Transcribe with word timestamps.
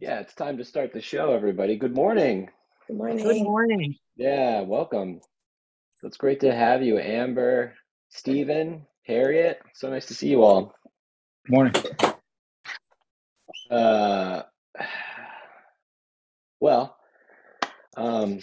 Yeah, 0.00 0.20
it's 0.20 0.34
time 0.34 0.58
to 0.58 0.64
start 0.64 0.92
the 0.92 1.00
show, 1.00 1.32
everybody. 1.32 1.74
Good 1.74 1.92
morning. 1.92 2.50
Good 2.86 2.96
morning. 2.96 3.16
Good 3.18 3.42
morning. 3.42 3.96
Yeah, 4.16 4.60
welcome. 4.60 5.20
It's 6.04 6.16
great 6.16 6.38
to 6.40 6.54
have 6.54 6.84
you, 6.84 7.00
Amber, 7.00 7.74
Stephen, 8.08 8.86
Harriet. 9.02 9.60
So 9.74 9.90
nice 9.90 10.06
to 10.06 10.14
see 10.14 10.28
you 10.28 10.44
all. 10.44 10.72
Morning. 11.48 11.74
Uh, 13.68 14.42
well, 16.60 16.96
um, 17.96 18.38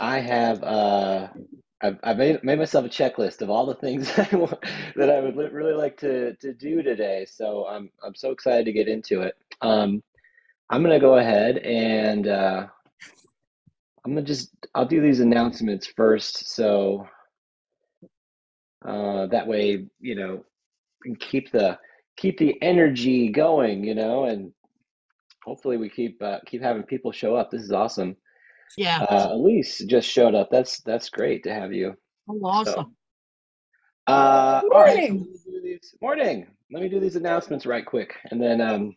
I 0.00 0.18
have 0.18 0.64
uh, 0.64 1.28
I've, 1.80 1.98
I've 2.02 2.18
made, 2.18 2.42
made 2.42 2.58
myself 2.58 2.84
a 2.84 2.88
checklist 2.88 3.42
of 3.42 3.50
all 3.50 3.66
the 3.66 3.76
things 3.76 4.10
I 4.18 4.34
want, 4.34 4.58
that 4.96 5.08
I 5.08 5.20
would 5.20 5.36
li- 5.36 5.50
really 5.52 5.74
like 5.74 5.98
to 5.98 6.34
to 6.34 6.52
do 6.52 6.82
today. 6.82 7.26
So 7.30 7.64
I'm 7.68 7.92
I'm 8.04 8.16
so 8.16 8.32
excited 8.32 8.64
to 8.64 8.72
get 8.72 8.88
into 8.88 9.22
it. 9.22 9.36
Um, 9.60 10.02
I'm 10.70 10.82
gonna 10.82 11.00
go 11.00 11.16
ahead 11.18 11.58
and 11.58 12.28
uh, 12.28 12.66
I'm 14.04 14.14
gonna 14.14 14.26
just 14.26 14.50
I'll 14.74 14.86
do 14.86 15.00
these 15.00 15.20
announcements 15.20 15.86
first, 15.86 16.54
so 16.54 17.06
uh, 18.86 19.26
that 19.28 19.46
way 19.46 19.86
you 20.00 20.14
know 20.14 20.44
can 21.02 21.16
keep 21.16 21.50
the 21.52 21.78
keep 22.16 22.38
the 22.38 22.60
energy 22.62 23.30
going, 23.30 23.84
you 23.84 23.94
know, 23.94 24.24
and 24.24 24.52
hopefully 25.44 25.76
we 25.76 25.88
keep 25.88 26.22
uh, 26.22 26.38
keep 26.46 26.62
having 26.62 26.82
people 26.82 27.12
show 27.12 27.34
up. 27.36 27.50
This 27.50 27.62
is 27.62 27.72
awesome. 27.72 28.16
Yeah. 28.76 29.00
Uh, 29.08 29.28
Elise 29.32 29.78
just 29.86 30.08
showed 30.08 30.34
up. 30.34 30.48
That's 30.50 30.80
that's 30.82 31.08
great 31.10 31.44
to 31.44 31.52
have 31.54 31.72
you. 31.72 31.94
Oh, 32.28 32.34
So, 32.34 32.44
awesome. 32.44 32.96
uh, 34.06 34.62
all 34.72 34.80
right. 34.82 35.08
so 35.08 35.14
Morning. 35.14 35.18
let 35.18 35.28
me 35.28 35.38
do 35.52 35.60
these- 35.62 35.94
Morning. 36.02 36.46
Let 36.70 36.82
me 36.82 36.88
do 36.90 37.00
these 37.00 37.16
announcements 37.16 37.64
right 37.66 37.84
quick, 37.86 38.14
and 38.30 38.40
then 38.42 38.60
um, 38.60 38.94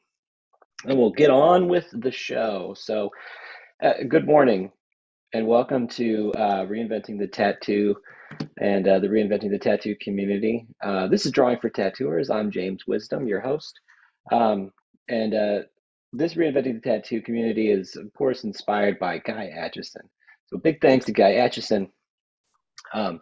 and 0.86 0.98
we'll 0.98 1.12
get 1.12 1.30
on 1.30 1.68
with 1.68 1.86
the 1.92 2.12
show. 2.12 2.76
So, 2.78 3.10
uh, 3.84 4.04
good 4.08 4.26
morning, 4.26 4.72
and 5.34 5.48
welcome 5.48 5.88
to 5.90 6.32
uh, 6.36 6.66
reinventing 6.66 7.20
the 7.20 7.28
tattoo 7.28 7.96
and 8.60 8.88
uh, 8.88 9.00
the 9.00 9.08
reinventing 9.08 9.52
the 9.52 9.60
tattoo 9.60 9.96
community. 10.02 10.68
Uh, 10.84 11.08
this 11.08 11.26
is 11.26 11.32
drawing 11.32 11.60
for 11.60 11.70
tattooers. 11.70 12.30
I'm 12.30 12.52
James 12.52 12.88
Wisdom, 12.88 13.28
your 13.28 13.42
host, 13.42 13.80
um, 14.32 14.72
and 15.08 15.34
uh, 15.34 15.60
this 16.14 16.34
reinventing 16.34 16.82
the 16.82 16.90
tattoo 16.90 17.22
community 17.22 17.72
is, 17.72 17.96
of 17.96 18.12
course, 18.14 18.44
inspired 18.44 19.00
by 19.00 19.20
Guy 19.20 19.52
Aitchison. 19.56 20.08
So, 20.48 20.58
big 20.58 20.82
thanks 20.82 21.06
to 21.06 21.12
Guy 21.12 21.34
Aitchison. 21.34 21.90
Um, 22.94 23.22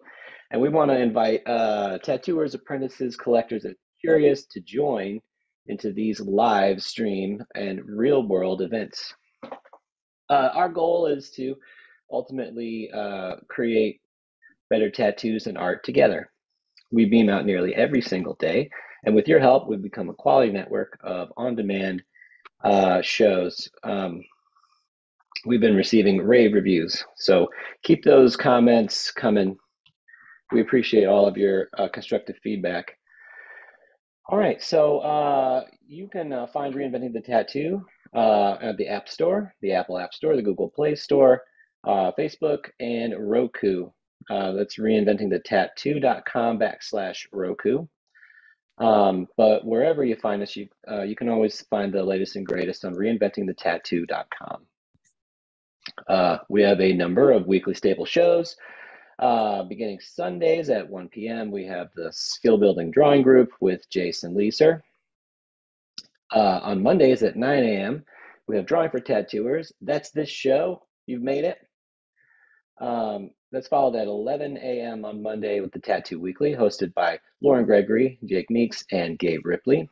and 0.52 0.62
we 0.62 0.70
want 0.70 0.90
to 0.90 1.00
invite 1.00 1.48
uh, 1.48 2.00
tattooers, 2.00 2.56
apprentices, 2.56 3.16
collectors, 3.16 3.66
and 3.66 3.76
curious 4.02 4.46
to 4.48 4.62
join 4.62 5.20
into 5.70 5.94
these 5.94 6.20
live 6.20 6.82
stream 6.82 7.42
and 7.56 7.80
real 7.86 8.24
world 8.28 8.62
events. 8.62 9.14
Uh, 10.30 10.50
our 10.54 10.68
goal 10.70 11.08
is 11.08 11.30
to 11.32 11.56
ultimately 12.12 12.90
uh, 12.92 13.36
create 13.48 14.02
better 14.70 14.90
tattoos 14.90 15.48
and 15.48 15.58
art 15.58 15.84
together. 15.84 16.32
We 16.92 17.06
beam 17.06 17.30
out 17.30 17.46
nearly 17.46 17.74
every 17.76 18.02
single 18.02 18.36
day, 18.36 18.70
and 19.06 19.16
with 19.16 19.28
your 19.28 19.40
help, 19.40 19.68
we've 19.68 19.82
become 19.82 20.10
a 20.10 20.14
quality 20.14 20.52
network 20.52 21.00
of 21.04 21.32
on 21.38 21.56
demand 21.56 22.04
uh, 22.64 23.02
shows. 23.02 23.70
Um, 23.84 24.24
we've 25.46 25.62
been 25.62 25.76
receiving 25.76 26.18
rave 26.18 26.54
reviews, 26.54 27.04
so 27.16 27.48
keep 27.84 28.04
those 28.04 28.36
comments 28.36 29.12
coming. 29.12 29.56
We 30.52 30.62
appreciate 30.62 31.06
all 31.06 31.28
of 31.28 31.38
your 31.38 31.70
uh, 31.78 31.90
constructive 31.90 32.38
feedback. 32.44 32.99
All 34.30 34.38
right, 34.38 34.62
so 34.62 35.00
uh, 35.00 35.64
you 35.88 36.08
can 36.08 36.32
uh, 36.32 36.46
find 36.46 36.76
Reinventing 36.76 37.14
the 37.14 37.20
Tattoo 37.20 37.84
uh, 38.14 38.58
at 38.62 38.78
the 38.78 38.88
App 38.88 39.10
Store, 39.10 39.56
the 39.64 39.72
Apple 39.72 39.98
App 39.98 40.14
Store, 40.14 40.36
the 40.36 40.44
Google 40.44 40.70
Play 40.70 40.94
Store, 40.94 41.42
uh, 41.88 42.12
Facebook, 42.12 42.70
and 42.80 43.16
Roku. 43.18 43.90
Uh, 44.30 44.52
that's 44.52 44.78
reinventingthetattoo.com 44.78 46.60
backslash 46.60 47.26
Roku. 47.32 47.88
Um, 48.78 49.26
but 49.36 49.66
wherever 49.66 50.06
you 50.06 50.16
find 50.16 50.44
us, 50.44 50.56
you, 50.56 50.68
uh, 50.88 51.02
you 51.02 51.16
can 51.16 51.30
always 51.30 51.62
find 51.64 51.92
the 51.92 52.04
latest 52.04 52.36
and 52.36 52.46
greatest 52.46 52.86
on 52.86 52.94
reinventingthetattoo.com. 52.94 54.66
Uh, 56.08 56.38
we 56.50 56.62
have 56.62 56.80
a 56.80 56.94
number 56.94 57.32
of 57.32 57.48
weekly 57.48 57.74
stable 57.74 58.06
shows. 58.06 58.56
Uh, 59.20 59.64
beginning 59.64 60.00
Sundays 60.00 60.70
at 60.70 60.90
1 60.90 61.10
p.m., 61.10 61.52
we 61.52 61.66
have 61.66 61.90
the 61.96 62.10
Skill 62.14 62.58
Building 62.58 62.90
Drawing 62.90 63.22
Group 63.22 63.52
with 63.60 63.90
Jason 63.90 64.34
Leeser. 64.34 64.82
Uh, 66.34 66.60
on 66.64 66.82
Mondays 66.82 67.22
at 67.24 67.36
9 67.36 67.64
a.m., 67.64 68.06
we 68.48 68.56
have 68.56 68.66
Drawing 68.66 68.90
for 68.90 69.02
Tattooers. 69.02 69.74
That's 69.82 70.12
this 70.12 70.30
show. 70.30 70.84
You've 71.06 71.22
made 71.22 71.44
it. 71.44 71.58
Um, 72.80 73.32
that's 73.52 73.68
followed 73.68 73.96
at 73.98 74.08
11 74.08 74.58
a.m. 74.58 75.04
on 75.04 75.22
Monday 75.22 75.60
with 75.60 75.72
the 75.74 75.80
Tattoo 75.80 76.20
Weekly, 76.20 76.54
hosted 76.54 76.94
by 76.94 77.20
Lauren 77.42 77.66
Gregory, 77.66 78.20
Jake 78.26 78.50
Meeks, 78.50 78.86
and 78.92 79.20
Gabe 79.20 79.46
Ripley. 79.46 79.90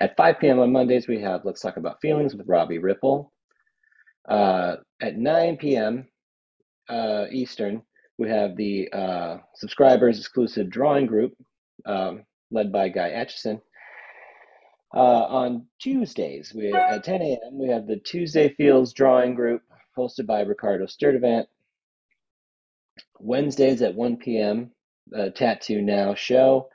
At 0.00 0.16
5 0.16 0.40
p.m. 0.40 0.58
on 0.58 0.72
Mondays, 0.72 1.06
we 1.06 1.20
have 1.20 1.44
Let's 1.44 1.60
Talk 1.60 1.76
About 1.76 2.00
Feelings 2.00 2.34
with 2.34 2.48
Robbie 2.48 2.78
Ripple. 2.78 3.32
Uh, 4.28 4.76
at 5.00 5.16
9 5.16 5.56
p.m. 5.58 6.08
Uh, 6.88 7.26
Eastern, 7.30 7.82
we 8.18 8.28
have 8.28 8.56
the 8.56 8.88
uh, 8.92 9.38
subscribers 9.54 10.18
exclusive 10.18 10.70
drawing 10.70 11.06
group 11.06 11.34
um, 11.84 12.24
led 12.50 12.72
by 12.72 12.88
Guy 12.88 13.10
Aitchison. 13.10 13.60
Uh, 14.94 15.24
on 15.26 15.66
Tuesdays, 15.80 16.54
we 16.54 16.72
at 16.72 17.04
10 17.04 17.20
a.m. 17.20 17.58
we 17.58 17.68
have 17.68 17.86
the 17.86 17.98
Tuesday 17.98 18.48
Fields 18.48 18.92
drawing 18.92 19.34
group 19.34 19.62
hosted 19.96 20.26
by 20.26 20.40
Ricardo 20.40 20.86
Sturdivant. 20.86 21.46
Wednesdays 23.18 23.82
at 23.82 23.94
1 23.94 24.16
p.m. 24.18 24.70
Uh, 25.16 25.30
Tattoo 25.30 25.82
Now 25.82 26.14
show, 26.14 26.68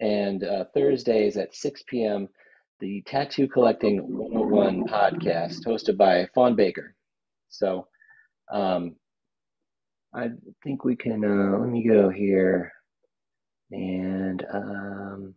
and 0.00 0.44
uh, 0.44 0.64
Thursdays 0.74 1.36
at 1.36 1.54
6 1.54 1.84
p.m. 1.86 2.28
the 2.80 3.02
Tattoo 3.06 3.48
Collecting 3.48 3.98
101 4.16 4.86
podcast 4.86 5.64
hosted 5.64 5.96
by 5.96 6.26
Fawn 6.34 6.56
Baker. 6.56 6.94
So, 7.48 7.86
um, 8.52 8.96
I 10.14 10.30
think 10.62 10.84
we 10.84 10.94
can. 10.96 11.24
Uh, 11.24 11.58
let 11.58 11.68
me 11.68 11.86
go 11.86 12.08
here, 12.08 12.72
and 13.72 14.44
um, 14.52 15.34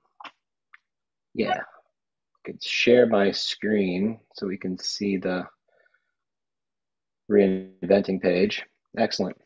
yeah, 1.33 1.59
I 1.59 2.39
could 2.45 2.63
share 2.63 3.07
my 3.07 3.31
screen 3.31 4.19
so 4.33 4.47
we 4.47 4.57
can 4.57 4.77
see 4.77 5.17
the 5.17 5.47
reinventing 7.29 8.21
page. 8.21 8.63
Excellent. 8.97 9.37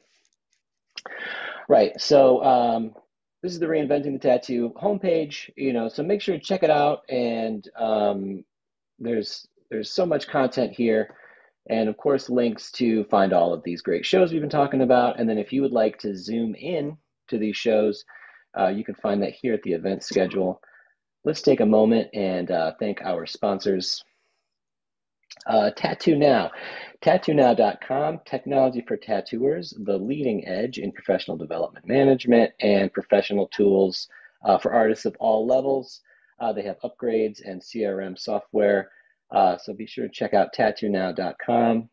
Right. 1.70 2.00
So 2.00 2.44
um, 2.44 2.94
this 3.42 3.54
is 3.54 3.60
the 3.60 3.66
reinventing 3.68 4.14
the 4.14 4.20
tattoo 4.20 4.74
homepage. 4.82 5.50
You 5.56 5.74
know, 5.74 5.88
so 5.88 6.04
make 6.04 6.22
sure 6.22 6.36
to 6.36 6.44
check 6.44 6.64
it 6.64 6.70
out. 6.70 7.02
And 7.10 7.68
um, 7.78 8.44
there's 9.00 9.48
there's 9.70 9.92
so 9.92 10.06
much 10.06 10.28
content 10.28 10.74
here, 10.74 11.16
and 11.70 11.90
of 11.90 11.98
course 11.98 12.30
links 12.30 12.72
to 12.72 13.04
find 13.06 13.34
all 13.34 13.54
of 13.54 13.64
these 13.64 13.82
great 13.82 14.06
shows 14.06 14.32
we've 14.32 14.42
been 14.42 14.50
talking 14.50 14.82
about. 14.82 15.20
And 15.20 15.30
then 15.30 15.38
if 15.38 15.54
you 15.54 15.62
would 15.62 15.72
like 15.72 16.00
to 16.00 16.16
zoom 16.16 16.56
in 16.56 16.98
to 17.28 17.38
these 17.38 17.58
shows, 17.58 18.04
uh, 18.58 18.68
you 18.68 18.84
can 18.84 18.96
find 18.96 19.22
that 19.24 19.34
here 19.34 19.54
at 19.54 19.64
the 19.64 19.74
event 19.74 20.04
schedule. 20.04 20.62
Let's 21.24 21.42
take 21.42 21.60
a 21.60 21.66
moment 21.66 22.10
and 22.14 22.50
uh, 22.50 22.74
thank 22.80 23.02
our 23.02 23.26
sponsors. 23.26 24.04
Uh, 25.48 25.72
Tattoo 25.72 26.18
Now, 26.18 26.52
tattoonow.com, 27.02 28.20
technology 28.26 28.84
for 28.88 28.98
tattooers, 28.98 29.74
the 29.86 29.98
leading 29.98 30.46
edge 30.48 30.78
in 30.78 30.92
professional 30.92 31.38
development 31.38 31.88
management 31.88 32.52
and 32.60 32.94
professional 32.94 33.48
tools 33.48 34.08
uh, 34.46 34.58
for 34.58 34.74
artists 34.74 35.06
of 35.06 35.16
all 35.20 35.48
levels. 35.48 36.02
Uh, 36.40 36.52
they 36.52 36.64
have 36.64 36.80
upgrades 36.84 37.42
and 37.48 37.62
CRM 37.62 38.18
software. 38.20 38.90
Uh, 39.32 39.58
so 39.58 39.74
be 39.74 39.88
sure 39.88 40.08
to 40.08 40.14
check 40.14 40.34
out 40.34 40.54
tattoonow.com. 40.54 41.90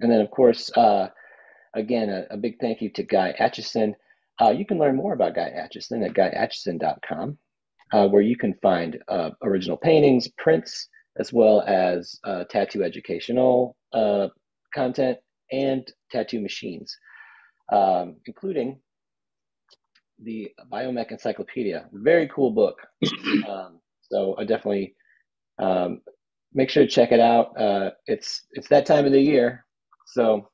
And 0.00 0.12
then, 0.12 0.20
of 0.20 0.30
course, 0.30 0.70
uh, 0.76 1.08
again, 1.74 2.10
a, 2.10 2.34
a, 2.34 2.36
big 2.36 2.58
thank 2.60 2.82
you 2.82 2.90
to 2.90 3.02
Guy 3.02 3.34
Aitchison. 3.40 3.94
Uh, 4.40 4.50
you 4.50 4.66
can 4.66 4.78
learn 4.78 4.96
more 4.96 5.14
about 5.14 5.34
Guy 5.34 5.50
Aitchison 5.56 6.04
at 6.04 6.14
guyaitchison.com, 6.14 7.38
uh, 7.92 8.08
where 8.08 8.22
you 8.22 8.36
can 8.36 8.54
find 8.60 8.98
original 9.42 9.76
paintings, 9.76 10.28
prints, 10.36 10.88
as 11.18 11.32
well 11.32 11.62
as 11.62 12.18
uh, 12.24 12.44
tattoo 12.50 12.82
educational 12.82 13.76
uh, 13.92 14.28
content 14.74 15.18
and 15.52 15.92
tattoo 16.10 16.40
machines, 16.40 16.96
um, 17.72 18.16
including 18.26 18.80
the 20.22 20.50
Biomech 20.72 21.12
Encyclopedia. 21.12 21.86
Very 21.92 22.28
cool 22.28 22.50
book. 22.50 22.78
um, 23.48 23.80
so 24.02 24.36
I 24.38 24.44
definitely 24.44 24.94
um, 25.58 26.00
make 26.54 26.70
sure 26.70 26.84
to 26.84 26.88
check 26.90 27.12
it 27.12 27.20
out. 27.20 27.60
Uh, 27.60 27.90
it's 28.06 28.46
it's 28.52 28.68
that 28.68 28.86
time 28.86 29.06
of 29.06 29.12
the 29.12 29.20
year, 29.20 29.64
so 30.06 30.48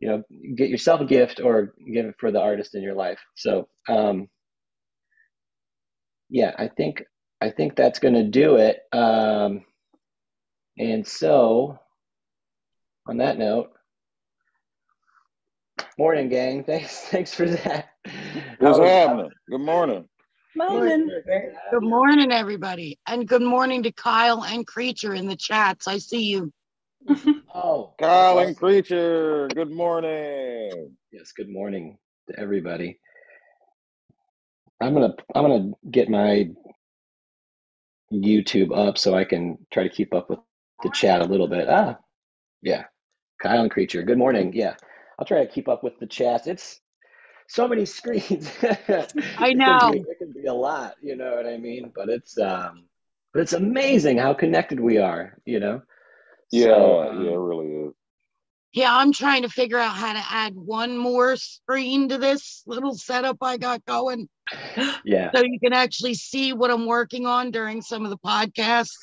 you 0.00 0.08
know, 0.08 0.22
get 0.56 0.68
yourself 0.70 1.00
a 1.00 1.04
gift 1.04 1.40
or 1.40 1.74
give 1.92 2.06
it 2.06 2.16
for 2.18 2.32
the 2.32 2.40
artist 2.40 2.74
in 2.74 2.82
your 2.82 2.94
life. 2.94 3.20
So 3.36 3.68
um, 3.88 4.28
yeah, 6.30 6.52
I 6.58 6.68
think 6.68 7.04
I 7.40 7.50
think 7.50 7.76
that's 7.76 7.98
going 8.00 8.14
to 8.14 8.24
do 8.24 8.56
it. 8.56 8.80
Um, 8.92 9.64
And 10.78 11.06
so, 11.06 11.78
on 13.06 13.18
that 13.18 13.38
note, 13.38 13.70
morning, 15.98 16.28
gang. 16.28 16.64
Thanks, 16.66 17.00
thanks 17.02 17.34
for 17.34 17.46
that. 17.48 17.90
What's 18.58 18.78
happening? 18.78 19.30
Good 19.50 19.60
morning. 19.60 20.08
Morning. 20.54 21.10
Good 21.72 21.82
morning, 21.82 22.30
everybody. 22.30 22.98
And 23.06 23.26
good 23.26 23.42
morning 23.42 23.82
to 23.84 23.92
Kyle 23.92 24.44
and 24.44 24.66
Creature 24.66 25.14
in 25.14 25.26
the 25.26 25.36
chats. 25.36 25.88
I 25.88 25.98
see 25.98 26.24
you. 26.24 26.52
Oh, 27.54 27.94
Kyle 27.98 28.38
and 28.38 28.56
Creature, 28.56 29.48
good 29.54 29.70
morning. 29.70 30.96
Yes, 31.12 31.32
good 31.36 31.50
morning 31.50 31.98
to 32.30 32.40
everybody. 32.40 32.98
I'm 34.80 34.94
gonna 34.94 35.14
I'm 35.34 35.42
gonna 35.42 35.72
get 35.90 36.08
my 36.08 36.48
YouTube 38.12 38.76
up 38.76 38.98
so 38.98 39.14
I 39.14 39.24
can 39.24 39.58
try 39.72 39.82
to 39.82 39.90
keep 39.90 40.14
up 40.14 40.30
with 40.30 40.38
the 40.82 40.90
chat 40.90 41.20
a 41.20 41.26
little 41.26 41.48
bit. 41.48 41.68
Ah, 41.68 41.98
yeah. 42.62 42.84
Kyle 43.42 43.62
and 43.62 43.70
Creature, 43.70 44.04
good 44.04 44.18
morning. 44.18 44.52
Yeah, 44.54 44.76
I'll 45.18 45.26
try 45.26 45.44
to 45.44 45.52
keep 45.52 45.68
up 45.68 45.84
with 45.84 45.98
the 46.00 46.06
chat. 46.06 46.46
It's 46.46 46.80
so 47.52 47.68
many 47.68 47.84
screens. 47.98 48.50
I 48.62 48.74
It 48.88 49.16
can 49.38 49.58
know. 49.58 49.90
be, 49.92 49.98
it 50.00 50.18
can 50.18 50.32
be 50.32 50.46
a 50.46 50.54
lot, 50.54 50.94
you 51.02 51.16
know 51.16 51.34
what 51.36 51.46
I 51.46 51.58
mean? 51.58 51.92
But 51.94 52.08
it's 52.08 52.38
um, 52.38 52.84
but 53.32 53.40
it's 53.42 53.52
amazing 53.52 54.18
how 54.18 54.34
connected 54.34 54.80
we 54.80 54.98
are, 54.98 55.38
you 55.44 55.60
know. 55.60 55.82
Yeah, 56.50 56.64
So, 56.66 57.02
um, 57.02 57.24
yeah, 57.24 57.32
it 57.32 57.36
really 57.38 57.66
is. 57.68 57.92
Yeah, 58.74 58.94
I'm 58.96 59.12
trying 59.12 59.42
to 59.42 59.50
figure 59.50 59.78
out 59.78 59.94
how 59.94 60.14
to 60.14 60.22
add 60.30 60.54
one 60.54 60.96
more 60.96 61.36
screen 61.36 62.08
to 62.08 62.16
this 62.18 62.62
little 62.66 62.94
setup 62.94 63.36
I 63.42 63.58
got 63.58 63.84
going 63.84 64.28
yeah. 65.04 65.30
so 65.34 65.42
you 65.44 65.58
can 65.60 65.74
actually 65.74 66.14
see 66.14 66.54
what 66.54 66.70
I'm 66.70 66.86
working 66.86 67.26
on 67.26 67.50
during 67.50 67.82
some 67.82 68.04
of 68.04 68.10
the 68.10 68.16
podcasts. 68.18 68.96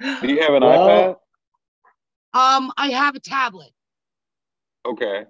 Do 0.00 0.26
you 0.28 0.40
have 0.42 0.54
an 0.54 0.62
Well- 0.64 1.22
Um, 2.32 2.72
I 2.76 2.88
have 2.88 3.14
a 3.14 3.20
tablet. 3.20 3.70
Okay. 4.84 5.26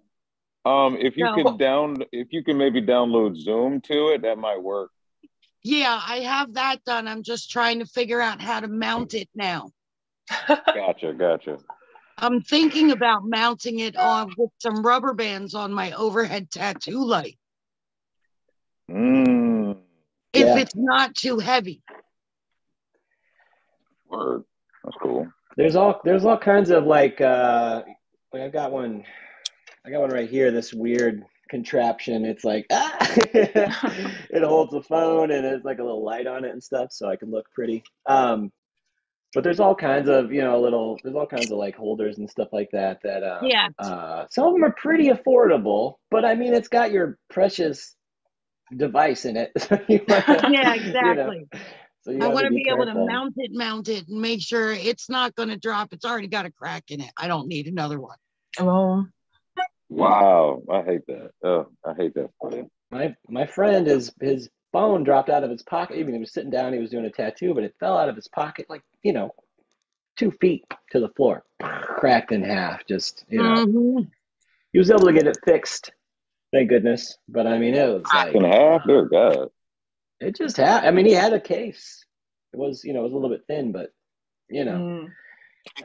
Um, 0.65 0.97
if 0.99 1.17
you 1.17 1.25
No. 1.25 1.35
could 1.35 1.59
down, 1.59 2.05
if 2.13 2.29
you 2.33 2.43
can 2.43 2.57
maybe 2.57 2.81
download 2.81 3.37
Zoom 3.37 3.81
to 3.83 4.09
it, 4.09 4.23
that 4.23 4.39
might 4.39 4.63
work. 4.63 4.91
Yeah, 5.63 6.01
I 6.07 6.21
have 6.21 6.55
that 6.55 6.85
done. 6.85 7.09
I'm 7.09 7.23
just 7.23 7.51
trying 7.51 7.79
to 7.81 7.87
figure 7.87 8.21
out 8.21 8.41
how 8.41 8.61
to 8.61 8.69
mount 8.69 9.15
it 9.15 9.29
now. 9.35 9.71
Gotcha, 10.49 11.13
gotcha. 11.13 11.59
I'm 12.19 12.41
thinking 12.41 12.91
about 12.93 13.25
mounting 13.25 13.81
it 13.81 13.97
on 13.97 14.33
with 14.37 14.51
some 14.59 14.83
rubber 14.83 15.13
bands 15.15 15.55
on 15.55 15.73
my 15.73 15.93
overhead 15.93 16.51
tattoo 16.51 17.05
light 17.05 17.39
Mm, 18.91 19.79
if 20.33 20.47
Yeah. 20.47 20.59
it's 20.59 20.77
not 20.77 21.15
too 21.15 21.39
heavy. 21.39 21.83
word. 24.07 24.45
That's 24.85 24.97
cool. 25.01 25.27
There's 25.57 25.77
all 25.77 26.01
there's 26.05 26.25
all 26.25 26.37
kinds 26.39 26.71
of 26.71 26.85
like 26.85 27.21
uh 27.21 27.83
like 28.33 28.43
I've 28.43 28.53
got 28.53 28.71
one 28.71 29.05
I 29.87 29.91
got 29.91 30.01
one 30.01 30.11
right 30.11 30.29
here, 30.29 30.51
this 30.51 30.73
weird 30.73 31.25
contraption. 31.51 32.25
It's 32.25 32.45
like 32.45 32.67
ah 32.73 32.97
it 33.35 34.43
holds 34.43 34.73
the 34.73 34.83
phone 34.83 35.31
and 35.31 35.45
it's 35.45 35.65
like 35.65 35.79
a 35.79 35.83
little 35.85 36.03
light 36.05 36.27
on 36.27 36.45
it 36.45 36.51
and 36.53 36.63
stuff 36.63 36.89
so 36.91 37.09
I 37.09 37.17
can 37.17 37.31
look 37.31 37.47
pretty. 37.55 37.85
Um 38.07 38.51
but 39.35 39.43
there's 39.43 39.59
all 39.61 39.75
kinds 39.75 40.09
of, 40.09 40.33
you 40.33 40.43
know, 40.43 40.61
little 40.61 40.99
there's 41.03 41.17
all 41.17 41.27
kinds 41.27 41.51
of 41.53 41.59
like 41.59 41.77
holders 41.77 42.19
and 42.19 42.31
stuff 42.31 42.49
like 42.53 42.71
that 42.73 43.01
that 43.03 43.23
uh 43.23 43.41
Yeah. 43.43 43.69
uh 43.79 44.25
some 44.31 44.47
of 44.47 44.53
them 44.55 44.65
are 44.65 44.73
pretty 44.73 45.09
affordable, 45.09 45.97
but 46.11 46.25
I 46.25 46.35
mean 46.35 46.55
it's 46.55 46.69
got 46.69 46.91
your 46.93 47.19
precious 47.31 47.95
device 48.75 49.25
in 49.27 49.37
it. 49.37 49.53
So 49.61 49.79
you 49.89 50.01
wanna- 50.09 50.49
Yeah, 50.51 50.75
you 50.75 50.81
know, 50.81 50.89
exactly. 50.89 51.47
so 52.03 52.11
you 52.11 52.23
I 52.23 52.29
want 52.29 52.47
to 52.47 52.51
be 52.55 52.65
able 52.71 52.87
to 52.87 52.95
mount 52.95 53.35
it, 53.37 53.51
mount 53.53 53.89
it, 53.89 54.09
and 54.09 54.21
make 54.21 54.41
sure 54.41 54.73
it's 54.73 55.11
not 55.11 55.35
going 55.35 55.51
to 55.51 55.57
drop. 55.59 55.93
It's 55.93 56.05
already 56.07 56.29
got 56.29 56.47
a 56.47 56.51
crack 56.51 56.85
in 56.91 57.01
it. 57.03 57.11
I 57.19 57.29
don't 57.29 57.49
need 57.49 57.67
another 57.67 58.01
one. 58.01 58.17
Oh, 58.59 59.05
Wow, 59.95 60.63
I 60.71 60.83
hate 60.83 61.07
that. 61.09 61.31
Oh, 61.43 61.67
I 61.85 61.95
hate 61.95 62.15
that 62.15 62.31
for 62.41 62.55
you. 62.55 62.71
My 62.91 63.15
my 63.29 63.47
friend 63.47 63.87
his 63.87 64.13
his 64.21 64.49
phone 64.73 65.05
dropped 65.05 65.31
out 65.31 65.45
of 65.45 65.51
his 65.51 65.63
pocket. 65.63 65.97
Even 65.99 66.15
he 66.15 66.21
was 66.21 66.33
sitting 66.33 66.51
down, 66.51 66.73
he 66.73 66.79
was 66.81 66.91
doing 66.91 67.05
a 67.07 67.11
tattoo, 67.11 67.55
but 67.55 67.65
it 67.65 67.75
fell 67.81 67.97
out 67.97 68.09
of 68.09 68.17
his 68.17 68.29
pocket 68.29 68.67
like 68.69 68.83
you 69.03 69.13
know, 69.13 69.31
two 70.17 70.31
feet 70.41 70.65
to 70.91 71.01
the 71.01 71.09
floor, 71.11 71.45
cracked 71.61 72.33
in 72.33 72.43
half. 72.43 72.87
Just 72.87 73.25
you 73.29 73.43
know, 73.43 73.67
Mhm. 73.67 74.11
he 74.73 74.79
was 74.79 74.91
able 74.91 75.07
to 75.07 75.13
get 75.13 75.27
it 75.27 75.39
fixed, 75.45 75.93
thank 76.53 76.69
goodness. 76.69 77.17
But 77.29 77.47
I 77.47 77.59
mean, 77.59 77.75
it 77.75 77.87
was 77.89 78.05
like 78.13 78.35
And 78.35 78.47
a 78.47 78.49
half, 78.49 78.87
dear 78.87 79.05
God. 79.07 79.49
it 80.21 80.37
just 80.37 80.57
had. 80.57 80.85
I 80.85 80.91
mean, 80.91 81.07
he 81.07 81.13
had 81.13 81.33
a 81.33 81.41
case. 81.41 82.05
It 82.53 82.59
was 82.59 82.85
you 82.85 82.93
know 82.93 83.01
it 83.01 83.05
was 83.05 83.13
a 83.13 83.17
little 83.17 83.31
bit 83.31 83.45
thin, 83.49 83.73
but 83.73 83.91
you 84.49 84.65
know, 84.65 84.79
mm. 84.79 85.09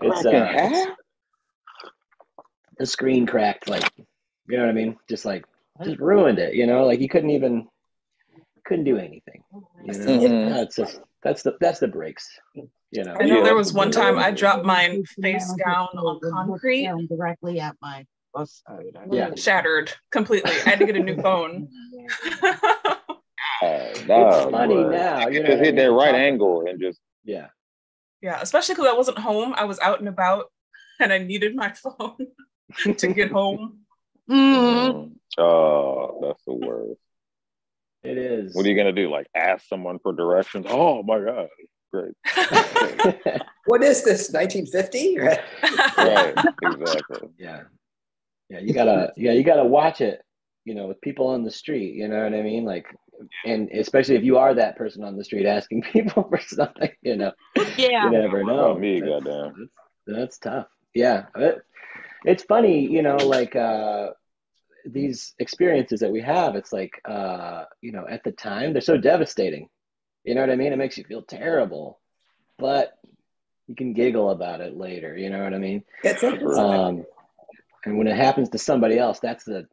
it's 0.01 0.21
Cracked 0.21 0.25
in 0.25 0.35
uh, 0.35 0.45
it's- 0.51 0.71
half? 0.87 0.97
The 2.79 2.85
screen 2.85 3.25
cracked 3.27 3.69
like 3.69 3.83
you 3.97 4.57
know 4.57 4.63
what 4.63 4.69
I 4.69 4.73
mean, 4.73 4.97
just 5.07 5.25
like 5.25 5.45
just 5.83 5.99
ruined 5.99 6.39
it. 6.39 6.55
You 6.55 6.65
know, 6.65 6.85
like 6.85 6.99
you 6.99 7.09
couldn't 7.09 7.29
even 7.29 7.67
couldn't 8.65 8.85
do 8.85 8.97
anything. 8.97 9.43
You 9.83 9.93
know, 9.93 10.05
Mhm. 10.05 10.49
that's 10.49 10.75
just 10.75 10.99
that's 11.21 11.43
the 11.43 11.55
that's 11.59 11.79
the 11.79 11.87
breaks. 11.87 12.27
You 12.55 13.03
know. 13.03 13.15
I 13.19 13.25
know 13.25 13.43
there 13.43 13.55
was 13.55 13.73
one 13.73 13.91
time 13.91 14.17
I 14.17 14.31
dropped 14.31 14.65
mine 14.65 15.03
face 15.21 15.53
down 15.63 15.87
on 15.93 15.97
it 15.97 16.03
would 16.03 16.23
look 16.23 16.33
concrete, 16.33 16.83
down 16.85 17.05
directly 17.07 17.59
at 17.59 17.75
my 17.81 18.05
bus 18.33 18.63
side. 18.67 18.95
I 18.99 19.05
Yeah. 19.15 19.35
shattered 19.35 19.93
completely. 20.11 20.51
I 20.51 20.69
had 20.69 20.79
to 20.79 20.85
get 20.85 20.95
a 20.95 20.99
new 20.99 21.21
phone. 21.21 21.67
Oh, 23.61 23.91
no, 24.07 24.27
it's 24.27 24.51
funny 24.51 24.75
boy. 24.75 24.89
now. 24.89 25.27
You 25.27 25.41
You 25.41 25.45
just 25.47 25.63
hit 25.63 25.75
that 25.75 25.91
right 25.91 26.15
angle 26.15 26.65
and 26.67 26.79
just 26.79 26.99
Yeah. 27.23 27.47
yeah, 28.21 28.39
especially 28.41 28.75
because 28.75 28.87
I 28.87 28.93
wasn't 28.97 29.19
home. 29.19 29.53
I 29.55 29.65
was 29.65 29.79
out 29.79 29.99
and 29.99 30.07
about 30.07 30.45
and 30.99 31.11
I 31.13 31.17
needed 31.19 31.55
my 31.55 31.69
phone 31.83 32.17
to 32.97 33.07
get 33.13 33.31
home. 33.31 33.79
Mhm. 34.29 34.93
Mm. 34.93 35.11
Oh, 35.37 36.19
that's 36.21 36.43
the 36.45 36.53
worst. 36.53 36.99
It 38.03 38.17
is. 38.17 38.55
What 38.55 38.65
are 38.65 38.69
you 38.69 38.75
gonna 38.75 38.91
do? 38.93 39.09
Like 39.09 39.27
ask 39.35 39.67
someone 39.67 39.99
for 39.99 40.13
directions? 40.13 40.65
Oh 40.69 41.03
my 41.03 41.19
god, 41.19 41.47
great. 41.91 42.13
What 43.65 43.83
is 43.83 44.03
this? 44.03 44.31
1950? 44.31 45.19
Right. 45.19 45.39
Right, 45.97 46.33
exactly. 46.63 47.29
yeah. 47.37 47.61
Yeah. 48.49 48.59
You 48.59 48.73
gotta. 48.73 49.13
Yeah. 49.15 49.33
You 49.33 49.43
gotta 49.43 49.63
watch 49.65 50.01
it. 50.01 50.21
You 50.65 50.73
know, 50.75 50.87
with 50.87 50.99
people 51.01 51.27
on 51.27 51.43
the 51.43 51.51
street. 51.51 51.93
You 51.95 52.07
know 52.07 52.23
what 52.23 52.33
I 52.33 52.41
mean? 52.41 52.63
Like, 52.65 52.85
and 53.45 53.69
especially 53.71 54.15
if 54.15 54.23
you 54.23 54.37
are 54.37 54.53
that 54.55 54.75
person 54.77 55.03
on 55.03 55.17
the 55.17 55.23
street 55.23 55.45
asking 55.45 55.83
people 55.93 56.23
for 56.29 56.39
something. 56.39 56.89
You 57.03 57.17
know, 57.17 57.31
Yeah. 57.77 58.05
you 58.05 58.09
never 58.11 58.43
know. 58.43 58.71
Oh, 58.71 58.75
me, 58.77 59.01
That's- 59.01 59.23
goddamn. 59.23 59.69
That's, 60.07 60.17
that's 60.19 60.37
tough. 60.39 60.67
Yeah. 60.95 61.25
It, 61.35 61.61
it's 62.25 62.43
funny. 62.43 62.87
You 62.87 63.01
know, 63.01 63.17
like 63.17 63.55
uh, 63.55 64.09
these 64.85 65.33
experiences 65.39 65.99
that 65.99 66.11
we 66.11 66.21
have. 66.21 66.55
It's 66.55 66.73
like, 66.73 66.91
uh, 67.05 67.65
you 67.81 67.91
know, 67.91 68.05
at 68.09 68.23
the 68.23 68.31
time 68.31 68.73
they're 68.73 68.81
so 68.81 68.97
devastating. 68.97 69.69
You 70.23 70.35
know 70.35 70.41
what 70.41 70.49
I 70.49 70.55
mean? 70.55 70.73
It 70.73 70.77
makes 70.77 70.97
you 70.97 71.03
feel 71.05 71.21
terrible, 71.21 71.99
but 72.57 72.93
you 73.67 73.75
can 73.75 73.93
giggle 73.93 74.31
about 74.31 74.61
it 74.61 74.75
later. 74.75 75.15
You 75.17 75.29
know 75.29 75.43
what 75.43 75.53
I 75.53 75.57
mean? 75.59 75.83
It's 76.03 76.23
interesting. 76.23 76.63
Um, 76.63 77.05
and 77.85 77.97
when 77.97 78.07
it 78.07 78.15
happens 78.15 78.49
to 78.49 78.57
somebody 78.57 78.97
else, 78.97 79.19
that's 79.19 79.45
the 79.45 79.65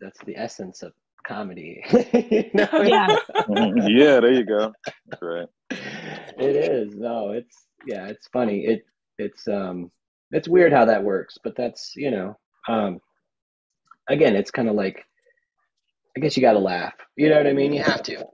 that's 0.00 0.18
the 0.24 0.36
essence 0.36 0.82
of 0.82 0.92
comedy. 1.26 1.82
You 2.12 2.50
know? 2.54 2.68
Yeah. 2.82 3.16
Mhm. 3.48 3.88
yeah, 3.88 4.20
there 4.20 4.32
you 4.32 4.44
go. 4.44 4.72
That's 5.06 5.22
right. 5.22 5.48
it 5.70 6.56
is. 6.56 6.94
No, 6.94 7.30
it's 7.30 7.66
yeah, 7.86 8.08
it's 8.08 8.28
funny. 8.28 8.66
It 8.66 8.84
it's 9.18 9.48
um 9.48 9.90
it's 10.32 10.48
weird 10.48 10.72
how 10.72 10.84
that 10.86 11.04
works, 11.04 11.38
but 11.42 11.54
that's 11.56 11.92
you 11.96 12.10
know 12.10 12.36
um 12.68 13.00
again, 14.08 14.36
it's 14.36 14.50
kind 14.50 14.68
of 14.68 14.74
like 14.74 15.04
I 16.16 16.20
guess 16.20 16.36
you 16.36 16.42
got 16.42 16.52
to 16.52 16.58
laugh. 16.58 16.94
You 17.16 17.30
know 17.30 17.36
what 17.38 17.46
I 17.46 17.52
mean? 17.52 17.72
You 17.72 17.82
have 17.82 18.02
to. 18.04 18.24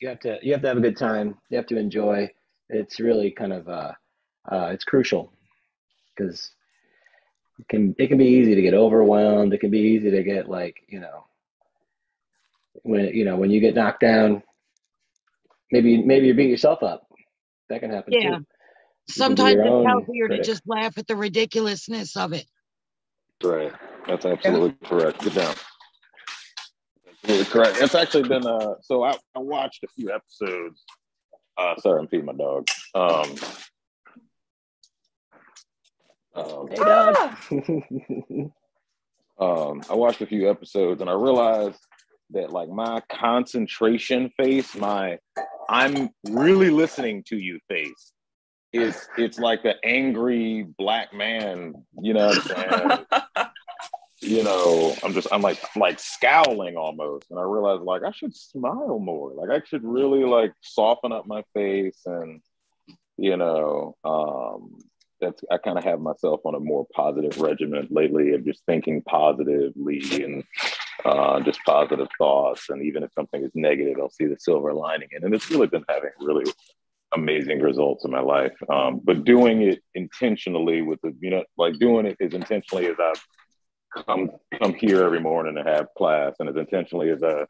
You 0.00 0.08
have 0.08 0.20
to. 0.20 0.38
You 0.42 0.52
have 0.52 0.62
to 0.62 0.68
have 0.68 0.78
a 0.78 0.80
good 0.80 0.96
time. 0.96 1.36
You 1.50 1.56
have 1.56 1.66
to 1.66 1.78
enjoy. 1.78 2.28
It's 2.68 3.00
really 3.00 3.30
kind 3.30 3.52
of 3.52 3.68
uh, 3.68 3.92
uh 4.50 4.70
it's 4.72 4.84
crucial 4.84 5.32
because 6.16 6.50
it 7.58 7.68
can 7.68 7.94
it 7.98 8.08
can 8.08 8.18
be 8.18 8.26
easy 8.26 8.54
to 8.54 8.62
get 8.62 8.74
overwhelmed. 8.74 9.52
It 9.52 9.60
can 9.60 9.70
be 9.70 9.78
easy 9.78 10.10
to 10.10 10.22
get 10.22 10.48
like 10.48 10.76
you 10.88 11.00
know 11.00 11.24
when 12.82 13.06
you 13.14 13.24
know 13.24 13.36
when 13.36 13.50
you 13.50 13.60
get 13.60 13.74
knocked 13.74 14.00
down. 14.00 14.42
Maybe 15.72 16.02
maybe 16.02 16.26
you 16.26 16.34
beat 16.34 16.50
yourself 16.50 16.82
up. 16.82 17.06
That 17.68 17.80
can 17.80 17.90
happen 17.90 18.14
Yeah. 18.14 18.38
too. 18.38 18.46
Sometimes 19.08 19.58
it's 19.60 19.68
own 19.68 19.86
healthier 19.86 20.28
to 20.28 20.42
just 20.42 20.62
laugh 20.66 20.96
at 20.98 21.06
the 21.06 21.16
ridiculousness 21.16 22.16
of 22.16 22.32
it. 22.32 22.46
Right. 23.42 23.72
That's 24.06 24.24
absolutely 24.24 24.76
correct. 24.84 25.22
Get 25.22 25.34
down. 25.34 25.54
Absolutely 27.08 27.46
correct. 27.46 27.78
It's 27.80 27.94
actually 27.94 28.28
been 28.28 28.46
uh 28.46 28.74
so 28.82 29.02
I, 29.02 29.12
I 29.34 29.38
watched 29.38 29.84
a 29.84 29.88
few 29.88 30.10
episodes. 30.12 30.84
Uh 31.56 31.76
sorry, 31.76 32.00
I'm 32.00 32.08
feeding 32.08 32.26
my 32.26 32.32
dog. 32.32 32.66
Um, 32.94 33.34
um, 36.34 36.68
Hey, 36.68 36.76
dog. 36.76 37.36
Um 39.40 39.82
I 39.88 39.94
watched 39.94 40.20
a 40.20 40.26
few 40.26 40.50
episodes 40.50 41.00
and 41.00 41.08
I 41.08 41.14
realized 41.14 41.80
that 42.30 42.52
like 42.52 42.68
my 42.68 43.00
concentration 43.10 44.30
face, 44.36 44.76
my 44.76 45.18
I'm 45.68 46.10
really 46.28 46.70
listening 46.70 47.24
to 47.28 47.36
you 47.36 47.58
face 47.68 48.12
it's 48.72 49.08
it's 49.18 49.38
like 49.38 49.62
the 49.62 49.74
angry 49.84 50.62
black 50.62 51.12
man, 51.12 51.74
you 52.00 52.14
know 52.14 52.28
what 52.28 52.58
I'm 52.58 53.06
saying? 53.36 53.48
you 54.20 54.44
know, 54.44 54.94
I'm 55.02 55.12
just 55.12 55.28
I'm 55.32 55.42
like 55.42 55.58
like 55.76 55.98
scowling 55.98 56.76
almost. 56.76 57.30
And 57.30 57.38
I 57.38 57.42
realized 57.42 57.82
like 57.82 58.02
I 58.04 58.12
should 58.12 58.36
smile 58.36 58.98
more. 58.98 59.32
Like 59.34 59.50
I 59.50 59.64
should 59.66 59.84
really 59.84 60.24
like 60.24 60.52
soften 60.60 61.12
up 61.12 61.26
my 61.26 61.42
face 61.54 62.00
and 62.06 62.40
you 63.16 63.36
know, 63.36 63.96
um 64.04 64.78
that's 65.20 65.42
I 65.50 65.58
kind 65.58 65.78
of 65.78 65.84
have 65.84 66.00
myself 66.00 66.40
on 66.44 66.54
a 66.54 66.60
more 66.60 66.86
positive 66.94 67.38
regimen 67.40 67.88
lately 67.90 68.32
of 68.34 68.44
just 68.44 68.64
thinking 68.66 69.02
positively 69.02 70.00
and 70.22 70.44
uh, 71.04 71.40
just 71.40 71.60
positive 71.64 72.08
thoughts. 72.18 72.70
And 72.70 72.82
even 72.82 73.02
if 73.02 73.12
something 73.12 73.42
is 73.42 73.50
negative, 73.54 73.96
I'll 73.98 74.10
see 74.10 74.26
the 74.26 74.38
silver 74.38 74.72
lining 74.72 75.08
in. 75.12 75.24
And 75.24 75.34
it's 75.34 75.50
really 75.50 75.66
been 75.66 75.84
having 75.88 76.10
really 76.20 76.50
amazing 77.12 77.60
results 77.60 78.04
in 78.04 78.10
my 78.10 78.20
life. 78.20 78.54
Um, 78.72 79.00
but 79.02 79.24
doing 79.24 79.62
it 79.62 79.82
intentionally 79.94 80.82
with 80.82 81.00
the, 81.02 81.14
you 81.20 81.30
know, 81.30 81.44
like 81.56 81.78
doing 81.78 82.06
it 82.06 82.16
as 82.20 82.34
intentionally 82.34 82.86
as 82.86 82.96
I 82.98 83.12
come 84.06 84.30
come 84.60 84.74
here 84.74 85.04
every 85.04 85.20
morning 85.20 85.56
and 85.56 85.68
have 85.68 85.88
class, 85.96 86.34
and 86.38 86.48
as 86.48 86.56
intentionally 86.56 87.10
as 87.10 87.22
I, 87.22 87.44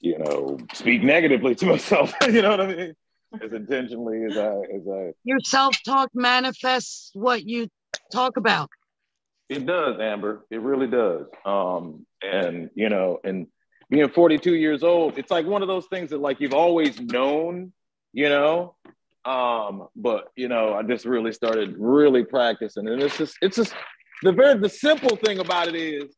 you 0.00 0.18
know, 0.18 0.58
speak 0.74 1.02
negatively 1.02 1.54
to 1.56 1.66
myself. 1.72 2.12
you 2.28 2.42
know 2.42 2.50
what 2.50 2.60
I 2.60 2.66
mean? 2.66 2.94
As 3.42 3.52
intentionally 3.52 4.24
as 4.24 4.36
I 4.36 4.54
as 4.74 4.88
I. 4.90 5.12
Your 5.24 5.40
self 5.40 5.76
talk 5.84 6.10
manifests 6.14 7.10
what 7.14 7.44
you 7.44 7.68
talk 8.12 8.36
about. 8.36 8.70
It 9.48 9.64
does, 9.64 10.00
Amber. 10.00 10.44
It 10.50 10.60
really 10.60 10.88
does. 10.88 11.26
Um, 11.44 12.04
and 12.22 12.70
you 12.74 12.88
know, 12.88 13.20
and 13.22 13.46
being 13.88 14.08
42 14.08 14.54
years 14.54 14.82
old, 14.82 15.18
it's 15.18 15.30
like 15.30 15.46
one 15.46 15.62
of 15.62 15.68
those 15.68 15.86
things 15.86 16.10
that 16.10 16.20
like 16.20 16.40
you've 16.40 16.54
always 16.54 17.00
known 17.00 17.72
you 18.16 18.30
know. 18.30 18.74
Um, 19.24 19.88
but 19.94 20.28
you 20.36 20.48
know, 20.48 20.72
I 20.74 20.82
just 20.82 21.04
really 21.04 21.32
started 21.32 21.76
really 21.78 22.24
practicing, 22.24 22.88
and 22.88 23.00
it's 23.02 23.18
just 23.18 23.36
it's 23.42 23.56
just 23.56 23.74
the 24.22 24.32
very 24.32 24.58
the 24.58 24.68
simple 24.68 25.16
thing 25.16 25.38
about 25.38 25.68
it 25.68 25.74
is 25.76 26.16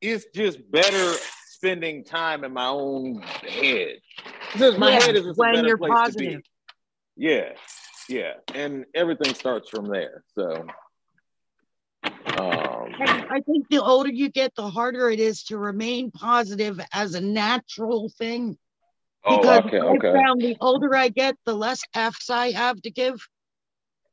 it's 0.00 0.26
just 0.34 0.58
better 0.70 1.14
spending 1.48 2.04
time 2.04 2.44
in 2.44 2.52
my 2.52 2.66
own 2.66 3.22
head. 3.22 3.96
Because 4.52 4.78
my 4.78 4.90
yeah, 4.92 5.02
head 5.02 5.16
is 5.16 5.26
a 5.26 5.32
better 5.34 5.66
you're 5.66 5.78
place 5.78 5.92
positive. 5.92 6.32
to 6.32 6.36
be. 6.38 6.44
Yeah, 7.16 7.52
yeah, 8.08 8.34
and 8.54 8.84
everything 8.94 9.34
starts 9.34 9.68
from 9.68 9.86
there. 9.86 10.22
So. 10.34 10.66
Um, 12.04 12.94
I 12.98 13.42
think 13.44 13.68
the 13.68 13.82
older 13.82 14.10
you 14.10 14.28
get, 14.28 14.54
the 14.54 14.68
harder 14.68 15.10
it 15.10 15.20
is 15.20 15.44
to 15.44 15.58
remain 15.58 16.10
positive 16.10 16.80
as 16.92 17.14
a 17.14 17.20
natural 17.20 18.10
thing. 18.16 18.58
Oh, 19.24 19.40
because 19.40 19.64
okay, 19.66 19.78
okay. 19.78 20.08
I 20.08 20.12
found 20.24 20.42
the 20.42 20.56
older 20.60 20.94
I 20.96 21.08
get, 21.08 21.36
the 21.44 21.54
less 21.54 21.80
F's 21.94 22.28
I 22.28 22.50
have 22.50 22.80
to 22.82 22.90
give. 22.90 23.24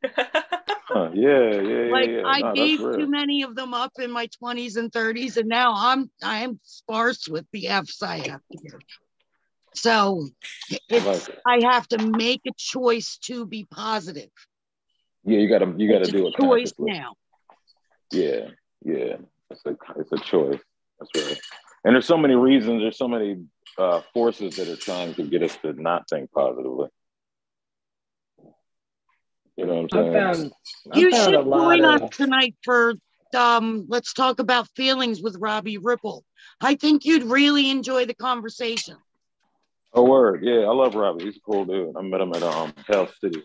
huh, 0.04 1.10
yeah, 1.13 1.60
yeah, 1.62 1.92
like 1.92 2.10
yeah. 2.10 2.22
I 2.25 2.42
no, 2.42 2.54
gave 2.54 2.78
too 2.78 3.10
many 3.10 3.42
of 3.42 3.56
them 3.56 3.74
up 3.74 3.92
in 4.00 4.12
my 4.12 4.30
20s 4.42 4.78
and 4.78 4.92
30s, 4.92 5.38
and 5.38 5.50
now 5.50 5.74
I'm 5.75 6.12
I 6.22 6.39
am 6.39 6.60
sparse 6.63 7.28
with 7.28 7.46
the 7.51 7.68
F's 7.68 8.04
I 8.04 8.18
have 8.18 8.42
to 8.51 8.58
give. 8.58 8.80
So 9.74 10.28
it's 10.89 11.06
like 11.06 11.38
I 11.46 11.72
have 11.72 11.88
to 11.89 11.98
make 11.98 12.42
a 12.48 12.51
choice 12.58 13.18
to 13.24 13.46
be 13.46 13.66
positive. 13.70 14.30
Yeah, 15.24 15.39
you 15.39 15.50
gotta 15.50 15.74
you 15.78 15.92
gotta 15.92 16.01
it's 16.01 16.12
do 16.12 16.28
a 16.28 16.32
choice 16.32 16.74
now. 16.78 17.16
Yeah, 18.12 18.50
yeah. 18.84 19.18
It's 19.50 19.66
a 19.66 19.75
it's 19.98 20.12
a 20.12 20.18
choice. 20.20 20.60
That's 21.00 21.12
right. 21.16 21.39
And 21.84 21.96
there's 21.96 22.06
so 22.06 22.18
many 22.18 22.36
reasons, 22.36 22.82
there's 22.82 22.98
so 22.98 23.08
many 23.08 23.38
uh, 23.78 24.02
forces 24.14 24.56
that 24.58 24.68
are 24.68 24.76
trying 24.76 25.14
to 25.16 25.24
get 25.24 25.44
us 25.44 25.56
to 25.58 25.74
not 25.74 26.10
think 26.10 26.32
positively. 26.32 26.88
You 29.56 29.66
know 29.66 29.76
what 29.76 29.82
I'm 29.82 29.90
saying? 29.90 30.16
I 30.16 30.34
found, 30.34 30.52
I 30.94 31.00
you 31.00 31.12
should 31.12 31.34
join 31.34 31.84
of... 31.84 32.02
us 32.02 32.10
tonight 32.16 32.56
for 32.64 32.94
um, 33.36 33.86
let's 33.90 34.14
talk 34.14 34.40
about 34.40 34.68
feelings 34.76 35.22
with 35.22 35.36
Robbie 35.38 35.78
Ripple. 35.78 36.24
I 36.62 36.76
think 36.76 37.06
you'd 37.06 37.24
really 37.24 37.70
enjoy 37.70 38.06
the 38.06 38.14
conversation. 38.14 38.98
Oh, 39.94 40.04
word. 40.04 40.44
Yeah, 40.44 40.62
I 40.62 40.74
love 40.74 40.96
Robbie. 40.96 41.26
He's 41.26 41.38
a 41.38 41.40
cool 41.42 41.66
dude. 41.66 41.96
I 41.98 42.02
met 42.02 42.22
him 42.22 42.34
at 42.34 42.44
um, 42.44 42.74
Hell 42.88 43.10
City. 43.20 43.44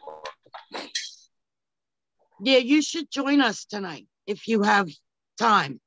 Yeah, 2.43 2.59
you 2.59 2.83
should 2.83 3.11
join 3.11 3.41
us 3.41 3.65
tonight 3.65 4.07
if 4.27 4.47
you 4.47 4.63
have 4.63 4.89
time. 5.39 5.81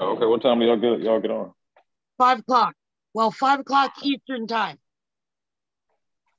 okay, 0.00 0.26
what 0.26 0.42
time 0.42 0.60
do 0.60 0.66
y'all 0.66 0.76
get 0.76 1.00
y'all 1.00 1.20
get 1.20 1.30
on? 1.30 1.52
Five 2.18 2.40
o'clock. 2.40 2.74
Well, 3.14 3.30
five 3.30 3.60
o'clock 3.60 3.92
Eastern 4.02 4.46
time. 4.46 4.78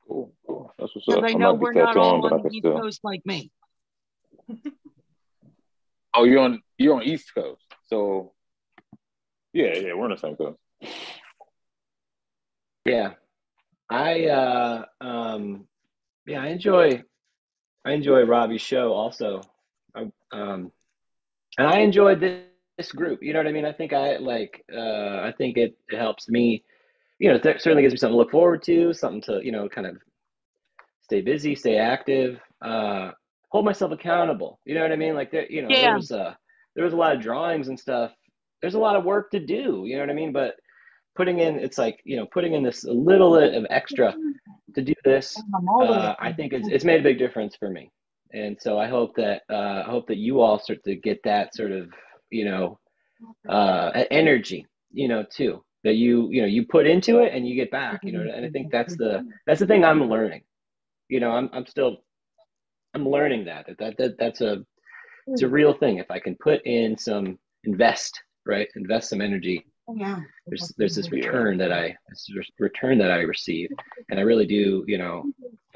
Cool, 0.08 0.34
cool. 0.46 0.74
That's 0.78 0.94
what's 0.96 1.08
up. 1.10 1.24
I 1.24 1.34
know 1.34 1.54
we're 1.54 1.74
not 1.74 1.98
all 1.98 2.26
on, 2.26 2.34
on 2.34 2.44
the 2.44 2.50
East 2.50 2.60
still. 2.60 2.80
Coast 2.80 3.00
like 3.04 3.26
me. 3.26 3.52
oh, 6.14 6.24
you're 6.24 6.40
on 6.40 6.62
you're 6.78 6.96
on 6.96 7.04
East 7.04 7.34
Coast. 7.34 7.64
So 7.88 8.34
yeah, 9.54 9.78
yeah, 9.78 9.94
we're 9.94 10.06
on 10.06 10.12
the 10.12 10.18
same 10.18 10.36
coast. 10.36 10.58
Yeah. 12.86 13.14
I 13.90 14.26
uh 14.26 14.86
um 15.00 15.68
yeah, 16.26 16.42
I 16.42 16.48
enjoy 16.48 17.04
I 17.86 17.92
enjoy 17.92 18.24
Robbie's 18.24 18.62
show 18.62 18.94
also. 18.94 19.42
I, 19.96 20.08
um 20.32 20.72
and 21.58 21.68
I 21.68 21.80
enjoyed 21.80 22.20
this 22.20 22.44
this 22.78 22.92
group. 22.92 23.22
You 23.22 23.34
know 23.34 23.40
what 23.40 23.48
I 23.48 23.52
mean? 23.52 23.66
I 23.66 23.74
think 23.74 23.94
I 23.94 24.18
like. 24.18 24.64
Uh, 24.74 25.22
I 25.22 25.34
think 25.38 25.58
it, 25.58 25.76
it 25.90 25.98
helps 25.98 26.30
me. 26.30 26.64
You 27.20 27.30
know, 27.30 27.36
it 27.36 27.44
certainly 27.62 27.84
gives 27.84 27.94
me 27.94 27.98
something 27.98 28.14
to 28.14 28.18
look 28.18 28.32
forward 28.32 28.64
to, 28.64 28.94
something 28.94 29.22
to 29.24 29.42
you 29.44 29.52
know, 29.52 29.70
kind 29.70 29.88
of 29.88 29.98
stay 31.02 31.22
busy, 31.22 31.56
stay 31.56 31.78
active, 31.78 32.40
uh, 32.62 33.12
hold 33.50 33.66
myself 33.66 33.92
accountable. 33.92 34.60
You 34.66 34.76
know 34.76 34.82
what 34.82 34.92
I 34.92 34.96
mean? 34.96 35.14
Like 35.14 35.32
there, 35.32 35.50
you 35.50 35.62
know, 35.62 35.68
yeah. 35.70 35.82
there 35.82 35.96
was 35.96 36.12
uh, 36.12 36.34
there 36.76 36.84
was 36.84 36.94
a 36.94 36.98
lot 36.98 37.16
of 37.16 37.22
drawings 37.22 37.68
and 37.68 37.80
stuff. 37.80 38.12
There's 38.62 38.76
a 38.76 38.80
lot 38.80 38.96
of 38.96 39.04
work 39.04 39.32
to 39.32 39.40
do. 39.40 39.84
You 39.86 39.96
know 39.96 40.02
what 40.02 40.10
I 40.10 40.14
mean? 40.14 40.32
But 40.32 40.56
putting 41.16 41.40
in, 41.40 41.60
it's 41.60 41.78
like 41.78 42.00
you 42.04 42.18
know, 42.18 42.26
putting 42.26 42.54
in 42.54 42.64
this 42.64 42.84
little 42.84 43.38
bit 43.40 43.54
of 43.54 43.66
extra 43.70 44.14
to 44.76 44.82
do 44.82 44.94
this. 45.04 45.36
Uh, 45.82 46.16
I 46.20 46.34
think 46.34 46.54
it's 46.54 46.68
it's 46.68 46.86
made 46.86 47.00
a 47.00 47.04
big 47.04 47.20
difference 47.20 47.56
for 47.56 47.70
me. 47.70 47.92
And 48.34 48.58
so 48.60 48.80
I 48.80 48.88
hope 48.88 49.16
that 49.16 49.44
uh, 49.50 49.84
I 49.86 49.90
hope 49.90 50.08
that 50.08 50.18
you 50.18 50.42
all 50.42 50.60
start 50.60 50.84
to 50.86 50.96
get 50.96 51.22
that 51.24 51.56
sort 51.56 51.72
of 51.72 51.92
you 52.34 52.46
know, 52.46 52.80
uh, 53.48 53.92
energy, 54.12 54.66
you 54.92 55.08
know, 55.08 55.24
too 55.24 55.64
that 55.84 55.96
you 55.96 56.30
you 56.32 56.42
know 56.42 56.48
you 56.48 56.66
put 56.66 56.88
into 56.88 57.20
it 57.20 57.34
and 57.34 57.48
you 57.48 57.56
get 57.56 57.72
back, 57.72 58.02
you 58.04 58.12
know. 58.12 58.22
And 58.22 58.46
I 58.46 58.50
think 58.50 58.72
that's 58.72 58.96
the 58.96 59.26
that's 59.46 59.60
the 59.60 59.68
thing 59.68 59.84
I'm 59.84 60.10
learning. 60.10 60.44
You 61.10 61.20
know, 61.20 61.32
I'm 61.32 61.50
I'm 61.54 61.66
still 61.66 61.98
I'm 62.94 63.08
learning 63.08 63.46
that 63.46 63.68
that 63.68 63.78
that, 63.80 63.98
that 63.98 64.18
that's 64.18 64.42
a 64.42 64.66
it's 65.28 65.42
a 65.42 65.48
real 65.48 65.74
thing. 65.74 65.98
If 65.98 66.10
I 66.10 66.20
can 66.20 66.36
put 66.36 66.66
in 66.66 66.98
some 66.98 67.38
invest, 67.64 68.22
right, 68.46 68.68
invest 68.76 69.10
some 69.10 69.22
energy. 69.22 69.66
Yeah. 69.94 70.22
There's 70.48 70.74
there's 70.78 70.96
this 70.96 71.12
return 71.12 71.58
that 71.58 71.74
I 71.74 71.96
this 72.08 72.30
return 72.58 72.98
that 73.00 73.12
I 73.12 73.20
receive, 73.20 73.70
and 74.10 74.20
I 74.20 74.24
really 74.24 74.46
do. 74.46 74.86
You 74.88 74.98
know, 74.98 75.26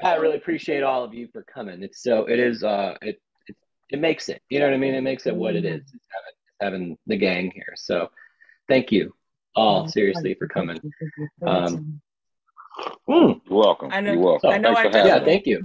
I 0.02 0.16
really 0.16 0.36
appreciate 0.36 0.82
all 0.82 1.04
of 1.04 1.12
you 1.12 1.28
for 1.32 1.42
coming. 1.42 1.82
It's 1.82 2.02
so 2.02 2.24
it 2.24 2.38
is 2.38 2.64
uh 2.64 2.94
it 3.02 3.20
it, 3.46 3.56
it 3.90 4.00
makes 4.00 4.30
it. 4.30 4.40
You 4.48 4.60
know 4.60 4.66
what 4.66 4.74
I 4.74 4.78
mean? 4.78 4.94
It 4.94 5.02
makes 5.02 5.26
it 5.26 5.36
what 5.36 5.56
it 5.56 5.66
is. 5.66 5.82
It's 5.82 6.08
having 6.10 6.37
having 6.60 6.98
the 7.06 7.16
gang 7.16 7.50
here. 7.54 7.74
So 7.76 8.10
thank 8.68 8.92
you 8.92 9.14
all 9.54 9.88
seriously 9.88 10.34
for 10.34 10.46
coming. 10.46 10.78
Um, 11.46 12.00
mm. 13.08 13.40
You're 13.48 13.58
welcome. 13.58 13.90
I 13.92 14.00
know. 14.00 14.12
You're 14.12 14.22
welcome. 14.22 14.50
I 14.50 14.58
know. 14.58 14.72
I 14.72 14.84
yeah, 14.84 15.24
thank 15.24 15.46
you. 15.46 15.64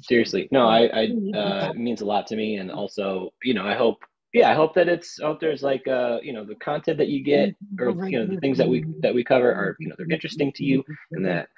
Seriously, 0.00 0.48
no, 0.50 0.66
I, 0.66 0.86
I 0.86 1.02
uh, 1.36 1.70
it 1.70 1.76
means 1.76 2.00
a 2.00 2.06
lot 2.06 2.26
to 2.28 2.36
me, 2.36 2.56
and 2.56 2.70
also, 2.70 3.32
you 3.42 3.52
know, 3.52 3.66
I 3.66 3.74
hope, 3.74 4.02
yeah, 4.32 4.50
I 4.50 4.54
hope 4.54 4.74
that 4.74 4.88
it's, 4.88 5.20
I 5.20 5.26
hope 5.26 5.40
there's 5.40 5.62
like, 5.62 5.86
uh, 5.86 6.18
you 6.22 6.32
know, 6.32 6.44
the 6.44 6.54
content 6.54 6.96
that 6.98 7.08
you 7.08 7.22
get, 7.22 7.54
or 7.78 8.08
you 8.08 8.18
know, 8.18 8.26
the 8.26 8.40
things 8.40 8.56
that 8.58 8.68
we 8.68 8.86
that 9.00 9.14
we 9.14 9.22
cover 9.22 9.52
are, 9.52 9.76
you 9.78 9.88
know, 9.88 9.94
they're 9.98 10.10
interesting 10.10 10.52
to 10.52 10.64
you, 10.64 10.82
and 11.10 11.26
that, 11.26 11.48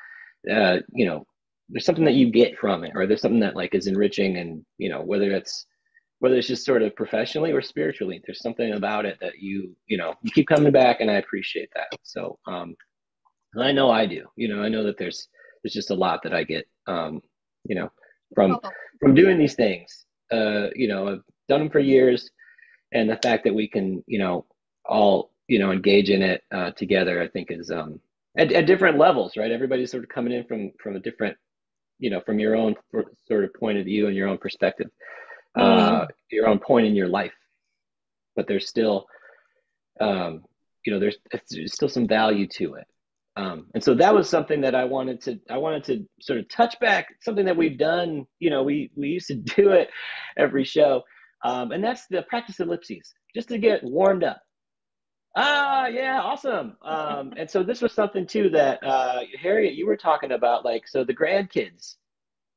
uh, 0.51 0.79
you 0.93 1.07
know, 1.07 1.25
there's 1.69 1.85
something 1.85 2.05
that 2.05 2.15
you 2.15 2.31
get 2.31 2.59
from 2.59 2.83
it, 2.85 2.93
or 2.97 3.07
there's 3.07 3.23
something 3.23 3.41
that 3.41 3.55
like 3.55 3.75
is 3.75 3.87
enriching, 3.87 4.39
and 4.39 4.65
you 4.79 4.89
know, 4.89 5.03
whether 5.03 5.31
it's 5.31 5.67
whether 6.25 6.37
it's 6.37 6.49
just 6.49 6.65
sort 6.65 6.81
of 6.81 6.97
professionally 6.97 7.53
or 7.53 7.61
spiritually 7.61 8.19
there's 8.25 8.41
something 8.41 8.73
about 8.73 9.05
it 9.05 9.19
that 9.21 9.41
you 9.41 9.77
you 9.89 9.99
know 9.99 10.15
you 10.23 10.31
keep 10.31 10.49
coming 10.49 10.73
back 10.73 11.03
and 11.03 11.11
i 11.11 11.17
appreciate 11.17 11.69
that. 11.75 11.89
So 12.03 12.39
um 12.47 12.75
i 13.61 13.71
know 13.73 13.91
i 13.91 14.07
do 14.07 14.25
you 14.35 14.49
know 14.49 14.63
i 14.63 14.71
know 14.71 14.83
that 14.85 14.97
there's 14.97 15.29
there's 15.63 15.75
just 15.75 15.91
a 15.91 15.95
lot 15.95 16.23
that 16.23 16.33
i 16.33 16.43
get 16.43 16.65
um 16.87 17.21
you 17.69 17.75
know 17.75 17.93
from 18.35 18.59
from 19.01 19.15
doing 19.15 19.37
these 19.37 19.55
things. 19.55 20.07
Uh 20.33 20.69
you 20.75 20.89
know 20.89 21.09
i've 21.09 21.25
done 21.51 21.61
them 21.61 21.69
for 21.69 21.79
years 21.79 22.31
and 22.93 23.11
the 23.11 23.21
fact 23.27 23.45
that 23.45 23.55
we 23.55 23.69
can 23.69 24.03
you 24.07 24.19
know 24.19 24.47
all 24.87 25.31
you 25.47 25.59
know 25.59 25.73
engage 25.73 26.09
in 26.09 26.23
it 26.23 26.41
uh, 26.55 26.71
together 26.71 27.21
i 27.21 27.29
think 27.29 27.49
is 27.51 27.71
um 27.71 28.01
at, 28.39 28.51
at 28.51 28.65
different 28.67 28.97
levels 28.97 29.37
right? 29.37 29.53
Everybody's 29.53 29.91
sort 29.91 30.05
of 30.05 30.09
coming 30.09 30.33
in 30.33 30.45
from 30.45 30.73
from 30.83 30.97
a 30.97 31.01
different 31.01 31.37
you 31.99 32.09
know 32.09 32.23
from 32.25 32.39
your 32.39 32.57
own 32.57 32.75
sort 33.29 33.45
of 33.45 33.53
point 33.53 33.77
of 33.77 33.85
view 33.85 34.07
and 34.07 34.17
your 34.17 34.27
own 34.27 34.39
perspective 34.39 34.89
mm-hmm. 35.57 36.03
uh, 36.03 36.07
your 36.31 36.49
own 36.49 36.59
point 36.59 36.87
in 36.87 36.95
your 36.95 37.09
life, 37.09 37.33
but 38.37 38.47
there's 38.47 38.69
still, 38.69 39.07
um, 40.01 40.45
you 40.85 40.93
know, 40.93 40.99
there's, 40.99 41.17
there's 41.51 41.73
still 41.73 41.89
some 41.89 42.07
value 42.07 42.47
to 42.49 42.75
it. 42.75 42.87
Um, 43.37 43.67
and 43.75 43.83
so 43.83 43.95
that 43.95 44.15
was 44.15 44.29
something 44.29 44.61
that 44.61 44.75
I 44.75 44.85
wanted 44.85 45.21
to 45.23 45.41
I 45.51 45.59
wanted 45.59 45.85
to 45.85 46.07
sort 46.21 46.39
of 46.39 46.49
touch 46.49 46.79
back 46.79 47.09
something 47.21 47.45
that 47.47 47.57
we've 47.57 47.79
done. 47.79 48.27
You 48.39 48.51
know, 48.51 48.63
we 48.63 48.91
we 48.95 49.09
used 49.09 49.27
to 49.29 49.35
do 49.57 49.73
it 49.73 49.91
every 50.37 50.65
show, 50.65 51.03
um, 51.45 51.73
and 51.73 51.83
that's 51.83 52.07
the 52.07 52.23
practice 52.23 52.61
ellipses 52.61 53.13
just 53.35 53.49
to 53.49 53.59
get 53.59 53.83
warmed 53.83 54.23
up. 54.23 54.41
Ah, 55.37 55.89
yeah, 55.89 56.21
awesome. 56.21 56.77
Um, 56.83 57.33
and 57.37 57.51
so 57.51 57.65
this 57.65 57.83
was 57.83 57.93
something 57.93 58.25
too 58.25 58.51
that 58.51 58.79
uh, 58.87 59.23
Harriet, 59.41 59.75
you 59.75 59.85
were 59.85 59.97
talking 59.97 60.31
about, 60.31 60.65
like 60.65 60.87
so 60.87 61.03
the 61.03 61.15
grandkids 61.15 61.97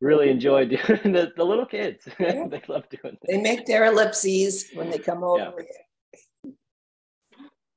really 0.02 0.30
enjoy 0.30 0.66
doing 0.66 0.80
the, 1.14 1.32
the 1.36 1.44
little 1.44 1.66
kids. 1.66 2.08
Yeah. 2.20 2.48
they 2.48 2.62
love 2.68 2.86
doing 2.90 3.18
They 3.28 3.42
make 3.42 3.66
their 3.66 3.86
ellipses 3.86 4.70
when 4.74 4.90
they 4.90 5.00
come 5.00 5.24
over. 5.24 5.64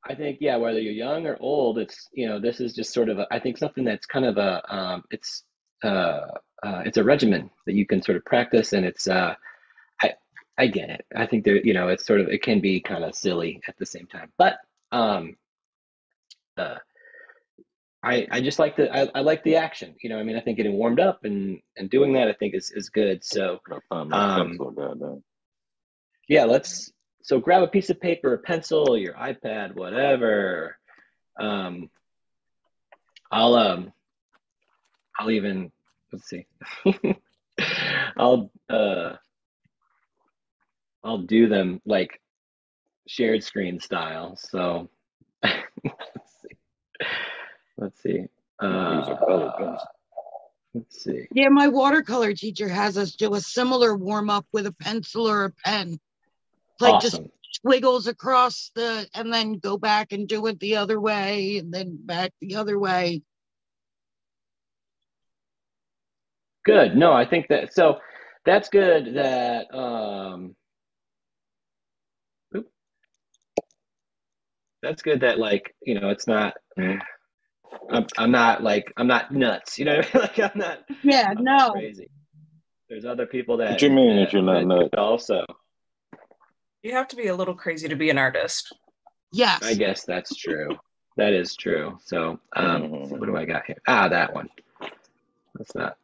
I 0.08 0.14
think 0.14 0.38
yeah, 0.40 0.56
whether 0.56 0.80
you're 0.80 0.92
young 0.92 1.26
or 1.26 1.36
old, 1.40 1.78
it's 1.78 2.08
you 2.12 2.26
know 2.26 2.40
this 2.40 2.60
is 2.60 2.74
just 2.74 2.92
sort 2.92 3.08
of 3.08 3.18
a, 3.18 3.26
I 3.30 3.38
think 3.38 3.58
something 3.58 3.84
that's 3.84 4.06
kind 4.06 4.24
of 4.24 4.38
a 4.38 4.62
um, 4.74 5.04
it's 5.10 5.44
uh, 5.84 6.26
uh, 6.62 6.82
it's 6.84 6.96
a 6.96 7.04
regimen 7.04 7.50
that 7.66 7.74
you 7.74 7.86
can 7.86 8.02
sort 8.02 8.16
of 8.16 8.24
practice, 8.24 8.72
and 8.72 8.84
it's 8.84 9.06
uh, 9.06 9.34
I 10.02 10.14
I 10.58 10.66
get 10.68 10.90
it. 10.90 11.04
I 11.14 11.26
think 11.26 11.44
there 11.44 11.56
you 11.56 11.74
know 11.74 11.88
it's 11.88 12.06
sort 12.06 12.20
of 12.20 12.28
it 12.28 12.42
can 12.42 12.60
be 12.60 12.80
kind 12.80 13.04
of 13.04 13.14
silly 13.14 13.60
at 13.68 13.76
the 13.78 13.86
same 13.86 14.06
time, 14.06 14.32
but 14.38 14.56
um, 14.90 15.36
uh, 16.56 16.76
I 18.02 18.26
I 18.30 18.40
just 18.40 18.58
like 18.58 18.76
the 18.76 18.94
I, 18.94 19.08
I 19.14 19.20
like 19.20 19.42
the 19.44 19.56
action. 19.56 19.94
You 20.02 20.10
know, 20.10 20.18
I 20.18 20.22
mean, 20.22 20.36
I 20.36 20.40
think 20.40 20.56
getting 20.56 20.74
warmed 20.74 21.00
up 21.00 21.24
and 21.24 21.60
and 21.76 21.90
doing 21.90 22.14
that 22.14 22.28
I 22.28 22.32
think 22.32 22.54
is 22.54 22.72
is 22.74 22.88
good. 22.88 23.22
So 23.24 23.60
Gotta 23.68 23.82
find 23.88 24.08
my 24.10 24.40
Um, 24.40 25.22
yeah, 26.28 26.44
let's 26.44 26.92
so 27.22 27.38
grab 27.38 27.62
a 27.62 27.68
piece 27.68 27.90
of 27.90 28.00
paper, 28.00 28.34
a 28.34 28.38
pencil, 28.38 28.96
your 28.96 29.14
iPad, 29.14 29.74
whatever. 29.74 30.76
Um, 31.38 31.90
I'll 33.30 33.54
um, 33.54 33.92
I'll 35.18 35.30
even 35.30 35.70
let's 36.12 36.28
see. 36.28 36.46
I'll 38.16 38.50
uh, 38.70 39.16
I'll 41.04 41.18
do 41.18 41.48
them 41.48 41.82
like 41.84 42.20
shared 43.06 43.44
screen 43.44 43.78
style. 43.80 44.36
So 44.36 44.88
let's 47.80 48.02
see. 48.02 48.26
Let's 48.60 49.06
see. 49.06 49.10
Use 49.10 49.18
a 49.18 49.24
colored 49.26 49.52
Uh, 49.58 49.76
let's 50.74 51.02
see. 51.02 51.26
Yeah, 51.32 51.48
my 51.48 51.68
watercolor 51.68 52.34
teacher 52.34 52.68
has 52.68 52.96
us 52.96 53.12
do 53.12 53.34
a 53.34 53.40
similar 53.40 53.96
warm 53.96 54.30
up 54.30 54.46
with 54.52 54.66
a 54.66 54.72
pencil 54.72 55.28
or 55.28 55.46
a 55.46 55.50
pen. 55.50 55.98
Like 56.78 57.00
just 57.00 57.16
Awesome. 57.16 57.32
squiggles 57.52 58.06
across 58.06 58.70
the 58.74 59.08
and 59.14 59.32
then 59.32 59.54
go 59.54 59.76
back 59.76 60.12
and 60.12 60.28
do 60.28 60.46
it 60.46 60.60
the 60.60 60.76
other 60.76 61.00
way 61.00 61.58
and 61.58 61.72
then 61.72 61.98
back 62.00 62.32
the 62.40 62.56
other 62.56 62.78
way. 62.78 63.22
Good. 66.64 66.96
No, 66.96 67.12
I 67.12 67.26
think 67.26 67.48
that 67.48 67.72
so 67.72 67.98
that's 68.44 68.68
good 68.68 69.14
that 69.14 69.74
um 69.74 70.54
oop. 72.54 72.70
that's 74.82 75.02
good 75.02 75.20
that 75.20 75.38
like, 75.38 75.74
you 75.82 75.98
know, 75.98 76.10
it's 76.10 76.26
not. 76.26 76.54
I'm 77.90 78.06
I'm 78.18 78.30
not 78.30 78.62
like 78.62 78.92
I'm 78.96 79.06
not 79.06 79.32
nuts, 79.32 79.78
you 79.78 79.84
know, 79.84 79.96
what 79.96 80.14
I 80.14 80.18
mean? 80.18 80.22
like 80.28 80.38
I'm 80.38 80.58
not 80.58 80.78
Yeah, 81.02 81.28
I'm 81.36 81.44
not 81.44 81.68
no. 81.68 81.72
crazy. 81.72 82.08
There's 82.88 83.04
other 83.04 83.26
people 83.26 83.56
that 83.58 83.70
What 83.70 83.78
do 83.78 83.86
you 83.86 83.92
mean 83.92 84.16
that 84.16 84.24
that- 84.26 84.32
you're 84.32 84.42
not 84.42 84.66
nuts? 84.66 84.88
also. 84.96 85.44
You 86.82 86.92
have 86.92 87.08
to 87.08 87.16
be 87.16 87.26
a 87.26 87.36
little 87.36 87.54
crazy 87.54 87.88
to 87.88 87.94
be 87.96 88.08
an 88.10 88.16
artist. 88.18 88.74
Yes. 89.32 89.62
I 89.62 89.74
guess 89.74 90.04
that's 90.04 90.34
true. 90.34 90.76
That 91.16 91.32
is 91.32 91.54
true. 91.56 91.98
So 92.04 92.40
um 92.56 92.82
Mhm. 92.82 93.18
what 93.18 93.26
do 93.26 93.36
I 93.36 93.44
got 93.44 93.66
here? 93.66 93.76
Ah, 93.86 94.08
that 94.08 94.34
one. 94.34 94.48
That's 95.54 95.74
not 95.74 95.96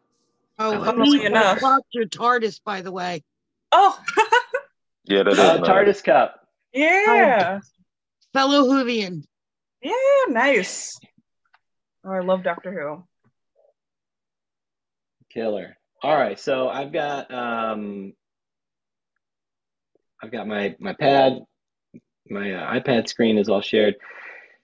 Oh, 0.58 0.72
I 0.72 0.76
like 0.76 0.86
Funnily 0.86 1.24
enough. 1.26 1.60
blocked 1.60 1.88
your 1.92 2.06
TARDIS, 2.06 2.60
by 2.64 2.80
the 2.82 2.90
way. 2.92 3.22
Oh, 3.72 3.98
Yeah, 5.04 5.22
that 5.22 5.32
is 5.34 5.38
uh, 5.38 5.56
nice. 5.58 5.68
TARDIS 5.68 6.02
cup. 6.04 6.48
yeah. 6.72 7.60
Fellow 8.32 8.64
Whovian. 8.64 9.22
Yeah, 9.82 9.92
nice. 10.28 10.98
Oh, 12.06 12.12
I 12.12 12.20
love 12.20 12.44
Doctor 12.44 12.72
Who. 12.72 13.04
Killer. 15.32 15.76
All 16.04 16.14
right, 16.14 16.38
so 16.38 16.68
I've 16.68 16.92
got 16.92 17.32
um, 17.34 18.12
I've 20.22 20.30
got 20.30 20.46
my 20.46 20.76
my 20.78 20.92
pad, 20.92 21.40
my 22.30 22.52
uh, 22.52 22.74
iPad 22.78 23.08
screen 23.08 23.38
is 23.38 23.48
all 23.48 23.60
shared. 23.60 23.96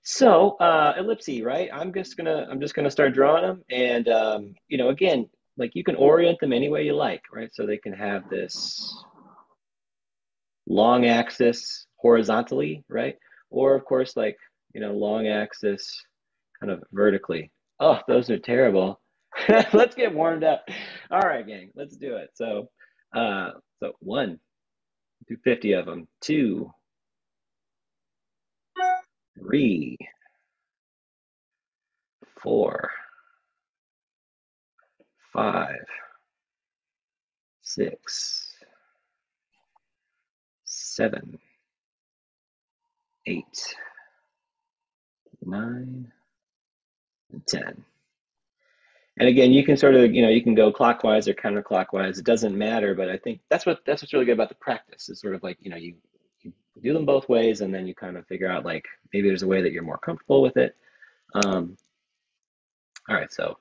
So 0.04 0.50
uh, 0.60 0.94
ellipse, 0.96 1.42
right? 1.42 1.68
I'm 1.72 1.92
just 1.92 2.16
gonna 2.16 2.46
I'm 2.48 2.60
just 2.60 2.74
gonna 2.74 2.90
start 2.90 3.12
drawing 3.12 3.42
them, 3.42 3.64
and 3.70 4.08
um, 4.08 4.54
you 4.68 4.78
know, 4.78 4.90
again, 4.90 5.28
like 5.56 5.74
you 5.74 5.82
can 5.82 5.96
orient 5.96 6.38
them 6.38 6.52
any 6.52 6.68
way 6.68 6.84
you 6.84 6.94
like, 6.94 7.22
right? 7.32 7.52
So 7.52 7.66
they 7.66 7.78
can 7.78 7.92
have 7.92 8.30
this 8.30 8.94
long 10.68 11.06
axis 11.06 11.86
horizontally, 11.96 12.84
right? 12.88 13.16
Or 13.50 13.74
of 13.74 13.84
course, 13.84 14.16
like 14.16 14.36
you 14.74 14.80
know, 14.80 14.92
long 14.92 15.26
axis 15.26 16.04
kind 16.62 16.72
of 16.72 16.84
vertically. 16.92 17.50
Oh, 17.80 17.98
those 18.06 18.30
are 18.30 18.38
terrible. 18.38 19.00
let's 19.72 19.96
get 19.96 20.14
warmed 20.14 20.44
up. 20.44 20.64
All 21.10 21.20
right, 21.20 21.46
gang, 21.46 21.70
let's 21.74 21.96
do 21.96 22.16
it. 22.16 22.30
So, 22.34 22.68
uh, 23.14 23.50
so 23.80 23.92
one, 23.98 24.38
do 25.28 25.36
50 25.42 25.72
of 25.72 25.86
them. 25.86 26.06
Two, 26.20 26.70
three, 29.38 29.98
four, 32.40 32.90
five, 35.32 35.84
six, 37.62 38.54
seven, 40.64 41.38
eight, 43.26 43.74
nine, 45.44 46.12
and 47.32 47.46
10. 47.46 47.84
And 49.18 49.28
again, 49.28 49.52
you 49.52 49.64
can 49.64 49.76
sort 49.76 49.94
of, 49.94 50.14
you 50.14 50.22
know, 50.22 50.28
you 50.28 50.42
can 50.42 50.54
go 50.54 50.72
clockwise 50.72 51.28
or 51.28 51.34
counterclockwise. 51.34 52.18
It 52.18 52.24
doesn't 52.24 52.56
matter, 52.56 52.94
but 52.94 53.10
I 53.10 53.18
think 53.18 53.40
that's 53.50 53.66
what 53.66 53.80
that's 53.84 54.02
what's 54.02 54.12
really 54.12 54.24
good 54.24 54.32
about 54.32 54.48
the 54.48 54.54
practice. 54.54 55.08
Is 55.10 55.20
sort 55.20 55.34
of 55.34 55.42
like, 55.42 55.58
you 55.60 55.70
know, 55.70 55.76
you, 55.76 55.94
you 56.40 56.52
do 56.82 56.94
them 56.94 57.04
both 57.04 57.28
ways, 57.28 57.60
and 57.60 57.74
then 57.74 57.86
you 57.86 57.94
kind 57.94 58.16
of 58.16 58.26
figure 58.26 58.50
out 58.50 58.64
like 58.64 58.86
maybe 59.12 59.28
there's 59.28 59.42
a 59.42 59.46
way 59.46 59.60
that 59.60 59.72
you're 59.72 59.82
more 59.82 59.98
comfortable 59.98 60.40
with 60.40 60.56
it. 60.56 60.74
Um, 61.34 61.76
all 63.08 63.16
right, 63.16 63.32
so 63.32 63.58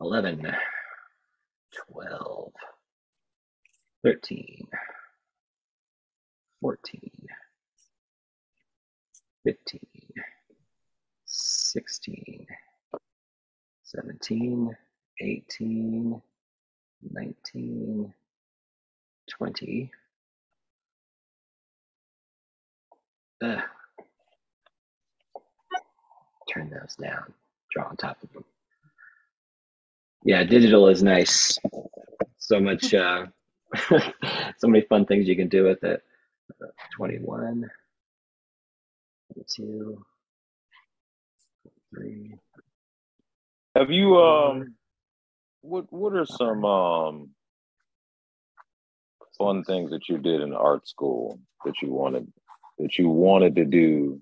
11, 0.00 0.46
12, 1.90 2.52
13, 4.04 4.66
14, 6.60 7.10
15, 9.44 9.80
16, 11.46 12.46
17, 13.84 14.76
18, 15.20 16.22
19, 17.10 18.14
20. 19.30 19.90
Ugh. 23.42 23.58
Turn 26.52 26.70
those 26.70 26.96
down. 26.96 27.32
Draw 27.72 27.88
on 27.88 27.96
top 27.96 28.22
of 28.22 28.32
them. 28.32 28.44
Yeah, 30.24 30.42
digital 30.44 30.88
is 30.88 31.02
nice. 31.02 31.58
So 32.38 32.58
much, 32.58 32.92
uh, 32.92 33.26
so 33.88 34.68
many 34.68 34.84
fun 34.88 35.06
things 35.06 35.28
you 35.28 35.36
can 35.36 35.48
do 35.48 35.64
with 35.64 35.84
it. 35.84 36.02
Uh, 36.60 36.66
21, 36.96 37.68
22, 39.34 39.64
23. 39.64 40.15
Have 43.74 43.90
you 43.90 44.16
um 44.16 44.74
what 45.60 45.92
what 45.92 46.14
are 46.14 46.26
some 46.26 46.64
um 46.64 47.30
fun 49.38 49.64
things 49.64 49.90
that 49.90 50.08
you 50.08 50.18
did 50.18 50.40
in 50.40 50.54
art 50.54 50.88
school 50.88 51.38
that 51.64 51.82
you 51.82 51.90
wanted 51.92 52.32
that 52.78 52.98
you 52.98 53.08
wanted 53.08 53.56
to 53.56 53.64
do 53.64 54.20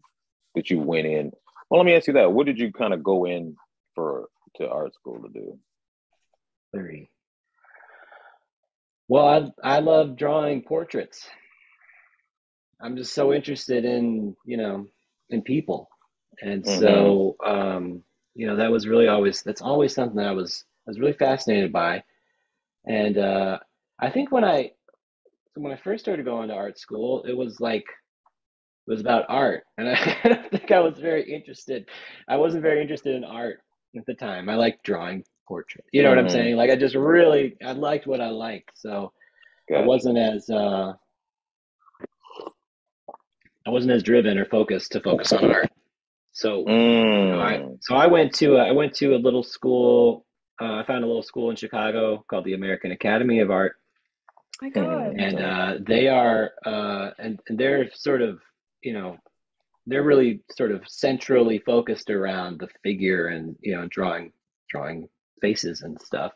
that 0.54 0.70
you 0.70 0.80
went 0.80 1.06
in? 1.06 1.32
Well, 1.68 1.80
let 1.80 1.86
me 1.86 1.94
ask 1.94 2.06
you 2.06 2.14
that. 2.14 2.32
What 2.32 2.46
did 2.46 2.58
you 2.58 2.72
kind 2.72 2.94
of 2.94 3.02
go 3.02 3.26
in 3.26 3.56
for 3.94 4.28
to 4.56 4.68
art 4.68 4.94
school 4.94 5.22
to 5.22 5.28
do? 5.28 5.58
Three. 6.72 7.08
Well, 9.08 9.52
I 9.62 9.76
I 9.76 9.80
love 9.80 10.16
drawing 10.16 10.62
portraits. 10.62 11.28
I'm 12.80 12.96
just 12.96 13.14
so 13.14 13.32
interested 13.32 13.84
in, 13.84 14.36
you 14.44 14.56
know, 14.56 14.86
in 15.30 15.42
people. 15.42 15.88
And 16.42 16.66
so 16.66 17.36
um, 17.46 18.02
you 18.34 18.46
know, 18.46 18.56
that 18.56 18.70
was 18.70 18.88
really 18.88 19.08
always 19.08 19.42
that's 19.42 19.62
always 19.62 19.94
something 19.94 20.16
that 20.16 20.28
I 20.28 20.32
was 20.32 20.64
I 20.86 20.90
was 20.90 21.00
really 21.00 21.12
fascinated 21.14 21.72
by. 21.72 22.02
And 22.86 23.18
uh 23.18 23.58
I 24.00 24.10
think 24.10 24.30
when 24.32 24.44
I 24.44 24.72
so 25.54 25.60
when 25.62 25.72
I 25.72 25.76
first 25.76 26.04
started 26.04 26.24
going 26.24 26.48
to 26.48 26.54
art 26.54 26.78
school, 26.78 27.22
it 27.24 27.36
was 27.36 27.60
like 27.60 27.84
it 28.86 28.90
was 28.90 29.00
about 29.00 29.24
art, 29.28 29.64
and 29.78 29.88
I, 29.88 30.18
I 30.24 30.28
don't 30.28 30.50
think 30.50 30.70
I 30.72 30.80
was 30.80 30.98
very 30.98 31.32
interested. 31.32 31.88
I 32.28 32.36
wasn't 32.36 32.62
very 32.62 32.82
interested 32.82 33.14
in 33.14 33.24
art 33.24 33.60
at 33.96 34.04
the 34.06 34.14
time. 34.14 34.48
I 34.48 34.56
liked 34.56 34.84
drawing 34.84 35.24
portraits. 35.48 35.88
You 35.92 36.02
know 36.02 36.10
what 36.10 36.18
I'm 36.18 36.26
Mhm. 36.26 36.30
saying? 36.32 36.56
Like 36.56 36.70
I 36.70 36.76
just 36.76 36.94
really 36.94 37.56
I 37.64 37.72
liked 37.72 38.06
what 38.06 38.20
I 38.20 38.28
liked, 38.30 38.72
so 38.76 39.12
I 39.74 39.80
wasn't 39.82 40.18
as 40.18 40.50
uh, 40.50 40.92
I 43.66 43.70
wasn't 43.70 43.92
as 43.92 44.02
driven 44.02 44.38
or 44.38 44.44
focused 44.46 44.92
to 44.92 45.00
focus 45.00 45.32
on 45.32 45.44
art. 45.50 45.70
So 46.34 46.64
Mm. 46.64 47.40
I, 47.40 47.76
so 47.80 47.94
I 47.94 48.06
went 48.08 48.34
to 48.34 48.56
I 48.58 48.72
went 48.72 48.94
to 48.96 49.14
a 49.14 49.16
little 49.16 49.44
school. 49.44 50.26
Uh, 50.60 50.74
I 50.74 50.84
found 50.84 51.04
a 51.04 51.06
little 51.06 51.22
school 51.22 51.50
in 51.50 51.56
Chicago 51.56 52.24
called 52.28 52.44
the 52.44 52.54
American 52.54 52.90
Academy 52.92 53.40
of 53.40 53.50
Art, 53.50 53.76
my 54.60 54.68
God. 54.68 55.14
and 55.16 55.40
uh, 55.40 55.74
they 55.80 56.08
are 56.08 56.52
uh, 56.66 57.10
and, 57.18 57.40
and 57.48 57.58
they're 57.58 57.90
sort 57.94 58.20
of 58.20 58.40
you 58.82 58.92
know 58.92 59.16
they're 59.86 60.02
really 60.02 60.42
sort 60.50 60.72
of 60.72 60.82
centrally 60.88 61.58
focused 61.60 62.10
around 62.10 62.58
the 62.58 62.68
figure 62.82 63.28
and 63.28 63.56
you 63.60 63.74
know 63.76 63.86
drawing 63.88 64.32
drawing 64.68 65.08
faces 65.40 65.82
and 65.82 66.00
stuff. 66.00 66.32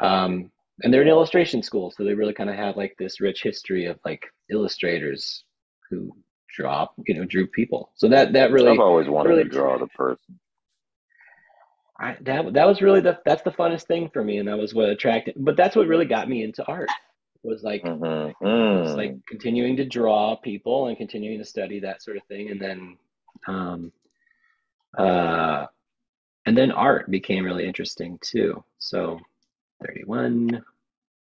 Um, 0.00 0.50
and 0.82 0.92
they're 0.92 1.02
an 1.02 1.08
illustration 1.08 1.62
school, 1.62 1.92
so 1.96 2.04
they 2.04 2.14
really 2.14 2.34
kind 2.34 2.50
of 2.50 2.56
have 2.56 2.76
like 2.76 2.96
this 2.98 3.20
rich 3.20 3.42
history 3.42 3.86
of 3.86 3.98
like 4.04 4.26
illustrators 4.50 5.44
who 5.90 6.12
draw 6.58 6.88
you 7.06 7.14
know 7.14 7.24
drew 7.24 7.46
people. 7.46 7.90
So 7.94 8.08
that 8.08 8.32
that 8.32 8.50
really 8.50 8.72
I've 8.72 8.80
always 8.80 9.08
wanted 9.08 9.30
really 9.30 9.44
to 9.44 9.48
draw 9.48 9.78
the 9.78 9.86
person. 9.86 10.38
I, 12.00 12.16
that 12.22 12.52
that 12.52 12.66
was 12.66 12.82
really 12.82 13.00
the 13.00 13.18
that's 13.24 13.42
the 13.42 13.50
funnest 13.52 13.86
thing 13.86 14.10
for 14.12 14.22
me, 14.24 14.38
and 14.38 14.48
that 14.48 14.58
was 14.58 14.74
what 14.74 14.88
attracted. 14.88 15.34
But 15.36 15.56
that's 15.56 15.76
what 15.76 15.86
really 15.86 16.04
got 16.04 16.28
me 16.28 16.42
into 16.42 16.64
art. 16.66 16.88
Was 17.42 17.62
like 17.62 17.82
Mhm. 17.84 18.34
was 18.40 18.90
Mm. 18.92 18.96
like 18.96 19.26
continuing 19.26 19.76
to 19.76 19.84
draw 19.84 20.36
people 20.36 20.88
and 20.88 20.96
continuing 20.96 21.38
to 21.38 21.44
study 21.44 21.80
that 21.80 22.02
sort 22.02 22.16
of 22.16 22.24
thing, 22.24 22.50
and 22.50 22.60
then, 22.60 22.98
um, 23.46 23.92
uh, 24.96 25.66
and 26.46 26.56
then 26.58 26.72
art 26.72 27.10
became 27.10 27.44
really 27.44 27.64
interesting 27.66 28.18
too. 28.20 28.62
So, 28.78 29.20
31, 29.84 30.64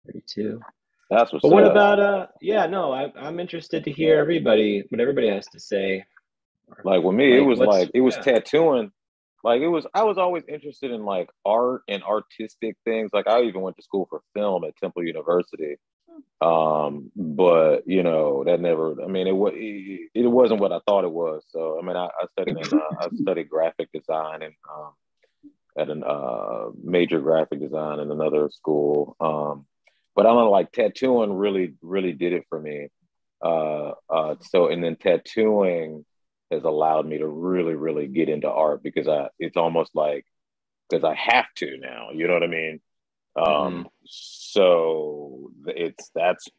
32. 0.06 0.62
That's 1.10 1.34
what's 1.34 1.42
But 1.42 1.52
what 1.52 1.64
up. 1.64 1.72
about 1.72 2.00
uh? 2.00 2.28
Yeah, 2.42 2.68
no, 2.68 2.92
I, 2.92 3.12
I'm 3.18 3.40
interested 3.40 3.84
to 3.86 3.92
hear 3.92 4.20
everybody 4.20 4.84
what 4.90 5.02
everybody 5.02 5.30
has 5.30 5.48
to 5.48 5.60
say. 5.60 6.06
Like 6.84 7.04
with 7.04 7.16
me, 7.16 7.36
it 7.36 7.42
was 7.42 7.60
like 7.60 7.90
it 7.94 8.02
was 8.02 8.16
yeah. 8.18 8.34
tattooing. 8.34 8.92
Like 9.44 9.62
it 9.62 9.70
was, 9.70 9.88
I 9.94 10.04
was 10.04 10.18
always 10.18 10.44
interested 10.50 10.92
in 10.92 11.06
like 11.06 11.30
art 11.46 11.84
and 11.88 12.04
artistic 12.04 12.76
things. 12.84 13.12
Like 13.14 13.28
I 13.28 13.44
even 13.44 13.62
went 13.62 13.78
to 13.78 13.84
school 13.84 14.06
for 14.10 14.22
film 14.36 14.66
at 14.66 14.76
Temple 14.78 15.04
University. 15.04 15.78
Um, 16.42 17.12
but 17.16 17.88
you 17.88 18.04
know 18.04 18.44
that 18.44 18.60
never. 18.60 19.02
I 19.02 19.08
mean, 19.08 19.28
it 19.28 19.36
was 19.36 19.54
it, 19.56 20.10
it 20.14 20.28
wasn't 20.28 20.60
what 20.60 20.72
I 20.72 20.80
thought 20.86 21.06
it 21.06 21.12
was. 21.12 21.44
So 21.50 21.80
I 21.82 21.86
mean, 21.86 21.96
I, 21.96 22.06
I 22.06 22.26
studied 22.34 22.58
in, 22.58 22.80
uh, 22.80 22.84
I 23.00 23.08
studied 23.16 23.50
graphic 23.50 23.90
design 23.94 24.44
and 24.44 24.54
um, 24.72 24.92
at 25.78 25.90
an 25.90 26.04
uh, 26.04 26.70
major 26.84 27.20
graphic 27.20 27.60
design 27.60 28.00
in 28.00 28.12
another 28.12 28.50
school. 28.52 29.16
Um, 29.20 29.66
but 30.20 30.26
I 30.26 30.32
don't 30.32 30.44
know, 30.44 30.52
like 30.52 30.74
tattooing 30.74 31.32
really 31.32 31.76
really 31.82 32.12
did 32.12 32.34
it 32.34 32.44
for 32.50 32.60
me. 32.60 32.90
Uh, 33.42 33.94
uh, 34.10 34.36
so 34.42 34.68
and 34.68 34.84
then 34.84 34.98
tattooing 34.98 36.04
has 36.52 36.66
allowed 36.66 37.08
me 37.08 37.20
to 37.20 37.26
really 37.26 37.74
really 37.74 38.06
get 38.08 38.28
into 38.28 38.52
art 38.52 38.84
because 38.84 39.08
I 39.08 39.30
it's 39.40 39.56
almost 39.56 39.92
like 39.96 40.26
because 40.90 41.06
I 41.06 41.16
have 41.16 41.46
to 41.60 41.78
now. 41.78 42.10
You 42.14 42.28
know 42.28 42.34
what 42.34 42.44
I 42.44 42.48
mean? 42.48 42.82
Um, 43.38 43.88
so 44.04 45.52
it's 45.68 46.12
that's 46.14 46.50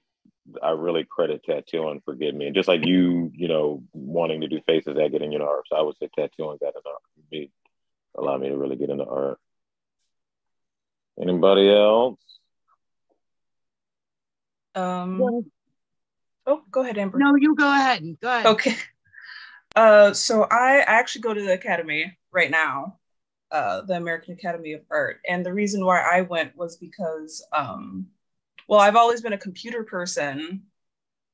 I 0.63 0.71
really 0.71 1.05
credit 1.05 1.43
tattooing 1.45 2.01
for 2.07 2.15
getting 2.15 2.39
me, 2.39 2.47
and 2.47 2.55
just 2.55 2.67
like 2.67 2.87
you, 2.87 3.31
you 3.35 3.49
know, 3.49 3.83
wanting 3.93 4.41
to 4.41 4.49
do 4.49 4.63
faces 4.67 4.97
that 4.97 5.13
get 5.13 5.21
in 5.21 5.33
your 5.33 5.47
art. 5.47 5.67
So 5.69 5.77
I 5.77 5.83
would 5.83 5.99
say 5.99 6.09
tattooing 6.17 6.57
got 6.63 6.69
into 6.69 6.89
art 6.89 7.03
for 7.15 7.23
me, 7.31 7.51
allowed 8.17 8.41
me 8.41 8.49
to 8.49 8.57
really 8.57 8.77
get 8.77 8.89
into 8.89 9.05
art. 9.05 9.39
Anybody 11.21 11.71
else? 11.71 12.40
Um, 14.75 15.51
oh, 16.47 16.63
go 16.71 16.83
ahead, 16.83 16.99
Amber. 16.99 17.19
No, 17.19 17.35
you 17.37 17.55
go 17.55 17.71
ahead. 17.71 18.17
Go 18.21 18.29
ahead. 18.29 18.47
Okay. 18.47 18.77
Uh, 19.77 20.13
so 20.13 20.49
I 20.51 20.79
I 20.79 20.99
actually 20.99 21.23
go 21.23 21.33
to 21.33 21.43
the 21.43 21.53
academy 21.53 22.19
right 22.33 22.51
now, 22.51 22.99
uh, 23.53 23.83
the 23.83 23.95
American 23.95 24.35
Academy 24.35 24.73
of 24.73 24.83
Art, 24.91 25.21
and 25.29 25.47
the 25.47 25.53
reason 25.53 25.85
why 25.85 26.01
I 26.01 26.23
went 26.23 26.57
was 26.57 26.77
because, 26.77 27.41
um, 27.53 28.07
well, 28.67 28.81
I've 28.81 28.97
always 28.97 29.21
been 29.23 29.33
a 29.33 29.39
computer 29.39 29.85
person, 29.85 30.65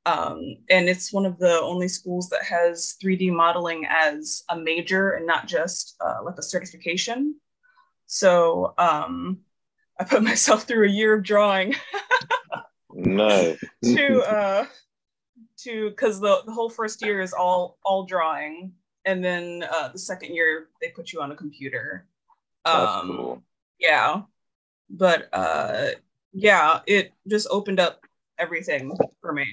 um, 0.04 0.56
and 0.68 0.88
it's 0.88 1.14
one 1.14 1.24
of 1.24 1.38
the 1.38 1.58
only 1.60 1.88
schools 1.88 2.28
that 2.28 2.44
has 2.44 2.96
3D 3.02 3.32
modeling 3.32 3.86
as 3.88 4.44
a 4.50 4.56
major 4.56 5.12
and 5.12 5.26
not 5.26 5.48
just 5.48 5.96
uh, 6.00 6.22
like 6.22 6.36
a 6.38 6.42
certification. 6.42 7.36
So 8.06 8.74
um, 8.78 9.38
I 9.98 10.04
put 10.04 10.22
myself 10.30 10.64
through 10.64 10.86
a 10.86 10.92
year 10.92 11.14
of 11.14 11.24
drawing 11.24 11.74
Nice. 12.98 13.58
to 13.84 14.22
uh 14.22 14.66
to 15.58 15.90
because 15.90 16.18
the, 16.18 16.40
the 16.46 16.52
whole 16.52 16.70
first 16.70 17.04
year 17.04 17.20
is 17.20 17.34
all 17.34 17.76
all 17.84 18.04
drawing 18.06 18.72
and 19.04 19.22
then 19.22 19.64
uh 19.70 19.88
the 19.88 19.98
second 19.98 20.34
year 20.34 20.68
they 20.80 20.88
put 20.88 21.12
you 21.12 21.20
on 21.20 21.30
a 21.30 21.36
computer 21.36 22.06
That's 22.64 22.96
um 23.02 23.08
cool. 23.16 23.42
yeah 23.78 24.22
but 24.88 25.28
uh 25.32 25.88
yeah 26.32 26.80
it 26.86 27.12
just 27.28 27.48
opened 27.50 27.80
up 27.80 28.00
everything 28.38 28.96
for 29.20 29.32
me 29.34 29.46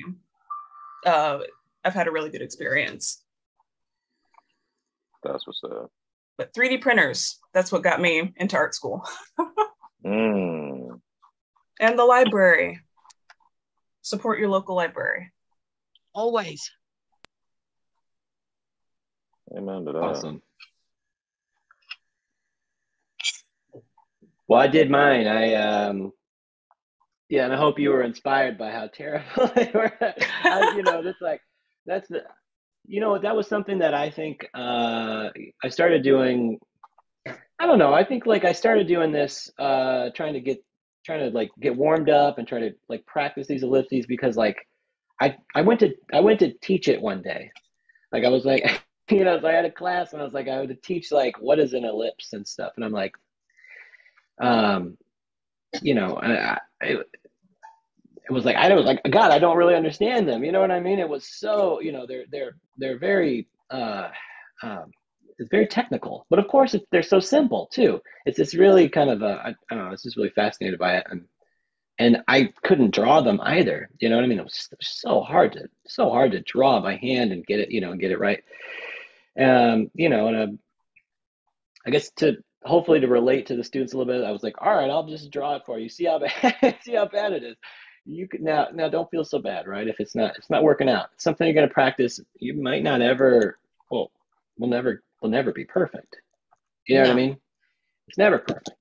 uh 1.05 1.39
i've 1.83 1.93
had 1.93 2.07
a 2.07 2.11
really 2.11 2.29
good 2.29 2.41
experience 2.41 3.23
That's 5.21 5.45
what's 5.45 5.61
up. 5.65 5.91
but 6.37 6.53
3d 6.53 6.81
printers 6.81 7.39
that's 7.53 7.71
what 7.73 7.83
got 7.83 7.99
me 7.99 8.31
into 8.37 8.55
art 8.55 8.73
school 8.73 9.05
Mm. 10.05 10.99
and 11.79 11.97
the 11.97 12.03
library 12.03 12.81
support 14.03 14.39
your 14.39 14.49
local 14.49 14.75
library 14.75 15.31
Always. 16.13 16.69
Amen 19.55 19.85
to 19.85 19.91
that. 19.91 19.97
Awesome. 19.97 20.41
Well, 24.47 24.59
I 24.59 24.67
did 24.67 24.89
mine. 24.89 25.27
I 25.27 25.55
um, 25.55 26.11
yeah, 27.29 27.45
and 27.45 27.53
I 27.53 27.57
hope 27.57 27.79
you 27.79 27.89
were 27.89 28.03
inspired 28.03 28.57
by 28.57 28.71
how 28.71 28.87
terrible 28.87 29.47
they 29.55 29.71
were. 29.73 29.91
I, 30.43 30.73
you 30.75 30.83
know, 30.83 31.01
that's 31.01 31.21
like 31.21 31.41
that's 31.85 32.07
the, 32.09 32.23
you 32.85 32.99
know, 32.99 33.17
that 33.17 33.35
was 33.35 33.47
something 33.47 33.79
that 33.79 33.93
I 33.93 34.09
think 34.09 34.47
uh, 34.53 35.29
I 35.63 35.69
started 35.69 36.03
doing. 36.03 36.59
I 37.25 37.65
don't 37.65 37.79
know. 37.79 37.93
I 37.93 38.03
think 38.03 38.25
like 38.25 38.43
I 38.43 38.51
started 38.51 38.87
doing 38.87 39.11
this, 39.11 39.49
uh, 39.57 40.09
trying 40.13 40.33
to 40.33 40.41
get, 40.41 40.63
trying 41.05 41.19
to 41.19 41.35
like 41.35 41.51
get 41.59 41.75
warmed 41.75 42.09
up 42.09 42.37
and 42.37 42.47
try 42.47 42.59
to 42.59 42.71
like 42.89 43.05
practice 43.05 43.47
these 43.47 43.63
ellipses 43.63 44.05
because 44.05 44.37
like 44.37 44.67
I 45.21 45.37
I 45.55 45.61
went 45.61 45.79
to 45.81 45.93
I 46.13 46.19
went 46.19 46.39
to 46.39 46.53
teach 46.53 46.87
it 46.87 47.01
one 47.01 47.21
day. 47.21 47.51
Like 48.11 48.23
I 48.23 48.29
was 48.29 48.45
like, 48.45 48.81
you 49.09 49.23
know, 49.23 49.39
so 49.39 49.47
I 49.47 49.53
had 49.53 49.65
a 49.65 49.71
class 49.71 50.13
and 50.13 50.21
I 50.21 50.25
was 50.25 50.33
like, 50.33 50.47
I 50.47 50.55
had 50.55 50.69
to 50.69 50.75
teach 50.75 51.11
like 51.11 51.39
what 51.39 51.59
is 51.59 51.73
an 51.73 51.85
ellipse 51.85 52.33
and 52.33 52.47
stuff, 52.47 52.73
and 52.75 52.85
I'm 52.85 52.91
like, 52.91 53.15
um, 54.41 54.97
you 55.81 55.95
know, 55.95 56.15
I, 56.15 56.31
I, 56.31 56.59
it, 56.81 57.09
it 58.29 58.31
was 58.31 58.45
like 58.45 58.55
I 58.55 58.73
was 58.73 58.85
like, 58.85 59.01
God, 59.09 59.31
I 59.31 59.39
don't 59.39 59.57
really 59.57 59.75
understand 59.75 60.27
them. 60.27 60.43
You 60.43 60.51
know 60.51 60.61
what 60.61 60.71
I 60.71 60.79
mean? 60.79 60.99
It 60.99 61.09
was 61.09 61.25
so, 61.25 61.81
you 61.81 61.91
know, 61.91 62.05
they're 62.07 62.25
they're 62.31 62.55
they're 62.77 62.99
very 62.99 63.47
uh, 63.69 64.09
um, 64.61 64.91
it's 65.39 65.49
very 65.49 65.67
technical, 65.67 66.25
but 66.29 66.39
of 66.39 66.47
course 66.47 66.73
it's, 66.73 66.85
they're 66.91 67.03
so 67.03 67.19
simple 67.19 67.67
too. 67.71 68.01
It's 68.25 68.37
this 68.37 68.55
really 68.55 68.89
kind 68.89 69.09
of 69.09 69.21
a 69.21 69.41
I, 69.43 69.49
I 69.49 69.53
don't 69.69 69.79
know. 69.79 69.87
I 69.87 69.91
was 69.91 70.03
just 70.03 70.17
really 70.17 70.29
fascinated 70.29 70.79
by 70.79 70.97
it, 70.97 71.07
and 71.09 71.25
and 71.99 72.23
I 72.27 72.53
couldn't 72.63 72.93
draw 72.93 73.21
them 73.21 73.39
either. 73.43 73.89
You 73.99 74.09
know 74.09 74.15
what 74.15 74.25
I 74.25 74.27
mean? 74.27 74.39
It 74.39 74.45
was 74.45 74.69
so 74.81 75.21
hard 75.21 75.53
to 75.53 75.69
so 75.87 76.09
hard 76.09 76.31
to 76.31 76.41
draw 76.41 76.81
by 76.81 76.95
hand 76.95 77.31
and 77.31 77.45
get 77.45 77.59
it, 77.59 77.71
you 77.71 77.81
know, 77.81 77.91
and 77.91 77.99
get 77.99 78.11
it 78.11 78.19
right. 78.19 78.43
Um, 79.39 79.89
you 79.93 80.09
know, 80.09 80.27
and 80.27 80.37
um, 80.37 80.59
I 81.85 81.91
guess 81.91 82.09
to 82.17 82.37
hopefully 82.63 82.99
to 82.99 83.07
relate 83.07 83.47
to 83.47 83.55
the 83.55 83.63
students 83.63 83.93
a 83.93 83.97
little 83.97 84.11
bit, 84.11 84.25
I 84.25 84.31
was 84.31 84.43
like, 84.43 84.55
all 84.59 84.73
right, 84.73 84.89
I'll 84.89 85.07
just 85.07 85.31
draw 85.31 85.55
it 85.55 85.63
for 85.65 85.79
you. 85.79 85.89
See 85.89 86.05
how 86.05 86.19
bad 86.19 86.77
see 86.83 86.95
how 86.95 87.07
bad 87.07 87.33
it 87.33 87.43
is. 87.43 87.57
You 88.05 88.27
could 88.27 88.41
now 88.41 88.67
now 88.73 88.89
don't 88.89 89.09
feel 89.09 89.23
so 89.23 89.39
bad, 89.39 89.67
right? 89.67 89.87
If 89.87 89.99
it's 89.99 90.15
not 90.15 90.35
it's 90.37 90.49
not 90.49 90.63
working 90.63 90.89
out. 90.89 91.09
It's 91.13 91.23
something 91.23 91.45
you're 91.45 91.55
gonna 91.55 91.67
practice. 91.67 92.19
You 92.39 92.61
might 92.61 92.83
not 92.83 93.01
ever 93.01 93.59
well, 93.89 94.11
we'll 94.57 94.69
never 94.69 95.03
will 95.23 95.29
never 95.31 95.51
be 95.51 95.65
perfect. 95.65 96.17
You 96.87 96.97
know 96.97 97.01
what 97.03 97.11
I 97.11 97.15
mean? 97.15 97.37
It's 98.07 98.17
never 98.17 98.37
perfect. 98.37 98.71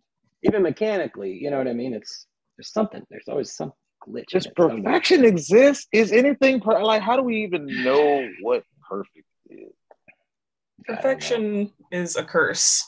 Even 0.42 0.62
mechanically, 0.62 1.32
you 1.32 1.50
know 1.50 1.58
what 1.58 1.68
I 1.68 1.72
mean? 1.72 1.94
It's 1.94 2.26
there's 2.58 2.72
something. 2.72 3.02
There's 3.08 3.28
always 3.28 3.52
some 3.52 3.72
glitch. 4.06 4.32
in 4.32 4.40
Does 4.40 4.46
it 4.46 4.52
somewhere. 4.56 4.82
perfection 4.82 5.24
exist? 5.24 5.88
Is 5.92 6.12
anything 6.12 6.60
per- 6.60 6.82
like? 6.82 7.00
How 7.00 7.16
do 7.16 7.22
we 7.22 7.44
even 7.44 7.66
know 7.84 8.28
what 8.42 8.64
perfect 8.88 9.24
is? 9.48 9.58
I 9.58 10.12
don't 10.86 10.88
know. 10.88 10.96
perfection 10.96 11.72
is 11.92 12.16
a 12.16 12.24
curse 12.24 12.84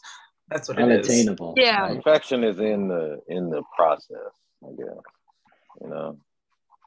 that's 0.49 0.69
what 0.69 0.79
it 0.79 0.89
is 0.89 1.09
Unattainable. 1.09 1.55
Yeah. 1.57 1.81
right? 1.81 1.97
Perfection 1.97 2.45
is 2.45 2.59
in 2.59 2.89
the 2.89 3.21
in 3.29 3.51
the 3.51 3.63
process. 3.77 4.33
I 4.63 4.69
guess 4.77 4.97
you 5.81 5.89
know. 5.89 6.19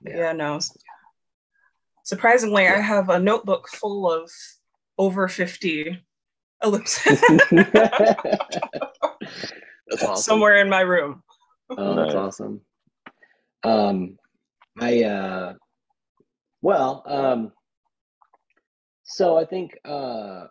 yeah, 0.06 0.34
no 0.34 0.60
Surprisingly, 2.03 2.63
yeah. 2.63 2.75
I 2.75 2.80
have 2.80 3.10
a 3.10 3.19
notebook 3.19 3.67
full 3.67 4.12
of 4.12 4.32
over 4.97 5.27
50 5.27 5.99
ellipses. 6.63 7.22
that's 7.52 8.24
awesome. 10.04 10.15
Somewhere 10.15 10.58
in 10.58 10.70
my 10.70 10.82
room. 10.82 11.22
Oh, 11.70 11.96
that's 11.96 12.15
awesome. 12.15 12.62
Um, 13.63 14.17
I, 14.80 15.04
uh, 15.04 15.54
well, 16.62 17.04
um, 17.06 17.52
so 19.04 19.38
I 19.38 19.46
think, 19.46 19.78
uh, 19.86 20.48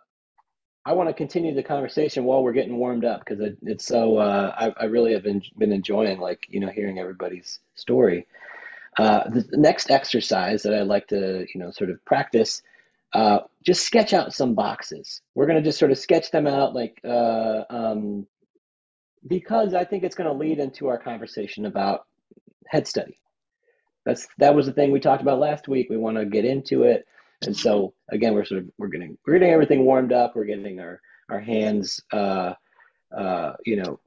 I 0.87 0.93
want 0.93 1.09
to 1.09 1.13
continue 1.13 1.53
the 1.53 1.63
conversation 1.63 2.23
while 2.23 2.41
we're 2.41 2.53
getting 2.53 2.77
warmed 2.77 3.03
up 3.03 3.19
because 3.19 3.41
it, 3.41 3.57
it's 3.61 3.85
so. 3.85 4.19
Uh, 4.19 4.55
I, 4.57 4.83
I, 4.83 4.85
really 4.85 5.11
have 5.11 5.23
been, 5.23 5.41
been 5.57 5.73
enjoying 5.73 6.17
like 6.17 6.47
you 6.47 6.61
know 6.61 6.69
hearing 6.69 6.97
everybody's 6.97 7.59
story. 7.75 8.25
Uh, 8.97 9.29
the, 9.29 9.41
the 9.41 9.57
next 9.57 9.91
exercise 9.91 10.63
that 10.63 10.73
I 10.73 10.83
like 10.83 11.09
to 11.09 11.45
you 11.53 11.59
know 11.59 11.71
sort 11.71 11.89
of 11.89 12.03
practice, 12.05 12.61
uh, 13.13 13.39
just 13.65 13.85
sketch 13.85 14.13
out 14.13 14.33
some 14.33 14.53
boxes. 14.53 15.21
We're 15.35 15.47
gonna 15.47 15.61
just 15.61 15.79
sort 15.79 15.91
of 15.91 15.97
sketch 15.97 16.31
them 16.31 16.47
out 16.47 16.73
like 16.73 16.99
uh, 17.03 17.63
um, 17.69 18.27
because 19.27 19.73
I 19.73 19.83
think 19.83 20.03
it's 20.03 20.15
going 20.15 20.29
to 20.29 20.35
lead 20.35 20.59
into 20.59 20.87
our 20.87 20.97
conversation 20.97 21.65
about 21.65 22.05
head 22.67 22.87
study. 22.87 23.19
That's 24.05 24.27
that 24.37 24.55
was 24.55 24.65
the 24.65 24.73
thing 24.73 24.91
we 24.91 24.99
talked 24.99 25.21
about 25.21 25.39
last 25.39 25.67
week. 25.67 25.87
We 25.89 25.97
want 25.97 26.17
to 26.17 26.25
get 26.25 26.45
into 26.45 26.83
it. 26.83 27.05
And 27.45 27.55
so 27.55 27.93
again, 28.09 28.33
we're 28.33 28.45
sort 28.45 28.61
of 28.61 28.69
we're 28.77 28.87
getting 28.87 29.17
we're 29.25 29.33
getting 29.33 29.53
everything 29.53 29.85
warmed 29.85 30.13
up. 30.13 30.35
We're 30.35 30.45
getting 30.45 30.79
our 30.79 31.01
our 31.29 31.39
hands, 31.39 32.01
uh, 32.13 32.53
uh, 33.15 33.53
you 33.65 33.75
know, 33.75 33.99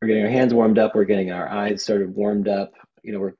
we're 0.00 0.08
getting 0.08 0.24
our 0.24 0.30
hands 0.30 0.54
warmed 0.54 0.78
up. 0.78 0.94
We're 0.94 1.04
getting 1.04 1.30
our 1.30 1.48
eyes 1.48 1.84
sort 1.84 2.02
of 2.02 2.10
warmed 2.10 2.48
up. 2.48 2.72
You 3.02 3.12
know, 3.12 3.20
we're 3.20 3.34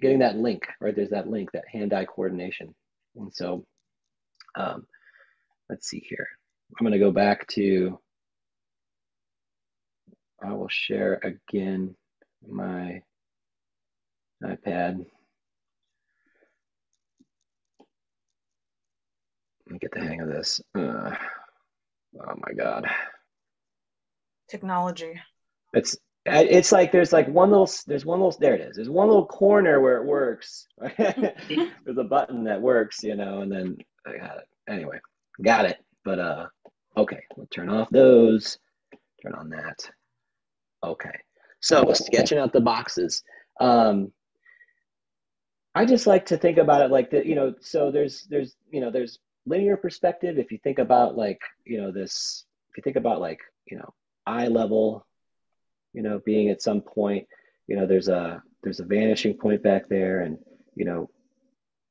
getting 0.00 0.18
that 0.18 0.36
link 0.36 0.66
right. 0.80 0.94
There's 0.94 1.10
that 1.10 1.28
link, 1.28 1.52
that 1.52 1.68
hand-eye 1.70 2.06
coordination. 2.06 2.74
And 3.16 3.32
so, 3.32 3.64
um, 4.56 4.86
let's 5.68 5.88
see 5.88 6.04
here. 6.08 6.28
I'm 6.78 6.84
going 6.84 6.92
to 6.92 6.98
go 6.98 7.12
back 7.12 7.46
to. 7.48 7.98
I 10.42 10.52
will 10.52 10.68
share 10.68 11.20
again 11.22 11.94
my 12.46 13.00
iPad. 14.42 15.06
Let 19.66 19.72
me 19.72 19.78
get 19.78 19.92
the 19.92 20.00
hang 20.00 20.20
of 20.20 20.28
this. 20.28 20.60
Uh, 20.74 21.14
oh 22.20 22.34
my 22.46 22.52
god. 22.56 22.86
Technology. 24.48 25.14
It's 25.72 25.96
it's 26.26 26.72
like 26.72 26.90
there's 26.90 27.12
like 27.12 27.28
one 27.28 27.50
little 27.50 27.68
there's 27.86 28.04
one 28.06 28.18
little 28.18 28.36
there 28.38 28.54
it 28.54 28.60
is. 28.60 28.76
There's 28.76 28.90
one 28.90 29.08
little 29.08 29.26
corner 29.26 29.80
where 29.80 29.98
it 29.98 30.06
works. 30.06 30.66
there's 30.98 31.98
a 31.98 32.04
button 32.04 32.44
that 32.44 32.60
works, 32.60 33.02
you 33.02 33.14
know, 33.16 33.40
and 33.40 33.50
then 33.50 33.76
I 34.06 34.16
got 34.18 34.38
it. 34.38 34.48
Anyway, 34.68 34.98
got 35.42 35.64
it. 35.64 35.78
But 36.04 36.18
uh 36.18 36.46
okay, 36.96 37.20
we'll 37.36 37.46
turn 37.46 37.68
off 37.68 37.88
those. 37.90 38.58
Turn 39.22 39.34
on 39.34 39.50
that. 39.50 39.90
Okay. 40.82 41.18
So 41.60 41.92
sketching 41.92 42.38
out 42.38 42.52
the 42.52 42.60
boxes. 42.60 43.22
Um 43.60 44.12
I 45.74 45.86
just 45.86 46.06
like 46.06 46.26
to 46.26 46.36
think 46.36 46.58
about 46.58 46.82
it 46.82 46.90
like 46.90 47.10
that, 47.10 47.26
you 47.26 47.34
know, 47.34 47.54
so 47.60 47.90
there's 47.90 48.24
there's 48.30 48.54
you 48.70 48.80
know, 48.80 48.90
there's 48.90 49.18
linear 49.46 49.76
perspective, 49.76 50.38
if 50.38 50.50
you 50.52 50.58
think 50.58 50.78
about 50.78 51.16
like, 51.16 51.40
you 51.64 51.80
know, 51.80 51.92
this, 51.92 52.44
if 52.70 52.76
you 52.76 52.82
think 52.82 52.96
about 52.96 53.20
like, 53.20 53.40
you 53.66 53.76
know, 53.76 53.92
eye 54.26 54.48
level, 54.48 55.06
you 55.92 56.02
know, 56.02 56.20
being 56.24 56.48
at 56.48 56.62
some 56.62 56.80
point, 56.80 57.26
you 57.66 57.76
know, 57.76 57.86
there's 57.86 58.08
a, 58.08 58.42
there's 58.62 58.80
a 58.80 58.84
vanishing 58.84 59.34
point 59.34 59.62
back 59.62 59.88
there 59.88 60.20
and, 60.20 60.38
you 60.74 60.84
know, 60.84 61.10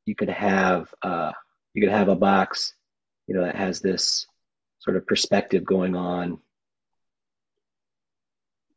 you 0.06 0.16
could 0.16 0.30
have, 0.30 0.94
uh, 1.02 1.32
you 1.74 1.82
could 1.82 1.92
have 1.92 2.08
a 2.08 2.16
box, 2.16 2.74
you 3.28 3.36
know, 3.36 3.44
that 3.44 3.56
has 3.56 3.82
this 3.82 4.28
sort 4.80 4.98
of 4.98 5.08
perspective 5.08 5.66
going 5.66 5.96
on. 5.96 6.40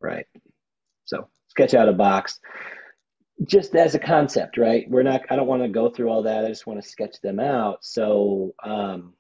Right. 0.01 0.27
So 1.05 1.29
sketch 1.49 1.75
out 1.75 1.89
a 1.89 1.93
box 1.93 2.41
just 3.45 3.75
as 3.75 3.95
a 3.95 3.99
concept, 3.99 4.57
right? 4.57 4.89
We're 4.89 5.03
not, 5.03 5.23
I 5.31 5.37
don't 5.37 5.47
want 5.47 5.63
to 5.63 5.69
go 5.69 5.91
through 5.91 6.09
all 6.09 6.23
that. 6.23 6.45
I 6.45 6.49
just 6.49 6.67
want 6.67 6.83
to 6.83 6.89
sketch 6.89 7.21
them 7.23 7.39
out. 7.39 7.85
So 7.85 8.55
um, 8.63 9.15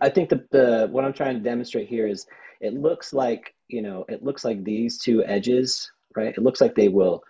I 0.00 0.10
think 0.10 0.28
the, 0.28 0.44
the, 0.50 0.88
what 0.90 1.04
I'm 1.04 1.12
trying 1.12 1.34
to 1.34 1.40
demonstrate 1.40 1.88
here 1.88 2.06
is 2.06 2.26
it 2.60 2.74
looks 2.74 3.12
like, 3.12 3.54
you 3.68 3.82
know, 3.82 4.04
it 4.08 4.22
looks 4.22 4.44
like 4.44 4.62
these 4.62 4.98
two 4.98 5.24
edges, 5.24 5.90
right? 6.14 6.34
It 6.36 6.42
looks 6.42 6.60
like 6.60 6.74
they 6.74 6.88
will, 6.88 7.22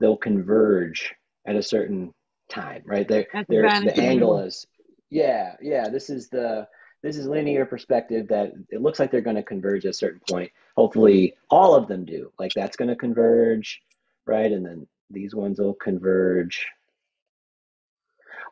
they'll 0.00 0.16
converge 0.16 1.14
at 1.46 1.56
a 1.56 1.62
certain 1.62 2.12
time, 2.50 2.82
right? 2.84 3.06
They're, 3.06 3.26
they're 3.48 3.62
the 3.80 3.96
angle 3.98 4.40
is, 4.40 4.66
yeah, 5.10 5.56
yeah. 5.62 5.88
This 5.88 6.10
is 6.10 6.28
the, 6.28 6.66
this 7.02 7.16
is 7.16 7.26
linear 7.26 7.64
perspective 7.64 8.28
that 8.28 8.52
it 8.70 8.82
looks 8.82 8.98
like 8.98 9.10
they're 9.10 9.20
going 9.20 9.36
to 9.36 9.42
converge 9.42 9.84
at 9.84 9.90
a 9.90 9.94
certain 9.94 10.20
point. 10.28 10.50
Hopefully 10.76 11.34
all 11.50 11.74
of 11.74 11.88
them 11.88 12.04
do 12.04 12.32
like 12.38 12.52
that's 12.54 12.76
going 12.76 12.88
to 12.88 12.96
converge, 12.96 13.80
right? 14.26 14.50
And 14.50 14.64
then 14.66 14.86
these 15.10 15.34
ones 15.34 15.58
will 15.58 15.74
converge. 15.74 16.66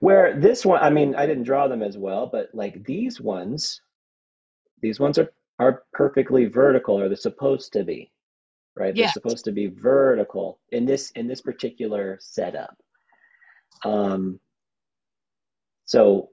Where 0.00 0.38
this 0.38 0.64
one, 0.64 0.82
I 0.82 0.90
mean, 0.90 1.14
I 1.14 1.26
didn't 1.26 1.44
draw 1.44 1.68
them 1.68 1.82
as 1.82 1.96
well, 1.96 2.26
but 2.26 2.50
like 2.52 2.84
these 2.84 3.20
ones, 3.20 3.80
these 4.80 5.00
ones 5.00 5.18
are, 5.18 5.32
are 5.58 5.84
perfectly 5.92 6.44
vertical 6.44 7.00
or 7.00 7.08
they're 7.08 7.16
supposed 7.16 7.72
to 7.72 7.82
be, 7.82 8.12
right? 8.76 8.94
Yeah. 8.94 9.06
They're 9.06 9.12
supposed 9.12 9.44
to 9.46 9.52
be 9.52 9.68
vertical 9.68 10.58
in 10.70 10.84
this, 10.84 11.10
in 11.12 11.26
this 11.26 11.40
particular 11.40 12.18
setup. 12.20 12.76
Um, 13.84 14.38
so 15.86 16.30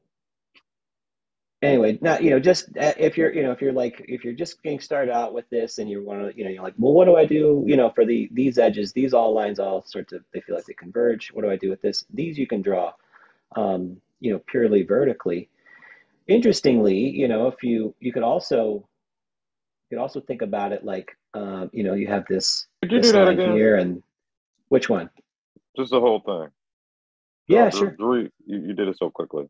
anyway, 1.64 1.98
not 2.02 2.22
you 2.24 2.30
know, 2.30 2.40
just 2.40 2.70
uh, 2.78 2.94
if 2.98 3.18
you're 3.18 3.34
you 3.34 3.44
know 3.44 3.52
if 3.52 3.62
you're 3.62 3.74
like 3.74 4.04
if 4.08 4.24
you're 4.24 4.34
just 4.34 4.62
getting 4.62 4.80
started 4.80 5.12
out 5.12 5.34
with 5.34 5.50
this 5.50 5.78
and 5.80 5.90
you 5.90 6.04
want 6.04 6.22
to 6.22 6.38
you 6.38 6.44
know 6.44 6.50
you're 6.52 6.64
like, 6.64 6.76
well, 6.78 6.94
what 6.94 7.06
do 7.06 7.16
I 7.16 7.26
do 7.26 7.64
you 7.66 7.78
know 7.78 7.90
for 7.90 8.06
the 8.06 8.30
these 8.32 8.58
edges? 8.58 8.94
These 8.94 9.14
all 9.14 9.34
lines 9.34 9.60
all 9.60 9.84
sorts 9.84 10.14
of 10.14 10.24
they 10.34 10.42
feel 10.42 10.56
like 10.56 10.66
they 10.66 10.74
converge. 10.74 11.32
What 11.34 11.44
do 11.44 11.50
I 11.50 11.56
do 11.56 11.70
with 11.70 11.82
this? 11.82 12.06
These 12.14 12.38
you 12.38 12.48
can 12.48 12.62
draw, 12.62 12.94
um, 13.56 13.98
you 14.20 14.34
know, 14.34 14.40
purely 14.48 14.84
vertically. 14.84 15.50
Interestingly, 16.28 16.98
you 16.98 17.28
know, 17.28 17.48
if 17.48 17.64
you 17.64 17.96
you 18.00 18.14
could 18.14 18.24
also 18.24 18.88
you 19.90 19.98
could 19.98 20.02
also 20.02 20.22
think 20.22 20.42
about 20.42 20.72
it 20.72 20.84
like 20.86 21.18
um, 21.34 21.70
you 21.74 21.84
know 21.84 21.94
you 21.94 22.08
have 22.08 22.26
this, 22.28 22.68
you 22.84 22.90
this 22.90 23.08
do 23.08 23.12
that 23.14 23.26
line 23.26 23.40
again? 23.40 23.56
here 23.56 23.76
and 23.78 24.04
which 24.70 24.90
one? 24.90 25.10
Just 25.78 25.92
the 25.92 26.00
whole 26.00 26.20
thing. 26.20 26.50
Yeah, 27.48 27.66
Uh, 27.66 27.70
sure. 27.72 27.96
the 27.98 28.06
re- 28.06 28.32
you, 28.46 28.60
you 28.68 28.74
did 28.74 28.88
it 28.88 28.98
so 28.98 29.10
quickly. 29.10 29.50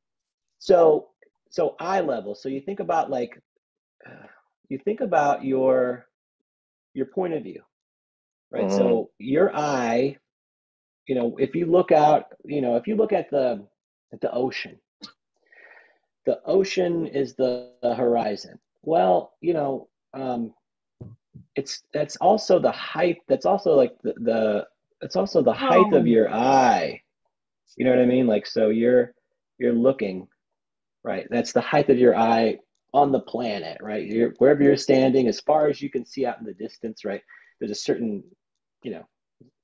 So 0.60 1.10
so 1.54 1.76
eye 1.80 2.02
level. 2.02 2.36
So 2.36 2.50
you 2.50 2.62
think 2.62 2.82
about 2.82 3.12
like 3.12 3.42
you 4.70 4.80
think 4.84 5.02
about 5.02 5.44
your 5.46 6.08
your 6.94 7.08
point 7.08 7.34
of 7.34 7.44
view, 7.44 7.62
right? 8.52 8.70
Mhm. 8.70 8.72
So 8.72 9.10
your 9.20 9.56
eye, 9.56 10.18
you 11.08 11.16
know, 11.16 11.36
if 11.38 11.56
you 11.56 11.66
look 11.66 11.92
out, 11.92 12.26
you 12.46 12.62
know, 12.62 12.76
if 12.76 12.88
you 12.88 12.96
look 12.96 13.14
at 13.14 13.30
the 13.32 13.68
at 14.14 14.22
the 14.22 14.32
ocean, 14.34 14.80
the 16.26 16.42
ocean 16.46 17.08
is 17.08 17.36
the, 17.36 17.70
the 17.82 17.94
horizon. 17.96 18.60
Well, 18.84 19.34
you 19.42 19.54
know, 19.54 19.90
um, 20.14 20.54
it's 21.56 21.84
that's 21.94 22.16
also 22.18 22.60
the 22.60 22.72
height. 22.72 23.18
That's 23.28 23.46
also 23.46 23.76
like 23.76 23.94
the, 24.04 24.14
the 24.18 24.68
it's 25.02 25.16
also 25.16 25.42
the 25.42 25.54
height 25.54 25.94
Oh. 25.94 25.98
of 25.98 26.08
your 26.08 26.30
eye. 26.30 27.02
You 27.78 27.86
know 27.86 27.92
what 27.92 28.00
I 28.02 28.06
mean? 28.06 28.28
Like 28.28 28.46
so, 28.48 28.70
you're 28.70 29.14
you're 29.60 29.74
looking 29.74 30.28
right. 31.04 31.28
That's 31.30 31.54
the 31.54 31.62
height 31.62 31.90
of 31.90 31.98
your 31.98 32.16
eye 32.16 32.58
on 32.94 33.12
the 33.12 33.20
planet, 33.20 33.78
right? 33.82 34.06
You're, 34.06 34.34
wherever 34.38 34.64
you're 34.64 34.78
standing, 34.78 35.28
as 35.28 35.40
far 35.42 35.68
as 35.68 35.82
you 35.82 35.90
can 35.90 36.06
see 36.06 36.26
out 36.26 36.40
in 36.40 36.46
the 36.46 36.54
distance, 36.54 37.04
right? 37.06 37.22
There's 37.60 37.72
a 37.72 37.76
certain, 37.76 38.24
you 38.84 38.92
know, 38.92 39.04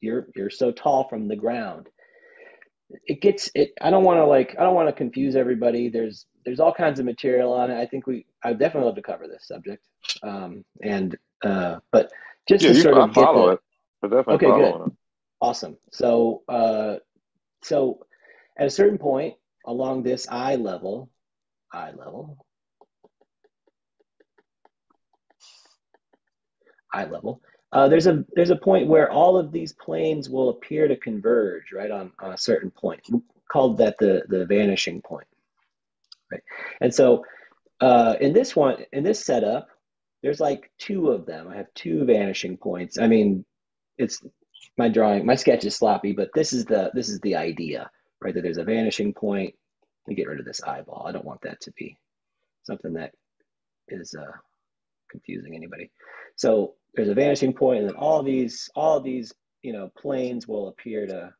you're 0.01 0.27
you're 0.35 0.49
so 0.49 0.71
tall 0.71 1.07
from 1.09 1.27
the 1.27 1.35
ground. 1.35 1.87
It 3.05 3.21
gets 3.21 3.51
it. 3.53 3.71
I 3.81 3.89
don't 3.91 4.03
want 4.03 4.17
to 4.17 4.25
like. 4.25 4.55
I 4.57 4.63
don't 4.63 4.75
want 4.75 4.87
to 4.89 4.93
confuse 4.93 5.35
everybody. 5.35 5.89
There's 5.89 6.25
there's 6.43 6.59
all 6.59 6.73
kinds 6.73 6.99
of 6.99 7.05
material 7.05 7.53
on 7.53 7.69
it. 7.71 7.79
I 7.79 7.85
think 7.85 8.07
we. 8.07 8.25
I 8.43 8.49
would 8.49 8.59
definitely 8.59 8.87
love 8.87 8.95
to 8.95 9.01
cover 9.01 9.27
this 9.27 9.47
subject. 9.47 9.85
Um, 10.23 10.63
and 10.81 11.17
uh, 11.43 11.79
but 11.91 12.11
just 12.47 12.63
Yeah, 12.63 12.71
to 12.71 12.75
you, 12.75 12.81
sort 12.81 12.95
I 12.95 13.01
of 13.01 13.13
get 13.13 13.25
follow 13.25 13.47
the, 13.47 13.53
it. 13.53 13.59
Definitely 14.01 14.35
Okay, 14.35 14.51
good. 14.51 14.75
it. 14.87 14.91
Awesome. 15.41 15.77
So, 15.91 16.43
uh, 16.49 16.95
so 17.63 18.05
at 18.57 18.67
a 18.67 18.71
certain 18.71 18.97
point 18.97 19.35
along 19.65 20.03
this 20.03 20.27
eye 20.29 20.55
level, 20.55 21.09
eye 21.71 21.91
level, 21.91 22.37
eye 26.93 27.05
level, 27.05 27.41
uh, 27.71 27.87
there's 27.87 28.07
a 28.07 28.25
there's 28.35 28.49
a 28.49 28.55
point 28.55 28.87
where 28.87 29.11
all 29.11 29.37
of 29.37 29.51
these 29.51 29.73
planes 29.73 30.29
will 30.29 30.49
appear 30.49 30.87
to 30.87 30.95
converge 30.95 31.71
right 31.73 31.91
on, 31.91 32.11
on 32.19 32.33
a 32.33 32.37
certain 32.37 32.71
point. 32.71 33.01
We 33.11 33.19
called 33.51 33.77
that 33.77 33.97
the 33.99 34.23
the 34.27 34.45
vanishing 34.45 35.01
point, 35.01 35.27
right? 36.31 36.41
And 36.81 36.93
so 36.93 37.23
uh, 37.79 38.15
in 38.19 38.33
this 38.33 38.55
one, 38.55 38.85
in 38.91 39.03
this 39.03 39.23
setup, 39.23 39.67
there's 40.23 40.39
like 40.39 40.71
two 40.79 41.09
of 41.09 41.25
them. 41.25 41.47
I 41.47 41.57
have 41.57 41.73
two 41.75 42.05
vanishing 42.05 42.57
points. 42.57 42.97
I 42.97 43.07
mean, 43.07 43.45
it's 43.97 44.21
my 44.77 44.89
drawing, 44.89 45.25
my 45.25 45.35
sketch 45.35 45.63
is 45.65 45.75
sloppy, 45.75 46.11
but 46.11 46.29
this 46.33 46.53
is 46.53 46.65
the 46.65 46.91
this 46.93 47.09
is 47.09 47.19
the 47.19 47.35
idea, 47.35 47.89
right? 48.21 48.33
That 48.33 48.41
there's 48.41 48.57
a 48.57 48.63
vanishing 48.63 49.13
point 49.13 49.53
me 50.09 50.15
get 50.15 50.27
rid 50.27 50.39
of 50.39 50.45
this 50.45 50.63
eyeball. 50.63 51.05
I 51.07 51.11
don't 51.11 51.25
want 51.25 51.41
that 51.41 51.61
to 51.61 51.71
be 51.77 51.97
something 52.63 52.93
that 52.93 53.13
is 53.87 54.13
uh, 54.19 54.37
confusing 55.09 55.55
anybody. 55.55 55.91
So 56.35 56.75
there's 56.95 57.09
a 57.09 57.13
vanishing 57.13 57.53
point, 57.53 57.81
and 57.81 57.89
then 57.89 57.95
all 57.95 58.23
these 58.23 58.69
all 58.75 58.99
these 58.99 59.33
you 59.61 59.73
know 59.73 59.91
planes 59.97 60.47
will 60.47 60.69
appear 60.69 61.05
to 61.07 61.33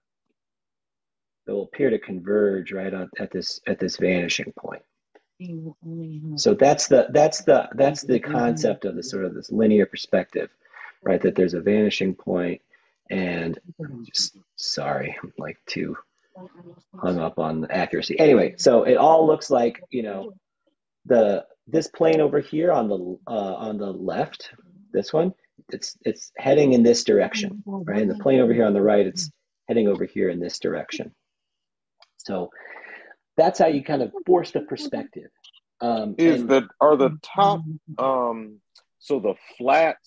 it 1.47 1.51
will 1.51 1.63
appear 1.63 1.89
to 1.89 1.99
converge 1.99 2.71
right 2.71 2.93
on, 2.93 3.09
at 3.19 3.31
this 3.31 3.59
at 3.67 3.79
this 3.79 3.97
vanishing 3.97 4.53
point. 4.57 4.83
So 6.35 6.53
that's 6.53 6.87
the 6.87 7.07
that's 7.11 7.43
the 7.43 7.69
that's 7.75 8.03
the 8.03 8.19
concept 8.19 8.85
of 8.85 8.95
the 8.95 9.03
sort 9.03 9.25
of 9.25 9.33
this 9.33 9.51
linear 9.51 9.85
perspective, 9.85 10.49
right? 11.01 11.21
That 11.21 11.35
there's 11.35 11.53
a 11.53 11.61
vanishing 11.61 12.13
point, 12.13 12.61
and 13.09 13.57
just 14.05 14.37
sorry, 14.57 15.15
I'm 15.23 15.33
like 15.37 15.57
too 15.65 15.95
hung 16.99 17.19
up 17.19 17.39
on 17.39 17.69
accuracy. 17.69 18.19
Anyway, 18.19 18.55
so 18.57 18.83
it 18.83 18.95
all 18.95 19.25
looks 19.25 19.49
like 19.49 19.81
you 19.89 20.03
know 20.03 20.33
the 21.05 21.45
this 21.67 21.87
plane 21.87 22.21
over 22.21 22.39
here 22.39 22.71
on 22.71 22.87
the 22.87 23.17
uh, 23.27 23.55
on 23.55 23.77
the 23.77 23.91
left, 23.91 24.51
this 24.91 25.13
one, 25.13 25.33
it's 25.71 25.97
it's 26.05 26.31
heading 26.37 26.73
in 26.73 26.83
this 26.83 27.03
direction, 27.03 27.63
right? 27.65 28.01
And 28.01 28.09
the 28.09 28.15
plane 28.15 28.39
over 28.39 28.53
here 28.53 28.65
on 28.65 28.73
the 28.73 28.81
right, 28.81 29.05
it's 29.05 29.31
heading 29.67 29.87
over 29.87 30.05
here 30.05 30.29
in 30.29 30.39
this 30.39 30.59
direction. 30.59 31.13
So 32.17 32.49
that's 33.37 33.59
how 33.59 33.67
you 33.67 33.83
kind 33.83 34.01
of 34.01 34.11
force 34.25 34.51
the 34.51 34.61
perspective. 34.61 35.29
Um, 35.81 36.15
Is 36.17 36.41
and, 36.41 36.49
that 36.49 36.63
are 36.81 36.97
the 36.97 37.17
top 37.23 37.61
um, 37.97 38.59
so 38.99 39.19
the 39.19 39.35
flat 39.57 39.97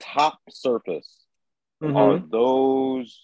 top 0.00 0.38
surface 0.48 1.14
mm-hmm. 1.82 1.96
are 1.96 2.18
those 2.18 3.18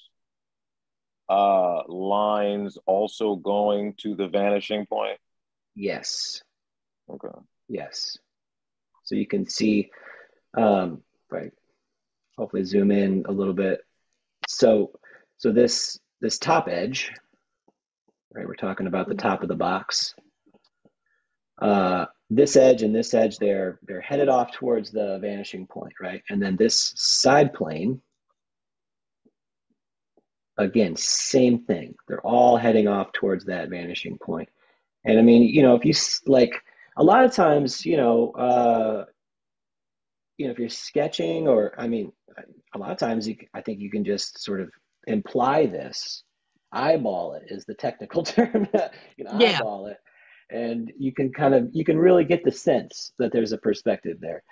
uh, 1.29 1.83
lines 1.89 2.79
also 2.87 3.37
going 3.37 3.95
to 3.99 4.15
the 4.15 4.29
vanishing 4.29 4.87
point? 4.87 5.19
Yes. 5.75 6.43
Okay. 7.11 7.29
Yes. 7.69 8.17
So 9.05 9.15
you 9.15 9.27
can 9.27 9.49
see, 9.49 9.91
um, 10.57 11.03
right. 11.31 11.53
Hopefully, 12.37 12.65
zoom 12.65 12.91
in 12.91 13.25
a 13.29 13.33
little 13.33 13.55
bit. 13.55 13.81
So, 14.49 14.93
so 15.39 15.53
this 15.53 15.99
this 16.21 16.39
top 16.39 16.69
edge, 16.69 17.11
right? 18.35 18.47
We're 18.47 18.55
talking 18.55 18.87
about 18.87 19.09
the 19.09 19.15
top 19.15 19.43
of 19.43 19.49
the 19.49 19.55
box. 19.55 20.15
Uh, 21.61 22.07
this 22.29 22.57
edge 22.57 22.83
and 22.83 22.95
this 22.95 23.15
edge, 23.15 23.39
they're 23.39 23.79
they're 23.83 24.01
headed 24.01 24.29
off 24.29 24.53
towards 24.53 24.91
the 24.91 25.19
vanishing 25.21 25.67
point, 25.67 25.95
right? 26.01 26.23
And 26.29 26.43
then 26.43 26.57
this 26.57 26.93
side 26.97 27.55
plane, 27.55 28.03
again, 30.59 30.97
same 30.97 31.61
thing. 31.65 31.95
They're 32.09 32.27
all 32.27 32.57
heading 32.57 32.89
off 32.89 33.13
towards 33.13 33.45
that 33.47 33.69
vanishing 33.69 34.19
point. 34.19 34.49
And 35.05 35.19
I 35.19 35.23
mean, 35.23 35.43
you 35.43 35.63
know, 35.63 35.75
if 35.77 35.85
you 35.85 35.93
like, 36.27 36.55
a 36.97 37.05
lot 37.05 37.25
of 37.25 37.33
times, 37.33 37.85
you 37.85 37.97
know, 37.97 38.31
uh, 38.33 39.05
you 40.39 40.47
know, 40.47 40.53
if 40.53 40.59
you're 40.59 40.69
sketching, 40.69 41.49
or 41.49 41.73
I 41.79 41.87
mean, 41.87 42.13
a 42.75 42.79
lot 42.79 42.91
of 42.91 42.99
times, 42.99 43.29
you, 43.29 43.37
I 43.55 43.61
think 43.61 43.81
you 43.81 43.91
can 43.91 44.05
just 44.05 44.43
sort 44.43 44.61
of 44.61 44.71
imply 45.07 45.67
this 45.67 46.25
eyeball 46.73 47.35
it 47.35 47.45
is 47.51 47.65
the 47.65 47.75
technical 47.75 48.23
term. 48.25 48.69
you 49.17 49.25
know, 49.25 49.39
yeah. 49.39 49.59
eyeball 49.59 49.87
it, 49.87 49.99
and 50.51 50.93
you 50.99 51.13
can 51.13 51.33
kind 51.33 51.55
of 51.55 51.69
you 51.73 51.85
can 51.85 51.99
really 51.99 52.25
get 52.25 52.45
the 52.45 52.53
sense 52.53 53.13
that 53.19 53.33
there's 53.33 53.53
a 53.53 53.59
perspective 53.59 54.19
there. 54.21 54.43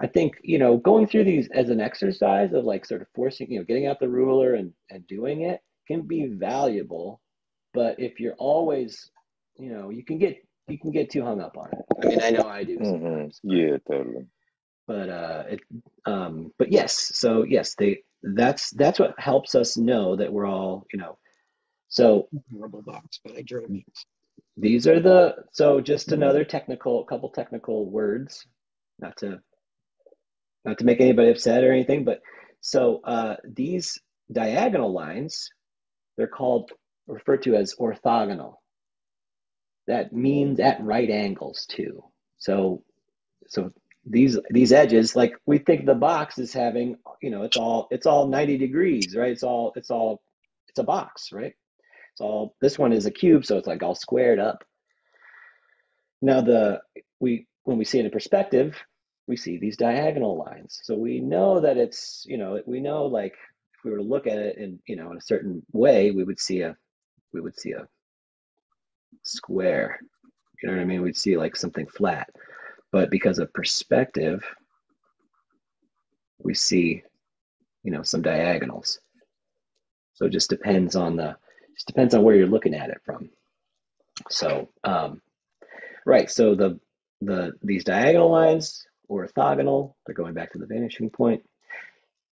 I 0.00 0.06
think 0.06 0.34
you 0.42 0.58
know 0.58 0.76
going 0.76 1.06
through 1.06 1.24
these 1.24 1.48
as 1.54 1.70
an 1.70 1.80
exercise 1.80 2.52
of 2.52 2.64
like 2.64 2.84
sort 2.84 3.02
of 3.02 3.08
forcing 3.14 3.50
you 3.50 3.58
know 3.58 3.64
getting 3.64 3.86
out 3.86 4.00
the 4.00 4.08
ruler 4.08 4.54
and 4.54 4.72
and 4.90 5.06
doing 5.06 5.42
it 5.42 5.60
can 5.86 6.02
be 6.02 6.26
valuable, 6.26 7.20
but 7.72 7.98
if 8.00 8.18
you're 8.18 8.34
always 8.34 9.10
you 9.56 9.70
know 9.70 9.90
you 9.90 10.04
can 10.04 10.18
get 10.18 10.36
you 10.68 10.78
can 10.78 10.90
get 10.90 11.10
too 11.10 11.22
hung 11.22 11.40
up 11.40 11.56
on 11.56 11.68
it. 11.72 11.84
I 12.02 12.06
mean 12.06 12.22
I 12.22 12.30
know 12.30 12.48
I 12.48 12.64
do 12.64 12.76
mm-hmm. 12.76 12.84
sometimes. 12.84 13.40
Mm-hmm. 13.44 13.56
Yeah, 13.56 13.76
totally. 13.88 14.26
But 14.86 15.08
uh, 15.08 15.44
it 15.50 15.60
um, 16.06 16.52
but 16.58 16.72
yes, 16.72 17.16
so 17.16 17.44
yes, 17.44 17.74
they 17.76 18.02
that's 18.22 18.70
that's 18.70 18.98
what 18.98 19.18
helps 19.18 19.54
us 19.54 19.76
know 19.76 20.16
that 20.16 20.32
we're 20.32 20.46
all 20.46 20.86
you 20.92 20.98
know 20.98 21.18
so 21.88 22.28
horrible 22.52 22.82
box, 22.82 23.20
but 23.24 23.36
I 23.36 23.42
drove 23.42 23.70
it. 23.70 23.84
These 24.56 24.86
are 24.86 25.00
the 25.00 25.36
so 25.52 25.80
just 25.80 26.12
another 26.12 26.44
technical 26.44 27.04
couple 27.04 27.28
technical 27.30 27.88
words, 27.88 28.46
not 28.98 29.16
to 29.18 29.40
not 30.64 30.78
to 30.78 30.84
make 30.84 31.00
anybody 31.00 31.30
upset 31.30 31.64
or 31.64 31.72
anything, 31.72 32.04
but 32.04 32.20
so 32.60 33.00
uh, 33.04 33.36
these 33.44 34.00
diagonal 34.32 34.92
lines, 34.92 35.50
they're 36.16 36.26
called 36.26 36.70
referred 37.06 37.42
to 37.42 37.54
as 37.54 37.74
orthogonal. 37.78 38.54
That 39.86 40.12
means 40.12 40.60
at 40.60 40.82
right 40.82 41.10
angles 41.10 41.66
too. 41.66 42.02
So 42.38 42.82
so 43.46 43.70
these 44.06 44.38
these 44.50 44.72
edges, 44.72 45.14
like 45.14 45.34
we 45.46 45.58
think 45.58 45.84
the 45.84 45.94
box 45.94 46.38
is 46.38 46.52
having, 46.52 46.96
you 47.22 47.30
know, 47.30 47.42
it's 47.42 47.56
all 47.56 47.88
it's 47.90 48.06
all 48.06 48.28
90 48.28 48.58
degrees, 48.58 49.14
right? 49.16 49.32
It's 49.32 49.42
all 49.42 49.72
it's 49.76 49.90
all 49.90 50.22
it's 50.68 50.78
a 50.78 50.84
box, 50.84 51.32
right? 51.32 51.54
So 52.14 52.54
this 52.60 52.78
one 52.78 52.92
is 52.92 53.06
a 53.06 53.10
cube, 53.10 53.44
so 53.44 53.58
it's 53.58 53.66
like 53.66 53.82
all 53.82 53.94
squared 53.94 54.38
up. 54.38 54.64
Now 56.22 56.40
the 56.40 56.80
we 57.20 57.46
when 57.64 57.76
we 57.76 57.84
see 57.84 57.98
it 57.98 58.04
in 58.06 58.10
perspective, 58.10 58.76
we 59.26 59.36
see 59.36 59.56
these 59.56 59.76
diagonal 59.76 60.38
lines. 60.38 60.80
So 60.82 60.94
we 60.94 61.20
know 61.20 61.60
that 61.60 61.76
it's, 61.76 62.24
you 62.26 62.36
know, 62.36 62.60
we 62.66 62.80
know 62.80 63.06
like 63.06 63.32
if 63.32 63.84
we 63.84 63.90
were 63.90 63.98
to 63.98 64.02
look 64.02 64.26
at 64.26 64.38
it 64.38 64.58
in, 64.58 64.78
you 64.86 64.96
know, 64.96 65.10
in 65.10 65.16
a 65.16 65.22
certain 65.22 65.62
way, 65.72 66.10
we 66.10 66.24
would 66.24 66.38
see 66.38 66.60
a 66.60 66.76
we 67.32 67.40
would 67.40 67.58
see 67.58 67.72
a 67.72 67.88
square. 69.22 69.98
You 70.62 70.68
know 70.68 70.76
what 70.76 70.82
I 70.82 70.84
mean? 70.84 71.02
We'd 71.02 71.16
see 71.16 71.36
like 71.36 71.56
something 71.56 71.86
flat. 71.86 72.28
But 72.92 73.10
because 73.10 73.38
of 73.38 73.52
perspective, 73.52 74.44
we 76.38 76.54
see, 76.54 77.02
you 77.82 77.90
know, 77.90 78.02
some 78.02 78.22
diagonals. 78.22 79.00
So 80.14 80.26
it 80.26 80.32
just 80.32 80.50
depends 80.50 80.94
on 80.94 81.16
the 81.16 81.36
just 81.74 81.86
depends 81.86 82.14
on 82.14 82.22
where 82.22 82.36
you're 82.36 82.46
looking 82.46 82.74
at 82.74 82.90
it 82.90 83.00
from. 83.04 83.30
So, 84.30 84.68
um, 84.84 85.22
right. 86.06 86.30
So 86.30 86.54
the 86.54 86.78
the 87.20 87.54
these 87.62 87.84
diagonal 87.84 88.30
lines 88.30 88.86
orthogonal. 89.10 89.94
They're 90.06 90.14
going 90.14 90.34
back 90.34 90.52
to 90.52 90.58
the 90.58 90.66
vanishing 90.66 91.10
point. 91.10 91.42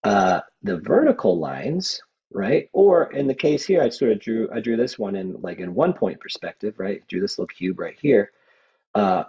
Uh, 0.05 0.41
the 0.63 0.79
vertical 0.79 1.39
lines, 1.39 2.01
right? 2.33 2.69
Or 2.73 3.13
in 3.13 3.27
the 3.27 3.35
case 3.35 3.65
here, 3.65 3.83
I 3.83 3.89
sort 3.89 4.13
of 4.13 4.21
drew 4.21 4.49
I 4.53 4.61
drew 4.61 4.77
this 4.77 4.99
one 4.99 5.17
in 5.17 5.41
like 5.41 5.59
in 5.59 5.75
one 5.75 5.93
point 5.93 6.21
perspective, 6.21 6.75
right? 6.79 7.07
Drew 7.09 7.21
this 7.21 7.39
little 7.39 7.47
cube 7.49 7.79
right 7.79 7.97
here. 8.01 8.33
Uh, 8.95 9.25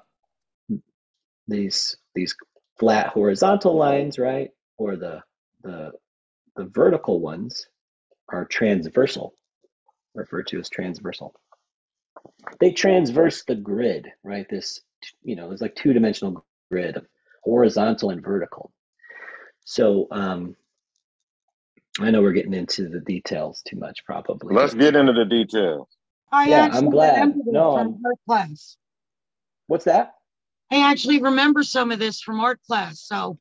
these 1.47 1.97
these 2.15 2.35
flat 2.79 3.07
horizontal 3.07 3.75
lines, 3.75 4.17
right? 4.17 4.49
Or 4.77 4.95
the 4.95 5.21
the 5.61 5.91
the 6.55 6.65
vertical 6.65 7.19
ones 7.19 7.67
are 8.29 8.45
transversal 8.45 9.35
referred 10.15 10.47
to 10.47 10.59
as 10.59 10.69
transversal. 10.69 11.33
They 12.59 12.71
transverse 12.71 13.43
the 13.43 13.55
grid, 13.55 14.11
right? 14.23 14.47
This, 14.49 14.81
you 15.23 15.35
know, 15.35 15.47
there's 15.47 15.61
like 15.61 15.75
two 15.75 15.93
dimensional 15.93 16.45
grid 16.71 16.97
of 16.97 17.05
horizontal 17.43 18.09
and 18.09 18.23
vertical. 18.23 18.71
So, 19.65 20.07
um, 20.11 20.55
I 21.99 22.09
know 22.09 22.21
we're 22.21 22.33
getting 22.33 22.53
into 22.53 22.89
the 22.89 22.99
details 22.99 23.61
too 23.67 23.77
much, 23.77 24.03
probably. 24.05 24.55
Let's 24.55 24.73
get 24.73 24.95
into 24.95 25.13
the 25.13 25.25
details. 25.25 25.87
I 26.31 26.47
yeah, 26.47 26.69
I'm 26.73 26.89
glad. 26.89 27.33
No, 27.45 27.77
from 27.77 28.01
art 28.03 28.17
class. 28.27 28.77
What's 29.67 29.85
that? 29.85 30.13
I 30.71 30.89
actually 30.89 31.21
remember 31.21 31.61
some 31.61 31.91
of 31.91 31.99
this 31.99 32.19
from 32.21 32.39
art 32.39 32.59
class. 32.65 33.01
So 33.01 33.37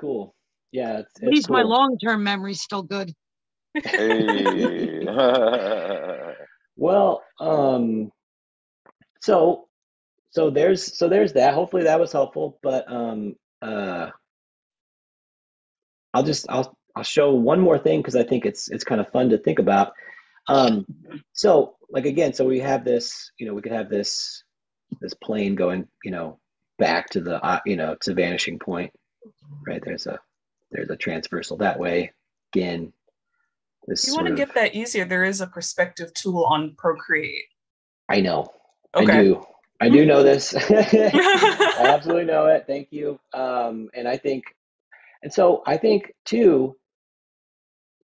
cool. 0.00 0.36
Yeah, 0.70 0.98
it's, 0.98 1.22
at 1.22 1.28
least 1.28 1.48
cool. 1.48 1.56
my 1.56 1.62
long-term 1.62 2.22
memory's 2.22 2.60
still 2.60 2.84
good. 2.84 3.12
Hey. 3.74 5.04
well, 6.76 7.24
um, 7.40 8.12
so 9.20 9.68
so 10.30 10.50
there's 10.50 10.96
so 10.96 11.08
there's 11.08 11.32
that. 11.34 11.54
Hopefully 11.54 11.84
that 11.84 12.00
was 12.00 12.12
helpful. 12.12 12.58
But 12.62 12.90
um, 12.90 13.34
uh, 13.62 14.10
I'll 16.14 16.22
just 16.22 16.46
I'll 16.48 16.76
I'll 16.96 17.02
show 17.02 17.34
one 17.34 17.60
more 17.60 17.78
thing 17.78 18.00
because 18.00 18.16
I 18.16 18.22
think 18.22 18.46
it's 18.46 18.70
it's 18.70 18.84
kind 18.84 19.00
of 19.00 19.10
fun 19.10 19.30
to 19.30 19.38
think 19.38 19.58
about. 19.58 19.92
Um, 20.46 20.86
so 21.32 21.76
like 21.90 22.06
again, 22.06 22.32
so 22.32 22.46
we 22.46 22.60
have 22.60 22.84
this. 22.84 23.32
You 23.38 23.46
know, 23.46 23.54
we 23.54 23.62
could 23.62 23.72
have 23.72 23.90
this 23.90 24.44
this 25.00 25.14
plane 25.14 25.54
going. 25.56 25.86
You 26.04 26.12
know, 26.12 26.38
back 26.78 27.10
to 27.10 27.20
the 27.20 27.42
uh, 27.44 27.60
you 27.66 27.76
know 27.76 27.96
to 28.02 28.14
vanishing 28.14 28.58
point. 28.58 28.92
Right 29.66 29.82
there's 29.84 30.06
a 30.06 30.18
there's 30.70 30.90
a 30.90 30.96
transversal 30.96 31.56
that 31.58 31.78
way. 31.78 32.12
Again, 32.54 32.92
this 33.86 34.06
you 34.06 34.14
want 34.14 34.28
to 34.28 34.34
get 34.34 34.54
that 34.54 34.74
easier, 34.74 35.04
there 35.04 35.24
is 35.24 35.40
a 35.40 35.46
perspective 35.46 36.12
tool 36.14 36.44
on 36.44 36.74
Procreate. 36.76 37.44
I 38.08 38.20
know. 38.20 38.52
Okay. 38.94 39.12
I 39.12 39.22
do. 39.22 39.44
I 39.80 39.88
do 39.88 40.04
know 40.04 40.22
this. 40.22 40.54
I 40.70 41.74
absolutely 41.78 42.24
know 42.24 42.46
it. 42.46 42.64
Thank 42.66 42.88
you. 42.90 43.18
Um, 43.32 43.88
and 43.94 44.06
I 44.06 44.16
think, 44.16 44.44
and 45.22 45.32
so 45.32 45.62
I 45.66 45.76
think 45.76 46.12
too, 46.24 46.76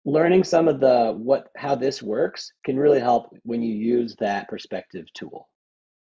learning 0.04 0.44
some 0.44 0.68
of 0.68 0.80
the 0.80 1.12
what 1.16 1.48
how 1.56 1.74
this 1.74 2.02
works 2.02 2.52
can 2.64 2.78
really 2.78 3.00
help 3.00 3.36
when 3.42 3.62
you 3.62 3.74
use 3.74 4.16
that 4.16 4.48
perspective 4.48 5.06
tool. 5.12 5.48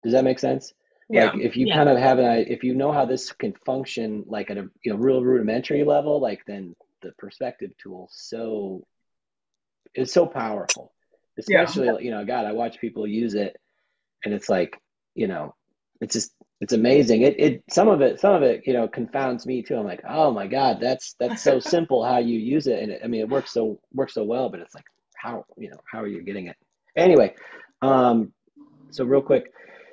Does 0.03 0.13
that 0.13 0.23
make 0.23 0.39
sense? 0.39 0.73
Yeah. 1.09 1.25
Like 1.25 1.41
if 1.41 1.55
you 1.55 1.67
Yeah. 1.67 1.75
kind 1.75 1.89
of 1.89 1.97
have 1.97 2.17
an 2.17 2.45
if 2.47 2.63
you 2.63 2.73
know 2.73 2.91
how 2.91 3.05
this 3.05 3.31
can 3.31 3.53
function 3.65 4.23
like 4.25 4.49
at 4.49 4.57
a 4.57 4.67
you 4.83 4.91
know 4.91 4.97
real 4.97 5.23
rudimentary 5.23 5.83
level, 5.83 6.19
like 6.19 6.41
then 6.47 6.75
the 7.03 7.11
perspective 7.19 7.71
tool 7.77 8.09
so 8.11 8.83
is 9.93 10.11
so 10.11 10.25
powerful. 10.25 10.91
Yeah. 11.47 11.61
Especially 11.63 12.03
you 12.05 12.11
know, 12.11 12.25
God, 12.25 12.45
I 12.45 12.53
watch 12.53 12.79
people 12.79 13.05
use 13.05 13.35
it 13.35 13.55
and 14.25 14.33
it's 14.33 14.49
like, 14.49 14.77
you 15.15 15.27
know, 15.27 15.55
it's 16.01 16.13
just 16.13 16.31
it's 16.61 16.73
amazing. 16.73 17.21
It 17.21 17.39
it 17.39 17.63
some 17.69 17.87
of 17.87 18.01
it 18.01 18.19
some 18.19 18.33
of 18.33 18.43
it, 18.43 18.63
you 18.65 18.73
know, 18.73 18.87
confounds 18.87 19.45
me 19.45 19.61
too. 19.61 19.75
I'm 19.75 19.85
like, 19.85 20.03
oh 20.07 20.31
my 20.31 20.47
God, 20.47 20.79
that's 20.79 21.15
that's 21.19 21.41
so 21.41 21.59
simple 21.75 22.03
how 22.03 22.19
you 22.19 22.37
use 22.39 22.67
it. 22.67 22.81
And 22.81 22.91
it, 22.91 23.01
I 23.03 23.07
mean 23.07 23.21
it 23.21 23.29
works 23.29 23.51
so 23.51 23.79
works 23.93 24.13
so 24.13 24.23
well, 24.23 24.49
but 24.49 24.59
it's 24.59 24.75
like 24.75 24.85
how 25.15 25.45
you 25.57 25.69
know, 25.69 25.79
how 25.91 26.01
are 26.01 26.07
you 26.07 26.21
getting 26.23 26.47
it? 26.47 26.57
Anyway, 26.95 27.33
um 27.81 28.33
so 28.91 29.03
real 29.05 29.21
quick, 29.21 29.51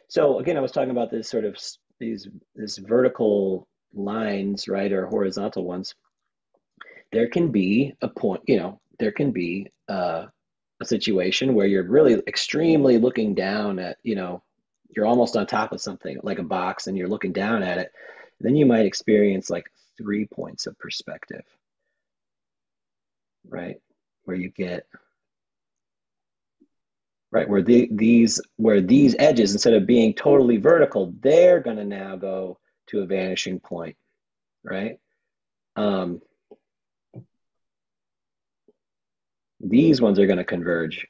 so 0.08 0.38
again, 0.38 0.56
I 0.56 0.60
was 0.60 0.72
talking 0.72 0.90
about 0.90 1.10
this 1.10 1.28
sort 1.28 1.44
of 1.44 1.56
these 1.98 2.28
this 2.54 2.78
vertical 2.78 3.68
lines, 3.94 4.68
right, 4.68 4.92
or 4.92 5.06
horizontal 5.06 5.64
ones. 5.64 5.94
There 7.12 7.28
can 7.28 7.50
be 7.50 7.94
a 8.02 8.08
point, 8.08 8.42
you 8.46 8.56
know, 8.56 8.80
there 8.98 9.12
can 9.12 9.32
be 9.32 9.66
uh, 9.88 10.26
a 10.80 10.84
situation 10.84 11.54
where 11.54 11.66
you're 11.66 11.88
really 11.88 12.22
extremely 12.26 12.98
looking 12.98 13.34
down 13.34 13.78
at, 13.78 13.98
you 14.02 14.14
know, 14.14 14.42
you're 14.95 15.07
almost 15.07 15.36
on 15.36 15.47
top 15.47 15.72
of 15.72 15.80
something 15.80 16.18
like 16.22 16.38
a 16.38 16.45
box, 16.45 16.86
and 16.86 16.97
you're 16.97 17.09
looking 17.09 17.32
down 17.32 17.62
at 17.62 17.78
it. 17.78 17.93
Then 18.41 18.57
you 18.57 18.66
might 18.66 18.86
experience 18.86 19.51
like 19.51 19.70
three 19.99 20.26
points 20.26 20.66
of 20.66 20.78
perspective, 20.78 21.45
right, 23.49 23.76
where 24.24 24.36
you 24.36 24.51
get 24.51 24.86
right 27.32 27.49
where 27.49 27.62
the, 27.62 27.88
these 27.93 28.41
where 28.57 28.80
these 28.80 29.14
edges 29.18 29.53
instead 29.53 29.74
of 29.74 29.86
being 29.86 30.12
totally 30.14 30.57
vertical 30.57 31.14
they're 31.20 31.61
going 31.61 31.76
to 31.76 31.84
now 31.84 32.16
go 32.16 32.59
to 32.88 33.01
a 33.01 33.07
vanishing 33.07 33.61
point. 33.61 33.97
Right? 34.64 34.99
Um, 35.76 36.20
these 39.61 40.01
ones 40.01 40.18
are 40.18 40.26
going 40.26 40.38
to 40.38 40.45
converge 40.45 41.07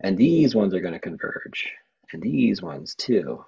and 0.00 0.16
these 0.16 0.54
ones 0.54 0.74
are 0.74 0.80
going 0.80 0.94
to 0.94 1.00
converge 1.00 1.72
and 2.12 2.22
these 2.22 2.62
ones 2.62 2.94
too. 2.94 3.44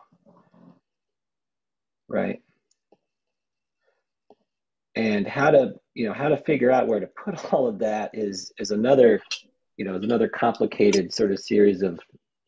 Right? 2.09 2.43
And 4.95 5.27
how 5.27 5.51
to 5.51 5.75
you 5.95 6.07
know 6.07 6.15
how 6.15 6.29
to 6.29 6.37
figure 6.37 6.71
out 6.71 6.89
where 6.89 7.01
to 7.01 7.07
put 7.07 7.45
all 7.53 7.67
of 7.67 7.79
that 7.81 8.11
is 8.15 8.53
is 8.59 8.71
another 8.71 9.21
you 9.77 9.85
know 9.85 9.97
is 9.97 10.05
another 10.05 10.29
complicated 10.29 11.13
sort 11.13 11.33
of 11.33 11.39
series 11.39 11.83
of 11.83 12.01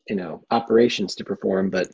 you 0.07 0.15
know 0.15 0.43
operations 0.51 1.15
to 1.15 1.23
perform 1.23 1.69
but 1.69 1.87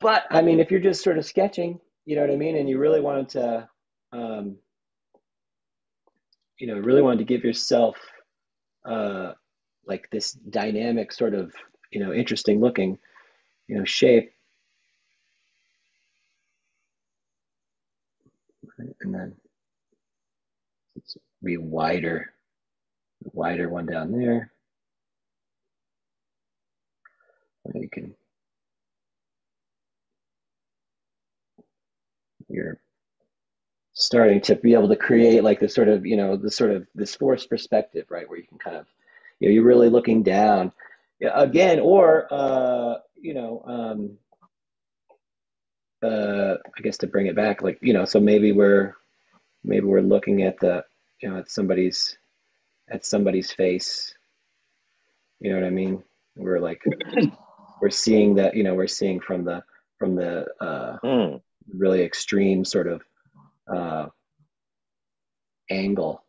but 0.00 0.24
i 0.30 0.40
mean 0.40 0.58
if 0.58 0.70
you're 0.70 0.80
just 0.80 1.04
sort 1.04 1.18
of 1.18 1.24
sketching 1.24 1.78
you 2.04 2.16
know 2.16 2.22
what 2.22 2.30
i 2.30 2.36
mean? 2.36 2.56
And 2.56 2.68
you 2.68 2.78
really 2.78 3.00
wanted 3.00 3.28
to 3.30 3.68
um, 4.12 4.56
you 6.58 6.66
know 6.66 6.78
really 6.78 7.02
wanted 7.02 7.18
to 7.18 7.24
give 7.24 7.44
yourself 7.44 7.96
uh, 8.84 9.32
like 9.86 10.08
this 10.10 10.32
dynamic 10.32 11.12
sort 11.12 11.34
of 11.34 11.52
you 11.92 12.00
know 12.00 12.12
interesting 12.12 12.60
looking 12.60 12.98
you 13.68 13.78
know 13.78 13.84
shape. 13.84 14.32
And 19.00 19.14
then 19.14 19.34
it's 20.96 21.16
be 21.42 21.56
wider 21.56 22.32
wider 23.32 23.68
one 23.68 23.86
down 23.86 24.12
there. 24.12 24.50
And 27.64 27.82
you 27.82 27.88
can 27.88 28.14
you're 32.48 32.78
starting 33.94 34.40
to 34.40 34.56
be 34.56 34.74
able 34.74 34.88
to 34.88 34.96
create 34.96 35.44
like 35.44 35.60
this 35.60 35.74
sort 35.74 35.88
of 35.88 36.04
you 36.06 36.16
know 36.16 36.36
this 36.36 36.56
sort 36.56 36.70
of 36.70 36.86
this 36.94 37.14
forced 37.14 37.48
perspective 37.48 38.06
right 38.10 38.28
where 38.28 38.38
you 38.38 38.46
can 38.46 38.58
kind 38.58 38.76
of 38.76 38.86
you 39.38 39.48
know 39.48 39.54
you're 39.54 39.64
really 39.64 39.88
looking 39.88 40.22
down 40.22 40.72
again 41.34 41.80
or 41.80 42.26
uh 42.32 42.96
you 43.20 43.34
know 43.34 43.62
um 43.66 44.18
uh 46.02 46.56
i 46.76 46.80
guess 46.82 46.98
to 46.98 47.06
bring 47.06 47.26
it 47.26 47.36
back 47.36 47.62
like 47.62 47.78
you 47.80 47.92
know 47.92 48.04
so 48.04 48.18
maybe 48.20 48.52
we're 48.52 48.94
maybe 49.64 49.86
we're 49.86 50.00
looking 50.00 50.42
at 50.42 50.58
the 50.60 50.84
you 51.20 51.28
know 51.28 51.38
at 51.38 51.50
somebody's 51.50 52.18
at 52.90 53.04
somebody's 53.06 53.52
face 53.52 54.14
you 55.40 55.50
know 55.50 55.56
what 55.60 55.66
i 55.66 55.70
mean 55.70 56.02
we're 56.36 56.58
like 56.60 56.82
we're 57.80 57.90
seeing 57.90 58.34
that 58.34 58.56
you 58.56 58.64
know 58.64 58.74
we're 58.74 58.86
seeing 58.88 59.20
from 59.20 59.44
the 59.44 59.62
from 59.98 60.14
the 60.16 60.46
uh 60.60 60.96
Mm. 61.04 61.40
really 61.76 62.02
extreme 62.02 62.64
sort 62.64 62.86
of 62.88 63.02
uh, 63.72 64.06
angle. 65.70 66.21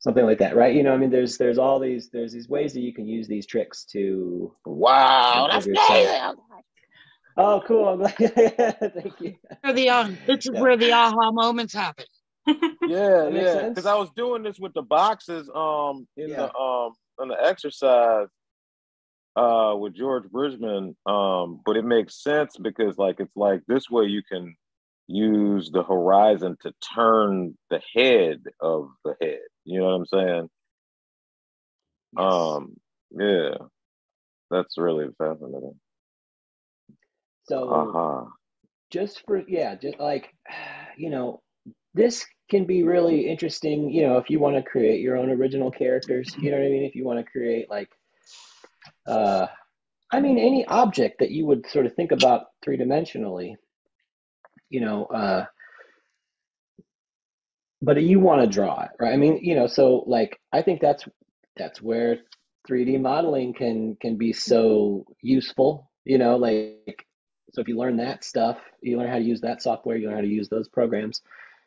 Something 0.00 0.24
like 0.24 0.38
that, 0.38 0.56
right? 0.56 0.74
You 0.74 0.82
know, 0.82 0.94
I 0.94 0.96
mean, 0.96 1.10
there's 1.10 1.36
there's 1.36 1.58
all 1.58 1.78
these 1.78 2.08
there's 2.08 2.32
these 2.32 2.48
ways 2.48 2.72
that 2.72 2.80
you 2.80 2.92
can 2.92 3.06
use 3.06 3.28
these 3.28 3.46
tricks 3.46 3.84
to. 3.92 4.54
Wow, 4.64 5.46
that's 5.52 5.66
amazing. 5.66 6.36
Oh, 7.36 7.62
cool! 7.66 7.86
I'm 7.88 7.98
glad. 7.98 8.14
Thank 8.94 9.20
you. 9.20 9.34
Where 9.60 9.72
the 9.74 9.90
um, 9.90 10.18
this 10.26 10.46
is 10.46 10.52
Yeah. 10.54 10.60
where 10.60 10.76
the 10.78 10.90
aha 10.92 11.30
moments 11.32 11.74
happen. 11.74 12.06
Yeah, 12.86 13.28
That 13.28 13.32
yeah. 13.34 13.68
Because 13.68 13.84
I 13.86 13.94
was 13.94 14.08
doing 14.16 14.42
this 14.42 14.58
with 14.58 14.72
the 14.72 14.82
boxes 14.82 15.48
um 15.54 16.08
in 16.16 16.30
Yeah. 16.30 16.36
the 16.36 16.54
um 16.56 16.92
on 17.18 17.28
the 17.28 17.36
exercise 17.38 18.28
uh 19.36 19.74
with 19.78 19.94
George 19.94 20.24
Bridgman. 20.30 20.96
Um, 21.06 21.60
but 21.64 21.76
it 21.76 21.84
makes 21.84 22.22
sense 22.22 22.56
because 22.56 22.96
like 22.96 23.20
it's 23.20 23.36
like 23.36 23.60
this 23.68 23.90
way 23.90 24.06
you 24.06 24.22
can 24.22 24.56
use 25.10 25.70
the 25.72 25.82
horizon 25.82 26.56
to 26.62 26.72
turn 26.94 27.56
the 27.70 27.80
head 27.94 28.42
of 28.60 28.90
the 29.04 29.16
head. 29.20 29.40
You 29.64 29.80
know 29.80 29.86
what 29.86 29.92
I'm 29.92 30.06
saying? 30.06 30.50
Um, 32.16 32.76
yeah. 33.10 33.54
That's 34.50 34.78
really 34.78 35.08
fascinating. 35.18 35.80
so 37.44 37.70
Uh-huh. 37.70 38.26
just 38.90 39.24
for 39.26 39.42
yeah, 39.48 39.74
just 39.76 39.98
like 40.00 40.34
you 40.96 41.10
know, 41.10 41.42
this 41.94 42.26
can 42.50 42.64
be 42.66 42.82
really 42.82 43.28
interesting. 43.28 43.90
You 43.90 44.06
know, 44.06 44.18
if 44.18 44.30
you 44.30 44.40
want 44.40 44.56
to 44.56 44.62
create 44.62 45.00
your 45.00 45.16
own 45.16 45.30
original 45.30 45.70
characters, 45.70 46.34
you 46.38 46.50
know 46.50 46.58
what 46.58 46.66
I 46.66 46.70
mean. 46.70 46.84
If 46.84 46.94
you 46.94 47.04
want 47.04 47.24
to 47.24 47.30
create 47.30 47.70
like, 47.70 47.90
uh, 49.06 49.46
I 50.12 50.20
mean, 50.20 50.38
any 50.38 50.64
object 50.66 51.20
that 51.20 51.30
you 51.30 51.46
would 51.46 51.66
sort 51.68 51.86
of 51.86 51.94
think 51.94 52.12
about 52.12 52.46
three 52.64 52.76
dimensionally, 52.78 53.54
you 54.70 54.80
know, 54.80 55.04
uh, 55.06 55.44
but 57.82 58.00
you 58.02 58.20
want 58.20 58.40
to 58.42 58.46
draw 58.46 58.82
it, 58.82 58.90
right? 58.98 59.12
I 59.12 59.16
mean, 59.16 59.38
you 59.42 59.54
know, 59.54 59.66
so 59.66 60.04
like 60.06 60.38
I 60.52 60.62
think 60.62 60.80
that's 60.80 61.04
that's 61.56 61.82
where 61.82 62.18
3D 62.68 63.00
modeling 63.00 63.52
can 63.52 63.96
can 64.00 64.16
be 64.16 64.32
so 64.32 65.04
useful, 65.22 65.90
you 66.04 66.18
know, 66.18 66.36
like 66.36 67.06
so 67.52 67.60
if 67.60 67.68
you 67.68 67.76
learn 67.76 67.96
that 67.96 68.24
stuff, 68.24 68.58
you 68.80 68.96
learn 68.96 69.08
how 69.08 69.18
to 69.18 69.24
use 69.24 69.40
that 69.40 69.62
software, 69.62 69.96
you 69.96 70.06
learn 70.06 70.16
how 70.16 70.22
to 70.22 70.28
use 70.28 70.48
those 70.48 70.68
programs, 70.68 71.22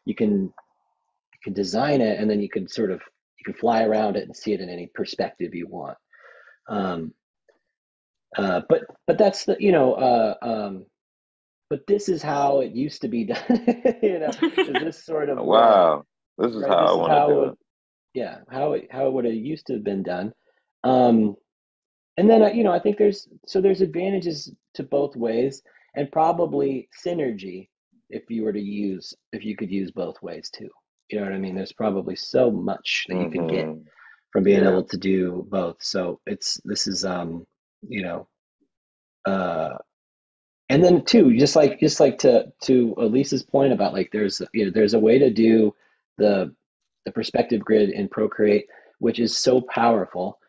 you 0.06 0.16
can 0.16 0.44
you 0.44 1.40
can 1.44 1.54
design 1.54 2.02
it 2.02 2.20
and 2.20 2.30
then 2.30 2.42
you 2.42 2.50
can 2.50 2.68
sort 2.68 2.92
of 2.92 3.02
you 3.38 3.44
can 3.46 3.60
fly 3.60 3.84
around 3.84 4.16
it 4.16 4.24
and 4.24 4.36
see 4.36 4.54
it 4.54 4.62
in 4.62 4.70
any 4.70 4.88
perspective 4.94 5.54
you 5.54 5.68
want. 5.68 5.98
Um, 6.70 7.14
uh, 8.38 8.62
but 8.70 8.82
but 9.06 9.18
that's 9.18 9.46
the 9.46 9.58
you 9.60 9.72
know 9.72 9.94
uh, 9.94 10.36
um, 10.42 10.86
but 11.74 11.88
this 11.88 12.08
is 12.10 12.22
how 12.22 12.60
it 12.62 12.74
used 12.76 13.02
to 13.02 13.10
be 13.10 13.26
done. 13.34 13.66
you 14.04 14.20
know, 14.20 14.34
this 14.80 15.06
sort 15.06 15.30
of 15.30 15.40
Wow. 15.46 16.06
This 16.38 16.54
is 16.56 16.66
right? 16.66 16.68
how 16.68 16.76
This 16.78 16.96
I 16.96 17.02
want 17.02 17.14
to 17.14 17.34
do 17.34 17.44
it. 17.46 17.56
yeah, 18.14 18.40
how 18.50 18.74
it 18.74 18.88
how 18.92 19.08
it 19.08 19.14
would 19.14 19.26
have 19.26 19.34
used 19.34 19.68
to 19.68 19.74
have 19.74 19.84
been 19.84 20.04
done. 20.04 20.34
Um, 20.84 21.36
and 22.18 22.30
then 22.30 22.44
uh, 22.44 22.48
you 22.50 22.64
know, 22.64 22.72
I 22.74 22.80
think 22.80 22.98
there's 22.98 23.28
so 23.46 23.62
there's 23.62 23.82
advantages 23.82 24.54
to 24.76 24.84
both 24.84 25.16
ways, 25.16 25.62
and 25.96 26.12
probably 26.12 26.90
synergy 27.06 27.70
if 28.10 28.30
you 28.30 28.44
were 28.44 28.54
to 28.54 28.62
use 28.62 29.14
if 29.34 29.44
you 29.46 29.56
could 29.56 29.72
use 29.72 29.92
both 29.92 30.22
ways 30.22 30.50
too. 30.52 30.70
You 31.10 31.20
know 31.20 31.26
what 31.26 31.34
I 31.34 31.40
mean? 31.40 31.56
There's 31.56 31.74
probably 31.74 32.16
so 32.16 32.52
much 32.52 33.06
that 33.10 33.20
you 33.20 33.30
can 33.30 33.46
get 33.46 33.70
Mhm. 33.70 33.86
from 34.32 34.44
being 34.44 34.64
Yeah. 34.64 34.70
able 34.70 34.84
to 34.86 34.98
do 34.98 35.48
both. 35.50 35.78
So 35.82 36.20
it's 36.28 36.60
this 36.66 36.88
is 36.88 37.06
um 37.06 37.46
you 37.88 38.04
know 38.04 38.28
uh 39.26 39.78
and 40.70 40.84
then 40.84 41.04
too 41.04 41.36
just 41.38 41.56
like 41.56 41.80
just 41.80 42.00
like 42.00 42.18
to 42.20 42.52
to 42.62 42.96
Elisa's 42.98 43.44
point 43.44 43.74
about 43.74 43.94
like 43.94 44.10
there's 44.12 44.42
you 44.54 44.66
know 44.66 44.72
there's 44.72 44.94
a 44.94 45.00
way 45.00 45.20
to 45.20 45.30
do 45.30 45.74
the 46.18 46.54
the 47.06 47.12
perspective 47.12 47.60
grid 47.62 47.90
in 47.90 48.08
Procreate 48.08 48.68
which 49.00 49.20
is 49.20 49.36
so 49.38 49.60
powerful. 49.60 50.40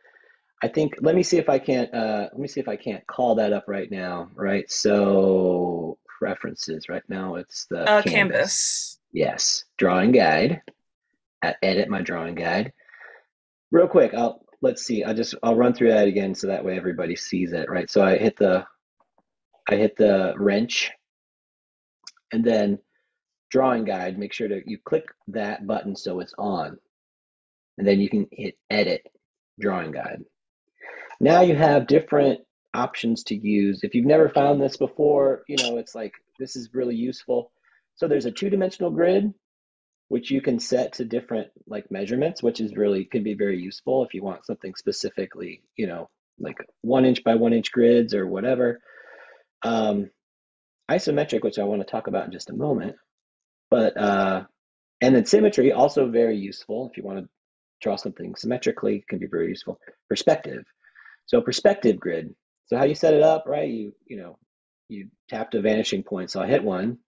I 0.63 0.69
think 0.69 0.95
let 1.01 1.15
me 1.17 1.23
see 1.23 1.39
if 1.39 1.49
I 1.49 1.59
can't 1.59 1.93
uh 1.93 2.29
let 2.33 2.39
me 2.39 2.49
see 2.49 2.61
if 2.61 2.69
I 2.69 2.77
can't 2.77 3.07
call 3.07 3.35
that 3.37 3.53
up 3.53 3.65
right 3.67 3.91
now, 3.91 4.31
right? 4.35 4.71
So 4.71 5.99
preferences 6.19 6.89
right 6.89 7.03
now 7.09 7.35
it's 7.35 7.67
the 7.67 7.81
Uh, 7.81 8.03
canvas. 8.03 8.11
canvas. 8.13 8.99
Yes, 9.13 9.65
drawing 9.79 10.13
guide. 10.13 10.63
At 11.43 11.57
edit 11.63 11.89
my 11.89 12.01
drawing 12.01 12.35
guide. 12.37 12.73
Real 13.71 13.89
quick, 13.89 14.15
I'll 14.15 14.47
let's 14.63 14.83
see. 14.87 15.05
I'll 15.05 15.13
just 15.15 15.35
I'll 15.43 15.57
run 15.57 15.75
through 15.75 15.91
that 15.91 16.09
again 16.09 16.35
so 16.35 16.47
that 16.47 16.65
way 16.65 16.77
everybody 16.77 17.17
sees 17.17 17.53
it, 17.53 17.69
right? 17.69 17.91
So 17.91 18.03
I 18.03 18.17
hit 18.17 18.37
the 18.37 18.65
I 19.69 19.77
hit 19.77 19.97
the 19.97 20.35
wrench 20.37 20.91
and 22.33 22.45
then 22.45 22.79
drawing 23.51 23.85
guide, 23.85 24.19
make 24.19 24.33
sure 24.33 24.49
to 24.49 24.61
you 24.67 24.79
click 24.85 25.05
that 25.29 25.67
button 25.67 25.97
so 25.97 26.21
it's 26.21 26.35
on. 26.39 26.77
And 27.79 27.87
then 27.87 28.01
you 28.01 28.09
can 28.09 28.27
hit 28.31 28.57
edit 28.71 29.07
drawing 29.61 29.93
guide. 29.93 30.25
Now 31.21 31.43
you 31.43 31.57
have 31.57 31.87
different 31.87 32.41
options 32.75 33.23
to 33.25 33.37
use. 33.37 33.81
If 33.83 33.95
you've 33.95 34.05
never 34.07 34.29
found 34.29 34.61
this 34.61 34.77
before, 34.77 35.43
you 35.49 35.57
know, 35.57 35.79
it's 35.79 35.95
like 35.95 36.13
this 36.39 36.57
is 36.57 36.75
really 36.75 36.97
useful. 36.97 37.53
So 37.97 38.09
there's 38.09 38.27
a 38.27 38.33
two-dimensional 38.33 38.91
grid 38.91 39.33
which 40.09 40.31
you 40.31 40.41
can 40.41 40.59
set 40.59 40.93
to 40.93 41.05
different 41.05 41.49
like 41.67 41.91
measurements, 41.91 42.43
which 42.43 42.61
is 42.61 42.77
really 42.77 43.05
can 43.05 43.23
be 43.23 43.35
very 43.35 43.59
useful 43.59 44.05
if 44.05 44.13
you 44.15 44.23
want 44.23 44.45
something 44.47 44.75
specifically, 44.75 45.63
you 45.77 45.87
know, 45.87 46.09
like 46.39 46.57
one 46.83 47.05
inch 47.05 47.25
by 47.25 47.35
one 47.35 47.53
inch 47.53 47.73
grids 47.73 48.15
or 48.15 48.27
whatever. 48.27 48.81
Um, 49.65 50.11
isometric, 50.91 51.43
which 51.43 51.59
I 51.59 51.65
want 51.65 51.81
to 51.81 51.91
talk 51.91 52.07
about 52.07 52.27
in 52.27 52.33
just 52.33 52.51
a 52.51 52.55
moment, 52.55 52.97
but 53.71 53.97
uh, 53.97 54.45
and 55.01 55.15
then 55.15 55.25
symmetry 55.25 55.73
also 55.73 56.09
very 56.09 56.37
useful 56.37 56.89
if 56.91 56.97
you 56.97 57.03
want 57.03 57.19
to 57.19 57.29
draw 57.81 57.97
something 57.97 58.35
symmetrically 58.37 59.05
can 59.09 59.19
be 59.19 59.27
very 59.27 59.49
useful. 59.49 59.79
Perspective, 60.09 60.65
so 61.27 61.41
perspective 61.41 61.99
grid. 61.99 62.35
So 62.67 62.77
how 62.77 62.85
you 62.85 62.95
set 62.95 63.15
it 63.15 63.23
up, 63.23 63.45
right? 63.47 63.69
You 63.69 63.93
you 64.07 64.17
know 64.19 64.39
you 64.89 65.09
tap 65.29 65.51
to 65.53 65.61
vanishing 65.61 66.03
point. 66.03 66.31
So 66.31 66.41
I 66.41 66.47
hit 66.47 66.63
one, 66.63 66.99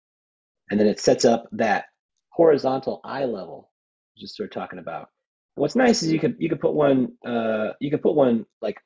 and 0.70 0.80
then 0.80 0.86
it 0.86 1.00
sets 1.00 1.24
up 1.24 1.46
that 1.52 1.84
horizontal 2.30 3.00
eye 3.04 3.24
level, 3.24 3.70
just 4.16 4.36
sort 4.36 4.48
of 4.48 4.54
talking 4.54 4.78
about. 4.78 5.08
What's 5.54 5.76
nice 5.76 6.02
is 6.02 6.12
you 6.12 6.18
could 6.20 6.36
you 6.38 6.48
could 6.48 6.60
put 6.60 6.74
one 6.74 7.12
uh, 7.26 7.70
you 7.80 7.90
could 7.90 8.02
put 8.02 8.14
one 8.14 8.44
like 8.60 8.78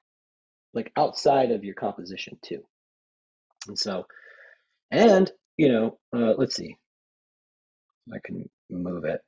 like 0.73 0.93
outside 0.97 1.51
of 1.51 1.65
your 1.65 1.75
composition 1.75 2.39
too. 2.43 2.63
And 3.71 3.79
so, 3.79 4.05
and 4.91 5.31
you 5.57 5.69
know, 5.69 5.99
uh, 6.13 6.35
let's 6.37 6.57
see, 6.57 6.77
I 8.13 8.19
can 8.25 8.49
move 8.69 9.05
it. 9.05 9.21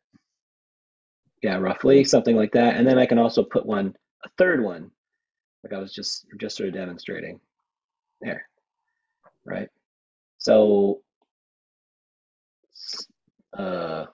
Yeah, 1.42 1.56
roughly 1.58 2.02
something 2.04 2.36
like 2.36 2.52
that. 2.52 2.76
And 2.76 2.86
then 2.86 2.98
I 2.98 3.06
can 3.06 3.18
also 3.18 3.44
put 3.44 3.64
one 3.64 3.94
a 4.24 4.28
third 4.38 4.62
one, 4.62 4.90
like 5.62 5.72
I 5.72 5.78
was 5.78 5.94
just 5.94 6.26
just 6.40 6.56
sort 6.56 6.68
of 6.68 6.74
demonstrating 6.74 7.38
there, 8.20 8.48
right? 9.44 9.68
So 10.38 11.02
uh, 13.56 14.06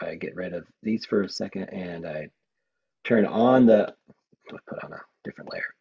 I 0.00 0.14
get 0.14 0.34
rid 0.34 0.54
of 0.54 0.66
these 0.82 1.04
for 1.04 1.22
a 1.22 1.28
second 1.28 1.64
and 1.64 2.06
I 2.06 2.28
turn 3.04 3.26
on 3.26 3.66
the, 3.66 3.94
put 4.48 4.84
on 4.84 4.92
a 4.92 5.00
different 5.24 5.52
layer. 5.52 5.74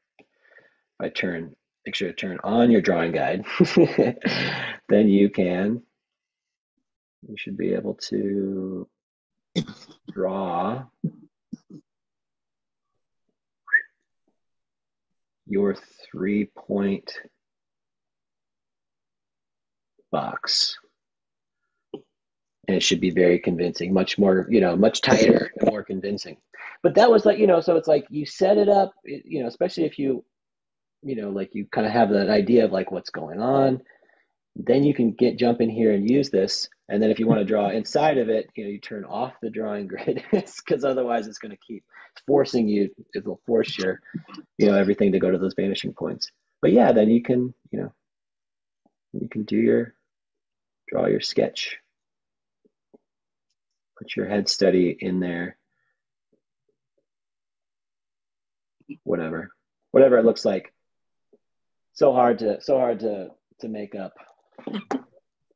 I 1.00 1.10
turn, 1.10 1.56
make 1.86 1.96
sure 1.96 2.08
to 2.08 2.14
turn 2.14 2.40
on 2.44 2.72
your 2.72 2.82
drawing 2.82 3.12
guide, 3.12 3.46
then 4.90 5.10
you 5.10 5.30
can, 5.30 5.82
you 7.28 7.36
should 7.38 7.58
be 7.58 7.74
able 7.74 7.96
to 7.96 8.88
draw 10.12 10.84
your 15.46 15.76
three 16.10 16.46
point 16.46 17.20
box. 20.12 20.78
And 22.68 22.78
it 22.78 22.84
should 22.84 23.02
be 23.02 23.10
very 23.10 23.40
convincing 23.40 23.94
much 23.94 24.18
more 24.18 24.48
you 24.50 24.62
know 24.62 24.76
much 24.78 25.02
tighter 25.02 25.52
and 25.60 25.70
more 25.70 25.84
convincing. 25.84 26.38
But 26.82 26.96
that 26.96 27.12
was 27.12 27.26
like 27.26 27.38
you 27.38 27.48
know 27.48 27.60
so 27.60 27.76
it's 27.76 27.90
like 27.90 28.06
you 28.10 28.26
set 28.26 28.58
it 28.58 28.70
up 28.70 28.94
you 29.04 29.42
know 29.42 29.48
especially 29.48 29.84
if 29.84 30.00
you 30.00 30.24
you 31.04 31.16
know 31.16 31.30
like 31.30 31.54
you 31.54 31.66
kind 31.72 31.88
of 31.88 31.94
have 31.94 32.10
that 32.10 32.30
idea 32.30 32.66
of 32.66 32.72
like 32.72 32.92
what's 32.92 33.10
going 33.10 33.40
on 33.40 33.82
then 34.56 34.84
you 34.84 34.94
can 34.94 35.12
get 35.12 35.38
jump 35.38 35.62
in 35.62 35.70
here 35.70 35.94
and 35.94 36.10
use 36.10 36.30
this 36.30 36.70
and 36.90 37.02
then 37.02 37.10
if 37.10 37.20
you 37.20 37.28
want 37.28 37.40
to 37.40 37.46
draw 37.46 37.70
inside 37.70 38.18
of 38.18 38.30
it 38.30 38.50
you 38.56 38.64
know 38.64 38.70
you 38.70 38.80
turn 38.80 39.04
off 39.06 39.34
the 39.42 39.50
drawing 39.50 39.88
grid 39.88 40.24
because 40.32 40.84
otherwise 40.84 41.28
it's 41.28 41.40
going 41.40 41.52
to 41.52 41.58
keep 41.66 41.84
forcing 42.28 42.68
you 42.68 42.90
it'll 43.16 43.42
force 43.48 43.78
your 43.78 44.00
you 44.58 44.68
know 44.68 44.76
everything 44.76 45.12
to 45.12 45.20
go 45.20 45.32
to 45.32 45.38
those 45.38 45.56
vanishing 45.56 45.94
points 45.94 46.30
but 46.62 46.72
yeah 46.72 46.92
then 46.92 47.10
you 47.10 47.22
can 47.22 47.54
you 47.72 47.80
know 47.80 47.94
you 49.14 49.28
can 49.28 49.44
do 49.44 49.58
your 49.58 49.96
draw 50.88 51.08
your 51.08 51.22
sketch 51.22 51.78
Put 54.04 54.18
your 54.18 54.28
head 54.28 54.50
study 54.50 54.98
in 55.00 55.20
there. 55.20 55.58
Whatever, 59.04 59.52
whatever 59.92 60.18
it 60.18 60.26
looks 60.26 60.44
like. 60.44 60.74
So 61.94 62.12
hard 62.14 62.40
to, 62.40 62.60
so 62.62 62.78
hard 62.78 63.00
to, 63.02 63.30
to 63.62 63.68
make 63.68 63.96
up 63.96 64.14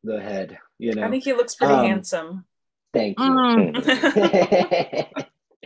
the 0.04 0.22
head. 0.22 0.58
You 0.78 0.94
know. 0.94 1.04
I 1.04 1.10
think 1.10 1.24
he 1.24 1.34
looks 1.34 1.56
pretty 1.56 1.74
um, 1.74 1.86
handsome. 1.86 2.46
Thank 2.94 3.20
you. 3.20 3.26
Mm. 3.26 5.12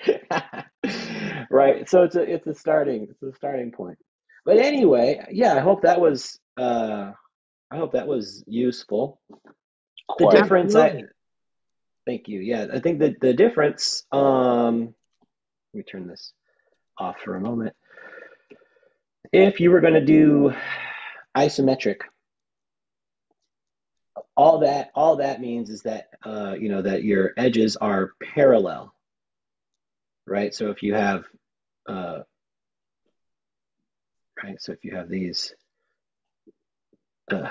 right. 1.52 1.90
So 1.90 2.04
it's 2.04 2.16
a 2.16 2.22
it's 2.22 2.48
a 2.48 2.54
starting 2.54 3.08
it's 3.10 3.22
a 3.22 3.34
starting 3.36 3.72
point. 3.72 3.98
But 4.46 4.58
anyway, 4.58 5.26
yeah, 5.32 5.54
I 5.54 5.60
hope 5.60 5.84
that 5.84 6.00
was 6.02 6.40
uh 6.58 7.12
I 7.70 7.78
hope 7.78 7.94
that 7.94 8.08
was 8.08 8.44
useful. 8.48 9.22
The 9.30 10.26
Quite 10.26 10.36
difference 10.36 10.76
I, 10.76 11.04
Thank 12.06 12.28
you. 12.28 12.40
Yeah, 12.40 12.68
I 12.74 12.80
think 12.80 13.00
that 13.00 13.20
the 13.22 13.34
difference, 13.34 14.04
um, 14.12 14.94
let 15.74 15.78
me 15.78 15.84
turn 15.84 16.08
this 16.08 16.34
off 16.98 17.18
for 17.24 17.36
a 17.36 17.40
moment. 17.40 17.76
If 19.32 19.60
you 19.60 19.72
were 19.72 19.82
going 19.82 19.94
to 19.94 20.06
do 20.06 20.54
isometric, 21.36 22.02
all 24.36 24.60
that 24.60 24.92
all 24.96 25.18
that 25.18 25.42
means 25.42 25.70
is 25.70 25.84
that 25.84 26.10
uh, 26.26 26.56
you 26.60 26.70
know 26.70 26.82
that 26.82 27.04
your 27.04 27.32
edges 27.38 27.78
are 27.78 28.12
parallel, 28.22 28.94
right? 30.28 30.54
So 30.54 30.70
if 30.70 30.84
you 30.84 30.94
have 30.94 31.24
uh, 31.88 32.20
right, 34.44 34.62
so 34.62 34.72
if 34.72 34.84
you 34.84 34.96
have 34.96 35.10
these, 35.10 35.54
uh, 37.32 37.50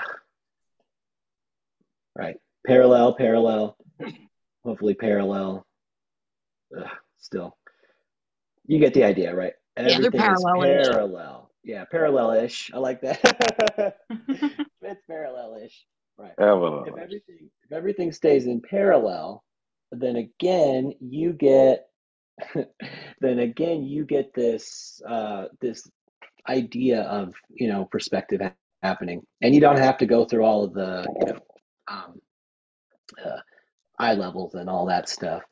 right, 2.15 2.37
parallel, 2.65 3.15
parallel, 3.15 3.77
hopefully 4.63 4.93
parallel. 4.93 5.65
Ugh, 6.77 6.87
still, 7.17 7.57
you 8.65 8.79
get 8.79 8.93
the 8.93 9.03
idea, 9.03 9.35
right? 9.35 9.53
Everything 9.77 10.03
yeah, 10.03 10.09
they're 10.09 10.21
parallel. 10.21 10.93
parallel. 10.93 11.40
Yeah, 11.63 11.85
parallel-ish. 11.91 12.71
I 12.73 12.77
like 12.77 13.01
that. 13.01 13.19
it's 14.81 15.01
parallel-ish. 15.07 15.85
Right. 16.17 16.33
If 16.87 16.97
everything 16.97 17.49
if 17.63 17.71
everything 17.71 18.11
stays 18.11 18.45
in 18.45 18.61
parallel, 18.61 19.43
then 19.91 20.17
again 20.17 20.93
you 20.99 21.33
get 21.33 21.87
then 23.21 23.39
again 23.39 23.83
you 23.83 24.05
get 24.05 24.33
this 24.33 25.01
uh, 25.07 25.45
this 25.61 25.89
idea 26.47 27.01
of 27.03 27.33
you 27.49 27.67
know 27.67 27.85
perspective 27.85 28.41
happening, 28.83 29.21
and 29.41 29.53
you 29.53 29.61
don't 29.61 29.79
have 29.79 29.97
to 29.99 30.05
go 30.05 30.25
through 30.25 30.43
all 30.43 30.63
of 30.63 30.73
the 30.73 31.05
you 31.19 31.25
know 31.27 31.39
um, 31.87 32.21
uh, 33.23 33.39
eye 33.99 34.13
levels 34.13 34.55
and 34.55 34.69
all 34.69 34.87
that 34.87 35.09
stuff. 35.09 35.43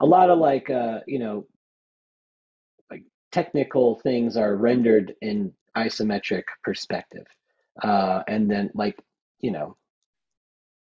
A 0.00 0.06
lot 0.06 0.30
of 0.30 0.38
like 0.38 0.70
uh, 0.70 1.00
you 1.06 1.18
know 1.18 1.46
like 1.46 1.46
technical 3.32 3.98
things 4.00 4.36
are 4.36 4.56
rendered 4.56 5.14
in 5.20 5.52
isometric 5.76 6.44
perspective. 6.62 7.26
Uh, 7.82 8.22
and 8.28 8.50
then 8.50 8.70
like, 8.74 8.98
you 9.40 9.50
know, 9.50 9.76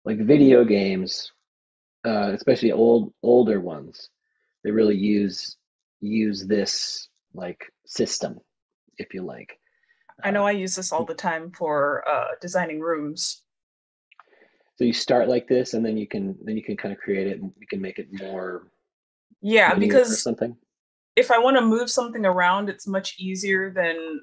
like 0.06 0.20
video 0.20 0.64
games, 0.64 1.32
uh, 2.06 2.32
especially 2.34 2.72
old 2.72 3.14
older 3.24 3.60
ones, 3.60 4.10
they 4.64 4.72
really 4.72 4.98
use 4.98 5.58
use 6.02 6.46
this 6.46 7.08
like 7.34 7.72
system, 7.86 8.40
if 8.98 9.14
you 9.14 9.24
like. 9.24 9.58
I 10.24 10.32
know 10.32 10.44
uh, 10.44 10.50
I 10.50 10.52
use 10.52 10.76
this 10.76 10.92
all 10.92 11.06
the 11.06 11.16
time 11.16 11.52
for 11.52 12.04
uh, 12.08 12.36
designing 12.42 12.82
rooms 12.82 13.44
so 14.76 14.84
you 14.84 14.94
start 14.94 15.28
like 15.30 15.48
this 15.48 15.74
and 15.74 15.86
then 15.86 15.98
you 15.98 16.08
can 16.08 16.36
then 16.44 16.58
you 16.58 16.64
can 16.64 16.78
kind 16.78 16.94
of 16.94 17.00
create 17.00 17.28
it 17.28 17.40
and 17.40 17.52
you 17.60 17.68
can 17.68 17.82
make 17.82 18.00
it 18.00 18.08
more 18.12 18.68
yeah 19.42 19.74
because 19.76 20.22
something 20.22 20.56
if 21.16 21.32
i 21.32 21.38
want 21.38 21.58
to 21.58 21.62
move 21.62 21.90
something 21.90 22.26
around 22.26 22.70
it's 22.70 22.88
much 22.88 23.16
easier 23.20 23.72
than 23.72 24.22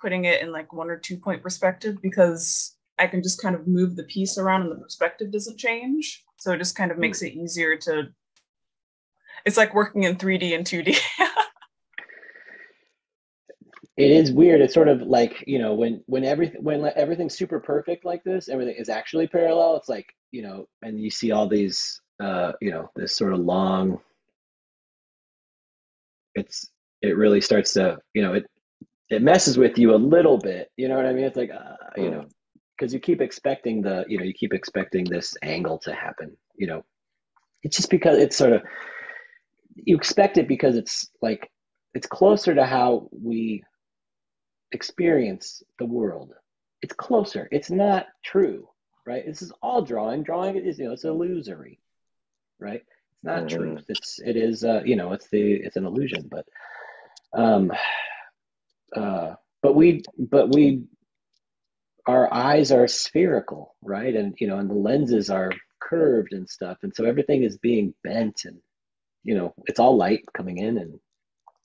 putting 0.00 0.24
it 0.24 0.42
in 0.42 0.52
like 0.52 0.72
one 0.72 0.90
or 0.90 0.96
two 0.96 1.16
point 1.16 1.42
perspective 1.42 1.96
because 2.02 2.76
i 2.98 3.06
can 3.06 3.22
just 3.22 3.40
kind 3.40 3.54
of 3.54 3.66
move 3.66 3.96
the 3.96 4.04
piece 4.04 4.38
around 4.38 4.62
and 4.62 4.72
the 4.72 4.82
perspective 4.82 5.30
doesn't 5.30 5.58
change 5.58 6.24
so 6.38 6.52
it 6.52 6.58
just 6.58 6.76
kind 6.76 6.90
of 6.90 6.98
makes 6.98 7.22
it 7.22 7.34
easier 7.34 7.76
to 7.76 8.04
it's 9.44 9.56
like 9.56 9.74
working 9.74 10.04
in 10.04 10.16
3d 10.16 10.54
and 10.54 10.66
2d 10.66 10.98
it 13.96 14.10
is 14.10 14.32
weird. 14.32 14.60
It's 14.60 14.74
sort 14.74 14.88
of 14.88 15.02
like 15.02 15.44
you 15.46 15.58
know 15.58 15.74
when 15.74 16.02
when 16.06 16.24
everything 16.24 16.62
when 16.62 16.90
everything's 16.96 17.36
super 17.36 17.60
perfect 17.60 18.04
like 18.04 18.24
this, 18.24 18.48
everything 18.48 18.76
is 18.78 18.88
actually 18.88 19.26
parallel. 19.26 19.76
It's 19.76 19.88
like 19.88 20.06
you 20.30 20.42
know, 20.42 20.66
and 20.82 20.98
you 20.98 21.10
see 21.10 21.30
all 21.30 21.46
these 21.46 22.00
uh, 22.18 22.52
you 22.60 22.70
know 22.70 22.90
this 22.96 23.14
sort 23.14 23.34
of 23.34 23.40
long. 23.40 24.00
It's 26.34 26.70
it 27.02 27.16
really 27.16 27.40
starts 27.40 27.72
to 27.74 27.98
you 28.14 28.22
know 28.22 28.34
it 28.34 28.46
it 29.10 29.22
messes 29.22 29.58
with 29.58 29.78
you 29.78 29.94
a 29.94 29.96
little 29.96 30.38
bit. 30.38 30.70
You 30.76 30.88
know 30.88 30.96
what 30.96 31.06
I 31.06 31.12
mean? 31.12 31.24
It's 31.24 31.36
like 31.36 31.50
uh, 31.50 31.76
you 31.96 32.10
know 32.10 32.26
because 32.76 32.92
you 32.92 33.00
keep 33.00 33.20
expecting 33.20 33.82
the 33.82 34.04
you 34.08 34.18
know 34.18 34.24
you 34.24 34.34
keep 34.34 34.54
expecting 34.54 35.04
this 35.04 35.36
angle 35.42 35.78
to 35.78 35.94
happen. 35.94 36.36
You 36.56 36.66
know, 36.66 36.84
it's 37.62 37.76
just 37.76 37.90
because 37.90 38.18
it's 38.18 38.36
sort 38.36 38.52
of 38.52 38.62
you 39.74 39.96
expect 39.96 40.38
it 40.38 40.48
because 40.48 40.76
it's 40.76 41.10
like 41.20 41.50
it's 41.94 42.06
closer 42.06 42.54
to 42.54 42.64
how 42.64 43.08
we 43.12 43.62
experience 44.72 45.62
the 45.78 45.84
world. 45.86 46.32
It's 46.80 46.94
closer. 46.94 47.48
It's 47.52 47.70
not 47.70 48.06
true, 48.24 48.68
right? 49.06 49.24
This 49.26 49.42
is 49.42 49.52
all 49.62 49.82
drawing. 49.82 50.22
Drawing 50.22 50.56
is, 50.56 50.78
you 50.78 50.86
know, 50.86 50.92
it's 50.92 51.04
illusory, 51.04 51.78
right? 52.58 52.82
It's 53.22 53.24
not 53.24 53.44
mm-hmm. 53.44 53.56
truth. 53.56 53.84
It's 53.88 54.18
it 54.18 54.36
is 54.36 54.64
uh, 54.64 54.82
you 54.84 54.96
know, 54.96 55.12
it's 55.12 55.28
the 55.30 55.52
it's 55.52 55.76
an 55.76 55.86
illusion, 55.86 56.28
but 56.28 56.44
um 57.32 57.70
uh 58.96 59.34
but 59.62 59.76
we 59.76 60.02
but 60.18 60.52
we 60.52 60.82
our 62.06 62.32
eyes 62.34 62.72
are 62.72 62.88
spherical, 62.88 63.76
right? 63.80 64.14
And 64.14 64.34
you 64.40 64.48
know, 64.48 64.58
and 64.58 64.68
the 64.68 64.74
lenses 64.74 65.30
are 65.30 65.52
curved 65.80 66.32
and 66.32 66.48
stuff. 66.48 66.78
And 66.82 66.92
so 66.94 67.04
everything 67.04 67.44
is 67.44 67.58
being 67.58 67.94
bent 68.02 68.44
and 68.44 68.58
you 69.22 69.36
know, 69.36 69.54
it's 69.66 69.78
all 69.78 69.96
light 69.96 70.24
coming 70.34 70.58
in 70.58 70.78
and 70.78 70.98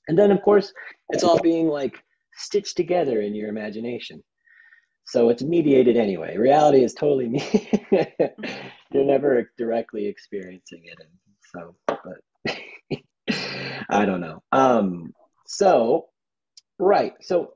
and 0.07 0.17
then 0.17 0.29
of 0.29 0.43
course 0.43 0.71
it's 1.09 1.23
all 1.23 1.39
being 1.39 1.67
like 1.67 2.03
stitched 2.33 2.77
together 2.77 3.19
in 3.21 3.33
your 3.33 3.49
imagination. 3.49 4.23
So 5.07 5.29
it's 5.29 5.41
mediated 5.41 5.97
anyway. 5.97 6.37
Reality 6.37 6.83
is 6.83 6.93
totally 6.93 7.29
me. 7.29 7.71
You're 8.91 9.05
never 9.05 9.51
directly 9.57 10.05
experiencing 10.05 10.83
it. 10.83 10.97
And 10.99 11.09
so, 11.51 11.75
but 11.87 12.57
I 13.89 14.05
don't 14.05 14.21
know. 14.21 14.43
Um, 14.51 15.13
so, 15.45 16.07
right. 16.79 17.13
So 17.21 17.53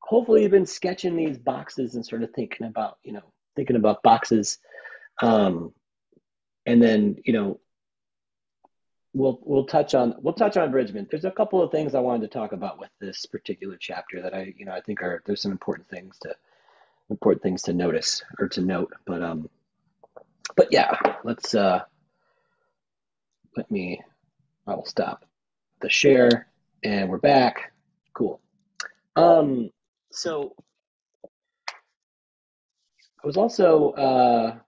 hopefully 0.00 0.42
you've 0.42 0.50
been 0.50 0.66
sketching 0.66 1.16
these 1.16 1.38
boxes 1.38 1.94
and 1.94 2.04
sort 2.04 2.22
of 2.22 2.30
thinking 2.32 2.66
about, 2.66 2.98
you 3.02 3.12
know, 3.12 3.32
thinking 3.56 3.76
about 3.76 4.02
boxes. 4.02 4.58
Um, 5.20 5.72
and 6.66 6.82
then, 6.82 7.16
you 7.24 7.32
know, 7.32 7.60
we'll 9.14 9.38
we'll 9.42 9.66
touch 9.66 9.94
on 9.94 10.14
we'll 10.20 10.34
touch 10.34 10.56
on 10.56 10.70
Bridgman. 10.70 11.06
There's 11.10 11.24
a 11.24 11.30
couple 11.30 11.62
of 11.62 11.70
things 11.70 11.94
I 11.94 12.00
wanted 12.00 12.22
to 12.22 12.38
talk 12.38 12.52
about 12.52 12.78
with 12.78 12.90
this 13.00 13.26
particular 13.26 13.76
chapter 13.78 14.22
that 14.22 14.34
I 14.34 14.54
you 14.56 14.64
know 14.64 14.72
I 14.72 14.80
think 14.80 15.02
are 15.02 15.22
there's 15.26 15.42
some 15.42 15.52
important 15.52 15.88
things 15.88 16.18
to 16.22 16.34
important 17.10 17.42
things 17.42 17.62
to 17.62 17.72
notice 17.72 18.22
or 18.38 18.48
to 18.48 18.60
note. 18.60 18.92
But 19.06 19.22
um, 19.22 19.48
but 20.56 20.68
yeah, 20.70 20.96
let's 21.24 21.54
uh, 21.54 21.82
let 23.56 23.70
me. 23.70 24.00
I 24.66 24.74
will 24.74 24.84
stop 24.84 25.24
the 25.80 25.90
share, 25.90 26.48
and 26.84 27.08
we're 27.10 27.18
back. 27.18 27.72
Cool. 28.14 28.40
Um, 29.16 29.70
so 30.10 30.54
I 33.22 33.26
was 33.26 33.36
also 33.36 33.90
uh, 33.90 34.58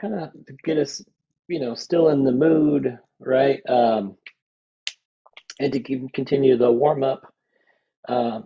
kind 0.00 0.14
of 0.14 0.32
to 0.46 0.52
get 0.64 0.78
us 0.78 1.02
you 1.48 1.58
know, 1.58 1.74
still 1.74 2.10
in 2.10 2.24
the 2.24 2.32
mood, 2.32 2.98
right? 3.18 3.60
Um, 3.68 4.16
and 5.58 5.72
to 5.72 6.08
continue 6.12 6.56
the 6.56 6.70
warm 6.70 7.02
up, 7.02 7.34
um, 8.08 8.44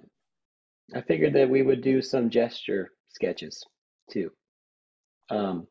I 0.94 1.02
figured 1.02 1.34
that 1.34 1.50
we 1.50 1.62
would 1.62 1.82
do 1.82 2.00
some 2.00 2.30
gesture 2.30 2.92
sketches 3.08 3.64
too. 4.10 4.30
Um, 5.30 5.66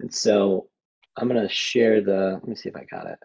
and 0.00 0.12
so 0.12 0.68
I'm 1.20 1.28
going 1.28 1.46
to 1.46 1.52
share 1.52 2.00
the, 2.00 2.32
let 2.34 2.48
me 2.48 2.54
see 2.56 2.68
if 2.68 2.76
I 2.76 2.84
got 2.84 3.06
it. 3.06 3.18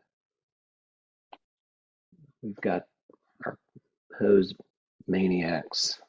We've 2.41 2.61
got 2.61 2.83
our 3.45 3.57
pose 4.19 4.53
maniacs, 5.07 5.99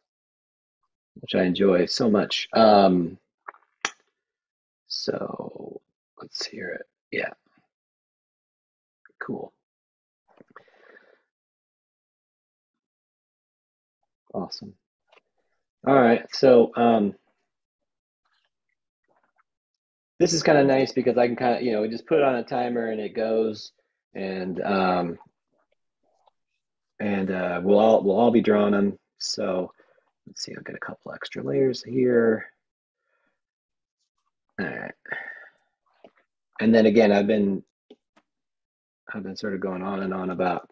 which 1.21 1.35
I 1.35 1.45
enjoy 1.45 1.87
so 1.87 2.11
much. 2.11 2.49
Um, 2.53 3.19
so 4.89 5.81
Let's 6.21 6.47
hear 6.47 6.71
it. 6.71 6.87
Yeah. 7.13 7.31
Cool. 9.21 9.53
Awesome. 14.35 14.75
All 15.87 15.95
right. 15.95 16.27
So 16.33 16.73
um, 16.75 17.15
this 20.19 20.33
is 20.33 20.43
kind 20.43 20.59
of 20.59 20.67
nice 20.67 20.93
because 20.93 21.19
I 21.19 21.27
can 21.27 21.37
kind 21.37 21.57
of, 21.57 21.63
you 21.63 21.73
know, 21.73 21.87
just 21.87 22.07
put 22.07 22.19
it 22.19 22.25
on 22.25 22.37
a 22.37 22.43
timer 22.43 22.91
and 22.91 23.01
it 23.01 23.15
goes 23.15 23.73
and 24.15 24.61
um, 24.63 25.19
and 26.99 27.31
uh, 27.31 27.61
we'll 27.63 27.79
all 27.79 28.03
we'll 28.03 28.19
all 28.19 28.31
be 28.31 28.41
drawing 28.41 28.73
them. 28.73 28.99
So 29.19 29.73
let's 30.27 30.43
see, 30.43 30.55
I'll 30.57 30.63
get 30.63 30.77
a 30.77 30.79
couple 30.81 31.13
extra 31.13 31.43
layers 31.43 31.83
here. 31.83 32.47
All 34.59 34.67
right 34.67 34.95
and 36.61 36.75
then 36.75 36.87
again, 36.87 37.13
I've 37.13 37.27
been 37.27 37.63
I've 39.13 39.23
been 39.23 39.37
sort 39.37 39.55
of 39.55 39.61
going 39.61 39.83
on 39.83 40.03
and 40.03 40.13
on 40.13 40.31
about 40.31 40.69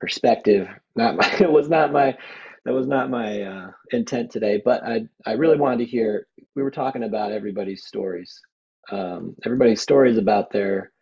perspective. 0.00 0.68
Not 0.94 1.16
my, 1.16 1.30
it 1.40 1.50
was 1.50 1.68
not 1.68 1.92
my 1.92 2.16
that 2.64 2.74
was 2.74 2.86
not 2.86 3.10
my 3.10 3.42
uh, 3.42 3.70
intent 3.90 4.30
today, 4.30 4.60
but 4.64 4.84
I 4.84 5.06
I 5.26 5.32
really 5.32 5.56
wanted 5.56 5.78
to 5.78 5.90
hear. 5.90 6.26
We 6.54 6.62
were 6.62 6.70
talking 6.70 7.04
about 7.04 7.32
everybody's 7.32 7.86
stories, 7.86 8.40
um, 8.90 9.36
everybody's 9.44 9.80
stories 9.80 10.18
about 10.18 10.50
their 10.50 10.92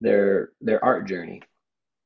their 0.00 0.50
their 0.60 0.84
art 0.84 1.08
journey. 1.08 1.42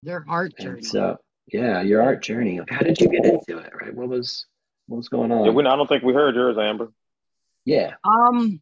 Their 0.03 0.25
art 0.29 0.57
journey. 0.59 0.79
And 0.79 0.87
so 0.87 1.17
yeah, 1.53 1.83
your 1.83 2.03
art 2.03 2.23
journey. 2.23 2.61
How 2.69 2.81
did 2.81 3.01
you 3.01 3.09
get 3.09 3.25
into 3.25 3.59
it? 3.59 3.73
Right? 3.75 3.95
What 3.95 4.09
was 4.09 4.47
what 4.87 4.99
was 4.99 5.09
going 5.09 5.33
on? 5.33 5.45
Yeah, 5.45 5.53
we, 5.53 5.65
I 5.65 5.77
don't 5.77 5.89
think 5.89 6.03
we 6.03 6.15
heard 6.15 6.35
yours, 6.35 6.57
Amber. 6.59 6.93
Yeah. 7.65 7.95
Um, 8.05 8.61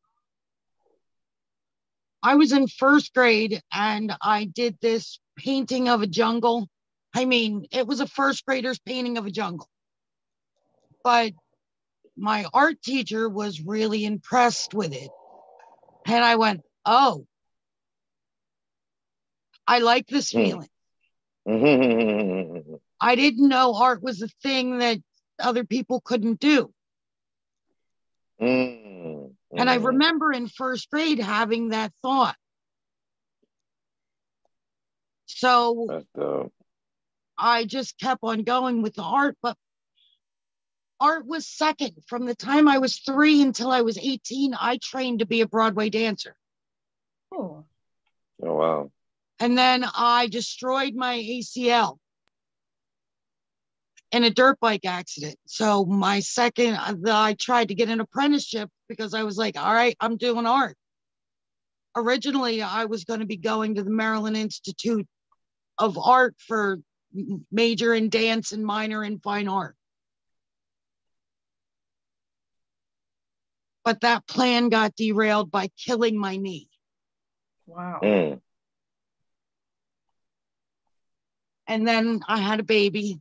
I 2.23 2.35
was 2.35 2.53
in 2.53 2.67
first 2.67 3.15
grade 3.15 3.61
and 3.73 4.15
I 4.21 4.45
did 4.45 4.77
this 4.81 5.21
painting 5.37 5.89
of 5.89 6.03
a 6.03 6.07
jungle. 6.07 6.69
I 7.15 7.25
mean, 7.25 7.67
it 7.71 7.87
was 7.87 8.01
a 8.01 8.07
first 8.07 8.45
grader's 8.45 8.81
painting 8.81 9.17
of 9.17 9.27
a 9.27 9.31
jungle. 9.31 9.69
But 11.07 11.35
my 12.17 12.47
art 12.53 12.83
teacher 12.83 13.29
was 13.29 13.61
really 13.61 14.05
impressed 14.05 14.75
with 14.75 14.93
it. 14.93 15.09
And 16.05 16.25
I 16.25 16.35
went, 16.35 16.63
oh, 16.85 17.29
I 19.69 19.79
like 19.79 20.09
this 20.09 20.33
hmm. 20.33 20.67
feeling. 21.47 22.79
I 23.01 23.15
didn't 23.15 23.49
know 23.49 23.77
art 23.77 24.03
was 24.03 24.21
a 24.21 24.27
thing 24.43 24.79
that 24.79 24.99
other 25.39 25.63
people 25.63 26.01
couldn't 26.01 26.41
do. 26.41 26.73
Mm. 28.43 29.31
And 29.57 29.71
I 29.71 29.77
mm-hmm. 29.77 29.87
remember 29.87 30.33
in 30.33 30.49
first 30.49 30.91
grade 30.91 31.21
having 31.21 31.69
that 31.69 31.93
thought. 32.03 32.35
So 35.27 36.03
I 37.39 37.65
just 37.65 37.97
kept 38.01 38.25
on 38.25 38.43
going 38.43 38.83
with 38.83 38.95
the 38.95 39.05
art, 39.05 39.37
but 39.41 39.57
art 41.01 41.27
was 41.27 41.47
second. 41.47 41.93
From 42.07 42.27
the 42.27 42.35
time 42.35 42.69
I 42.69 42.79
was 42.79 42.99
three 42.99 43.43
until 43.43 43.71
I 43.71 43.83
was 43.83 43.99
18, 43.99 44.55
I 44.59 44.79
trained 44.83 45.21
to 45.21 45.27
be 45.27 45.41
a 45.41 45.49
Broadway 45.49 45.91
dancer. 45.91 46.37
Oh, 47.33 47.65
oh 48.43 48.55
wow. 48.55 48.91
And 49.39 49.57
then 49.57 49.85
I 49.95 50.29
destroyed 50.29 50.95
my 50.95 51.17
ACL 51.19 51.99
in 54.13 54.25
a 54.25 54.31
dirt 54.31 54.59
bike 54.61 54.87
accident. 54.87 55.37
So 55.47 55.85
my 55.85 56.21
second, 56.21 56.75
uh, 56.75 56.95
I 57.07 57.35
tried 57.35 57.69
to 57.69 57.75
get 57.75 57.91
an 57.91 58.01
apprenticeship 58.01 58.71
because 58.89 59.15
I 59.15 59.25
was 59.25 59.37
like, 59.37 59.59
all 59.59 59.73
right, 59.73 59.97
I'm 60.01 60.17
doing 60.17 60.47
art. 60.47 60.77
Originally, 61.95 62.63
I 62.63 62.85
was 62.85 63.05
going 63.05 63.21
to 63.21 63.27
be 63.27 63.37
going 63.37 63.75
to 63.75 63.83
the 63.83 63.91
Maryland 63.91 64.37
Institute 64.37 65.07
of 65.79 65.99
Art 65.99 66.35
for 66.39 66.79
major 67.51 67.95
in 67.95 68.09
dance 68.09 68.53
and 68.53 68.65
minor 68.65 69.03
in 69.03 69.19
fine 69.19 69.49
art. 69.49 69.75
But 73.87 74.03
that 74.03 74.27
plan 74.27 74.69
got 74.69 74.95
derailed 74.97 75.51
by 75.51 75.71
killing 75.83 76.19
my 76.19 76.37
knee. 76.37 76.69
Wow. 77.67 78.01
Mm. 78.03 78.41
And 81.67 81.89
then 81.89 82.21
I 82.29 82.39
had 82.39 82.61
a 82.61 82.65
baby 82.65 83.21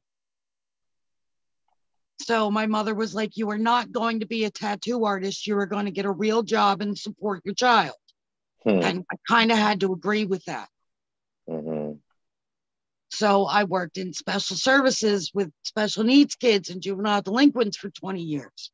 so 2.26 2.49
my 2.49 2.66
mother 2.66 2.95
was 2.95 3.13
like, 3.13 3.38
You 3.38 3.51
are 3.51 3.57
not 3.57 3.91
going 3.91 4.22
to 4.22 4.26
be 4.26 4.45
a 4.45 4.49
tattoo 4.49 5.05
artist. 5.05 5.45
You 5.45 5.57
are 5.59 5.66
going 5.66 5.86
to 5.86 5.91
get 5.91 6.05
a 6.05 6.11
real 6.11 6.43
job 6.43 6.82
and 6.82 6.97
support 6.97 7.41
your 7.45 7.53
child. 7.53 7.95
Hmm. 8.63 8.82
And 8.82 9.05
I 9.11 9.16
kind 9.28 9.51
of 9.51 9.57
had 9.57 9.82
to 9.82 9.93
agree 9.93 10.26
with 10.26 10.43
that. 10.45 10.68
Mm-hmm. 11.49 11.97
So 13.11 13.45
I 13.45 13.66
worked 13.66 13.97
in 13.97 14.13
special 14.13 14.57
services 14.57 15.32
with 15.34 15.51
special 15.63 16.03
needs 16.03 16.36
kids 16.36 16.70
and 16.70 16.82
juvenile 16.82 17.22
delinquents 17.22 17.78
for 17.78 17.89
20 17.89 18.22
years. 18.22 18.72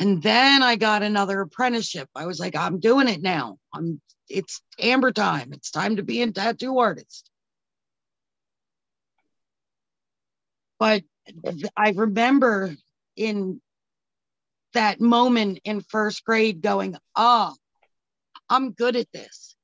And 0.00 0.22
then 0.22 0.62
I 0.62 0.76
got 0.76 1.02
another 1.02 1.42
apprenticeship. 1.42 2.08
I 2.16 2.24
was 2.24 2.40
like, 2.40 2.56
I'm 2.56 2.80
doing 2.80 3.06
it 3.06 3.20
now. 3.20 3.58
I'm 3.74 4.00
it's 4.30 4.62
amber 4.78 5.12
time. 5.12 5.52
It's 5.52 5.70
time 5.70 5.96
to 5.96 6.02
be 6.02 6.22
a 6.22 6.30
tattoo 6.30 6.78
artist. 6.78 7.30
But 10.78 11.02
I 11.76 11.90
remember 11.90 12.74
in 13.14 13.60
that 14.72 15.00
moment 15.00 15.60
in 15.64 15.82
first 15.82 16.24
grade 16.24 16.62
going, 16.62 16.96
oh, 17.14 17.54
I'm 18.48 18.72
good 18.72 18.96
at 18.96 19.12
this. 19.12 19.54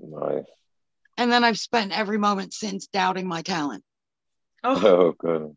Nice. 0.00 0.44
And 1.16 1.30
then 1.30 1.44
I've 1.44 1.58
spent 1.58 1.96
every 1.96 2.18
moment 2.18 2.54
since 2.54 2.88
doubting 2.88 3.28
my 3.28 3.42
talent. 3.42 3.84
Oh. 4.64 4.80
oh, 4.86 5.12
good. 5.18 5.56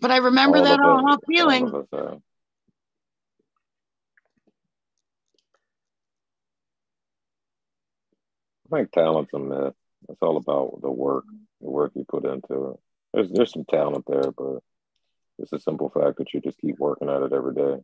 but 0.00 0.10
I 0.10 0.16
remember 0.18 0.58
All 0.58 0.64
that 0.64 0.78
of 0.80 0.86
us- 0.86 0.86
aha 0.86 1.10
all 1.10 1.18
feeling. 1.26 1.74
us 1.74 1.86
have. 1.92 2.20
I 8.72 8.76
think 8.76 8.92
talent's 8.92 9.32
a 9.34 9.38
myth. 9.38 9.74
It's 10.08 10.18
all 10.22 10.36
about 10.36 10.80
the 10.82 10.90
work, 10.90 11.24
the 11.60 11.70
work 11.70 11.92
you 11.94 12.04
put 12.08 12.24
into 12.24 12.70
it. 12.72 12.80
There's 13.12 13.30
there's 13.30 13.52
some 13.52 13.64
talent 13.64 14.04
there, 14.06 14.30
but 14.36 14.58
it's 15.38 15.52
a 15.52 15.58
simple 15.58 15.88
fact 15.90 16.18
that 16.18 16.32
you 16.34 16.40
just 16.40 16.58
keep 16.60 16.78
working 16.78 17.08
at 17.08 17.22
it 17.22 17.32
every 17.32 17.54
day. 17.54 17.76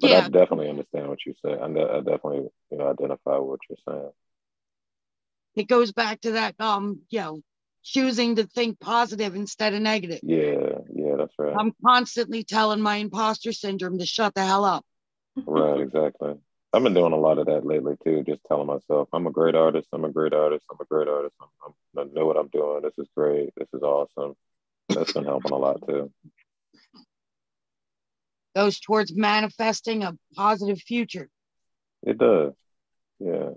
But 0.00 0.10
Yeah. 0.10 0.24
I 0.24 0.28
definitely 0.28 0.70
understand 0.70 1.08
what 1.08 1.24
you 1.26 1.34
say. 1.44 1.52
I, 1.52 1.64
I 1.66 2.00
definitely 2.00 2.48
you 2.70 2.78
know 2.78 2.88
identify 2.90 3.36
with 3.36 3.46
what 3.48 3.60
you're 3.68 3.78
saying. 3.88 4.10
It 5.56 5.68
goes 5.68 5.92
back 5.92 6.20
to 6.22 6.32
that, 6.32 6.54
um, 6.60 7.00
you 7.10 7.20
know, 7.20 7.42
choosing 7.82 8.36
to 8.36 8.46
think 8.46 8.78
positive 8.80 9.34
instead 9.34 9.74
of 9.74 9.82
negative. 9.82 10.20
Yeah, 10.22 10.78
yeah, 10.94 11.16
that's 11.16 11.34
right. 11.38 11.56
I'm 11.56 11.72
constantly 11.84 12.44
telling 12.44 12.80
my 12.80 12.96
imposter 12.96 13.52
syndrome 13.52 13.98
to 13.98 14.06
shut 14.06 14.34
the 14.34 14.44
hell 14.44 14.64
up. 14.64 14.84
Right, 15.46 15.80
exactly. 15.80 16.34
I've 16.72 16.82
been 16.84 16.94
doing 16.94 17.12
a 17.12 17.16
lot 17.16 17.38
of 17.38 17.46
that 17.46 17.66
lately 17.66 17.96
too, 18.04 18.22
just 18.22 18.42
telling 18.46 18.68
myself, 18.68 19.08
I'm 19.12 19.26
a 19.26 19.32
great 19.32 19.56
artist, 19.56 19.88
I'm 19.92 20.04
a 20.04 20.10
great 20.10 20.32
artist, 20.32 20.64
I'm 20.70 20.78
a 20.80 20.84
great 20.84 21.08
artist, 21.08 21.34
I'm, 21.40 21.48
I'm, 21.66 22.08
I 22.08 22.12
know 22.12 22.26
what 22.26 22.36
I'm 22.36 22.48
doing, 22.48 22.82
this 22.82 22.94
is 22.96 23.08
great, 23.16 23.50
this 23.56 23.68
is 23.74 23.82
awesome. 23.82 24.34
That's 24.88 25.12
been 25.12 25.24
helping 25.24 25.52
a 25.52 25.56
lot 25.56 25.80
too. 25.88 26.12
Goes 28.54 28.78
towards 28.78 29.14
manifesting 29.14 30.04
a 30.04 30.16
positive 30.34 30.78
future. 30.78 31.28
It 32.02 32.18
does. 32.18 32.52
Yeah. 33.18 33.50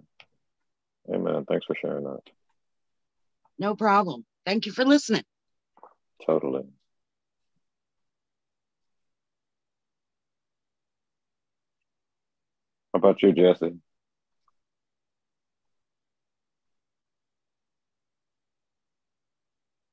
Amen. 1.12 1.45
Thanks 1.45 1.66
for 1.66 1.76
sharing 1.76 2.04
that. 2.06 2.22
No 3.60 3.76
problem. 3.76 4.26
Thank 4.45 4.66
you 4.66 4.72
for 4.72 4.86
listening. 4.86 5.24
Totally. 6.26 6.64
How 12.93 12.97
about 12.97 13.22
you, 13.22 13.34
Jesse? 13.34 13.74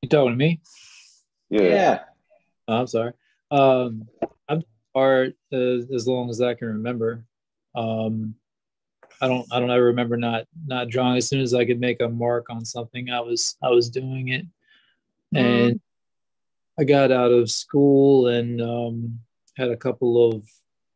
You 0.02 0.08
talking 0.08 0.32
to 0.32 0.36
me? 0.36 0.60
Yeah. 1.48 1.62
Yeah. 1.62 2.00
Oh, 2.68 2.80
I'm 2.80 2.86
sorry. 2.86 3.12
Um, 3.50 4.08
I'm 4.48 4.62
art 4.94 5.34
as, 5.52 5.90
as 5.94 6.06
long 6.06 6.30
as 6.30 6.40
I 6.40 6.54
can 6.54 6.68
remember. 6.68 7.24
Um, 7.74 8.34
I 9.20 9.28
don't 9.28 9.46
I 9.52 9.60
don't 9.60 9.70
ever 9.70 9.84
remember 9.84 10.16
not 10.16 10.46
not 10.66 10.88
drawing. 10.88 11.16
As 11.16 11.28
soon 11.28 11.40
as 11.40 11.54
I 11.54 11.64
could 11.64 11.80
make 11.80 12.00
a 12.00 12.08
mark 12.08 12.46
on 12.50 12.64
something, 12.64 13.10
I 13.10 13.20
was 13.20 13.56
I 13.62 13.68
was 13.68 13.90
doing 13.90 14.28
it. 14.28 14.46
And 15.34 15.80
I 16.78 16.84
got 16.84 17.12
out 17.12 17.30
of 17.30 17.50
school 17.50 18.28
and 18.28 18.60
um, 18.60 19.20
had 19.56 19.68
a 19.68 19.76
couple 19.76 20.28
of 20.28 20.42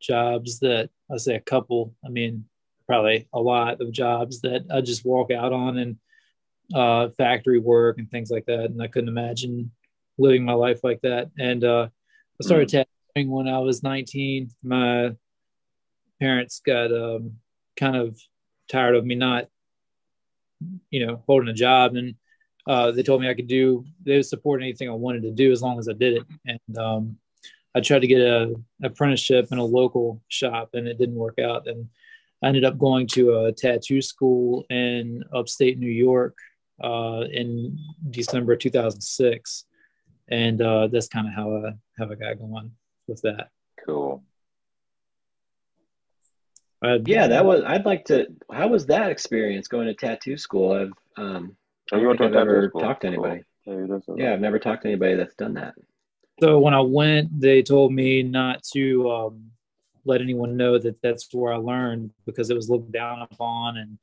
jobs 0.01 0.59
that 0.59 0.89
I 1.11 1.17
say 1.17 1.35
a 1.35 1.39
couple. 1.39 1.93
I 2.05 2.09
mean 2.09 2.45
probably 2.87 3.27
a 3.33 3.39
lot 3.39 3.81
of 3.81 3.91
jobs 3.91 4.41
that 4.41 4.65
I 4.71 4.81
just 4.81 5.05
walk 5.05 5.31
out 5.31 5.53
on 5.53 5.77
and 5.77 5.97
uh, 6.73 7.09
factory 7.17 7.59
work 7.59 7.97
and 7.97 8.09
things 8.09 8.29
like 8.29 8.45
that. 8.45 8.65
And 8.65 8.81
I 8.81 8.87
couldn't 8.87 9.09
imagine 9.09 9.71
living 10.17 10.45
my 10.45 10.53
life 10.53 10.81
like 10.83 11.01
that. 11.01 11.29
And 11.37 11.63
uh, 11.63 11.87
I 12.41 12.45
started 12.45 12.69
tattooing 12.69 13.29
when 13.29 13.47
I 13.47 13.59
was 13.59 13.83
19. 13.83 14.49
My 14.63 15.11
parents 16.19 16.61
got 16.65 16.91
um, 16.91 17.37
kind 17.77 17.95
of 17.95 18.19
tired 18.69 18.95
of 18.95 19.05
me 19.05 19.15
not, 19.15 19.47
you 20.89 21.05
know, 21.05 21.23
holding 21.25 21.49
a 21.49 21.53
job, 21.53 21.95
and 21.95 22.15
uh, 22.67 22.91
they 22.91 23.03
told 23.03 23.21
me 23.21 23.29
I 23.29 23.33
could 23.33 23.47
do. 23.47 23.85
They 24.03 24.17
would 24.17 24.25
support 24.25 24.61
anything 24.61 24.89
I 24.89 24.93
wanted 24.93 25.23
to 25.23 25.31
do 25.31 25.51
as 25.51 25.61
long 25.61 25.79
as 25.79 25.87
I 25.87 25.93
did 25.93 26.17
it. 26.17 26.23
And 26.45 26.77
um, 26.77 27.17
I 27.75 27.81
tried 27.81 27.99
to 27.99 28.07
get 28.07 28.21
a 28.21 28.55
apprenticeship 28.83 29.49
in 29.51 29.57
a 29.57 29.63
local 29.63 30.21
shop, 30.27 30.69
and 30.73 30.87
it 30.87 30.97
didn't 30.97 31.15
work 31.15 31.39
out. 31.39 31.67
And 31.67 31.87
I 32.43 32.47
ended 32.47 32.65
up 32.65 32.77
going 32.77 33.07
to 33.07 33.45
a 33.45 33.51
tattoo 33.51 34.01
school 34.01 34.65
in 34.69 35.23
upstate 35.33 35.77
New 35.77 35.91
York 35.91 36.37
uh, 36.83 37.23
in 37.31 37.77
December 38.09 38.55
2006 38.55 39.65
and 40.27 40.61
uh, 40.61 40.87
that's 40.87 41.07
kind 41.07 41.27
of 41.27 41.33
how 41.33 41.55
I 41.55 41.71
how 41.97 42.11
I 42.11 42.15
got 42.15 42.39
going 42.39 42.71
with 43.07 43.21
that. 43.21 43.49
Cool. 43.85 44.23
I, 46.85 46.99
Yeah, 47.05 47.27
that 47.27 47.45
was. 47.45 47.63
I'd 47.65 47.85
like 47.85 48.05
to. 48.05 48.27
How 48.51 48.67
was 48.67 48.85
that 48.87 49.09
experience 49.09 49.67
going 49.67 49.87
to 49.87 49.93
tattoo 49.93 50.37
school? 50.37 50.71
I've 50.71 50.91
um, 51.17 51.55
I 51.91 51.97
you 51.97 52.03
don't 52.03 52.07
went 52.07 52.19
to 52.19 52.25
think 52.25 52.35
a 52.35 52.39
I've 52.39 52.45
tattoo 52.45 52.57
ever 52.57 52.69
school? 52.69 52.81
talked 52.81 53.01
to 53.01 53.07
anybody. 53.07 53.41
Hey, 53.63 53.85
that's 53.87 54.05
Yeah, 54.15 54.33
I've 54.33 54.41
never 54.41 54.59
talked 54.59 54.83
to 54.83 54.89
anybody 54.89 55.15
that's 55.15 55.35
done 55.35 55.53
that. 55.55 55.73
So 56.41 56.59
when 56.59 56.73
I 56.73 56.81
went, 56.81 57.39
they 57.39 57.61
told 57.63 57.93
me 57.93 58.21
not 58.21 58.63
to 58.73 59.09
um, 59.09 59.51
let 60.03 60.21
anyone 60.21 60.57
know 60.57 60.77
that 60.77 61.01
that's 61.01 61.33
where 61.33 61.53
I 61.53 61.57
learned 61.57 62.11
because 62.25 62.49
it 62.49 62.55
was 62.55 62.69
looked 62.69 62.91
down 62.91 63.21
upon, 63.21 63.77
and 63.77 63.97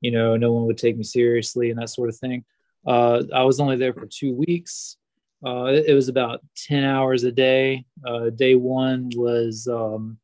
you 0.00 0.10
know 0.10 0.36
no 0.36 0.52
one 0.52 0.64
would 0.66 0.78
take 0.78 0.96
me 0.96 1.04
seriously 1.04 1.70
and 1.70 1.78
that 1.80 1.90
sort 1.90 2.08
of 2.08 2.16
thing. 2.16 2.44
Uh, 2.86 3.22
I 3.34 3.42
was 3.42 3.58
only 3.60 3.76
there 3.76 3.92
for 3.92 4.06
two 4.06 4.34
weeks. 4.34 4.96
Uh, 5.44 5.66
it, 5.66 5.86
it 5.88 5.94
was 5.94 6.08
about 6.08 6.40
ten 6.56 6.84
hours 6.84 7.24
a 7.24 7.32
day. 7.32 7.84
Uh, 8.06 8.30
day 8.30 8.54
one 8.54 9.10
was 9.14 9.66
um, 9.68 10.18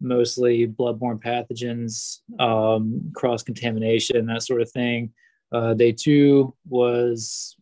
mostly 0.00 0.66
bloodborne 0.66 1.22
pathogens, 1.22 2.20
um, 2.40 3.12
cross 3.14 3.42
contamination, 3.42 4.26
that 4.26 4.42
sort 4.42 4.60
of 4.60 4.70
thing. 4.70 5.12
Uh, 5.52 5.74
day 5.74 5.92
two 5.92 6.54
was 6.68 7.56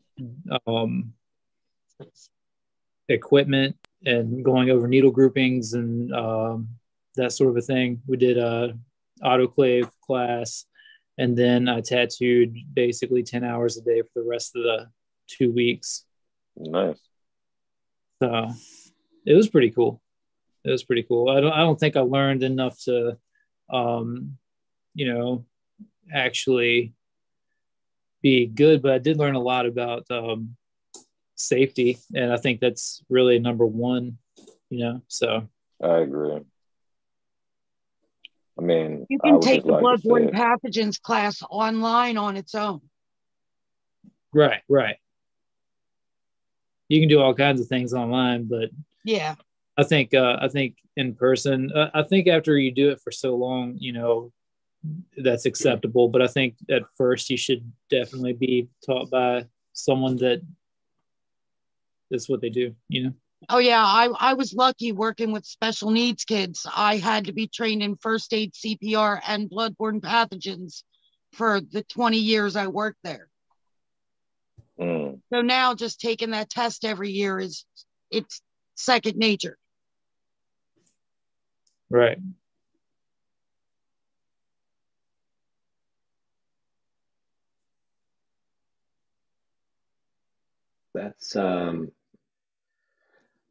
um, 0.67 1.13
equipment 3.09 3.77
and 4.05 4.45
going 4.45 4.71
over 4.71 4.89
needle 4.89 5.11
groupings 5.11 5.75
and 5.75 6.13
um, 6.15 6.69
that 7.17 7.33
sort 7.33 7.51
of 7.51 7.57
a 7.57 7.63
thing. 7.63 8.01
We 8.07 8.17
did 8.17 8.39
a 8.39 8.77
autoclave 9.23 9.91
class, 10.05 10.67
and 11.19 11.37
then 11.37 11.69
I 11.69 11.81
tattooed 11.81 12.57
basically 12.73 13.23
ten 13.23 13.45
hours 13.45 13.77
a 13.77 13.83
day 13.83 14.03
for 14.03 14.23
the 14.23 14.29
rest 14.29 14.57
of 14.57 14.63
the 14.63 14.89
two 15.29 15.53
weeks. 15.53 16.05
Nice. 16.57 16.99
So 18.23 18.51
it 19.27 19.35
was 19.35 19.49
pretty 19.49 19.71
cool. 19.71 20.01
It 20.65 20.71
was 20.71 20.85
pretty 20.85 21.03
cool. 21.03 21.29
I 21.29 21.41
don't 21.41 21.53
I 21.53 21.59
don't 21.59 21.79
think 21.79 21.97
I 21.97 22.01
learned 22.01 22.43
enough 22.43 22.79
to, 22.85 23.17
um, 23.71 24.39
you 24.95 25.13
know, 25.13 25.45
actually 26.13 26.95
be 28.23 28.47
good, 28.47 28.81
but 28.81 28.93
I 28.93 28.99
did 28.99 29.19
learn 29.19 29.35
a 29.35 29.41
lot 29.41 29.67
about 29.67 30.11
um, 30.11 30.57
safety, 31.35 31.99
and 32.15 32.33
I 32.33 32.39
think 32.39 32.61
that's 32.61 33.03
really 33.11 33.39
number 33.39 33.67
one. 33.67 34.19
You 34.71 34.79
know, 34.79 35.03
so 35.09 35.47
I 35.83 35.99
agree. 35.99 36.41
I 38.59 38.63
mean, 38.63 39.07
You 39.11 39.19
can 39.19 39.41
take 39.41 39.65
the 39.65 39.73
like 39.73 39.83
bloodborne 39.83 40.33
pathogens 40.33 41.01
class 41.01 41.43
online 41.51 42.17
on 42.17 42.37
its 42.37 42.55
own. 42.55 42.81
right, 44.33 44.63
right. 44.69 44.97
You 46.89 47.01
can 47.01 47.09
do 47.09 47.21
all 47.21 47.35
kinds 47.35 47.61
of 47.61 47.67
things 47.67 47.93
online, 47.93 48.45
but 48.45 48.71
Yeah. 49.05 49.35
I 49.77 49.85
think 49.85 50.15
uh, 50.15 50.39
I 50.41 50.49
think 50.49 50.77
in 50.97 51.15
person. 51.15 51.73
Uh, 51.73 51.91
I 51.95 52.03
think 52.03 52.29
after 52.29 52.57
you 52.57 52.73
do 52.73 52.91
it 52.91 53.01
for 53.01 53.11
so 53.11 53.35
long, 53.35 53.77
you 53.79 53.93
know, 53.93 54.33
that's 55.17 55.47
acceptable. 55.47 56.09
But 56.09 56.23
I 56.23 56.27
think 56.27 56.57
at 56.71 56.83
first 56.97 57.31
you 57.31 57.37
should 57.37 57.71
definitely 57.91 58.35
be 58.35 58.69
taught 58.87 59.11
by 59.11 59.47
someone 59.73 60.17
that 60.17 60.43
that's 62.11 62.29
what 62.29 62.41
they 62.41 62.51
do. 62.51 62.75
You 62.89 63.05
know. 63.05 63.13
Oh 63.49 63.59
yeah, 63.59 63.85
I, 63.85 64.09
I 64.19 64.35
was 64.35 64.55
lucky 64.55 64.93
working 64.93 65.33
with 65.33 65.45
special 65.45 65.91
needs 65.91 66.25
kids. 66.25 66.67
I 66.75 66.97
had 66.97 67.27
to 67.27 67.33
be 67.33 67.47
trained 67.47 67.83
in 67.83 67.97
first 67.97 68.33
aid, 68.33 68.53
CPR, 68.55 69.21
and 69.27 69.51
bloodborne 69.51 70.01
pathogens 70.01 70.83
for 71.33 71.61
the 71.61 71.83
20 71.83 72.17
years 72.17 72.57
I 72.57 72.69
worked 72.69 73.01
there. 73.05 73.29
mm, 74.81 75.21
So 75.33 75.43
now 75.43 75.75
just 75.75 76.01
taking 76.01 76.31
that 76.31 76.49
test 76.49 76.85
every 76.85 77.11
year 77.11 77.39
is 77.39 77.65
it's 78.11 78.41
second 78.77 79.17
nature. 79.17 79.59
Right. 81.95 82.19
That's 90.95 91.37
um 91.37 91.93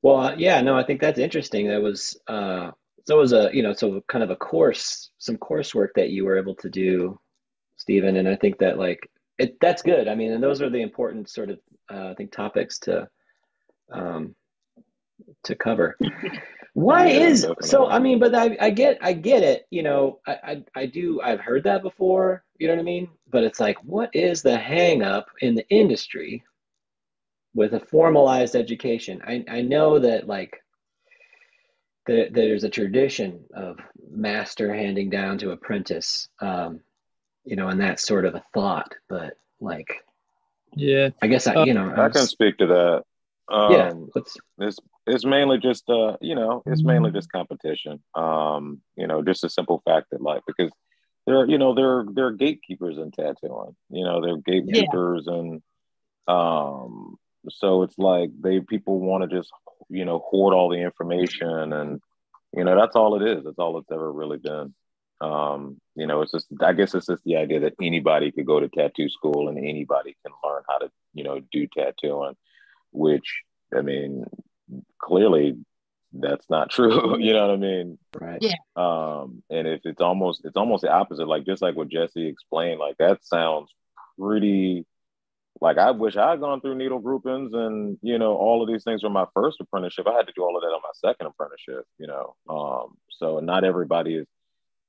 well 0.02 0.18
uh, 0.18 0.36
yeah, 0.38 0.62
no, 0.62 0.76
I 0.78 0.84
think 0.86 1.02
that's 1.02 1.20
interesting. 1.20 1.68
That 1.68 1.82
was 1.82 2.20
uh 2.28 2.72
so 3.08 3.18
it 3.18 3.22
was 3.22 3.34
a 3.34 3.50
you 3.54 3.64
know 3.64 3.74
so 3.74 4.02
kind 4.08 4.24
of 4.24 4.30
a 4.32 4.36
course 4.36 5.12
some 5.20 5.38
coursework 5.38 5.90
that 5.96 6.10
you 6.12 6.26
were 6.26 6.38
able 6.38 6.56
to 6.58 6.70
do 6.70 7.20
Stephen 7.78 8.18
and 8.18 8.30
I 8.30 8.36
think 8.38 8.60
that 8.60 8.80
like 8.80 9.10
it 9.40 9.58
that's 9.62 9.84
good. 9.84 10.08
I 10.08 10.16
mean, 10.16 10.34
and 10.34 10.44
those 10.44 10.62
are 10.62 10.70
the 10.70 10.82
important 10.82 11.30
sort 11.30 11.52
of 11.52 11.60
uh, 11.94 12.10
I 12.12 12.16
think 12.16 12.32
topics 12.32 12.80
to 12.82 13.08
um 13.94 14.36
to 15.46 15.56
cover. 15.56 15.98
Why 16.74 17.08
Yeah, 17.08 17.20
is 17.28 17.42
definitely. 17.42 17.68
so? 17.70 17.88
I 17.88 18.00
mean, 18.00 18.20
but 18.20 18.34
I, 18.34 18.58
I 18.60 18.70
get, 18.72 18.98
I 19.02 19.14
get 19.14 19.44
it. 19.44 19.68
You 19.70 19.84
know, 19.84 20.20
I, 20.26 20.38
I, 20.44 20.64
I 20.76 20.86
do. 20.88 21.22
I've 21.22 21.40
heard 21.40 21.64
that 21.66 21.84
before. 21.84 22.44
You 22.58 22.68
know 22.68 22.74
what 22.74 22.80
I 22.82 22.84
mean? 22.84 23.10
But 23.32 23.44
it's 23.44 23.60
like, 23.60 23.78
what 23.84 24.10
is 24.16 24.42
the 24.42 24.58
hang 24.58 25.04
up 25.04 25.28
in 25.42 25.54
the 25.56 25.68
industry 25.70 26.44
with 27.54 27.74
a 27.74 27.80
formalized 27.80 28.56
education? 28.56 29.22
I, 29.28 29.46
I 29.48 29.62
know 29.62 30.00
that 30.00 30.28
like 30.28 30.60
that 32.08 32.34
there's 32.34 32.64
a 32.64 32.70
tradition 32.70 33.44
of 33.54 33.78
master 34.10 34.74
handing 34.74 35.10
down 35.10 35.38
to 35.40 35.52
apprentice. 35.52 36.28
Um, 36.42 36.80
you 37.46 37.56
know, 37.56 37.68
and 37.68 37.80
that's 37.80 38.06
sort 38.08 38.26
of 38.26 38.36
a 38.36 38.44
thought. 38.54 38.94
But 39.10 39.38
like, 39.60 40.04
Yeah. 40.76 41.10
I 41.22 41.28
guess 41.28 41.46
I, 41.46 41.54
Uh, 41.54 41.66
you 41.66 41.74
know, 41.76 41.92
I 41.92 42.10
can 42.10 42.22
was- 42.22 42.30
speak 42.32 42.58
to 42.58 42.68
that. 42.68 43.04
Um, 43.54 43.72
yeah. 43.74 43.92
Let's. 44.16 44.38
it's 44.60 44.80
it's 45.06 45.26
mainly 45.26 45.58
just 45.58 45.90
uh 45.90 46.18
you 46.22 46.36
know 46.36 46.64
it's 46.68 46.84
mainly 46.84 47.12
Mm-hmm. 47.12 47.18
just 47.18 47.32
competition. 47.32 48.02
Um 48.16 48.82
you 48.96 49.08
know 49.08 49.22
just 49.22 49.44
a 49.44 49.50
simple 49.50 49.82
fact 49.86 50.08
that 50.12 50.22
like 50.22 50.44
because 50.48 50.72
there 51.26 51.38
are, 51.40 51.46
you 51.48 51.58
know 51.58 51.74
there 51.74 52.06
there 52.14 52.28
are 52.28 52.32
gatekeepers 52.34 52.98
in 52.98 53.12
tattooing 53.12 53.76
you 53.90 54.04
know 54.04 54.22
they're 54.22 54.38
gatekeepers 54.38 55.28
and 55.28 55.62
um 56.28 57.16
so 57.50 57.84
it's 57.84 57.98
like 57.98 58.30
they 58.42 58.60
people 58.62 59.00
want 59.00 59.30
to 59.30 59.38
just 59.38 59.52
you 59.90 60.06
know 60.06 60.20
hoard 60.20 60.54
all 60.54 60.70
the 60.70 60.78
information 60.82 61.74
and 61.74 62.02
you 62.56 62.64
know 62.64 62.76
that's 62.76 62.96
all 62.96 63.22
it 63.22 63.28
is. 63.28 63.44
That's 63.44 63.60
all 63.60 63.78
it's 63.80 63.92
ever 63.92 64.12
really 64.12 64.38
been. 64.38 64.74
Um 65.22 65.80
you 65.96 66.08
know 66.08 66.22
it's 66.22 66.32
just 66.32 66.48
i 66.62 66.74
guess 66.74 66.96
it's 66.96 67.08
just 67.08 67.24
the 67.24 67.36
idea 67.38 67.60
that 67.62 67.76
anybody 67.82 68.32
could 68.32 68.46
go 68.46 68.60
to 68.60 68.68
tattoo 68.70 69.10
school 69.10 69.48
and 69.48 69.58
anybody 69.58 70.16
can 70.26 70.34
learn 70.44 70.64
how 70.68 70.80
to 70.80 70.90
you 71.14 71.24
know 71.24 71.40
do 71.52 71.68
tattooing 71.68 72.36
which 72.92 73.42
i 73.76 73.82
mean 73.82 74.26
clearly 75.02 75.56
that's 76.14 76.48
not 76.50 76.70
true 76.70 77.18
you 77.20 77.34
know 77.34 77.48
what 77.48 77.54
i 77.54 77.58
mean 77.58 77.98
Right. 78.20 78.40
Yeah. 78.42 78.56
um 78.76 79.42
and 79.50 79.68
if 79.68 79.82
it's 79.86 80.02
almost 80.02 80.42
it's 80.46 80.58
almost 80.58 80.84
the 80.84 80.92
opposite 80.92 81.28
like 81.28 81.46
just 81.46 81.62
like 81.62 81.76
what 81.76 81.90
jesse 81.90 82.28
explained 82.28 82.80
like 82.80 82.98
that 83.00 83.26
sounds 83.26 83.70
pretty 84.20 84.86
like 85.62 85.78
i 85.78 85.90
wish 85.92 86.16
i 86.18 86.32
had 86.32 86.40
gone 86.40 86.62
through 86.62 86.76
needle 86.76 87.00
groupings 87.00 87.54
and 87.54 87.98
you 88.02 88.20
know 88.20 88.36
all 88.36 88.62
of 88.62 88.68
these 88.68 88.84
things 88.84 89.02
from 89.02 89.14
my 89.14 89.26
first 89.34 89.60
apprenticeship 89.60 90.06
i 90.08 90.14
had 90.14 90.28
to 90.28 90.34
do 90.36 90.44
all 90.44 90.56
of 90.56 90.62
that 90.62 90.68
on 90.68 90.82
my 90.84 90.90
second 91.10 91.26
apprenticeship 91.28 91.86
you 91.98 92.06
know 92.08 92.36
um 92.50 92.96
so 93.10 93.40
not 93.40 93.64
everybody 93.64 94.16
is 94.16 94.28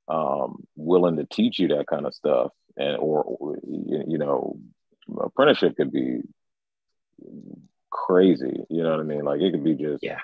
um 0.08 0.62
willing 0.76 1.16
to 1.16 1.24
teach 1.24 1.58
you 1.58 1.68
that 1.68 1.86
kind 1.86 2.04
of 2.06 2.14
stuff 2.14 2.52
and 2.76 2.96
or, 2.98 3.22
or 3.22 3.56
you 3.66 4.04
you 4.08 4.18
know 4.18 4.58
apprenticeship 5.20 5.74
could 5.76 5.90
be 5.90 6.20
crazy 7.94 8.64
you 8.68 8.82
know 8.82 8.90
what 8.90 8.98
i 9.00 9.04
mean 9.04 9.24
like 9.24 9.40
it 9.40 9.52
could 9.52 9.62
be 9.62 9.74
just 9.74 10.02
Yeah. 10.02 10.18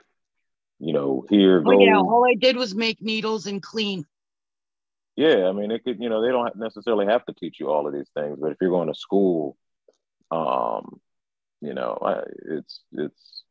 you 0.80 0.92
know 0.92 1.24
here 1.30 1.60
go 1.60 1.70
Oh 1.72 1.84
yeah, 1.84 1.98
all 1.98 2.26
I 2.28 2.34
did 2.34 2.56
was 2.56 2.74
make 2.74 3.00
needles 3.00 3.46
and 3.46 3.62
clean. 3.62 4.04
yeah 5.16 5.48
i 5.48 5.52
mean 5.52 5.70
it 5.70 5.84
could 5.84 6.00
you 6.00 6.08
know 6.08 6.20
they 6.20 6.32
don't 6.32 6.56
necessarily 6.56 7.06
have 7.06 7.24
to 7.26 7.32
teach 7.32 7.60
you 7.60 7.70
all 7.70 7.86
of 7.86 7.92
these 7.92 8.10
things 8.12 8.38
but 8.40 8.50
if 8.50 8.56
you're 8.60 8.70
going 8.70 8.88
to 8.92 8.98
school 8.98 9.56
um 10.32 11.00
you 11.60 11.72
know 11.74 11.96
I, 12.02 12.22
it's 12.56 12.80
it's 12.92 13.44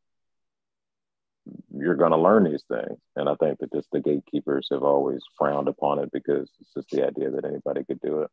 you're 1.74 1.96
going 1.96 2.12
to 2.12 2.18
learn 2.18 2.44
these 2.44 2.64
things 2.68 2.98
and 3.16 3.26
i 3.28 3.34
think 3.36 3.58
that 3.60 3.72
just 3.72 3.88
the 3.90 4.00
gatekeepers 4.00 4.68
have 4.70 4.82
always 4.82 5.22
frowned 5.38 5.68
upon 5.68 5.98
it 5.98 6.12
because 6.12 6.50
it's 6.60 6.74
just 6.74 6.90
the 6.90 7.06
idea 7.06 7.30
that 7.30 7.46
anybody 7.46 7.84
could 7.84 8.00
do 8.00 8.20
it 8.22 8.30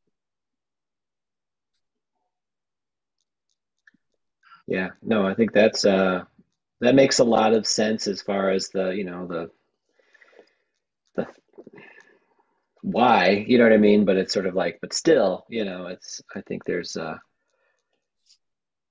Yeah, 4.68 4.89
no, 5.01 5.26
I 5.26 5.34
think 5.34 5.53
that's 5.53 5.86
uh 5.86 6.26
that 6.82 6.95
makes 6.95 7.20
a 7.20 7.24
lot 7.24 7.53
of 7.53 7.65
sense 7.65 8.07
as 8.07 8.22
far 8.22 8.51
as 8.51 8.70
the, 8.70 8.89
you 8.89 9.03
know, 9.03 9.26
the 9.26 9.49
the 11.15 11.28
why, 12.82 13.45
you 13.47 13.57
know 13.57 13.63
what 13.63 13.74
I 13.74 13.78
mean? 13.78 14.05
But 14.05 14.18
it's 14.18 14.34
sort 14.34 14.45
of 14.45 14.53
like, 14.55 14.78
but 14.82 14.93
still, 14.93 15.45
you 15.49 15.65
know, 15.65 15.88
it's 15.88 16.22
I 16.36 16.41
think 16.41 16.65
there's 16.65 16.95
uh 16.97 17.18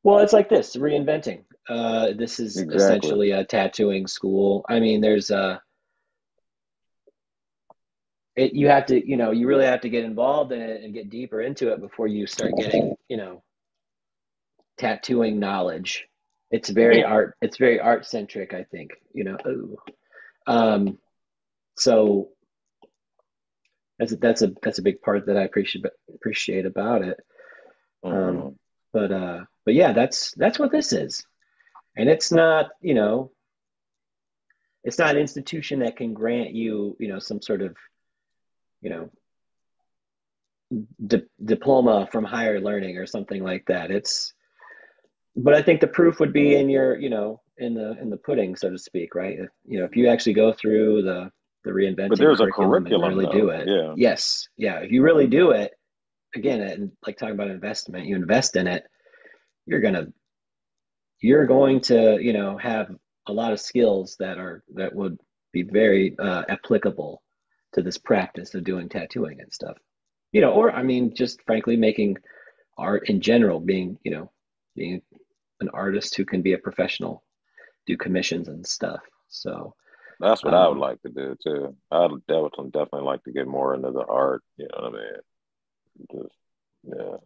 well, 0.03 0.19
it's 0.21 0.33
like 0.33 0.49
this, 0.49 0.77
reinventing. 0.77 1.45
Uh 1.69 2.13
this 2.17 2.41
is 2.41 2.57
Exactly. 2.59 2.77
essentially 2.77 3.31
a 3.33 3.45
tattooing 3.45 4.07
school. 4.07 4.65
I 4.69 4.81
mean, 4.81 5.01
there's 5.01 5.31
uh 5.31 5.59
it, 8.35 8.55
you 8.55 8.69
have 8.69 8.87
to, 8.87 9.09
you 9.09 9.17
know, 9.17 9.31
you 9.31 9.47
really 9.47 9.65
have 9.65 9.81
to 9.81 9.89
get 9.89 10.05
involved 10.05 10.53
in 10.53 10.61
it 10.61 10.83
and 10.83 10.93
get 10.95 11.11
deeper 11.11 11.41
into 11.41 11.73
it 11.73 11.81
before 11.81 12.07
you 12.07 12.27
start 12.27 12.55
getting, 12.57 12.95
you 13.09 13.17
know, 13.17 13.43
tattooing 14.79 15.39
knowledge. 15.39 16.07
It's 16.51 16.69
very 16.69 17.03
art. 17.03 17.37
It's 17.43 17.57
very 17.57 17.81
art 17.81 18.07
centric. 18.07 18.55
I 18.55 18.65
think 18.65 18.93
you 19.13 19.25
know. 19.25 19.37
Ooh. 19.47 19.77
Um, 20.47 20.99
so 21.77 22.29
that's 23.99 24.13
a, 24.13 24.17
that's 24.17 24.43
a 24.43 24.53
that's 24.63 24.79
a 24.79 24.83
big 24.83 25.01
part 25.03 25.27
that 25.27 25.37
I 25.37 25.43
appreciate 25.43 25.85
appreciate 26.15 26.67
about 26.67 27.03
it. 27.03 27.19
Um, 28.05 28.13
Mhm. 28.13 28.57
But 28.93 29.13
uh, 29.13 29.45
but 29.65 29.75
yeah, 29.75 29.93
that's 29.93 30.33
that's 30.37 30.59
what 30.59 30.71
this 30.71 30.93
is, 30.93 31.27
and 31.97 32.09
it's 32.09 32.31
not 32.33 32.71
you 32.81 32.95
know. 32.95 33.33
It's 34.85 34.99
not 34.99 35.17
an 35.17 35.21
institution 35.21 35.81
that 35.81 35.97
can 35.97 36.15
grant 36.15 36.55
you 36.55 36.97
you 37.01 37.09
know 37.09 37.19
some 37.19 37.43
sort 37.43 37.61
of 37.61 37.77
you 38.81 38.91
know 38.91 39.11
di- 41.07 41.27
diploma 41.45 42.09
from 42.13 42.25
higher 42.25 42.61
learning 42.61 42.97
or 42.97 43.07
something 43.07 43.43
like 43.43 43.67
that. 43.67 43.91
It's 43.91 44.33
but 45.37 45.55
I 45.55 45.63
think 45.63 45.81
the 45.81 45.87
proof 45.87 46.19
would 46.21 46.33
be 46.33 46.57
in 46.57 46.69
your, 46.69 46.99
you 46.99 47.11
know, 47.11 47.43
in 47.59 47.75
the 47.75 48.01
in 48.01 48.11
the 48.11 48.17
pudding, 48.17 48.57
so 48.57 48.71
to 48.71 48.79
speak, 48.79 49.15
right? 49.15 49.39
If, 49.39 49.51
you 49.65 49.79
know, 49.79 49.85
if 49.85 49.97
you 49.97 50.09
actually 50.09 50.35
go 50.35 50.53
through 50.53 51.03
the 51.03 51.31
the 51.65 51.71
reinventing 51.71 52.11
But 52.11 52.19
there's 52.19 52.41
a 52.41 52.45
curriculum, 52.45 52.75
and 52.75 52.87
curriculum, 52.87 53.19
really 53.19 53.39
do 53.39 53.49
it. 53.51 53.69
Yeah. 53.69 53.95
Yes, 53.97 54.49
yeah. 54.57 54.79
If 54.79 54.93
you 54.93 55.03
really 55.03 55.27
do 55.27 55.51
it, 55.51 55.73
again, 56.35 56.61
and 56.61 56.93
like 57.07 57.19
talking 57.19 57.35
about 57.35 57.51
investment, 57.51 58.07
you 58.07 58.17
invest 58.17 58.57
in 58.57 58.67
it, 58.67 58.85
you're 59.67 59.81
gonna 59.81 60.07
you're 61.21 61.47
going 61.47 61.81
to, 61.81 62.19
you 62.21 62.33
know, 62.33 62.57
have 62.59 62.95
a 63.27 63.33
lot 63.33 63.53
of 63.53 63.61
skills 63.61 64.17
that 64.21 64.39
are 64.39 64.63
that 64.75 64.95
would 64.95 65.19
be 65.53 65.63
very 65.63 66.15
uh, 66.19 66.45
applicable 66.49 67.23
to 67.73 67.83
this 67.83 67.99
practice 67.99 68.55
of 68.55 68.65
doing 68.65 68.89
tattooing 68.89 69.41
and 69.41 69.53
stuff. 69.53 69.77
You 70.33 70.41
know, 70.41 70.53
or 70.53 70.71
I 70.71 70.83
mean, 70.83 71.15
just 71.15 71.43
frankly, 71.47 71.77
making 71.77 72.19
art 72.79 73.09
in 73.09 73.21
general, 73.21 73.59
being, 73.61 73.99
you 74.05 74.11
know, 74.11 74.31
being 74.75 75.03
an 75.61 75.69
artist 75.73 76.17
who 76.17 76.25
can 76.25 76.43
be 76.43 76.53
a 76.53 76.59
professional, 76.59 77.23
do 77.87 77.97
commissions 77.97 78.49
and 78.49 78.67
stuff. 78.67 79.01
So 79.29 79.75
That's 80.21 80.43
what 80.45 80.55
I 80.55 80.67
would 80.69 80.75
Um, 80.75 80.79
like 80.79 81.01
to 81.03 81.09
do 81.11 81.37
too. 81.43 81.77
I'd 81.91 82.11
definitely 82.27 82.71
definitely 82.71 83.03
like 83.03 83.23
to 83.25 83.33
get 83.33 83.47
more 83.47 83.75
into 83.75 83.91
the 83.91 84.05
art. 84.05 84.43
You 84.57 84.69
know 84.73 84.89
what 84.91 84.95
I 84.95 84.97
mean? 84.97 85.21
Just 86.13 86.35
yeah, 86.85 87.17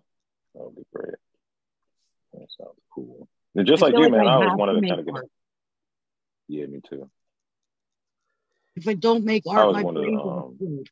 that 0.54 0.64
would 0.64 0.76
be 0.76 0.82
great. 0.92 1.14
That 2.32 2.48
sounds 2.58 2.80
cool. 2.94 3.28
And 3.54 3.66
just 3.66 3.82
I 3.82 3.86
like 3.86 3.94
you, 3.96 4.02
like 4.02 4.12
man, 4.12 4.26
I 4.26 4.30
I 4.30 4.34
always 4.34 4.50
have 4.50 4.58
wanted 4.58 4.74
to 4.74 4.80
to 4.80 4.88
kind 4.88 5.00
of 5.00 5.06
get. 5.06 5.14
art. 5.14 5.30
Yeah, 6.48 6.66
me 6.66 6.80
too. 6.88 7.10
If 8.76 8.88
I 8.88 8.94
don't 8.94 9.24
make 9.24 9.44
I 9.48 9.56
art, 9.56 9.66
was 9.68 9.76
my 9.76 9.82
one 9.82 9.96
of 9.96 10.02
the, 10.02 10.10
brain 10.10 10.84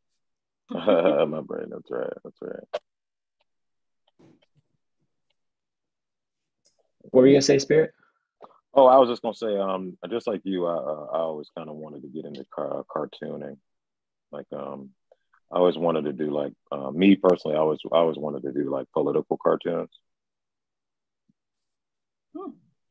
um. 0.70 1.30
My 1.30 1.40
brain. 1.40 1.66
That's 1.70 1.90
right. 1.90 2.12
That's 2.22 2.36
right. 2.42 2.80
What 7.10 7.22
were 7.22 7.26
you 7.26 7.34
gonna 7.34 7.42
say, 7.42 7.58
Spirit? 7.58 7.92
Oh, 8.74 8.86
I 8.86 8.98
was 8.98 9.08
just 9.08 9.22
gonna 9.22 9.34
say, 9.34 9.56
um, 9.58 9.96
just 10.10 10.26
like 10.26 10.42
you, 10.44 10.66
I, 10.66 10.74
uh, 10.74 11.06
I 11.12 11.18
always 11.18 11.48
kind 11.56 11.68
of 11.68 11.76
wanted 11.76 12.02
to 12.02 12.08
get 12.08 12.24
into 12.24 12.44
car- 12.54 12.84
cartooning. 12.94 13.56
Like, 14.30 14.46
um, 14.52 14.90
I 15.50 15.56
always 15.56 15.78
wanted 15.78 16.04
to 16.04 16.12
do 16.12 16.30
like 16.30 16.52
uh, 16.70 16.90
me 16.90 17.16
personally. 17.16 17.56
I 17.56 17.60
always, 17.60 17.80
I 17.92 17.96
always 17.96 18.18
wanted 18.18 18.42
to 18.42 18.52
do 18.52 18.70
like 18.70 18.86
political 18.92 19.38
cartoons. 19.42 19.88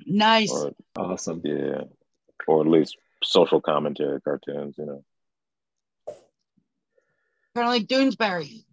nice. 0.05 0.51
Or 0.51 0.73
Awesome. 0.95 1.41
yeah, 1.43 1.83
or 2.47 2.61
at 2.61 2.67
least 2.67 2.97
social 3.23 3.61
commentary 3.61 4.19
cartoons. 4.21 4.75
You 4.77 4.85
know. 4.85 5.03
Kind 7.55 7.67
of 7.67 7.67
like 7.67 7.87
Doonesbury. 7.87 8.63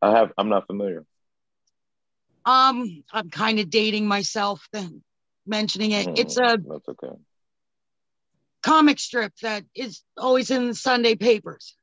I 0.00 0.10
have. 0.12 0.32
I'm 0.38 0.48
not 0.48 0.66
familiar. 0.66 1.04
Um, 2.46 3.04
I'm 3.12 3.30
kind 3.30 3.58
of 3.58 3.70
dating 3.70 4.06
myself 4.06 4.66
then 4.72 5.02
mentioning 5.46 5.92
it. 5.92 6.18
It's 6.18 6.36
Mm, 6.36 6.44
a 6.44 6.58
That's 6.68 6.88
okay. 6.88 7.16
comic 8.62 8.98
strip 8.98 9.32
that 9.42 9.64
is 9.74 10.02
always 10.16 10.50
in 10.50 10.68
the 10.68 10.74
Sunday 10.74 11.14
papers. 11.14 11.76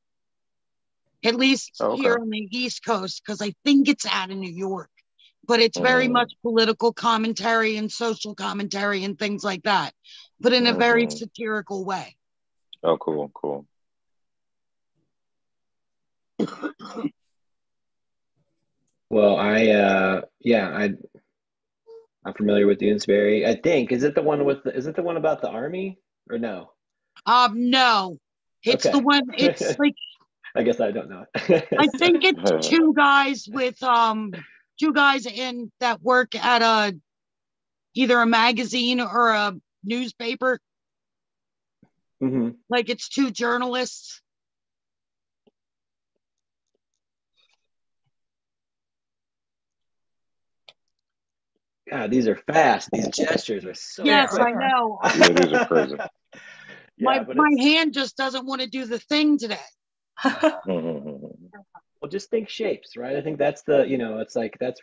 At 1.24 1.36
least 1.36 1.72
Oh, 1.80 1.92
okay. 1.92 2.02
here 2.02 2.18
on 2.20 2.30
the 2.30 2.48
East 2.50 2.84
Coast, 2.84 3.22
because 3.24 3.40
I 3.40 3.54
think 3.64 3.88
it's 3.88 4.06
out 4.06 4.30
in 4.30 4.40
New 4.40 4.50
York. 4.52 4.90
But 5.44 5.60
it's 5.60 5.78
very 5.78 6.06
Mm. 6.08 6.12
much 6.12 6.32
political 6.42 6.92
commentary 6.92 7.76
and 7.76 7.90
social 7.90 8.34
commentary 8.34 9.02
and 9.04 9.18
things 9.18 9.42
like 9.42 9.64
that, 9.64 9.92
but 10.40 10.52
in 10.52 10.66
a 10.68 10.72
very 10.72 11.06
Mhm. 11.06 11.18
satirical 11.18 11.84
way. 11.84 12.16
Oh, 12.84 12.96
cool, 12.98 13.30
cool. 13.34 13.66
Well, 19.12 19.36
I 19.36 19.66
uh 19.68 20.22
yeah, 20.40 20.70
I 20.70 20.94
I'm 22.24 22.32
familiar 22.32 22.66
with 22.66 22.78
Doonesbury. 22.78 23.46
I 23.46 23.56
think 23.56 23.92
is 23.92 24.04
it 24.04 24.14
the 24.14 24.22
one 24.22 24.46
with 24.46 24.64
the, 24.64 24.74
is 24.74 24.86
it 24.86 24.96
the 24.96 25.02
one 25.02 25.18
about 25.18 25.42
the 25.42 25.50
army 25.50 25.98
or 26.30 26.38
no? 26.38 26.72
Um, 27.26 27.68
no, 27.68 28.16
it's 28.64 28.86
Okay. 28.86 28.92
the 28.92 29.04
one. 29.04 29.24
It's 29.36 29.60
like 29.78 29.94
I 30.56 30.62
guess 30.62 30.80
I 30.80 30.92
don't 30.92 31.10
know. 31.10 31.26
I 31.36 31.88
think 31.88 32.24
it's 32.24 32.68
two 32.70 32.94
guys 32.96 33.46
with 33.52 33.82
um 33.82 34.32
two 34.80 34.94
guys 34.94 35.26
in 35.26 35.70
that 35.80 36.00
work 36.00 36.34
at 36.34 36.62
a 36.62 36.96
either 37.92 38.18
a 38.18 38.26
magazine 38.26 38.98
or 38.98 39.28
a 39.28 39.54
newspaper. 39.84 40.58
hmm 42.18 42.48
Like 42.70 42.88
it's 42.88 43.10
two 43.10 43.30
journalists. 43.30 44.22
God, 51.92 52.10
these 52.10 52.26
are 52.26 52.36
fast. 52.36 52.88
These 52.90 53.08
gestures 53.08 53.66
are 53.66 53.74
so 53.74 54.02
yes, 54.02 54.30
quick. 54.30 54.42
I 54.46 54.52
know. 54.52 54.98
Yeah, 55.04 55.28
these 55.28 55.52
are 55.52 55.66
crazy. 55.66 55.96
my 56.98 57.16
Yeah, 57.16 57.22
but 57.24 57.36
my 57.36 57.50
it's- 57.52 57.66
hand 57.66 57.92
just 57.92 58.16
doesn't 58.16 58.46
want 58.46 58.62
to 58.62 58.66
do 58.66 58.86
the 58.86 58.98
thing 58.98 59.38
today. 59.38 59.58
Well, 60.66 62.10
just 62.10 62.30
think 62.30 62.48
shapes, 62.48 62.96
right? 62.96 63.14
I 63.14 63.20
think 63.20 63.38
that's 63.38 63.62
the 63.62 63.84
you 63.86 63.96
know, 63.96 64.18
it's 64.18 64.34
like 64.34 64.56
that's 64.58 64.80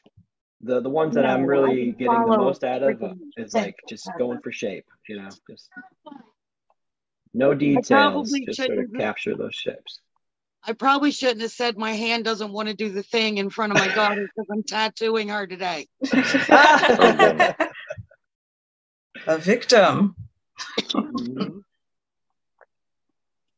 the 0.62 0.80
the 0.82 0.90
ones 0.90 1.16
that 1.16 1.24
No, 1.24 1.32
I'm 1.32 1.46
really 1.46 1.92
getting 1.92 2.08
the 2.08 2.38
most 2.38 2.64
out 2.64 2.82
of 2.82 3.04
uh, 3.04 3.14
is 3.36 3.54
like 3.54 3.76
just 3.90 4.10
going 4.18 4.40
for 4.40 4.54
shape, 4.54 4.86
you 5.10 5.18
know, 5.18 5.28
just 5.50 5.70
no 7.34 7.54
details, 7.54 8.32
just 8.32 8.64
sort 8.64 8.78
of 8.78 8.94
capture 8.94 9.36
those 9.36 9.54
shapes. 9.54 10.00
I 10.64 10.74
probably 10.74 11.12
shouldn't 11.12 11.42
have 11.42 11.52
said 11.52 11.78
my 11.78 11.94
hand 11.94 12.26
doesn't 12.26 12.52
want 12.52 12.68
to 12.70 12.76
do 12.76 12.90
the 12.90 13.04
thing 13.04 13.38
in 13.38 13.50
front 13.50 13.72
of 13.72 13.78
my 13.78 13.94
daughter 13.94 14.28
because 14.28 14.48
I'm 14.52 14.64
tattooing 14.64 15.30
her 15.30 15.48
today. 15.48 15.88
A 19.28 19.38
victim. 19.38 20.16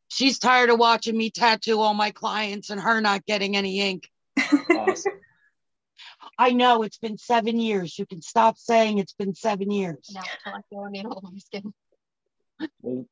She's 0.09 0.39
tired 0.39 0.69
of 0.69 0.77
watching 0.77 1.17
me 1.17 1.31
tattoo 1.31 1.79
all 1.79 1.93
my 1.93 2.11
clients 2.11 2.69
and 2.69 2.79
her 2.79 3.01
not 3.01 3.25
getting 3.25 3.55
any 3.55 3.79
ink. 3.79 4.09
Awesome. 4.69 5.13
I 6.37 6.51
know 6.51 6.83
it's 6.83 6.97
been 6.97 7.17
seven 7.17 7.59
years. 7.59 7.97
You 7.97 8.05
can 8.05 8.21
stop 8.21 8.57
saying 8.57 8.97
it's 8.97 9.13
been 9.13 9.33
seven 9.33 9.71
years. 9.71 10.11
Now 10.13 10.21
until 10.45 10.59
I 10.59 10.61
feel 10.69 10.83
a 10.85 10.89
needle 10.89 11.21
on 11.23 11.33
my 11.33 11.39
skin. 11.39 11.73
Well, 12.81 13.05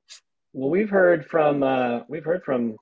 well, 0.53 0.69
we've 0.69 0.89
heard 0.89 1.25
from 1.25 1.63
uh, 1.63 2.01
we've 2.07 2.25
heard 2.25 2.43
from 2.43 2.77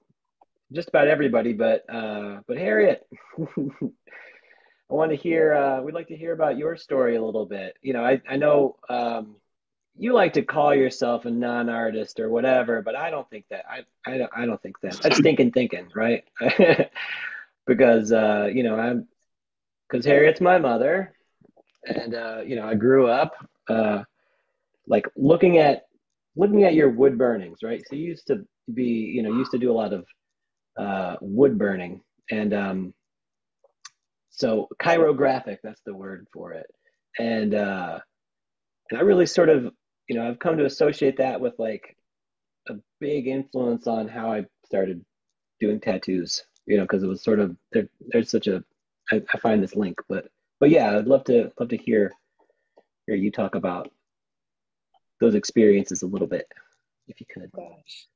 just 0.73 0.89
about 0.89 1.07
everybody, 1.07 1.53
but 1.53 1.85
uh, 1.89 2.41
but 2.47 2.57
Harriet, 2.57 3.07
I 3.39 4.93
want 4.93 5.11
to 5.11 5.17
hear. 5.17 5.53
Uh, 5.53 5.81
we'd 5.81 5.95
like 5.95 6.07
to 6.09 6.17
hear 6.17 6.33
about 6.33 6.57
your 6.57 6.75
story 6.75 7.15
a 7.15 7.23
little 7.23 7.45
bit. 7.45 7.75
You 7.81 7.93
know, 7.93 8.03
I 8.03 8.21
I 8.29 8.37
know 8.37 8.77
um, 8.89 9.35
you 9.97 10.13
like 10.13 10.33
to 10.33 10.41
call 10.41 10.75
yourself 10.75 11.25
a 11.25 11.31
non-artist 11.31 12.19
or 12.19 12.29
whatever, 12.29 12.81
but 12.81 12.95
I 12.95 13.09
don't 13.09 13.29
think 13.29 13.45
that. 13.49 13.65
I 13.69 13.85
I 14.05 14.17
don't, 14.17 14.31
I 14.35 14.45
don't 14.45 14.61
think 14.61 14.79
that. 14.81 14.99
That's 15.01 15.19
thinking 15.21 15.51
thinking, 15.51 15.89
right? 15.95 16.23
because 17.67 18.11
uh, 18.11 18.49
you 18.53 18.63
know 18.63 18.75
I'm 18.77 19.07
because 19.89 20.05
Harriet's 20.05 20.41
my 20.41 20.57
mother, 20.57 21.13
and 21.85 22.13
uh, 22.13 22.41
you 22.45 22.55
know 22.55 22.67
I 22.67 22.75
grew 22.75 23.07
up 23.07 23.35
uh, 23.69 24.03
like 24.87 25.07
looking 25.15 25.57
at 25.57 25.87
looking 26.35 26.63
at 26.63 26.75
your 26.75 26.89
wood 26.89 27.17
burnings, 27.17 27.59
right? 27.63 27.83
So 27.89 27.95
you 27.95 28.05
used 28.05 28.27
to 28.27 28.45
be, 28.73 28.83
you 28.83 29.23
know, 29.23 29.31
used 29.31 29.51
to 29.51 29.57
do 29.57 29.71
a 29.71 29.73
lot 29.73 29.91
of 29.91 30.05
uh, 30.77 31.15
wood 31.21 31.57
burning, 31.57 32.01
and 32.29 32.53
um, 32.53 32.93
so 34.29 34.67
pyrographic, 34.81 35.57
that's 35.63 35.81
the 35.85 35.95
word 35.95 36.27
for 36.31 36.53
it. 36.53 36.67
And 37.17 37.55
uh, 37.55 37.99
and 38.89 38.99
I 38.99 39.01
really 39.01 39.25
sort 39.25 39.49
of, 39.49 39.73
you 40.07 40.15
know, 40.15 40.27
I've 40.27 40.39
come 40.39 40.57
to 40.57 40.65
associate 40.65 41.17
that 41.17 41.41
with 41.41 41.55
like 41.57 41.97
a 42.69 42.75
big 42.99 43.27
influence 43.27 43.87
on 43.87 44.07
how 44.07 44.31
I 44.31 44.45
started 44.65 45.03
doing 45.59 45.79
tattoos, 45.79 46.43
you 46.65 46.77
know, 46.77 46.83
because 46.83 47.03
it 47.03 47.07
was 47.07 47.23
sort 47.23 47.39
of 47.39 47.55
there, 47.71 47.89
there's 48.09 48.29
such 48.29 48.47
a 48.47 48.63
I, 49.11 49.21
I 49.33 49.39
find 49.39 49.63
this 49.63 49.75
link, 49.75 49.99
but 50.07 50.27
but 50.59 50.69
yeah, 50.69 50.97
I'd 50.97 51.07
love 51.07 51.23
to 51.25 51.51
love 51.59 51.69
to 51.69 51.77
hear 51.77 52.11
hear 53.07 53.15
you 53.15 53.31
talk 53.31 53.55
about 53.55 53.91
those 55.19 55.33
experiences 55.33 56.03
a 56.03 56.07
little 56.07 56.27
bit, 56.27 56.47
if 57.07 57.19
you 57.19 57.25
could. 57.33 57.51
Gosh. 57.51 58.07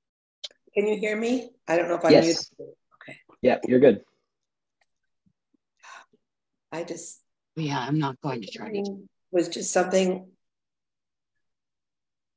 Can 0.74 0.88
you 0.88 0.98
hear 0.98 1.16
me? 1.18 1.52
I 1.68 1.76
don't 1.78 1.88
know 1.90 1.96
if 1.96 2.06
I'm 2.06 2.12
Yes. 2.12 2.52
muted. 2.60 2.76
Okay. 3.02 3.18
Yeah, 3.42 3.60
you're 3.68 3.80
good. 3.80 4.02
I 6.72 6.84
just 6.84 7.20
Yeah, 7.56 7.80
I'm 7.80 8.00
not 8.00 8.20
going 8.22 8.42
to 8.42 8.52
try 8.52 8.70
to. 8.72 9.08
was 9.32 9.50
just 9.50 9.72
something. 9.72 10.30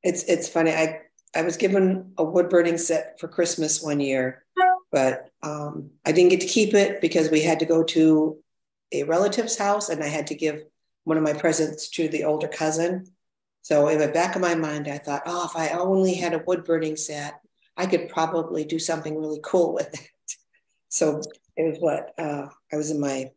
It's 0.02 0.24
it's 0.24 0.48
funny. 0.48 0.72
I 0.72 1.00
I 1.34 1.42
was 1.42 1.56
given 1.56 2.12
a 2.18 2.24
wood 2.24 2.48
burning 2.48 2.78
set 2.78 3.18
for 3.20 3.28
Christmas 3.28 3.82
one 3.82 4.00
year, 4.00 4.44
but 4.90 5.30
um, 5.42 5.90
I 6.04 6.12
didn't 6.12 6.30
get 6.30 6.40
to 6.42 6.46
keep 6.46 6.74
it 6.74 7.00
because 7.00 7.30
we 7.30 7.42
had 7.42 7.60
to 7.60 7.66
go 7.66 7.82
to 7.84 8.38
a 8.92 9.04
relative's 9.04 9.56
house, 9.56 9.88
and 9.88 10.02
I 10.02 10.08
had 10.08 10.26
to 10.28 10.34
give 10.34 10.62
one 11.04 11.16
of 11.16 11.22
my 11.22 11.32
presents 11.32 11.88
to 11.90 12.08
the 12.08 12.24
older 12.24 12.48
cousin. 12.48 13.06
So 13.62 13.88
in 13.88 13.98
the 13.98 14.08
back 14.08 14.34
of 14.36 14.42
my 14.42 14.54
mind, 14.54 14.88
I 14.88 14.98
thought, 14.98 15.22
oh, 15.26 15.46
if 15.46 15.56
I 15.56 15.70
only 15.70 16.14
had 16.14 16.34
a 16.34 16.38
wood 16.46 16.64
burning 16.64 16.96
set, 16.96 17.40
I 17.76 17.86
could 17.86 18.08
probably 18.08 18.64
do 18.64 18.78
something 18.78 19.18
really 19.18 19.40
cool 19.42 19.74
with 19.74 19.92
it. 19.92 20.08
So 20.90 21.20
it 21.56 21.62
was 21.64 21.78
what 21.80 22.14
uh, 22.16 22.46
I 22.72 22.76
was 22.76 22.92
in 22.92 23.00
my 23.00 23.32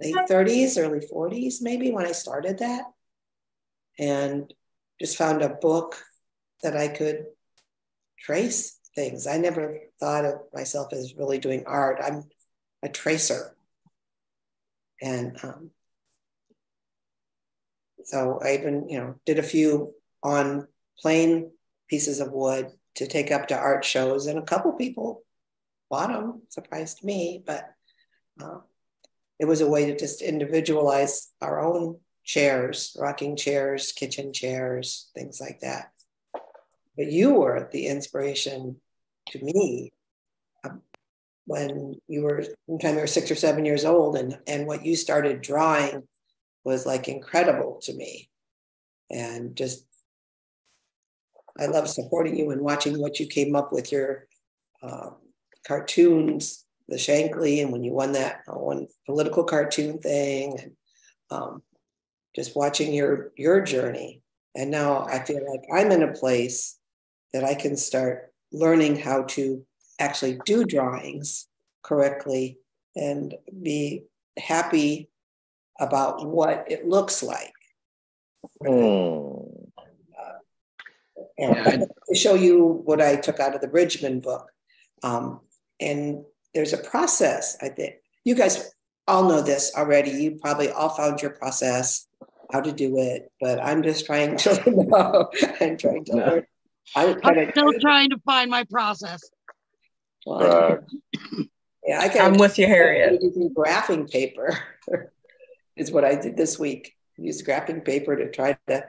late 0.00 0.14
30s, 0.30 0.78
early 0.78 1.00
40s, 1.00 1.56
maybe 1.60 1.90
when 1.90 2.06
I 2.06 2.12
started 2.12 2.60
that. 2.60 2.84
And 3.98 4.50
just 4.98 5.18
found 5.18 5.42
a 5.42 5.50
book 5.50 6.02
that 6.62 6.74
I 6.74 6.88
could 6.88 7.26
trace 8.18 8.78
things. 8.94 9.26
I 9.26 9.36
never 9.36 9.78
thought 10.00 10.24
of 10.24 10.34
myself 10.54 10.92
as 10.94 11.14
really 11.16 11.38
doing 11.38 11.64
art. 11.66 12.00
I'm 12.02 12.24
a 12.82 12.88
tracer. 12.88 13.54
And 15.02 15.36
um, 15.42 15.70
so 18.04 18.38
I 18.42 18.54
even, 18.54 18.88
you 18.88 18.98
know, 18.98 19.16
did 19.26 19.38
a 19.38 19.42
few 19.42 19.92
on 20.22 20.66
plain 20.98 21.50
pieces 21.94 22.18
of 22.18 22.32
wood 22.32 22.66
to 22.96 23.06
take 23.06 23.30
up 23.30 23.46
to 23.46 23.56
art 23.56 23.84
shows, 23.84 24.26
and 24.26 24.36
a 24.36 24.42
couple 24.42 24.72
people 24.72 25.22
bought 25.88 26.08
them. 26.08 26.42
Surprised 26.48 27.04
me, 27.04 27.40
but 27.46 27.62
uh, 28.42 28.58
it 29.38 29.44
was 29.44 29.60
a 29.60 29.70
way 29.70 29.86
to 29.86 29.96
just 29.96 30.22
individualize 30.22 31.30
our 31.40 31.64
own 31.64 32.00
chairs, 32.24 32.96
rocking 32.98 33.36
chairs, 33.36 33.92
kitchen 33.92 34.32
chairs, 34.32 35.08
things 35.14 35.40
like 35.40 35.60
that. 35.60 35.92
But 36.96 37.12
you 37.12 37.34
were 37.34 37.68
the 37.70 37.86
inspiration 37.86 38.80
to 39.30 39.38
me 39.44 39.92
um, 40.64 40.82
when 41.46 41.94
you 42.08 42.22
were, 42.22 42.44
sometime 42.66 42.94
you 42.94 43.02
were 43.02 43.06
six 43.06 43.30
or 43.30 43.36
seven 43.36 43.64
years 43.64 43.84
old, 43.84 44.16
and 44.16 44.36
and 44.48 44.66
what 44.66 44.84
you 44.84 44.96
started 44.96 45.42
drawing 45.42 46.02
was 46.64 46.86
like 46.86 47.06
incredible 47.06 47.78
to 47.82 47.94
me, 47.94 48.30
and 49.12 49.54
just 49.54 49.86
I 51.58 51.66
love 51.66 51.88
supporting 51.88 52.36
you 52.36 52.50
and 52.50 52.60
watching 52.60 53.00
what 53.00 53.20
you 53.20 53.26
came 53.26 53.54
up 53.54 53.72
with 53.72 53.92
your 53.92 54.26
um, 54.82 55.16
cartoons, 55.66 56.64
the 56.88 56.96
Shankly, 56.96 57.62
and 57.62 57.72
when 57.72 57.84
you 57.84 57.92
won 57.92 58.12
that 58.12 58.40
uh, 58.48 58.58
one 58.58 58.88
political 59.06 59.44
cartoon 59.44 59.98
thing, 59.98 60.58
and 60.58 60.72
um, 61.30 61.62
just 62.34 62.56
watching 62.56 62.92
your 62.92 63.32
your 63.36 63.60
journey. 63.62 64.22
And 64.56 64.70
now 64.70 65.04
I 65.06 65.24
feel 65.24 65.40
like 65.50 65.62
I'm 65.72 65.90
in 65.90 66.02
a 66.02 66.12
place 66.12 66.78
that 67.32 67.44
I 67.44 67.54
can 67.54 67.76
start 67.76 68.32
learning 68.52 68.96
how 68.96 69.24
to 69.24 69.64
actually 69.98 70.38
do 70.44 70.64
drawings 70.64 71.48
correctly 71.82 72.58
and 72.96 73.34
be 73.62 74.04
happy 74.38 75.10
about 75.80 76.26
what 76.26 76.64
it 76.68 76.86
looks 76.86 77.22
like. 77.22 77.52
Hmm. 78.64 79.43
And 81.38 81.54
Yeah, 81.56 81.64
I- 81.66 81.76
to 82.08 82.14
show 82.14 82.34
you 82.34 82.64
what 82.84 83.00
I 83.00 83.16
took 83.16 83.40
out 83.40 83.54
of 83.54 83.60
the 83.60 83.68
Bridgman 83.68 84.20
book. 84.20 84.50
Um, 85.02 85.40
and 85.80 86.24
there's 86.54 86.72
a 86.72 86.78
process, 86.78 87.56
I 87.60 87.68
think. 87.68 87.96
You 88.24 88.34
guys 88.34 88.72
all 89.08 89.24
know 89.28 89.42
this 89.42 89.72
already. 89.76 90.10
You 90.10 90.38
probably 90.40 90.70
all 90.70 90.88
found 90.90 91.20
your 91.20 91.32
process, 91.32 92.06
how 92.52 92.60
to 92.60 92.72
do 92.72 92.98
it, 92.98 93.30
but 93.40 93.58
I'm 93.62 93.82
just 93.82 94.06
trying 94.06 94.36
to 94.38 94.62
know. 94.70 95.30
I'm 95.60 95.76
trying 95.76 96.04
to 96.06 96.16
No. 96.16 96.24
learn 96.26 96.46
I 96.94 97.06
was 97.06 97.16
I'm 97.24 97.50
still 97.50 97.72
trying 97.80 98.10
to 98.10 98.18
find 98.26 98.50
my 98.50 98.64
process. 98.64 99.20
Well, 100.26 100.42
I- 100.42 100.78
yeah, 101.86 102.00
I 102.00 102.18
I'm 102.18 102.36
with 102.38 102.58
you, 102.58 102.66
Harriet. 102.66 103.20
Using 103.22 103.52
graphing 103.54 104.10
paper 104.10 104.58
is 105.76 105.90
what 105.90 106.04
I 106.04 106.14
did 106.14 106.36
this 106.36 106.58
week. 106.58 106.94
Use 107.16 107.42
graphing 107.42 107.84
paper 107.84 108.16
to 108.16 108.30
try 108.30 108.56
to 108.68 108.86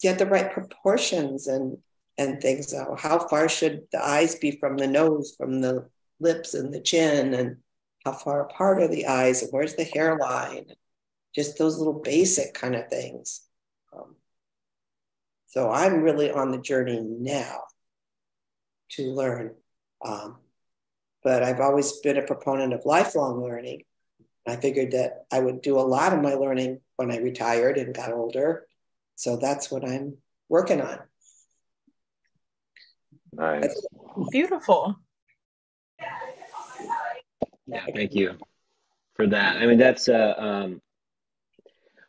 get 0.00 0.18
the 0.18 0.26
right 0.26 0.52
proportions 0.52 1.46
and 1.46 1.78
and 2.18 2.40
things. 2.40 2.70
So 2.70 2.96
how 2.98 3.26
far 3.28 3.48
should 3.48 3.82
the 3.92 4.04
eyes 4.04 4.34
be 4.34 4.52
from 4.52 4.76
the 4.76 4.86
nose, 4.86 5.34
from 5.36 5.60
the 5.60 5.88
lips 6.20 6.54
and 6.54 6.72
the 6.72 6.80
chin, 6.80 7.32
and 7.32 7.56
how 8.04 8.12
far 8.12 8.42
apart 8.42 8.82
are 8.82 8.88
the 8.88 9.06
eyes, 9.06 9.42
and 9.42 9.50
where's 9.52 9.74
the 9.74 9.84
hairline? 9.84 10.66
Just 11.34 11.58
those 11.58 11.78
little 11.78 12.00
basic 12.00 12.54
kind 12.54 12.74
of 12.74 12.88
things. 12.88 13.46
Um, 13.94 14.16
so 15.46 15.70
I'm 15.70 16.02
really 16.02 16.30
on 16.30 16.50
the 16.50 16.60
journey 16.60 17.00
now 17.00 17.62
to 18.92 19.12
learn. 19.12 19.54
Um, 20.04 20.38
but 21.22 21.42
I've 21.42 21.60
always 21.60 21.92
been 22.00 22.16
a 22.16 22.22
proponent 22.22 22.72
of 22.72 22.84
lifelong 22.84 23.42
learning. 23.42 23.82
I 24.46 24.56
figured 24.56 24.92
that 24.92 25.26
I 25.30 25.40
would 25.40 25.60
do 25.60 25.78
a 25.78 25.82
lot 25.82 26.12
of 26.12 26.22
my 26.22 26.34
learning 26.34 26.80
when 26.96 27.10
I 27.10 27.18
retired 27.18 27.76
and 27.76 27.94
got 27.94 28.12
older. 28.12 28.66
So 29.20 29.36
that's 29.36 29.70
what 29.70 29.86
I'm 29.86 30.16
working 30.48 30.80
on. 30.80 30.98
Nice. 33.34 33.86
Beautiful. 34.30 34.96
Yeah, 37.66 37.84
thank 37.94 38.14
you 38.14 38.38
for 39.16 39.26
that. 39.26 39.58
I 39.58 39.66
mean, 39.66 39.76
that's 39.76 40.08
uh, 40.08 40.34
um, 40.38 40.80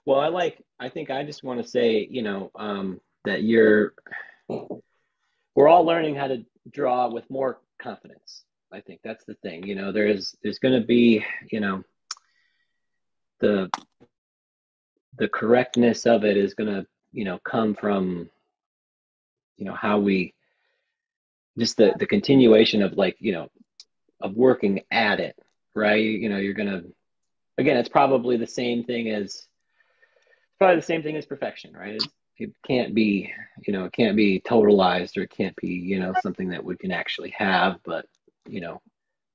well, 0.06 0.22
I 0.22 0.30
like. 0.30 0.64
I 0.80 0.88
think 0.88 1.12
I 1.12 1.26
just 1.26 1.44
want 1.44 1.62
to 1.62 1.68
say, 1.68 2.08
you 2.10 2.22
know, 2.22 2.50
um, 2.56 3.02
that 3.26 3.44
you're. 3.44 3.94
We're 4.48 5.68
all 5.68 5.84
learning 5.84 6.16
how 6.16 6.28
to 6.28 6.46
draw 6.72 7.10
with 7.10 7.30
more 7.30 7.60
confidence. 7.78 8.46
I 8.72 8.80
think 8.80 9.02
that's 9.04 9.26
the 9.26 9.36
thing. 9.44 9.68
You 9.68 9.76
know, 9.76 9.92
there's 9.92 10.34
there's 10.44 10.60
going 10.60 10.80
to 10.80 10.88
be, 10.88 11.26
you 11.52 11.60
know, 11.60 11.84
the 13.42 13.70
the 15.18 15.28
correctness 15.28 16.06
of 16.06 16.24
it 16.24 16.38
is 16.38 16.54
going 16.54 16.74
to, 16.74 16.88
you 17.12 17.26
know, 17.26 17.40
come 17.40 17.76
from, 17.76 18.30
you 19.58 19.66
know, 19.66 19.74
how 19.74 20.00
we 20.00 20.34
just 21.58 21.78
the 21.78 21.94
the 21.98 22.08
continuation 22.08 22.82
of 22.82 22.94
like, 22.94 23.18
you 23.20 23.34
know, 23.34 23.50
of 24.22 24.36
working 24.36 24.82
at 24.92 25.20
it, 25.20 25.38
right? 25.76 26.04
You 26.04 26.30
know, 26.30 26.38
you're 26.38 26.54
to 26.54 26.86
again, 27.58 27.78
it's 27.78 27.90
probably 27.90 28.38
the 28.38 28.48
same 28.48 28.84
thing 28.84 29.10
as 29.10 29.48
probably 30.58 30.78
the 30.78 30.82
same 30.82 31.04
thing 31.04 31.18
as 31.18 31.26
perfection, 31.26 31.74
right? 31.74 31.96
It's, 31.96 32.08
it 32.38 32.52
can't 32.66 32.96
be, 32.96 33.32
you 33.66 33.74
know, 33.74 33.86
it 33.86 33.94
can't 33.94 34.16
be 34.16 34.40
totalized 34.40 35.18
or 35.18 35.22
it 35.22 35.30
can't 35.30 35.56
be, 35.58 35.68
you 35.68 36.00
know, 36.00 36.14
something 36.22 36.50
that 36.50 36.64
we 36.64 36.76
can 36.76 36.92
actually 36.92 37.32
have, 37.38 37.80
but 37.84 38.06
you 38.48 38.62
know, 38.62 38.82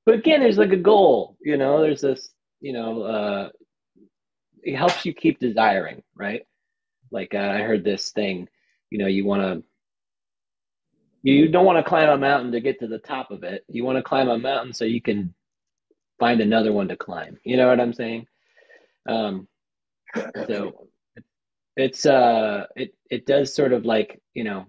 but 0.05 0.15
again, 0.15 0.41
there's 0.41 0.59
like 0.59 0.73
a 0.73 0.77
goal, 0.77 1.37
you 1.41 1.57
know, 1.57 1.81
there's 1.81 2.01
this, 2.01 2.31
you 2.61 2.73
know, 2.73 3.03
uh, 3.03 3.49
it 4.63 4.77
helps 4.77 5.05
you 5.05 5.13
keep 5.13 5.39
desiring, 5.39 6.03
right? 6.17 6.47
Like 7.11 7.35
uh, 7.35 7.39
I 7.39 7.59
heard 7.59 7.85
this 7.85 8.11
thing, 8.11 8.49
you 8.91 8.99
know, 8.99 9.07
you 9.07 9.25
want 9.25 9.43
to, 9.43 9.65
you 11.23 11.49
don't 11.49 11.65
want 11.65 11.85
to 11.85 11.89
climb 11.89 12.09
a 12.09 12.19
mountain 12.19 12.53
to 12.53 12.61
get 12.61 12.81
to 12.81 12.87
the 12.87 12.99
top 12.99 13.31
of 13.31 13.43
it. 13.43 13.65
You 13.69 13.85
want 13.85 13.97
to 13.99 14.03
climb 14.03 14.29
a 14.29 14.39
mountain 14.39 14.73
so 14.73 14.85
you 14.85 15.01
can 15.01 15.35
find 16.19 16.41
another 16.41 16.73
one 16.73 16.89
to 16.89 16.97
climb. 16.97 17.39
You 17.45 17.57
know 17.57 17.69
what 17.69 17.81
I'm 17.81 17.93
saying? 17.93 18.27
Um, 19.09 19.49
so 20.47 20.89
it's 21.77 22.07
uh, 22.07 22.67
it 22.75 22.95
it 23.11 23.27
does 23.27 23.55
sort 23.55 23.73
of 23.73 23.85
like 23.85 24.21
you 24.35 24.45
know, 24.45 24.67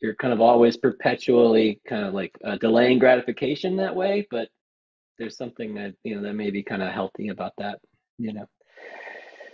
you're 0.00 0.14
kind 0.14 0.32
of 0.32 0.40
always 0.40 0.76
perpetually 0.76 1.80
kind 1.88 2.04
of 2.04 2.14
like 2.14 2.36
uh, 2.44 2.56
delaying 2.56 2.98
gratification 2.98 3.76
that 3.76 3.94
way, 3.94 4.26
but 4.30 4.48
there's 5.18 5.36
something 5.36 5.74
that 5.74 5.94
you 6.04 6.14
know 6.14 6.22
that 6.22 6.34
may 6.34 6.50
be 6.50 6.62
kind 6.62 6.82
of 6.82 6.92
healthy 6.92 7.28
about 7.28 7.52
that. 7.58 7.78
You 8.18 8.32
know. 8.34 8.46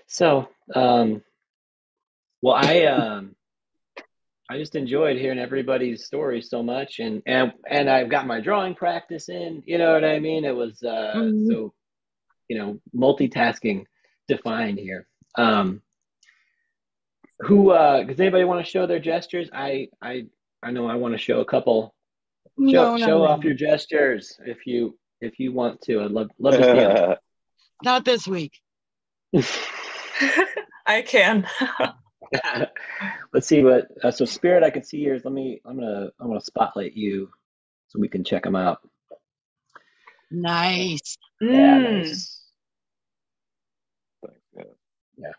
So, 0.07 0.49
um, 0.75 1.23
well, 2.43 2.55
I 2.55 2.85
um, 2.85 3.35
I 4.49 4.59
just 4.59 4.75
enjoyed 4.75 5.17
hearing 5.19 5.39
everybody's 5.39 6.05
stories 6.07 6.51
so 6.51 6.63
much, 6.63 6.99
and 6.99 7.23
and 7.27 7.53
and 7.69 7.89
I've 7.89 8.09
got 8.09 8.27
my 8.27 8.41
drawing 8.41 8.75
practice 8.75 9.29
in. 9.29 9.63
You 9.67 9.79
know 9.79 9.93
what 9.93 10.05
I 10.05 10.19
mean? 10.19 10.45
It 10.45 10.55
was 10.57 10.83
uh, 10.83 11.13
Mhm. 11.17 11.47
so, 11.47 11.73
you 12.49 12.59
know, 12.59 12.81
multitasking 12.95 13.85
defined 14.29 14.79
here. 14.79 15.07
Um, 15.37 15.83
who 17.41 17.71
uh, 17.71 18.03
does 18.05 18.19
anybody 18.21 18.45
want 18.45 18.65
to 18.65 18.71
show 18.71 18.87
their 18.87 18.99
gestures? 18.99 19.49
I 19.53 19.89
I 20.03 20.27
I 20.63 20.71
know 20.73 20.87
I 20.87 20.97
want 20.97 21.15
to 21.15 21.19
show 21.19 21.41
a 21.41 21.45
couple. 21.45 21.95
Show 22.59 22.65
No, 22.65 22.97
no, 22.97 23.07
show 23.07 23.19
no. 23.19 23.25
off 23.25 23.45
your 23.45 23.55
gestures 23.55 24.39
if 24.45 24.67
you 24.67 24.99
if 25.21 25.39
you 25.39 25.53
want 25.53 25.81
to. 25.83 26.03
I'd 26.03 26.11
love 26.11 26.31
love 26.39 26.55
to 26.55 26.63
see 26.65 26.81
'em. 26.81 27.17
Not 27.85 28.05
this 28.05 28.27
week. 28.27 28.53
I 30.87 31.03
can. 31.03 31.47
Let's 33.33 33.47
see 33.47 33.63
what. 33.63 33.89
Uh, 34.03 34.11
so 34.11 34.25
spirit, 34.25 34.63
I 34.63 34.71
can 34.71 34.83
see 34.85 34.99
yours. 34.99 35.23
Let 35.25 35.33
me. 35.35 35.61
I'm 35.65 35.77
gonna. 35.79 36.11
I'm 36.21 36.29
gonna 36.29 36.41
spotlight 36.41 36.95
you, 36.95 37.31
so 37.89 37.99
we 37.99 38.09
can 38.09 38.23
check 38.25 38.45
them 38.45 38.57
out. 38.57 38.81
Nice. 40.31 41.17
Yeah, 41.41 41.79
Mm. 41.79 41.99
nice. 41.99 42.41
Yeah. 44.57 44.63
Yeah. 45.17 45.33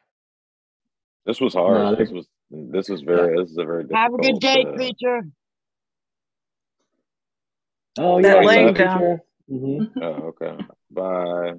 This 1.26 1.40
was 1.40 1.54
hard. 1.54 1.98
they're- 1.98 2.06
this 2.06 2.12
was 2.12 2.28
this 2.50 2.90
is 2.90 3.02
very 3.02 3.38
this 3.38 3.52
is 3.52 3.58
a 3.58 3.64
very 3.66 3.86
Have 3.94 4.14
a 4.14 4.18
good 4.18 4.40
day, 4.40 4.66
uh, 4.68 4.74
creature. 4.74 5.22
Oh 8.00 8.22
That 8.22 8.44
yeah, 8.44 8.48
laying 8.48 8.66
love 8.68 8.76
down. 8.76 9.00
feature. 9.00 9.24
Mhm. 9.50 9.92
Oh, 10.02 10.34
okay. 10.42 10.58
Bye. 10.90 11.54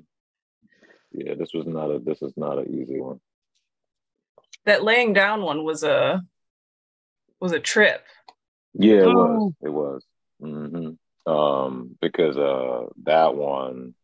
Yeah, 1.12 1.34
this 1.34 1.52
was 1.54 1.66
not 1.66 1.90
a 1.90 1.98
this 1.98 2.20
is 2.22 2.32
not 2.36 2.58
an 2.58 2.68
easy 2.74 3.00
one. 3.00 3.20
That 4.64 4.84
laying 4.84 5.12
down 5.12 5.42
one 5.42 5.64
was 5.64 5.82
a 5.82 6.22
was 7.40 7.52
a 7.52 7.60
trip. 7.60 8.04
Yeah, 8.74 9.02
it 9.02 9.06
Oh. 9.06 9.14
was. 9.14 9.52
It 9.62 9.68
was. 9.70 10.04
hmm 10.40 10.90
Um, 11.30 11.96
because 12.00 12.36
uh 12.36 12.86
that 13.04 13.34
one, 13.34 13.94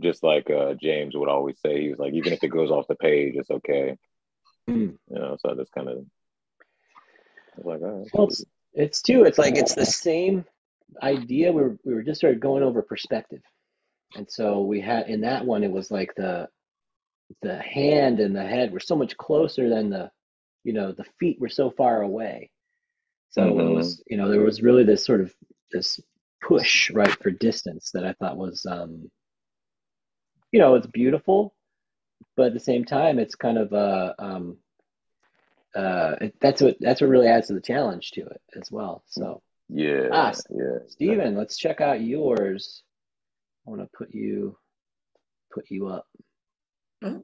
just 0.00 0.22
like 0.22 0.50
uh 0.50 0.74
James 0.74 1.14
would 1.16 1.28
always 1.28 1.58
say, 1.60 1.80
he 1.82 1.90
was 1.90 1.98
like, 1.98 2.14
even 2.14 2.32
if 2.32 2.42
it 2.42 2.48
goes 2.48 2.70
off 2.70 2.86
the 2.88 2.94
page, 2.96 3.34
it's 3.36 3.50
okay. 3.50 3.96
Mm. 4.68 4.96
You 5.08 5.18
know, 5.18 5.36
so 5.40 5.50
I 5.50 5.54
just 5.54 5.72
kind 5.72 5.88
of 5.88 6.04
like, 7.58 7.80
all 7.80 8.00
right. 8.00 8.10
Well, 8.12 8.26
it's, 8.26 8.44
it's 8.74 9.02
too. 9.02 9.24
It's 9.24 9.38
like 9.38 9.56
it's 9.56 9.74
the 9.74 9.86
same 9.86 10.44
idea. 11.02 11.52
We 11.52 11.62
were 11.62 11.78
we 11.84 11.94
were 11.94 12.02
just 12.02 12.20
sort 12.20 12.34
of 12.34 12.40
going 12.40 12.62
over 12.62 12.82
perspective, 12.82 13.42
and 14.16 14.30
so 14.30 14.60
we 14.62 14.80
had 14.80 15.08
in 15.08 15.20
that 15.22 15.44
one. 15.44 15.64
It 15.64 15.70
was 15.70 15.90
like 15.90 16.14
the 16.16 16.48
the 17.42 17.58
hand 17.58 18.20
and 18.20 18.34
the 18.34 18.44
head 18.46 18.72
were 18.72 18.80
so 18.80 18.96
much 18.96 19.16
closer 19.16 19.68
than 19.68 19.90
the 19.90 20.10
you 20.64 20.72
know 20.72 20.92
the 20.92 21.04
feet 21.18 21.40
were 21.40 21.48
so 21.48 21.70
far 21.70 22.02
away. 22.02 22.50
So 23.30 23.58
it 23.60 23.64
Mhm. 23.64 23.74
was 23.74 24.02
you 24.06 24.16
know 24.16 24.28
there 24.28 24.40
was 24.42 24.62
really 24.62 24.84
this 24.84 25.04
sort 25.04 25.20
of 25.20 25.34
this 25.72 26.00
push 26.42 26.90
right 26.90 27.10
for 27.22 27.30
distance 27.30 27.90
that 27.92 28.04
I 28.04 28.12
thought 28.14 28.36
was 28.36 28.64
um 28.66 29.10
you 30.52 30.60
know 30.60 30.74
it's 30.74 30.86
beautiful, 30.86 31.54
but 32.36 32.46
at 32.46 32.54
the 32.54 32.60
same 32.60 32.84
time 32.84 33.18
it's 33.18 33.34
kind 33.34 33.58
of 33.58 33.72
uh 33.72 34.14
um 34.18 34.58
uh 35.74 36.16
it, 36.20 36.34
that's 36.40 36.62
what 36.62 36.76
that's 36.80 37.00
what 37.00 37.10
really 37.10 37.26
adds 37.28 37.48
to 37.48 37.54
the 37.54 37.60
challenge 37.60 38.12
to 38.12 38.22
it 38.22 38.40
as 38.60 38.70
well. 38.70 39.02
So 39.06 39.42
yeah, 39.68 40.08
Ah, 40.12 40.32
yeah. 40.50 40.78
Steven, 40.88 41.36
let's 41.36 41.56
check 41.58 41.80
out 41.80 42.00
yours. 42.00 42.82
I 43.66 43.70
want 43.70 43.82
to 43.82 43.88
put 43.96 44.14
you 44.14 44.56
put 45.52 45.70
you 45.70 45.88
up. 45.88 46.06
Oh. 47.02 47.22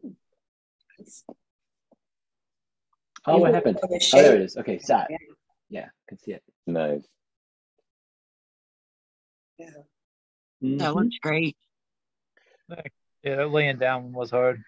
Oh, 3.24 3.39
what 3.39 3.55
happened? 3.55 3.78
have 3.81 3.90
a 3.90 3.94
Oh, 4.15 4.23
there 4.23 4.36
it 4.36 4.43
is. 4.43 4.57
Okay, 4.57 4.78
sat. 4.78 5.07
Yeah. 5.11 5.16
Yeah, 5.70 5.89
can 6.09 6.19
see 6.19 6.32
it. 6.32 6.43
Nice. 6.66 7.07
Yeah. 9.59 9.70
That 10.61 10.93
Mhm. 10.93 10.94
looks 10.94 11.19
great. 11.19 11.57
Yeah, 12.69 13.36
that 13.36 13.51
laying 13.51 13.78
down 13.78 14.05
one 14.05 14.12
was 14.12 14.31
hard. 14.31 14.62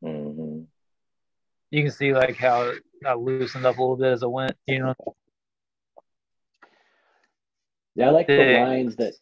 hmm 0.00 0.62
You 1.70 1.82
can 1.82 1.90
see 1.90 2.12
like 2.12 2.36
how 2.36 2.62
it 2.62 2.82
I 3.04 3.14
loosened 3.14 3.64
up 3.64 3.78
a 3.78 3.80
little 3.80 3.96
bit 3.96 4.12
as 4.12 4.22
it 4.22 4.30
went. 4.30 4.56
You 4.66 4.80
know, 4.80 4.94
Yeah, 7.94 8.08
I 8.08 8.10
like 8.10 8.26
the 8.28 8.58
lines 8.60 8.96
that 8.96 9.14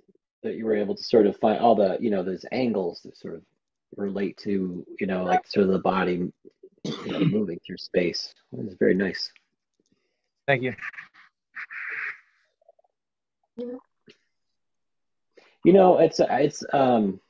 that 0.43 0.55
you 0.57 0.65
were 0.67 0.77
able 0.77 0.95
to 0.95 1.03
sort 1.03 1.27
of 1.27 1.37
find 1.39 1.59
all 1.61 1.75
the 1.75 1.97
you 2.01 2.11
know 2.11 2.23
those 2.23 2.45
angles 2.53 3.01
that 3.03 3.17
sort 3.17 3.35
of 3.35 3.43
relate 3.97 4.37
to 4.39 4.85
you 4.99 5.07
know 5.07 5.25
like 5.25 5.47
sort 5.47 5.67
of 5.67 5.73
the 5.73 5.79
body 5.79 6.31
you 6.85 7.13
know, 7.13 7.21
moving 7.21 7.59
through 7.67 7.77
space. 7.79 8.35
It 8.53 8.65
was 8.65 8.77
very 8.79 8.95
nice. 8.95 9.31
thank 10.47 10.63
you. 10.63 10.75
You 15.65 15.73
know, 15.73 15.99
it's 15.99 16.21
it's 16.21 16.65
um 16.73 17.21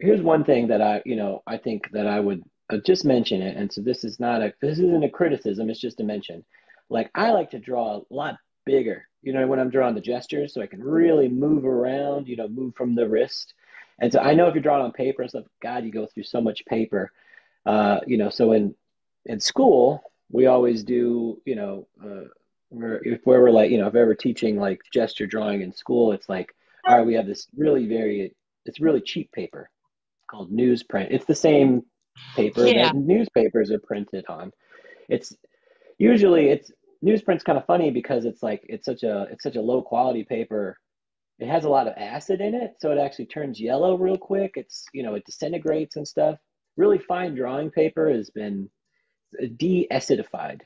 here's 0.00 0.22
one 0.22 0.44
thing 0.44 0.68
that 0.68 0.80
I, 0.82 1.02
you 1.04 1.14
know, 1.16 1.42
I 1.46 1.56
think 1.58 1.90
that 1.92 2.06
I 2.06 2.20
would 2.20 2.42
uh, 2.70 2.78
just 2.84 3.04
mention 3.04 3.42
it 3.42 3.56
and 3.56 3.72
so 3.72 3.80
this 3.80 4.04
is 4.04 4.18
not 4.18 4.42
a 4.42 4.52
this 4.60 4.78
isn't 4.78 5.04
a 5.04 5.10
criticism, 5.10 5.70
it's 5.70 5.80
just 5.80 6.00
a 6.00 6.04
mention. 6.04 6.44
like 6.88 7.10
I 7.14 7.30
like 7.30 7.50
to 7.50 7.58
draw 7.58 7.96
a 7.96 8.02
lot 8.10 8.36
bigger. 8.66 9.06
You 9.22 9.32
know, 9.32 9.46
when 9.46 9.60
I'm 9.60 9.70
drawing 9.70 9.94
the 9.94 10.00
gestures, 10.00 10.54
so 10.54 10.62
I 10.62 10.66
can 10.66 10.82
really 10.82 11.28
move 11.28 11.64
around. 11.64 12.26
You 12.26 12.36
know, 12.36 12.48
move 12.48 12.74
from 12.74 12.94
the 12.94 13.08
wrist. 13.08 13.52
And 14.00 14.12
so 14.12 14.20
I 14.20 14.34
know 14.34 14.48
if 14.48 14.54
you're 14.54 14.62
drawing 14.62 14.82
on 14.82 14.92
paper 14.92 15.22
and 15.22 15.30
stuff, 15.30 15.44
God, 15.62 15.84
you 15.84 15.92
go 15.92 16.06
through 16.06 16.24
so 16.24 16.40
much 16.40 16.64
paper. 16.64 17.12
Uh, 17.66 18.00
you 18.06 18.16
know, 18.16 18.30
so 18.30 18.52
in 18.52 18.74
in 19.26 19.38
school, 19.40 20.02
we 20.30 20.46
always 20.46 20.82
do. 20.82 21.40
You 21.44 21.54
know, 21.56 21.86
uh, 22.02 22.28
we're, 22.70 23.00
if 23.04 23.20
we're 23.26 23.50
like, 23.50 23.70
you 23.70 23.78
know, 23.78 23.88
if 23.88 23.94
ever 23.94 24.14
teaching 24.14 24.56
like 24.58 24.80
gesture 24.92 25.26
drawing 25.26 25.60
in 25.60 25.72
school, 25.72 26.12
it's 26.12 26.28
like, 26.28 26.54
all 26.86 26.96
right, 26.96 27.06
we 27.06 27.14
have 27.14 27.26
this 27.26 27.46
really 27.56 27.86
very, 27.86 28.34
it's 28.64 28.80
really 28.80 29.00
cheap 29.00 29.30
paper 29.32 29.68
called 30.30 30.50
newsprint. 30.52 31.08
It's 31.10 31.24
the 31.26 31.34
same 31.34 31.82
paper 32.36 32.64
Yeah. 32.66 32.84
that 32.84 32.94
newspapers 32.94 33.70
are 33.70 33.80
printed 33.80 34.24
on. 34.28 34.52
It's 35.08 35.36
usually 35.98 36.48
it's 36.48 36.70
newsprint's 37.04 37.42
kind 37.42 37.58
of 37.58 37.66
funny 37.66 37.90
because 37.90 38.24
it's 38.24 38.42
like 38.42 38.64
it's 38.68 38.84
such 38.84 39.02
a 39.02 39.26
it's 39.32 39.42
such 39.42 39.56
a 39.56 39.60
low 39.60 39.82
quality 39.82 40.24
paper. 40.24 40.78
It 41.40 41.48
has 41.48 41.64
a 41.64 41.70
lot 41.70 41.88
of 41.88 41.94
acid 41.96 42.40
in 42.40 42.54
it, 42.54 42.76
so 42.80 42.92
it 42.92 42.98
actually 42.98 43.26
turns 43.26 43.60
yellow 43.60 43.96
real 43.96 44.18
quick. 44.18 44.52
It's 44.56 44.84
you 44.92 45.02
know 45.02 45.14
it 45.14 45.24
disintegrates 45.24 45.96
and 45.96 46.06
stuff. 46.06 46.38
Really 46.76 46.98
fine 46.98 47.34
drawing 47.34 47.70
paper 47.70 48.10
has 48.10 48.30
been 48.30 48.70
de-acidified. 49.56 50.60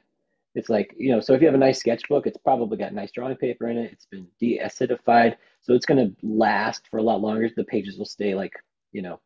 It's 0.54 0.68
like 0.68 0.94
you 0.96 1.12
know, 1.12 1.20
so 1.20 1.32
if 1.32 1.40
you 1.40 1.46
have 1.46 1.54
a 1.54 1.58
nice 1.58 1.80
sketchbook, 1.80 2.26
it's 2.26 2.38
probably 2.38 2.76
got 2.76 2.92
nice 2.92 3.12
drawing 3.12 3.36
paper 3.36 3.68
in 3.68 3.78
it. 3.78 3.92
It's 3.92 4.06
been 4.06 4.26
de-acidified, 4.40 5.36
so 5.62 5.74
it's 5.74 5.86
going 5.86 6.06
to 6.06 6.26
last 6.26 6.88
for 6.90 6.98
a 6.98 7.02
lot 7.02 7.20
longer. 7.20 7.48
The 7.56 7.64
pages 7.64 7.96
will 7.98 8.04
stay 8.04 8.34
like 8.34 8.52
you 8.92 9.02
know 9.02 9.20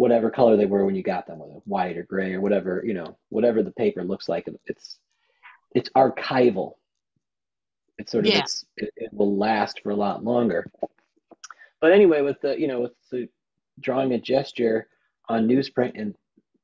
whatever 0.00 0.30
color 0.30 0.56
they 0.56 0.66
were 0.66 0.86
when 0.86 0.94
you 0.94 1.02
got 1.02 1.26
them, 1.26 1.38
whether 1.38 1.60
white 1.66 1.98
or 1.98 2.04
gray 2.04 2.32
or 2.32 2.40
whatever, 2.40 2.82
you 2.86 2.94
know, 2.94 3.18
whatever 3.28 3.62
the 3.62 3.70
paper 3.72 4.02
looks 4.02 4.30
like, 4.30 4.48
it's 4.64 4.98
it's 5.74 5.90
archival. 5.90 6.72
It's 8.00 8.12
sort 8.12 8.24
of 8.24 8.32
Yeah. 8.32 8.40
it's, 8.40 8.64
it, 8.76 8.90
it 8.96 9.12
will 9.12 9.36
last 9.36 9.80
for 9.82 9.90
a 9.90 9.96
lot 9.96 10.24
longer. 10.24 10.70
But 11.80 11.92
anyway, 11.92 12.22
with 12.22 12.40
the 12.40 12.58
you 12.58 12.66
know 12.66 12.80
with 12.80 12.92
the 13.10 13.28
drawing 13.78 14.12
a 14.12 14.18
gesture 14.18 14.88
on 15.28 15.46
newsprint 15.46 15.92
and 16.00 16.14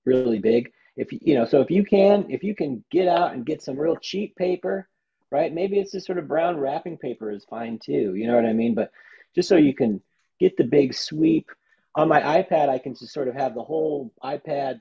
really 0.04 0.38
big, 0.38 0.72
if 0.96 1.12
you 1.12 1.18
you 1.22 1.34
know, 1.34 1.44
so 1.44 1.60
if 1.60 1.70
you 1.70 1.84
can 1.84 2.26
if 2.30 2.42
you 2.42 2.54
can 2.54 2.82
get 2.90 3.06
out 3.06 3.32
and 3.34 3.46
get 3.46 3.62
some 3.62 3.78
real 3.78 3.96
cheap 3.96 4.34
paper, 4.36 4.88
right? 5.30 5.52
Maybe 5.52 5.78
it's 5.78 5.92
just 5.92 6.06
sort 6.06 6.18
of 6.18 6.28
brown 6.28 6.56
wrapping 6.58 6.96
paper 6.98 7.30
is 7.30 7.44
fine 7.44 7.78
too. 7.78 8.14
You 8.14 8.26
know 8.26 8.36
what 8.36 8.46
I 8.46 8.52
mean? 8.52 8.74
But 8.74 8.90
just 9.34 9.48
so 9.48 9.56
you 9.56 9.74
can 9.74 10.00
get 10.40 10.56
the 10.56 10.64
big 10.64 10.94
sweep 10.94 11.50
on 11.94 12.08
my 12.08 12.20
iPad, 12.20 12.68
I 12.68 12.78
can 12.78 12.94
just 12.94 13.12
sort 13.12 13.28
of 13.28 13.34
have 13.34 13.54
the 13.54 13.62
whole 13.62 14.12
iPad 14.22 14.80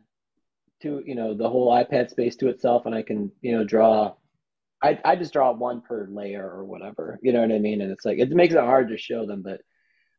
to 0.81 1.03
you 1.05 1.15
know 1.15 1.33
the 1.33 1.49
whole 1.49 1.71
iPad 1.71 2.09
space 2.09 2.35
to 2.37 2.47
itself, 2.49 2.85
and 2.85 2.95
I 2.95 3.01
can 3.01 3.31
you 3.41 3.51
know 3.57 3.63
draw. 3.65 4.13
I 4.85 4.99
I 5.03 5.15
just 5.15 5.33
draw 5.33 5.51
one 5.51 5.81
per 5.81 6.07
layer 6.09 6.47
or 6.47 6.63
whatever. 6.65 7.19
You 7.21 7.33
know 7.33 7.41
what 7.41 7.51
I 7.51 7.59
mean? 7.59 7.81
And 7.81 7.91
it's 7.91 8.05
like 8.05 8.19
it 8.19 8.29
makes 8.29 8.53
it 8.53 8.59
hard 8.59 8.89
to 8.89 8.97
show 8.97 9.25
them, 9.25 9.41
but 9.41 9.61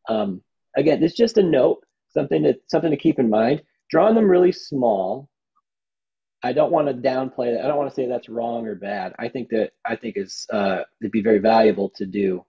um, 0.09 0.43
again, 0.77 1.03
it's 1.03 1.17
just 1.17 1.39
a 1.39 1.43
note, 1.43 1.85
something 2.09 2.43
to 2.43 2.55
something 2.67 2.91
to 2.91 2.97
keep 2.97 3.19
in 3.19 3.31
mind. 3.31 3.63
Drawing 3.91 4.15
them 4.17 4.29
really 4.29 4.53
small. 4.53 5.29
I 6.43 6.53
don't 6.53 6.73
want 6.73 6.89
to 6.89 6.95
downplay 6.95 7.55
that. 7.55 7.65
I 7.65 7.69
don't 7.69 7.79
want 7.79 7.89
to 7.91 7.95
say 7.95 8.07
that's 8.07 8.29
wrong 8.29 8.67
or 8.67 8.75
bad. 8.75 9.15
I 9.19 9.29
think 9.29 9.49
that 9.51 9.71
I 9.85 9.97
think 9.97 10.17
is 10.17 10.47
uh, 10.53 10.83
it'd 11.01 11.13
be 11.13 11.23
very 11.23 11.39
valuable 11.39 11.91
to 11.97 12.07
do, 12.07 12.45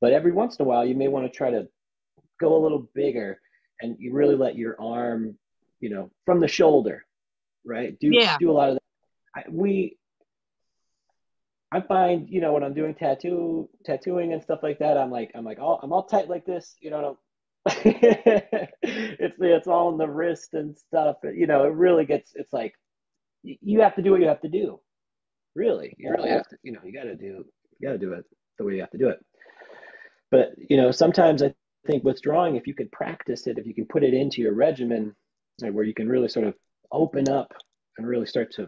but 0.00 0.12
every 0.12 0.32
once 0.32 0.56
in 0.56 0.64
a 0.64 0.68
while, 0.68 0.84
you 0.84 0.94
may 0.94 1.08
want 1.08 1.30
to 1.30 1.36
try 1.36 1.50
to 1.50 1.68
go 2.40 2.56
a 2.56 2.62
little 2.62 2.88
bigger 2.94 3.38
and 3.82 3.96
you 3.98 4.12
really 4.12 4.34
let 4.34 4.56
your 4.56 4.80
arm, 4.80 5.36
you 5.80 5.90
know, 5.90 6.10
from 6.26 6.40
the 6.40 6.48
shoulder, 6.48 7.04
right? 7.64 7.98
Do 8.00 8.08
Yeah. 8.12 8.36
do 8.38 8.50
a 8.50 8.52
lot 8.52 8.68
of 8.70 8.74
that. 8.74 8.82
I, 9.36 9.44
we, 9.50 9.96
I 11.72 11.80
find, 11.80 12.28
you 12.28 12.40
know, 12.40 12.52
when 12.52 12.64
I'm 12.64 12.74
doing 12.74 12.94
tattoo 12.94 13.68
tattooing 13.84 14.32
and 14.32 14.42
stuff 14.42 14.60
like 14.62 14.80
that, 14.80 14.98
I'm 14.98 15.10
like, 15.10 15.30
I'm 15.34 15.44
like, 15.44 15.58
oh, 15.60 15.78
I'm 15.82 15.92
all 15.92 16.04
tight 16.04 16.28
like 16.28 16.44
this, 16.44 16.74
you 16.80 16.90
know. 16.90 17.18
it's 17.66 19.36
it's 19.38 19.68
all 19.68 19.92
in 19.92 19.98
the 19.98 20.08
wrist 20.08 20.54
and 20.54 20.76
stuff. 20.76 21.16
You 21.22 21.46
know, 21.46 21.64
it 21.64 21.74
really 21.74 22.06
gets. 22.06 22.32
It's 22.34 22.52
like 22.52 22.74
you 23.42 23.80
have 23.80 23.94
to 23.96 24.02
do 24.02 24.10
what 24.10 24.20
you 24.20 24.28
have 24.28 24.40
to 24.40 24.48
do. 24.48 24.80
Really, 25.54 25.94
you 25.98 26.10
really 26.10 26.30
have 26.30 26.48
to. 26.48 26.56
You 26.62 26.72
know, 26.72 26.80
you 26.84 26.92
got 26.92 27.04
to 27.04 27.16
do. 27.16 27.44
You 27.78 27.88
got 27.88 27.92
to 27.92 27.98
do 27.98 28.14
it 28.14 28.24
the 28.58 28.64
way 28.64 28.74
you 28.74 28.80
have 28.80 28.90
to 28.90 28.98
do 28.98 29.08
it. 29.08 29.18
But 30.30 30.50
you 30.56 30.76
know, 30.76 30.90
sometimes 30.90 31.42
I 31.42 31.54
think 31.86 32.02
with 32.02 32.22
drawing, 32.22 32.56
if 32.56 32.66
you 32.66 32.74
can 32.74 32.88
practice 32.88 33.46
it, 33.46 33.58
if 33.58 33.66
you 33.66 33.74
can 33.74 33.86
put 33.86 34.04
it 34.04 34.14
into 34.14 34.40
your 34.40 34.54
regimen, 34.54 35.14
where 35.60 35.84
you 35.84 35.94
can 35.94 36.08
really 36.08 36.28
sort 36.28 36.46
of 36.46 36.54
open 36.90 37.28
up 37.28 37.52
and 37.98 38.06
really 38.06 38.26
start 38.26 38.52
to, 38.52 38.66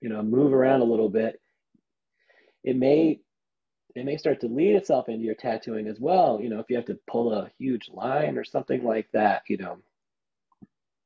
you 0.00 0.08
know, 0.08 0.22
move 0.22 0.52
around 0.52 0.82
a 0.82 0.84
little 0.84 1.08
bit, 1.08 1.40
it 2.64 2.76
may 2.76 3.20
it 3.94 4.04
may 4.04 4.16
start 4.16 4.40
to 4.40 4.48
lead 4.48 4.74
itself 4.74 5.08
into 5.08 5.24
your 5.24 5.36
tattooing 5.36 5.86
as 5.86 6.00
well. 6.00 6.40
You 6.42 6.48
know, 6.48 6.58
if 6.58 6.66
you 6.68 6.76
have 6.76 6.86
to 6.86 6.98
pull 7.08 7.32
a 7.32 7.50
huge 7.58 7.88
line 7.92 8.36
or 8.36 8.44
something 8.44 8.82
like 8.82 9.08
that, 9.12 9.42
you 9.48 9.56
know, 9.56 9.78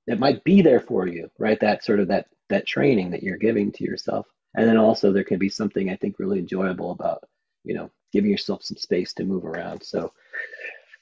it 0.06 0.18
might 0.18 0.42
be 0.42 0.62
there 0.62 0.80
for 0.80 1.06
you, 1.06 1.30
right? 1.38 1.60
That 1.60 1.84
sort 1.84 2.00
of 2.00 2.08
that 2.08 2.28
that 2.48 2.66
training 2.66 3.10
that 3.10 3.22
you're 3.22 3.36
giving 3.36 3.72
to 3.72 3.84
yourself. 3.84 4.26
And 4.54 4.66
then 4.66 4.78
also 4.78 5.12
there 5.12 5.24
can 5.24 5.38
be 5.38 5.50
something 5.50 5.90
I 5.90 5.96
think 5.96 6.18
really 6.18 6.38
enjoyable 6.38 6.92
about, 6.92 7.24
you 7.64 7.74
know, 7.74 7.90
giving 8.12 8.30
yourself 8.30 8.62
some 8.64 8.78
space 8.78 9.12
to 9.14 9.24
move 9.24 9.44
around. 9.44 9.82
So 9.82 10.12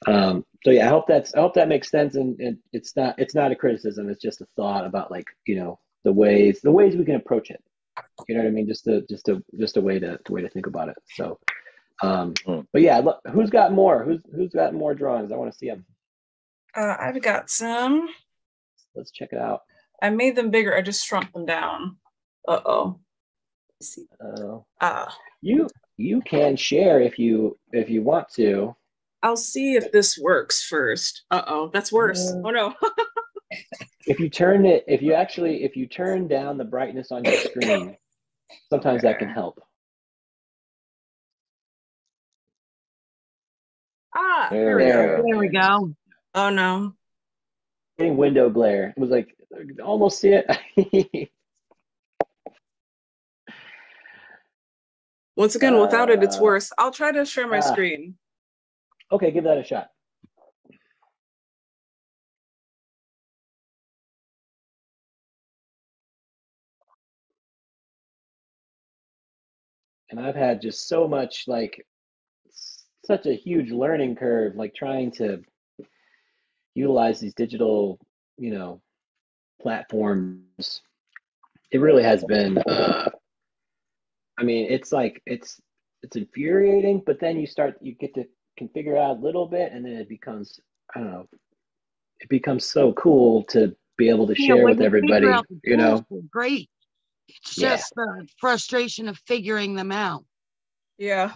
um 0.05 0.45
so 0.63 0.69
yeah 0.69 0.85
i 0.85 0.89
hope 0.89 1.07
that's 1.07 1.33
i 1.33 1.39
hope 1.39 1.55
that 1.55 1.67
makes 1.67 1.89
sense 1.89 2.15
and, 2.15 2.39
and 2.39 2.57
it's 2.71 2.95
not 2.95 3.15
it's 3.17 3.33
not 3.33 3.51
a 3.51 3.55
criticism 3.55 4.09
it's 4.09 4.21
just 4.21 4.41
a 4.41 4.47
thought 4.55 4.85
about 4.85 5.09
like 5.09 5.25
you 5.47 5.55
know 5.55 5.79
the 6.03 6.11
ways 6.11 6.61
the 6.61 6.71
ways 6.71 6.95
we 6.95 7.05
can 7.05 7.15
approach 7.15 7.49
it 7.49 7.63
you 8.27 8.35
know 8.35 8.41
what 8.41 8.47
i 8.47 8.51
mean 8.51 8.67
just 8.67 8.87
a 8.87 9.01
just 9.09 9.27
a 9.29 9.43
just 9.59 9.77
a 9.77 9.81
way 9.81 9.99
to, 9.99 10.19
way 10.29 10.41
to 10.41 10.49
think 10.49 10.67
about 10.67 10.89
it 10.89 10.97
so 11.15 11.39
um 12.03 12.33
Hmm. 12.45 12.59
but 12.73 12.81
yeah 12.81 12.97
look 12.99 13.19
who's 13.31 13.49
got 13.49 13.71
more 13.73 14.03
who's 14.03 14.19
who's 14.35 14.51
got 14.53 14.73
more 14.73 14.93
drawings 14.93 15.31
i 15.31 15.35
want 15.35 15.51
to 15.51 15.57
see 15.57 15.67
them 15.69 15.85
Uh, 16.75 16.95
I've 16.99 17.21
got 17.21 17.49
some. 17.49 18.07
let's 18.95 19.11
check 19.11 19.29
it 19.31 19.39
out 19.39 19.61
I 19.99 20.11
made 20.11 20.35
them 20.35 20.51
bigger. 20.51 20.75
I 20.77 20.83
just 20.83 21.03
shrunk 21.03 21.33
them 21.33 21.47
down. 21.47 21.97
Uh 22.47 22.59
oh. 22.67 22.99
See, 23.81 24.05
uh, 24.23 24.59
Uh, 24.79 25.09
you 25.41 25.67
you 25.97 26.21
can 26.21 26.55
share 26.55 27.01
if 27.01 27.17
you 27.17 27.57
if 27.71 27.89
you 27.89 28.03
want 28.03 28.29
to 28.35 28.75
I'll 29.23 29.35
see 29.35 29.73
if 29.73 29.91
this 29.91 30.19
works 30.19 30.63
first. 30.63 31.23
Uh 31.31 31.41
oh, 31.47 31.71
that's 31.73 31.91
worse. 31.91 32.29
Uh, 32.31 32.41
Oh 32.45 32.51
no. 32.51 32.75
if 34.05 34.19
you 34.19 34.29
turn 34.29 34.65
it 34.65 34.83
if 34.87 35.01
you 35.01 35.13
actually 35.13 35.63
if 35.63 35.75
you 35.75 35.87
turn 35.87 36.27
down 36.27 36.57
the 36.57 36.65
brightness 36.65 37.11
on 37.11 37.23
your 37.23 37.33
screen 37.35 37.95
sometimes 38.69 39.01
that 39.03 39.19
can 39.19 39.29
help 39.29 39.59
ah, 44.15 44.47
There 44.51 44.77
there 44.77 44.77
we 44.77 44.83
go. 44.83 45.23
There 45.25 45.37
we 45.37 45.47
go. 45.49 45.93
Oh 46.35 46.49
no. 46.49 46.93
getting 47.97 48.17
window 48.17 48.49
glare. 48.49 48.93
It 48.95 48.99
was 48.99 49.09
like 49.09 49.35
almost 49.83 50.19
see 50.19 50.33
it. 50.33 50.45
Once 55.35 55.55
again, 55.55 55.79
without 55.79 56.09
it, 56.09 56.23
it's 56.23 56.37
Uh, 56.37 56.41
worse. 56.41 56.71
I'll 56.79 56.91
try 56.91 57.11
to 57.11 57.23
share 57.23 57.47
my 57.47 57.59
ah. 57.59 57.61
screen. 57.61 58.17
okay, 59.11 59.31
give 59.31 59.43
that 59.43 59.57
a 59.59 59.63
shot. 59.63 59.91
And 70.17 70.25
I've 70.25 70.35
had 70.35 70.61
just 70.61 70.87
so 70.87 71.07
much 71.07 71.43
like 71.47 71.85
such 73.05 73.27
a 73.27 73.35
huge 73.35 73.71
learning 73.71 74.15
curve, 74.15 74.55
like 74.55 74.73
trying 74.73 75.11
to 75.11 75.43
utilize 76.73 77.19
these 77.19 77.35
digital, 77.35 77.99
you 78.39 78.51
know, 78.51 78.81
platforms. 79.61 80.81
It 81.71 81.81
really 81.81 82.01
has 82.01 82.23
been 82.23 82.57
uh 82.57 83.09
I 84.39 84.43
mean, 84.43 84.71
it's 84.71 84.91
like 84.91 85.21
it's 85.27 85.61
it's 86.01 86.15
infuriating, 86.15 87.03
but 87.05 87.19
then 87.19 87.39
you 87.39 87.45
start 87.45 87.77
you 87.79 87.93
get 87.93 88.15
to 88.15 88.25
configure 88.59 88.97
out 88.97 89.17
a 89.17 89.21
little 89.21 89.45
bit 89.45 89.71
and 89.71 89.85
then 89.85 89.93
it 89.93 90.09
becomes 90.09 90.59
I 90.95 90.99
don't 90.99 91.11
know, 91.11 91.27
it 92.21 92.29
becomes 92.29 92.65
so 92.65 92.91
cool 92.93 93.43
to 93.49 93.75
be 93.97 94.09
able 94.09 94.25
to 94.25 94.35
Yeah, 94.41 94.55
share 94.55 94.65
with 94.65 94.79
you 94.79 94.85
everybody, 94.85 95.31
you 95.63 95.77
know. 95.77 96.03
Great. 96.31 96.71
It's 97.27 97.57
Yeah. 97.57 97.69
just 97.75 97.93
the 97.95 98.27
frustration 98.39 99.07
of 99.07 99.17
figuring 99.19 99.75
them 99.75 99.91
out. 99.91 100.25
Yeah. 100.97 101.33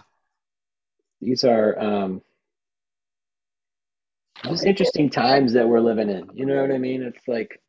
These 1.20 1.44
are 1.44 1.78
um 1.78 2.22
just 4.44 4.64
interesting 4.64 5.08
times 5.08 5.52
that 5.52 5.68
we're 5.68 5.80
living 5.80 6.08
in. 6.10 6.28
You 6.34 6.46
know 6.46 6.60
what 6.60 6.72
I 6.72 6.78
mean? 6.78 7.02
It's 7.02 7.28
like 7.28 7.60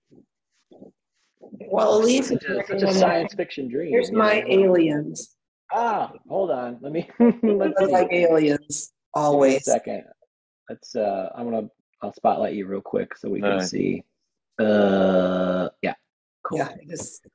Well, 1.39 1.97
Elise, 1.97 2.29
such 2.29 2.43
a, 2.45 2.65
such 2.65 2.81
a 2.81 2.93
science 2.93 3.33
fiction 3.33 3.67
dream. 3.69 3.91
here's 3.91 4.11
my 4.11 4.39
know? 4.39 4.47
aliens. 4.47 5.35
Ah, 5.71 6.13
hold 6.27 6.51
on. 6.51 6.79
Let 6.81 6.91
me 6.93 7.09
I 7.19 7.33
let's 7.43 7.79
see. 7.79 7.91
like 7.91 8.07
aliens 8.11 8.91
Give 9.15 9.17
me 9.17 9.19
a 9.19 9.19
always. 9.19 9.63
second. 9.65 10.03
Let's 10.69 10.95
uh 10.95 11.29
I'm 11.35 11.49
gonna 11.51 11.69
I'll 12.01 12.13
spotlight 12.13 12.55
you 12.55 12.65
real 12.67 12.81
quick 12.81 13.15
so 13.17 13.29
we 13.29 13.41
can 13.41 13.49
Alright. 13.51 13.67
see. 13.67 14.03
Uh 14.59 15.69
yeah. 15.81 15.93
Cool. 16.43 16.57
Yeah, 16.59 16.73
just, 16.89 17.25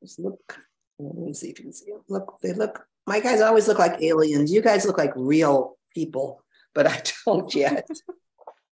just 0.00 0.18
look. 0.18 0.58
Let 0.98 1.14
me 1.14 1.32
see 1.32 1.50
if 1.50 1.58
you 1.58 1.64
can 1.64 1.72
see 1.72 1.90
them. 1.90 2.02
Look, 2.08 2.38
they 2.42 2.52
look, 2.52 2.84
my 3.06 3.20
guys 3.20 3.40
always 3.40 3.68
look 3.68 3.78
like 3.78 4.02
aliens. 4.02 4.52
You 4.52 4.60
guys 4.60 4.84
look 4.84 4.98
like 4.98 5.12
real 5.16 5.76
people, 5.94 6.44
but 6.74 6.86
I 6.86 7.02
don't 7.26 7.54
yet. 7.54 7.88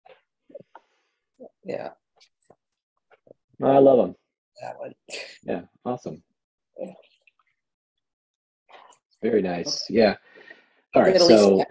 yeah. 1.64 1.90
I 3.64 3.78
love 3.80 3.98
them. 3.98 4.16
That 4.62 4.80
one. 4.80 4.94
Yeah, 5.44 5.62
awesome. 5.86 6.24
Very 9.22 9.41
nice. 9.41 9.90
Yeah. 9.90 10.16
All 10.94 11.02
right. 11.02 11.20
So 11.20 11.64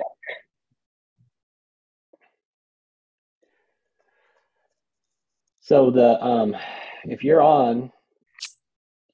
So 5.66 5.90
the 5.90 6.22
um, 6.24 6.54
if 7.06 7.24
you're 7.24 7.42
on, 7.42 7.90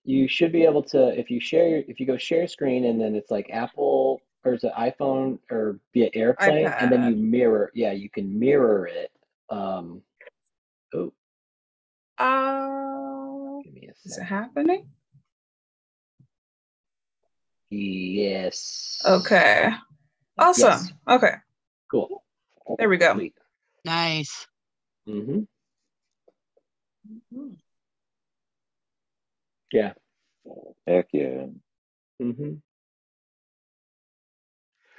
you 0.05 0.29
should 0.29 0.53
be 0.53 0.65
able 0.65 0.83
to 0.83 1.19
if 1.19 1.31
you 1.31 1.41
share 1.41 1.83
if 1.87 2.01
you 2.01 2.07
go 2.07 2.17
share 2.17 2.47
screen 2.49 2.87
and 2.87 3.01
then 3.01 3.15
it's 3.15 3.31
like 3.31 3.49
Apple 3.53 4.21
or 4.45 4.55
is 4.55 4.65
it 4.65 4.73
iPhone 4.77 5.39
or 5.51 5.79
via 5.95 6.11
AirPlay 6.11 6.67
iPad. 6.67 6.83
and 6.83 6.93
then 6.93 7.09
you 7.09 7.17
mirror 7.17 7.71
yeah 7.75 7.93
you 7.93 8.11
can 8.11 8.39
mirror 8.39 8.87
it. 8.87 9.11
Um, 9.51 10.03
oh, 10.95 11.13
Uh, 12.19 13.63
give 13.65 13.75
me 13.75 13.89
a 13.89 14.09
is 14.09 14.19
it 14.19 14.25
happening? 14.25 14.89
Yes. 17.71 19.01
Okay. 19.07 19.71
Awesome. 20.39 20.69
Yes. 20.69 20.93
Okay. 21.09 21.35
Cool. 21.91 22.23
There 22.79 22.89
we 22.89 22.99
go. 22.99 23.15
Sweet. 23.15 23.35
Nice. 23.85 24.47
Mm-hmm. 25.09 25.43
Yeah. 29.73 29.93
Heck 30.87 31.09
yeah. 31.13 31.47
Mm-hmm. 32.21 32.55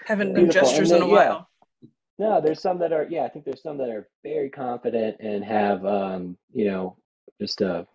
Haven't 0.05 0.33
done 0.33 0.45
Beautiful. 0.45 0.61
And 0.61 0.69
gestures 0.69 0.91
in 0.91 0.97
a 0.97 0.99
then, 1.01 1.09
yeah. 1.09 1.15
while. 1.15 1.49
No, 2.19 2.41
there's 2.41 2.61
some 2.61 2.79
that 2.79 2.93
are, 2.93 3.07
yeah, 3.09 3.23
I 3.23 3.29
think 3.29 3.45
there's 3.45 3.63
some 3.63 3.77
that 3.77 3.89
are 3.89 4.07
very 4.23 4.49
confident 4.49 5.17
and 5.19 5.43
have, 5.43 5.85
um, 5.85 6.37
you 6.53 6.65
know, 6.65 6.97
just 7.41 7.61
a 7.61 7.87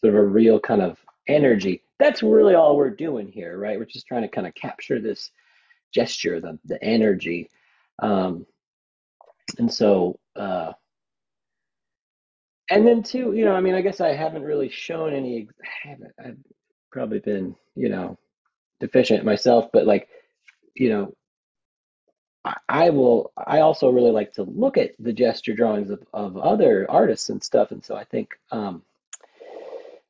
sort 0.00 0.14
of 0.14 0.20
a 0.20 0.24
real 0.24 0.60
kind 0.60 0.82
of 0.82 0.98
energy. 1.26 1.82
That's 1.98 2.22
really 2.22 2.54
all 2.54 2.76
we're 2.76 2.90
doing 2.90 3.28
here, 3.28 3.58
right? 3.58 3.78
We're 3.78 3.86
just 3.86 4.06
trying 4.06 4.22
to 4.22 4.28
kind 4.28 4.46
of 4.46 4.54
capture 4.54 5.00
this 5.00 5.30
gesture, 5.92 6.40
the 6.40 6.58
the 6.64 6.82
energy. 6.82 7.50
Um, 8.00 8.46
and 9.58 9.72
so, 9.72 10.18
uh, 10.36 10.72
and 12.70 12.86
then 12.86 13.02
too, 13.02 13.32
you 13.32 13.44
know, 13.44 13.54
I 13.54 13.60
mean, 13.60 13.74
I 13.74 13.80
guess 13.80 14.00
I 14.00 14.12
haven't 14.12 14.42
really 14.42 14.68
shown 14.68 15.12
any, 15.12 15.48
I 15.62 15.88
haven't, 15.88 16.12
I've 16.24 16.38
probably 16.90 17.20
been, 17.20 17.54
you 17.74 17.88
know, 17.88 18.18
deficient 18.80 19.24
myself, 19.24 19.70
but 19.72 19.86
like, 19.86 20.08
you 20.74 20.90
know, 20.90 21.14
I- 22.68 22.90
will. 22.90 23.32
I 23.36 23.60
also 23.60 23.90
really 23.90 24.10
like 24.10 24.32
to 24.34 24.44
look 24.44 24.76
at 24.78 24.92
the 24.98 25.12
gesture 25.12 25.54
drawings 25.54 25.90
of, 25.90 26.02
of 26.12 26.36
other 26.36 26.86
artists 26.90 27.28
and 27.28 27.42
stuff, 27.42 27.70
and 27.70 27.84
so 27.84 27.96
I 27.96 28.04
think, 28.04 28.30
um, 28.52 28.82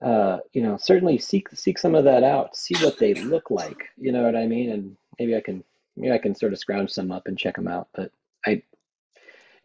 uh, 0.03 0.39
you 0.53 0.62
know, 0.62 0.77
certainly 0.77 1.19
seek 1.19 1.49
seek 1.55 1.78
some 1.78 1.95
of 1.95 2.05
that 2.05 2.23
out, 2.23 2.57
see 2.57 2.74
what 2.85 2.99
they 2.99 3.15
look 3.15 3.51
like. 3.51 3.89
You 3.97 4.12
know 4.12 4.23
what 4.23 4.37
I 4.37 4.47
mean? 4.47 4.70
And 4.70 4.97
maybe 5.19 5.37
I 5.37 5.41
can 5.41 5.65
maybe 5.97 6.12
I 6.12 6.19
can 6.19 6.35
sort 6.35 6.53
of 6.53 6.59
scrounge 6.59 6.91
some 6.91 7.11
up 7.11 7.27
and 7.27 7.39
check 7.39 7.57
them 7.57 7.69
out. 7.69 7.89
But 7.95 8.12
I, 8.47 8.62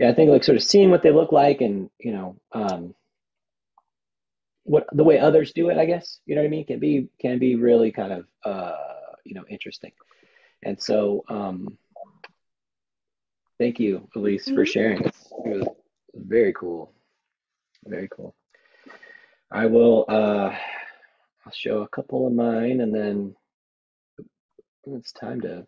yeah, 0.01 0.09
I 0.09 0.15
think 0.15 0.31
like 0.31 0.43
sort 0.43 0.55
of 0.55 0.63
seeing 0.63 0.89
what 0.89 1.03
they 1.03 1.11
look 1.11 1.31
like, 1.31 1.61
and 1.61 1.87
you 1.99 2.11
know, 2.11 2.35
um, 2.53 2.95
what 4.63 4.87
the 4.91 5.03
way 5.03 5.19
others 5.19 5.53
do 5.53 5.69
it. 5.69 5.77
I 5.77 5.85
guess 5.85 6.19
you 6.25 6.33
know 6.33 6.41
what 6.41 6.47
I 6.47 6.49
mean 6.49 6.65
can 6.65 6.79
be 6.79 7.07
can 7.19 7.37
be 7.37 7.53
really 7.53 7.91
kind 7.91 8.11
of 8.11 8.25
uh, 8.43 8.75
you 9.23 9.35
know 9.35 9.43
interesting. 9.47 9.91
And 10.63 10.81
so, 10.81 11.23
um, 11.29 11.77
thank 13.59 13.79
you, 13.79 14.07
Elise, 14.15 14.49
for 14.49 14.65
sharing. 14.65 15.03
It 15.03 15.13
was 15.45 15.67
very 16.15 16.53
cool. 16.53 16.91
Very 17.85 18.07
cool. 18.07 18.33
I 19.51 19.67
will 19.67 20.05
uh 20.07 20.55
I'll 21.45 21.53
show 21.53 21.81
a 21.81 21.87
couple 21.89 22.25
of 22.25 22.33
mine 22.33 22.81
and 22.81 22.93
then 22.93 23.35
it's 24.85 25.11
time 25.11 25.41
to 25.41 25.67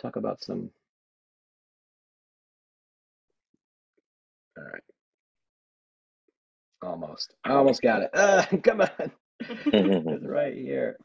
talk 0.00 0.16
about 0.16 0.42
some 0.42 0.70
all 4.56 4.64
right. 4.64 4.82
Almost. 6.82 7.34
I 7.44 7.52
almost 7.52 7.82
got 7.82 8.02
it. 8.02 8.10
Uh, 8.14 8.44
come 8.62 8.80
on. 8.82 8.88
It's 9.66 10.24
right 10.26 10.54
here. 10.54 10.96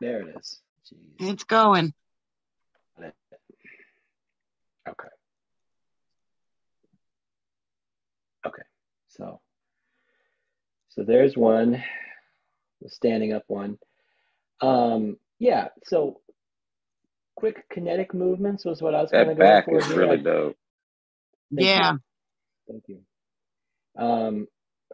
There 0.00 0.20
it 0.22 0.36
is. 0.38 0.60
Jeez. 0.90 1.30
It's 1.32 1.44
going. 1.44 1.92
Okay. 4.88 5.08
Okay. 8.46 8.62
So 9.08 9.40
so 10.90 11.02
there's 11.02 11.36
one, 11.36 11.82
the 12.80 12.88
standing 12.88 13.32
up 13.34 13.44
one. 13.48 13.78
Um 14.60 15.16
yeah, 15.38 15.68
so 15.84 16.20
quick 17.36 17.68
kinetic 17.70 18.14
movements 18.14 18.64
was 18.64 18.80
what 18.80 18.94
I 18.94 19.02
was 19.02 19.10
kind 19.10 19.28
that 19.28 19.32
of 19.32 19.38
going 19.38 19.50
back 19.50 19.64
for 19.66 19.78
is 19.78 19.86
here. 19.86 19.98
really 19.98 20.18
dope. 20.18 20.56
Thank 21.54 21.66
you. 21.94 22.00
Thank 22.68 22.84
you. 22.88 23.00
Um, 23.96 24.48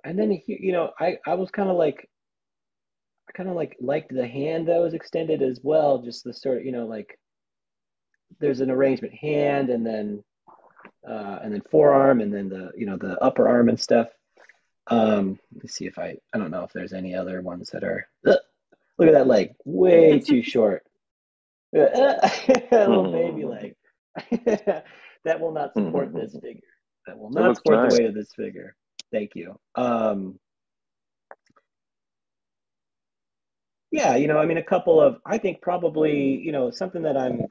and 0.04 0.18
then 0.18 0.30
he- 0.30 0.58
you 0.60 0.72
know, 0.72 0.92
I 0.98 1.18
I 1.26 1.34
was 1.34 1.50
kind 1.50 1.68
of 1.70 1.76
like, 1.76 2.08
I 3.28 3.32
kind 3.32 3.48
of 3.48 3.56
like 3.56 3.76
liked 3.80 4.12
the 4.14 4.26
hand 4.26 4.68
that 4.68 4.80
was 4.80 4.94
extended 4.94 5.42
as 5.42 5.60
well. 5.62 5.98
Just 5.98 6.24
the 6.24 6.32
sort 6.32 6.58
of 6.58 6.64
you 6.64 6.72
know 6.72 6.86
like, 6.86 7.18
there's 8.40 8.60
an 8.60 8.70
arrangement 8.70 9.14
hand 9.14 9.70
and 9.70 9.84
then, 9.86 10.24
uh, 11.08 11.38
and 11.42 11.52
then 11.52 11.62
forearm 11.70 12.20
and 12.20 12.32
then 12.32 12.48
the 12.48 12.72
you 12.76 12.86
know 12.86 12.96
the 12.96 13.18
upper 13.22 13.48
arm 13.48 13.68
and 13.68 13.78
stuff. 13.80 14.08
Um, 14.88 15.38
let 15.54 15.62
me 15.64 15.68
see 15.68 15.86
if 15.86 15.98
I 15.98 16.16
I 16.34 16.38
don't 16.38 16.50
know 16.50 16.64
if 16.64 16.72
there's 16.72 16.92
any 16.92 17.14
other 17.14 17.40
ones 17.42 17.70
that 17.70 17.84
are. 17.84 18.08
Ugh, 18.26 18.36
look 18.98 19.08
at 19.08 19.14
that 19.14 19.26
leg, 19.26 19.54
way 19.64 20.18
too 20.18 20.42
short. 20.54 20.84
Little 21.72 23.12
baby 23.12 23.44
leg. 23.44 23.76
that 25.24 25.40
will 25.40 25.52
not 25.52 25.72
support 25.74 26.12
this 26.12 26.32
figure. 26.32 26.62
That 27.10 27.18
will 27.18 27.30
not 27.30 27.56
support 27.56 27.82
nice. 27.82 27.96
the 27.96 28.02
weight 28.02 28.08
of 28.08 28.14
this 28.14 28.32
figure. 28.34 28.76
Thank 29.10 29.34
you. 29.34 29.58
Um, 29.74 30.38
yeah, 33.90 34.14
you 34.14 34.28
know, 34.28 34.38
I 34.38 34.46
mean, 34.46 34.58
a 34.58 34.62
couple 34.62 35.00
of, 35.00 35.18
I 35.26 35.36
think 35.36 35.60
probably, 35.60 36.36
you 36.36 36.52
know, 36.52 36.70
something 36.70 37.02
that 37.02 37.16
I'm, 37.16 37.42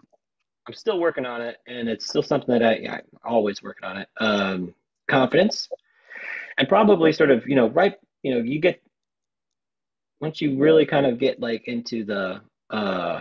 I'm 0.65 0.73
still 0.73 0.97
working 0.97 1.25
on 1.25 1.41
it, 1.41 1.57
and 1.67 1.89
it's 1.89 2.07
still 2.07 2.23
something 2.23 2.57
that 2.57 2.63
I, 2.63 2.75
yeah, 2.77 2.93
I'm 2.93 3.01
always 3.25 3.61
working 3.61 3.83
on 3.83 3.97
it. 3.97 4.07
Um, 4.21 4.73
confidence, 5.09 5.67
and 6.57 6.69
probably 6.69 7.11
sort 7.11 7.29
of, 7.29 7.45
you 7.45 7.57
know, 7.57 7.67
right, 7.67 7.95
you 8.23 8.33
know, 8.33 8.41
you 8.41 8.59
get 8.59 8.81
once 10.21 10.39
you 10.39 10.57
really 10.57 10.85
kind 10.85 11.05
of 11.05 11.19
get 11.19 11.41
like 11.41 11.67
into 11.67 12.05
the, 12.05 12.39
uh, 12.69 13.19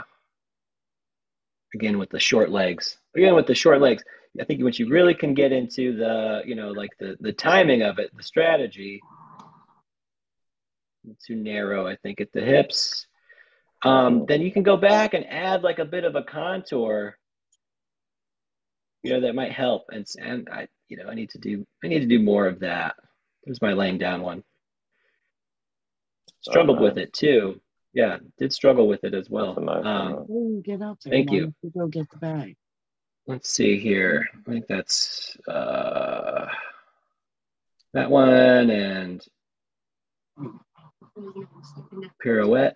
again 1.74 1.98
with 1.98 2.10
the 2.10 2.20
short 2.20 2.50
legs, 2.50 2.98
again 3.16 3.34
with 3.34 3.48
the 3.48 3.56
short 3.56 3.80
legs. 3.80 4.04
I 4.40 4.44
think 4.44 4.62
once 4.62 4.78
you 4.78 4.88
really 4.88 5.14
can 5.14 5.34
get 5.34 5.52
into 5.52 5.96
the, 5.96 6.42
you 6.44 6.54
know, 6.54 6.70
like 6.70 6.90
the 6.98 7.16
the 7.20 7.32
timing 7.32 7.82
of 7.82 7.98
it, 7.98 8.10
the 8.16 8.22
strategy, 8.22 9.00
too 11.26 11.36
narrow, 11.36 11.86
I 11.86 11.96
think, 11.96 12.20
at 12.20 12.32
the 12.32 12.40
hips. 12.40 13.06
Um, 13.82 14.26
then 14.26 14.40
you 14.40 14.50
can 14.50 14.62
go 14.62 14.76
back 14.76 15.14
and 15.14 15.24
add 15.26 15.62
like 15.62 15.78
a 15.78 15.84
bit 15.84 16.04
of 16.04 16.16
a 16.16 16.22
contour, 16.22 17.16
you 19.02 19.12
know, 19.12 19.20
that 19.20 19.34
might 19.34 19.52
help. 19.52 19.84
And 19.90 20.06
and 20.20 20.48
I, 20.52 20.68
you 20.88 20.96
know, 20.96 21.08
I 21.08 21.14
need 21.14 21.30
to 21.30 21.38
do 21.38 21.66
I 21.84 21.88
need 21.88 22.00
to 22.00 22.06
do 22.06 22.18
more 22.18 22.46
of 22.46 22.60
that. 22.60 22.96
There's 23.44 23.62
my 23.62 23.72
laying 23.72 23.98
down 23.98 24.22
one. 24.22 24.42
Struggled 26.40 26.80
with 26.80 26.98
it 26.98 27.12
too. 27.12 27.60
Yeah, 27.94 28.18
did 28.38 28.52
struggle 28.52 28.86
with 28.86 29.04
it 29.04 29.14
as 29.14 29.28
well. 29.30 29.58
Nice 29.60 29.84
Um. 29.84 30.26
Ooh, 30.30 30.62
get 30.64 30.82
out 30.82 30.98
there. 31.04 31.12
Thank 31.12 31.30
Why 31.30 31.36
you. 31.36 31.54
you 31.62 31.70
Go 31.70 31.86
get 31.86 32.10
the 32.10 32.18
bag. 32.18 32.56
Let's 33.28 33.50
see 33.50 33.78
here. 33.78 34.26
I 34.34 34.50
think 34.50 34.66
that's 34.66 35.36
uh, 35.46 36.46
that 37.92 38.10
one 38.10 38.70
and 38.70 39.24
pirouette. 42.20 42.74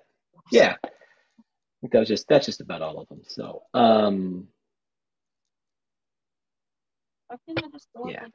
Yeah, 0.52 0.76
I 0.84 0.88
think 1.80 1.92
that 1.92 1.98
was 1.98 2.08
just 2.08 2.28
that's 2.28 2.46
just 2.46 2.60
about 2.60 2.82
all 2.82 3.00
of 3.00 3.08
them. 3.08 3.22
So, 3.26 3.62
um, 3.72 4.46
yeah, 8.06 8.26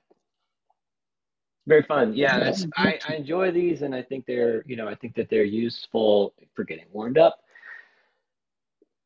very 1.67 1.83
fun. 1.83 2.13
Yeah, 2.15 2.39
that's, 2.39 2.65
I 2.75 2.99
I 3.07 3.13
enjoy 3.13 3.51
these, 3.51 3.83
and 3.83 3.93
I 3.93 4.01
think 4.01 4.25
they're 4.25 4.63
you 4.65 4.75
know 4.75 4.87
I 4.87 4.95
think 4.95 5.15
that 5.15 5.29
they're 5.29 5.43
useful 5.43 6.33
for 6.55 6.63
getting 6.63 6.85
warmed 6.91 7.19
up. 7.19 7.39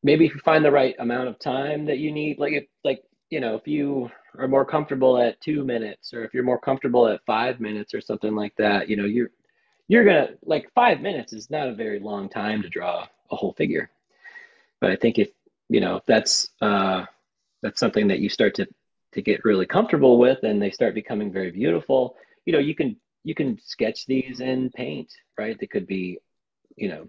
Maybe 0.02 0.26
if 0.26 0.34
you 0.34 0.40
find 0.40 0.64
the 0.64 0.70
right 0.70 0.96
amount 0.98 1.28
of 1.28 1.38
time 1.38 1.86
that 1.86 1.98
you 1.98 2.12
need, 2.12 2.38
like 2.38 2.52
if 2.52 2.64
like 2.84 3.02
you 3.30 3.40
know 3.40 3.54
if 3.54 3.66
you 3.66 4.10
are 4.38 4.48
more 4.48 4.64
comfortable 4.64 5.18
at 5.18 5.40
two 5.40 5.64
minutes, 5.64 6.12
or 6.12 6.24
if 6.24 6.34
you're 6.34 6.42
more 6.42 6.58
comfortable 6.58 7.06
at 7.08 7.24
five 7.26 7.60
minutes, 7.60 7.94
or 7.94 8.00
something 8.00 8.34
like 8.34 8.54
that, 8.56 8.88
you 8.88 8.96
know 8.96 9.04
you're 9.04 9.30
you're 9.88 10.04
gonna 10.04 10.30
like 10.44 10.72
five 10.74 11.00
minutes 11.00 11.32
is 11.32 11.50
not 11.50 11.68
a 11.68 11.74
very 11.74 12.00
long 12.00 12.28
time 12.28 12.62
to 12.62 12.68
draw 12.68 13.06
a 13.30 13.36
whole 13.36 13.52
figure. 13.54 13.90
But 14.80 14.90
I 14.90 14.96
think 14.96 15.18
if 15.18 15.30
you 15.68 15.80
know 15.80 15.96
if 15.96 16.06
that's 16.06 16.50
uh, 16.60 17.04
that's 17.62 17.80
something 17.80 18.08
that 18.08 18.20
you 18.20 18.28
start 18.28 18.54
to 18.56 18.66
to 19.12 19.22
get 19.22 19.44
really 19.44 19.66
comfortable 19.66 20.18
with, 20.18 20.42
and 20.42 20.60
they 20.60 20.70
start 20.70 20.94
becoming 20.94 21.32
very 21.32 21.50
beautiful, 21.50 22.16
you 22.46 22.52
know, 22.52 22.58
you 22.58 22.74
can 22.74 22.96
you 23.24 23.34
can 23.34 23.58
sketch 23.62 24.06
these 24.06 24.40
in 24.40 24.70
paint, 24.70 25.12
right? 25.38 25.56
They 25.58 25.66
could 25.66 25.86
be, 25.86 26.18
you 26.76 26.88
know, 26.88 27.08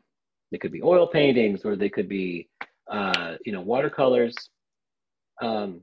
they 0.51 0.57
could 0.57 0.71
be 0.71 0.83
oil 0.83 1.07
paintings 1.07 1.65
or 1.65 1.75
they 1.75 1.89
could 1.89 2.07
be, 2.07 2.47
uh, 2.93 3.35
you 3.43 3.51
know, 3.51 3.61
watercolors. 3.61 4.35
Um, 5.41 5.81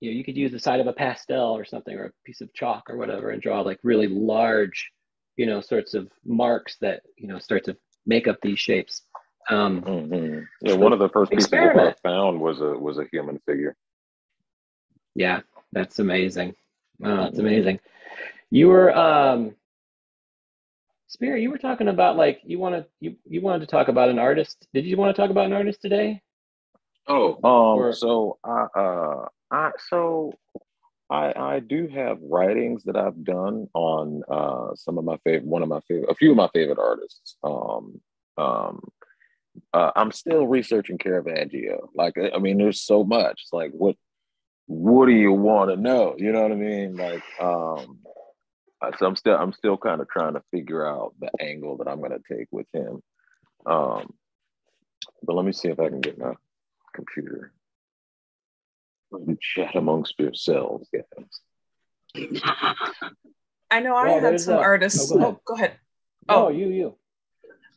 you 0.00 0.10
know, 0.10 0.16
you 0.16 0.24
could 0.24 0.36
use 0.36 0.50
the 0.50 0.58
side 0.58 0.80
of 0.80 0.88
a 0.88 0.92
pastel 0.92 1.56
or 1.56 1.64
something 1.64 1.96
or 1.96 2.06
a 2.06 2.12
piece 2.24 2.40
of 2.40 2.52
chalk 2.54 2.90
or 2.90 2.96
whatever 2.96 3.30
and 3.30 3.40
draw 3.40 3.60
like 3.60 3.78
really 3.82 4.08
large, 4.08 4.90
you 5.36 5.46
know, 5.46 5.60
sorts 5.60 5.94
of 5.94 6.10
marks 6.24 6.76
that, 6.80 7.02
you 7.16 7.28
know, 7.28 7.38
start 7.38 7.64
to 7.64 7.76
make 8.04 8.26
up 8.26 8.38
these 8.42 8.58
shapes. 8.58 9.02
Um, 9.48 9.82
mm-hmm. 9.82 10.40
Yeah, 10.62 10.74
one 10.74 10.92
of 10.92 10.98
the 10.98 11.08
first 11.08 11.30
pieces 11.30 11.52
I 11.52 11.94
found 12.02 12.40
was 12.40 12.60
a 12.60 12.76
was 12.78 12.98
a 12.98 13.06
human 13.12 13.38
figure. 13.46 13.76
Yeah, 15.14 15.40
that's 15.72 15.98
amazing. 15.98 16.54
Oh, 17.04 17.16
that's 17.16 17.36
mm-hmm. 17.36 17.46
amazing. 17.46 17.80
You 18.50 18.68
were 18.68 18.96
um 18.96 19.54
Spirit, 21.08 21.42
you 21.42 21.50
were 21.50 21.58
talking 21.58 21.88
about 21.88 22.16
like 22.16 22.40
you 22.44 22.58
wanted 22.58 22.86
you 23.00 23.16
you 23.28 23.40
wanted 23.40 23.60
to 23.60 23.66
talk 23.66 23.88
about 23.88 24.08
an 24.08 24.18
artist. 24.18 24.66
Did 24.72 24.84
you 24.84 24.96
want 24.96 25.14
to 25.14 25.20
talk 25.20 25.30
about 25.30 25.46
an 25.46 25.52
artist 25.52 25.82
today? 25.82 26.22
Oh, 27.06 27.78
um, 27.86 27.92
so 27.92 28.38
I 28.44 28.66
uh 28.74 29.26
I 29.50 29.70
so 29.88 30.32
I 31.10 31.32
I 31.36 31.60
do 31.60 31.88
have 31.88 32.18
writings 32.22 32.84
that 32.84 32.96
I've 32.96 33.24
done 33.24 33.68
on 33.74 34.22
uh 34.30 34.74
some 34.74 34.98
of 34.98 35.04
my 35.04 35.16
favorite 35.24 35.44
one 35.44 35.62
of 35.62 35.68
my 35.68 35.80
favorite 35.88 36.10
a 36.10 36.14
few 36.14 36.30
of 36.30 36.36
my 36.36 36.48
favorite 36.54 36.78
artists. 36.78 37.36
Um 37.42 38.00
um 38.36 38.88
uh, 39.74 39.90
I'm 39.96 40.12
still 40.12 40.46
researching 40.46 40.96
Caravaggio. 40.96 41.90
Like 41.94 42.14
I 42.18 42.38
mean, 42.38 42.58
there's 42.58 42.80
so 42.80 43.02
much. 43.02 43.42
It's 43.42 43.52
Like 43.52 43.72
what 43.72 43.96
what 44.66 45.06
do 45.06 45.12
you 45.12 45.32
want 45.32 45.70
to 45.70 45.76
know? 45.76 46.14
You 46.16 46.32
know 46.32 46.42
what 46.42 46.52
I 46.52 46.56
mean? 46.56 46.96
Like 46.96 47.22
um 47.40 47.98
so 48.98 49.06
I'm 49.06 49.16
still 49.16 49.36
I'm 49.36 49.52
still 49.52 49.76
kind 49.76 50.00
of 50.00 50.08
trying 50.08 50.34
to 50.34 50.42
figure 50.50 50.86
out 50.86 51.14
the 51.20 51.30
angle 51.40 51.76
that 51.78 51.88
I'm 51.88 52.00
gonna 52.00 52.18
take 52.30 52.46
with 52.50 52.66
him. 52.72 53.02
Um, 53.66 54.14
but 55.22 55.34
let 55.34 55.44
me 55.44 55.52
see 55.52 55.68
if 55.68 55.78
I 55.78 55.88
can 55.88 56.00
get 56.00 56.18
my 56.18 56.32
computer. 57.00 57.52
Chat 59.40 59.74
amongst 59.74 60.14
yourselves, 60.18 60.88
guys. 60.92 62.30
I 63.70 63.80
know 63.80 63.96
I 63.96 64.10
had 64.10 64.40
some 64.40 64.54
a, 64.54 64.58
artists. 64.58 65.10
Oh, 65.12 65.16
go 65.16 65.20
ahead. 65.24 65.36
Oh, 65.36 65.40
go 65.44 65.54
ahead. 65.54 65.72
Oh, 66.28 66.48
you, 66.48 66.68
you. 66.68 66.96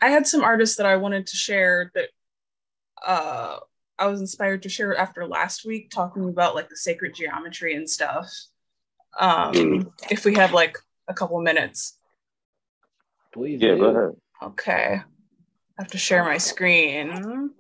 I 0.02 0.10
had 0.10 0.28
some 0.28 0.44
artists 0.44 0.78
that 0.78 0.86
I 0.86 0.98
wanted 0.98 1.28
to 1.28 1.36
share 1.36 1.92
that 1.96 2.10
uh, 3.06 3.58
I 3.98 4.08
was 4.08 4.20
inspired 4.20 4.64
to 4.64 4.70
share 4.70 4.96
after 4.96 5.26
last 5.26 5.66
week, 5.66 5.90
talking 5.90 6.30
about 6.30 6.56
like 6.56 6.70
the 6.70 6.78
sacred 6.78 7.16
geometry 7.16 7.76
and 7.76 7.90
stuff. 7.90 8.30
Um, 9.20 9.54
mm. 9.54 9.92
If 10.12 10.26
we 10.26 10.36
have 10.36 10.54
like 10.54 10.78
a 11.08 11.14
couple 11.14 11.40
minutes. 11.42 11.98
Please. 13.34 13.62
Yeah, 13.62 13.76
do. 13.76 13.80
go 13.80 13.86
ahead. 13.86 14.16
Okay. 14.44 15.02
I 15.80 15.82
have 15.82 15.92
to 15.92 15.98
share 15.98 16.24
my 16.24 16.38
screen. 16.38 17.52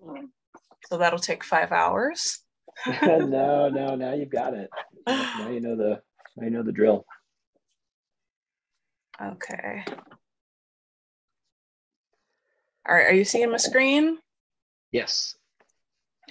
So 0.87 0.97
that'll 0.97 1.19
take 1.19 1.43
five 1.43 1.71
hours. 1.71 2.39
no, 3.03 3.69
no, 3.69 3.95
now 3.95 4.13
you've 4.13 4.29
got 4.29 4.53
it. 4.53 4.69
Now 5.07 5.49
you 5.49 5.59
know 5.59 5.75
the 5.75 6.01
now 6.37 6.45
you 6.45 6.49
know 6.49 6.63
the 6.63 6.71
drill. 6.71 7.05
Okay. 9.21 9.83
All 12.87 12.95
right, 12.95 13.07
are 13.07 13.13
you 13.13 13.23
seeing 13.23 13.51
my 13.51 13.57
screen? 13.57 14.17
Yes. 14.91 15.35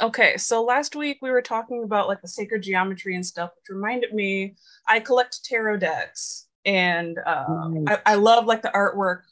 Okay, 0.01 0.37
so 0.37 0.65
last 0.65 0.97
week 0.97 1.19
we 1.23 1.31
were 1.31 1.43
talking 1.43 1.85
about 1.85 2.09
like 2.09 2.21
the 2.21 2.29
sacred 2.29 2.63
geometry 2.63 3.15
and 3.15 3.25
stuff, 3.25 3.51
which 3.57 3.75
reminded 3.75 4.13
me 4.13 4.57
I 4.89 5.01
collect 5.01 5.45
tarot 5.45 5.79
decks 5.79 6.47
and 6.65 7.19
uh, 7.25 7.71
I, 7.87 7.99
I, 8.07 8.15
love 8.15 8.47
like 8.47 8.63
the 8.63 8.71
artwork 8.71 9.23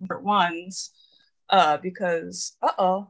ones 0.00 0.90
uh, 1.50 1.76
because 1.78 2.56
uh 2.62 2.72
oh. 2.78 3.08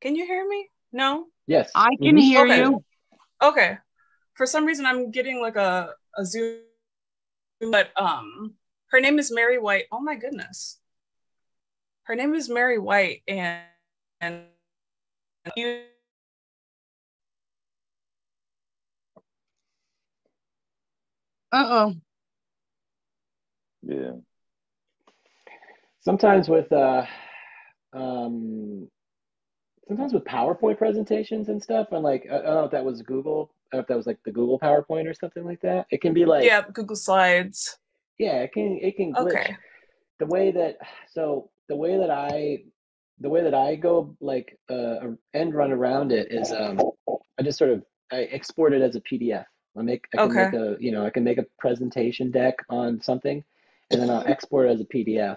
Can 0.00 0.16
you 0.16 0.26
hear 0.26 0.46
me? 0.48 0.68
No. 0.92 1.26
Yes, 1.46 1.70
I 1.74 1.90
can 1.96 2.16
mm-hmm. 2.16 2.18
hear 2.18 2.44
okay. 2.44 2.58
you. 2.58 2.84
Okay. 3.42 3.78
For 4.34 4.46
some 4.46 4.64
reason, 4.64 4.86
I'm 4.86 5.10
getting 5.10 5.40
like 5.40 5.56
a 5.56 5.94
a 6.16 6.24
zoom, 6.24 6.60
but 7.70 7.90
um, 7.96 8.54
her 8.90 9.00
name 9.00 9.18
is 9.18 9.30
Mary 9.30 9.58
White. 9.58 9.84
Oh 9.92 10.00
my 10.00 10.14
goodness. 10.14 10.78
Her 12.04 12.14
name 12.14 12.34
is 12.34 12.48
Mary 12.48 12.78
White, 12.78 13.22
and 13.28 13.62
and 14.20 14.44
you 15.56 15.82
uh-oh 21.52 21.94
yeah 23.82 24.12
sometimes 26.00 26.48
with 26.48 26.70
uh 26.72 27.04
um 27.92 28.88
sometimes 29.90 30.12
with 30.12 30.24
powerpoint 30.24 30.78
presentations 30.78 31.48
and 31.48 31.60
stuff 31.60 31.88
and 31.90 32.04
like 32.04 32.24
i 32.30 32.34
don't 32.34 32.44
know 32.44 32.64
if 32.64 32.70
that 32.70 32.84
was 32.84 33.02
google 33.02 33.50
I 33.72 33.76
don't 33.76 33.80
know 33.80 33.82
if 33.82 33.88
that 33.88 33.96
was 33.96 34.06
like 34.06 34.18
the 34.24 34.30
google 34.30 34.58
powerpoint 34.58 35.10
or 35.10 35.14
something 35.14 35.44
like 35.44 35.60
that 35.62 35.86
it 35.90 36.00
can 36.00 36.14
be 36.14 36.24
like 36.24 36.44
yeah 36.44 36.62
google 36.72 36.94
slides 36.94 37.76
yeah 38.18 38.42
it 38.42 38.52
can 38.52 38.78
it 38.80 38.96
can 38.96 39.12
glitch 39.12 39.32
okay. 39.32 39.56
the 40.20 40.26
way 40.26 40.52
that 40.52 40.78
so 41.10 41.50
the 41.68 41.74
way 41.74 41.98
that 41.98 42.10
i 42.10 42.58
the 43.20 43.28
way 43.28 43.42
that 43.42 43.54
I 43.54 43.76
go 43.76 44.16
like 44.20 44.58
uh, 44.68 44.96
end 45.34 45.54
run 45.54 45.72
around 45.72 46.10
it 46.10 46.28
is 46.32 46.50
um, 46.52 46.80
I 47.38 47.42
just 47.42 47.58
sort 47.58 47.70
of 47.70 47.84
I 48.10 48.22
export 48.22 48.72
it 48.72 48.82
as 48.82 48.96
a 48.96 49.00
PDF. 49.00 49.44
I 49.78 49.82
make 49.82 50.06
I 50.14 50.16
can 50.16 50.30
okay. 50.30 50.44
make 50.44 50.54
a 50.54 50.76
you 50.80 50.90
know 50.90 51.06
I 51.06 51.10
can 51.10 51.22
make 51.22 51.38
a 51.38 51.46
presentation 51.58 52.30
deck 52.30 52.56
on 52.70 53.00
something, 53.00 53.44
and 53.90 54.00
then 54.00 54.10
I'll 54.10 54.26
export 54.26 54.68
it 54.68 54.72
as 54.72 54.80
a 54.80 54.84
PDF, 54.86 55.36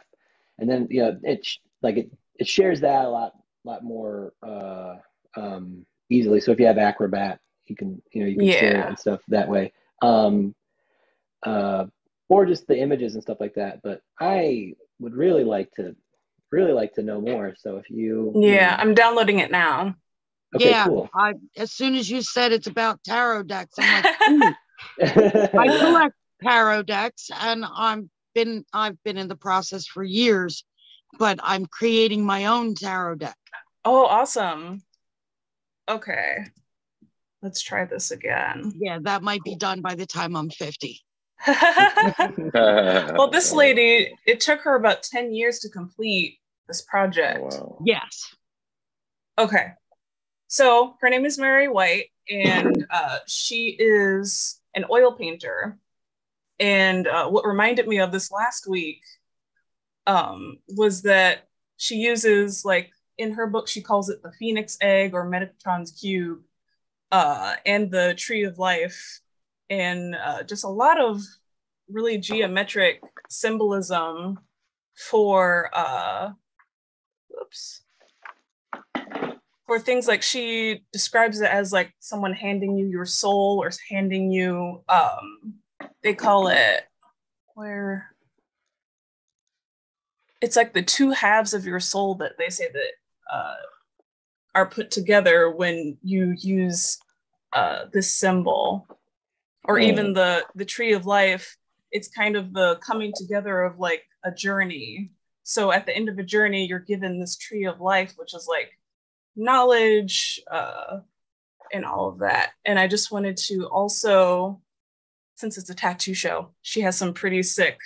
and 0.57 0.69
then 0.69 0.87
you 0.89 1.01
know 1.01 1.19
it 1.23 1.45
like 1.81 1.97
it 1.97 2.11
it 2.39 2.47
shares 2.47 2.79
that 2.81 3.05
a 3.05 3.09
lot 3.09 3.33
lot 3.65 3.83
more 3.83 4.33
uh, 4.41 4.95
um, 5.35 5.85
easily. 6.09 6.39
So 6.39 6.51
if 6.51 6.59
you 6.59 6.65
have 6.65 6.77
Acrobat, 6.77 7.39
you 7.65 7.75
can 7.75 8.01
you 8.11 8.21
know 8.21 8.27
you 8.27 8.37
can 8.37 8.45
yeah. 8.45 8.59
share 8.59 8.81
it 8.81 8.87
and 8.87 8.99
stuff 8.99 9.21
that 9.29 9.49
way. 9.49 9.73
Um, 10.01 10.55
uh, 11.43 11.85
or 12.29 12.45
just 12.45 12.67
the 12.67 12.77
images 12.77 13.13
and 13.13 13.23
stuff 13.23 13.37
like 13.39 13.55
that. 13.55 13.81
But 13.83 14.01
I 14.19 14.73
would 14.99 15.13
really 15.13 15.43
like 15.43 15.71
to 15.73 15.95
really 16.51 16.73
like 16.73 16.93
to 16.93 17.03
know 17.03 17.21
more. 17.21 17.53
So 17.57 17.77
if 17.77 17.89
you 17.89 18.31
Yeah, 18.35 18.41
you 18.41 18.55
know, 18.55 18.75
I'm 18.83 18.93
downloading 18.93 19.39
it 19.39 19.51
now. 19.51 19.95
Okay, 20.55 20.69
yeah, 20.69 20.85
cool. 20.85 21.09
I 21.15 21.33
as 21.57 21.71
soon 21.71 21.95
as 21.95 22.09
you 22.09 22.21
said 22.21 22.51
it's 22.51 22.67
about 22.67 23.03
tarot 23.03 23.43
decks, 23.43 23.73
I'm 23.79 24.03
like, 24.03 24.55
I 25.01 25.77
collect 25.79 26.15
tarot 26.43 26.83
decks 26.83 27.29
and 27.33 27.65
I'm 27.65 28.09
been 28.35 28.65
I've 28.73 29.01
been 29.03 29.17
in 29.17 29.27
the 29.27 29.35
process 29.35 29.85
for 29.87 30.03
years, 30.03 30.63
but 31.17 31.39
I'm 31.43 31.65
creating 31.65 32.25
my 32.25 32.45
own 32.45 32.75
tarot 32.75 33.15
deck. 33.15 33.37
Oh, 33.85 34.05
awesome. 34.05 34.81
Okay. 35.89 36.45
Let's 37.41 37.61
try 37.61 37.85
this 37.85 38.11
again. 38.11 38.73
Yeah, 38.77 38.99
that 39.01 39.21
might 39.21 39.43
be 39.43 39.55
done 39.55 39.81
by 39.81 39.95
the 39.95 40.05
time 40.05 40.35
I'm 40.35 40.49
50. 40.49 41.01
well, 42.53 43.29
this 43.29 43.51
lady, 43.51 44.15
it 44.25 44.39
took 44.39 44.61
her 44.61 44.75
about 44.75 45.03
10 45.03 45.33
years 45.33 45.59
to 45.59 45.69
complete 45.69 46.39
this 46.67 46.81
project. 46.81 47.39
Oh, 47.41 47.57
wow. 47.57 47.77
Yes. 47.85 48.33
Okay. 49.37 49.73
So 50.47 50.95
her 51.01 51.09
name 51.09 51.25
is 51.25 51.37
Mary 51.37 51.67
White, 51.67 52.11
and 52.29 52.85
uh, 52.89 53.17
she 53.27 53.75
is 53.77 54.61
an 54.75 54.85
oil 54.89 55.11
painter. 55.11 55.77
And 56.59 57.07
uh, 57.07 57.27
what 57.27 57.45
reminded 57.45 57.87
me 57.87 57.99
of 57.99 58.11
this 58.11 58.31
last 58.31 58.69
week 58.69 59.01
um, 60.07 60.57
was 60.69 61.01
that 61.03 61.47
she 61.77 61.95
uses, 61.95 62.63
like, 62.65 62.91
in 63.17 63.33
her 63.33 63.47
book, 63.47 63.67
she 63.67 63.81
calls 63.81 64.09
it 64.09 64.23
the 64.23 64.31
Phoenix 64.39 64.77
Egg 64.81 65.13
or 65.13 65.25
Metatron's 65.25 65.91
Cube 65.91 66.41
uh, 67.11 67.55
and 67.65 67.91
the 67.91 68.15
Tree 68.17 68.43
of 68.43 68.57
Life, 68.57 69.19
and 69.69 70.15
uh, 70.15 70.43
just 70.43 70.63
a 70.63 70.69
lot 70.69 70.99
of 70.99 71.21
really 71.89 72.17
geometric 72.17 73.01
symbolism 73.29 74.39
for 74.95 75.69
uh, 75.73 76.31
oops 77.41 77.83
for 79.65 79.79
things 79.79 80.07
like 80.07 80.21
she 80.21 80.83
describes 80.91 81.41
it 81.41 81.49
as 81.49 81.71
like 81.71 81.91
someone 81.99 82.33
handing 82.33 82.77
you 82.77 82.87
your 82.87 83.05
soul 83.05 83.59
or 83.61 83.71
handing 83.89 84.31
you 84.31 84.83
um 84.89 85.53
they 86.01 86.13
call 86.13 86.47
it 86.47 86.83
where 87.55 88.12
it's 90.43 90.57
like 90.57 90.73
the 90.73 90.81
two 90.83 91.11
halves 91.11 91.53
of 91.53 91.65
your 91.65 91.79
soul 91.79 92.15
that 92.15 92.33
they 92.37 92.49
say 92.49 92.67
that 92.77 93.33
uh, 93.33 93.55
are 94.53 94.65
put 94.77 94.91
together 94.91 95.49
when 95.49 95.97
you 96.03 96.35
use 96.37 96.99
uh, 97.53 97.85
this 97.93 98.13
symbol, 98.13 98.85
or 99.63 99.77
Mm. 99.77 99.83
even 99.89 100.13
the 100.13 100.45
the 100.55 100.65
tree 100.65 100.93
of 100.93 101.05
life. 101.05 101.45
It's 101.91 102.09
kind 102.09 102.35
of 102.35 102.53
the 102.53 102.75
coming 102.87 103.13
together 103.15 103.61
of 103.61 103.79
like 103.79 104.03
a 104.25 104.31
journey. 104.31 105.11
So 105.43 105.71
at 105.71 105.85
the 105.85 105.95
end 105.95 106.09
of 106.09 106.17
a 106.19 106.23
journey, 106.23 106.65
you're 106.65 106.79
given 106.93 107.19
this 107.19 107.37
tree 107.37 107.65
of 107.65 107.79
life, 107.79 108.13
which 108.17 108.33
is 108.33 108.45
like 108.55 108.71
knowledge 109.35 110.41
uh, 110.51 110.99
and 111.71 111.85
all 111.85 112.09
of 112.09 112.19
that. 112.19 112.51
And 112.65 112.77
I 112.77 112.87
just 112.87 113.11
wanted 113.11 113.37
to 113.47 113.67
also, 113.69 114.59
since 115.35 115.57
it's 115.57 115.69
a 115.69 115.75
tattoo 115.75 116.13
show, 116.13 116.49
she 116.61 116.81
has 116.81 116.97
some 116.97 117.13
pretty 117.13 117.43
sick 117.43 117.77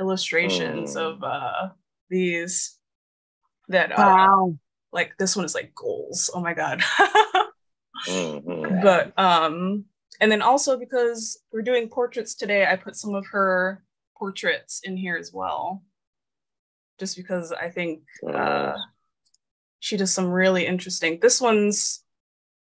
illustrations 0.00 0.96
Mm. 0.96 1.00
of 1.06 1.22
uh, 1.22 1.68
these 2.10 2.76
that 3.68 3.92
uh, 3.92 3.96
Wow. 3.98 4.54
like 4.92 5.16
this 5.18 5.36
one 5.36 5.44
is 5.44 5.54
like 5.54 5.74
goals. 5.74 6.30
Oh 6.34 6.40
my 6.40 6.54
god. 6.54 6.82
Mhm. 8.08 8.82
but 8.82 9.12
um 9.18 9.84
and 10.22 10.32
then 10.32 10.40
also 10.40 10.78
because 10.78 11.38
we're 11.52 11.60
doing 11.62 11.88
portraits 11.88 12.34
today, 12.34 12.64
I 12.66 12.76
put 12.76 12.96
some 12.96 13.14
of 13.14 13.26
her 13.32 13.84
portraits 14.16 14.80
in 14.84 14.96
here 14.96 15.16
as 15.16 15.32
well. 15.34 15.82
Just 16.98 17.16
because 17.16 17.52
I 17.52 17.68
think 17.70 18.00
uh 18.32 18.74
she 19.80 19.96
does 19.96 20.12
some 20.12 20.26
really 20.28 20.66
interesting. 20.66 21.18
This 21.20 21.40
one's 21.40 22.04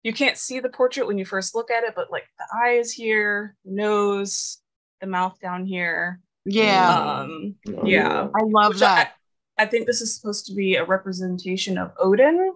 you 0.04 0.12
can't 0.14 0.38
see 0.38 0.60
the 0.60 0.70
portrait 0.70 1.08
when 1.08 1.18
you 1.18 1.26
first 1.26 1.56
look 1.56 1.72
at 1.72 1.84
it, 1.86 1.94
but 1.96 2.12
like 2.12 2.26
the 2.38 2.46
eyes 2.66 2.92
here, 2.92 3.56
the 3.64 3.72
nose, 3.72 4.60
the 5.00 5.08
mouth 5.08 5.40
down 5.40 5.66
here. 5.66 6.20
Yeah. 6.46 6.90
Um 7.22 7.56
Oh, 7.70 7.86
yeah. 7.86 8.28
I 8.36 8.44
love 8.44 8.72
Which 8.74 8.80
that. 8.80 9.14
I, 9.58 9.64
I 9.64 9.66
think 9.66 9.88
this 9.88 10.02
is 10.02 10.16
supposed 10.16 10.46
to 10.48 10.54
be 10.54 10.76
a 10.76 10.86
representation 10.86 11.78
of 11.78 11.92
Odin. 12.00 12.54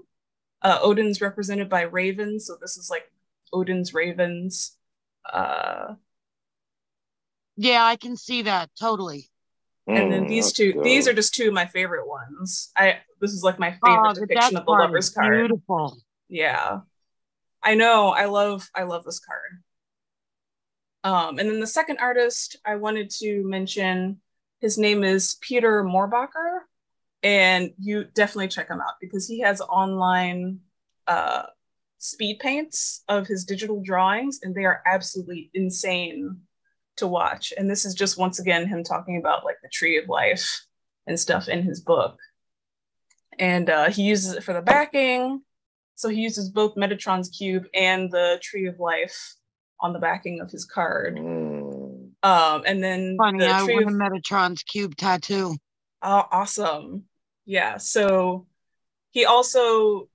Uh, 0.61 0.79
Odin's 0.81 1.21
represented 1.21 1.69
by 1.69 1.81
ravens, 1.83 2.47
so 2.47 2.57
this 2.59 2.77
is 2.77 2.89
like 2.89 3.11
Odin's 3.53 3.93
ravens. 3.93 4.77
Uh, 5.31 5.95
yeah, 7.55 7.83
I 7.83 7.95
can 7.95 8.15
see 8.15 8.43
that 8.43 8.69
totally. 8.79 9.29
and 9.95 10.11
then 10.11 10.23
Mm, 10.23 10.29
these 10.29 10.45
that's 10.45 10.57
two, 10.57 10.79
these 10.83 11.07
are 11.07 11.13
just 11.13 11.33
two 11.35 11.47
of 11.47 11.53
my 11.53 11.65
favorite 11.65 12.07
ones. 12.07 12.71
I 12.77 12.99
this 13.21 13.31
is 13.31 13.43
like 13.43 13.59
my 13.59 13.71
favorite 13.83 14.01
Oh, 14.09 14.13
depiction 14.13 14.57
of 14.57 14.65
the 14.65 14.71
lover's 14.71 15.09
is 15.09 15.15
card. 15.15 15.33
beautiful. 15.33 15.97
Yeah, 16.29 16.81
I 17.63 17.75
know. 17.75 18.09
I 18.09 18.25
love 18.25 18.69
I 18.75 18.83
love 18.83 19.03
this 19.05 19.19
card. 19.19 19.63
Um, 21.03 21.39
and 21.39 21.49
then 21.49 21.59
the 21.59 21.67
second 21.67 21.99
artist 21.99 22.57
I 22.65 22.75
wanted 22.75 23.09
to 23.21 23.43
mention, 23.43 24.19
his 24.61 24.77
name 24.77 25.03
is 25.03 25.37
Peter 25.41 25.83
Mohrbacher, 25.83 26.61
and 27.23 27.71
you 27.79 28.05
definitely 28.13 28.47
check 28.47 28.69
him 28.69 28.79
out 28.79 28.95
because 29.01 29.27
he 29.27 29.39
has 29.39 29.61
online 29.61 30.59
uh, 31.07 31.43
speed 31.97 32.39
paints 32.39 33.03
of 33.07 33.27
his 33.27 33.45
digital 33.45 33.81
drawings, 33.81 34.39
and 34.43 34.53
they 34.55 34.65
are 34.65 34.81
absolutely 34.85 35.49
insane 35.53 36.41
to 36.97 37.07
watch. 37.07 37.53
And 37.57 37.69
this 37.69 37.85
is 37.85 37.93
just 37.93 38.17
once 38.17 38.39
again 38.39 38.67
him 38.67 38.83
talking 38.83 39.17
about 39.17 39.45
like 39.45 39.57
the 39.61 39.69
tree 39.69 39.97
of 39.97 40.09
life 40.09 40.65
and 41.05 41.19
stuff 41.19 41.47
in 41.47 41.63
his 41.63 41.81
book. 41.81 42.17
And 43.39 43.69
uh, 43.69 43.89
he 43.89 44.03
uses 44.03 44.33
it 44.33 44.43
for 44.43 44.53
the 44.53 44.61
backing. 44.61 45.41
So 45.95 46.09
he 46.09 46.21
uses 46.21 46.49
both 46.49 46.75
Metatron's 46.75 47.29
cube 47.29 47.65
and 47.73 48.11
the 48.11 48.39
tree 48.41 48.67
of 48.67 48.79
life 48.79 49.35
on 49.79 49.93
the 49.93 49.99
backing 49.99 50.41
of 50.41 50.51
his 50.51 50.65
card. 50.65 51.17
Mm. 51.17 52.09
Um, 52.23 52.63
and 52.65 52.83
then 52.83 53.15
Funny, 53.17 53.39
the 53.39 53.53
I 53.53 53.63
tree 53.63 53.75
want 53.75 53.87
of 53.87 53.93
a 53.93 53.97
Metatron's 53.97 54.63
cube 54.63 54.95
tattoo. 54.95 55.55
Oh, 56.01 56.25
awesome. 56.31 57.05
Yeah. 57.45 57.77
So 57.77 58.45
he 59.11 59.25
also 59.25 60.09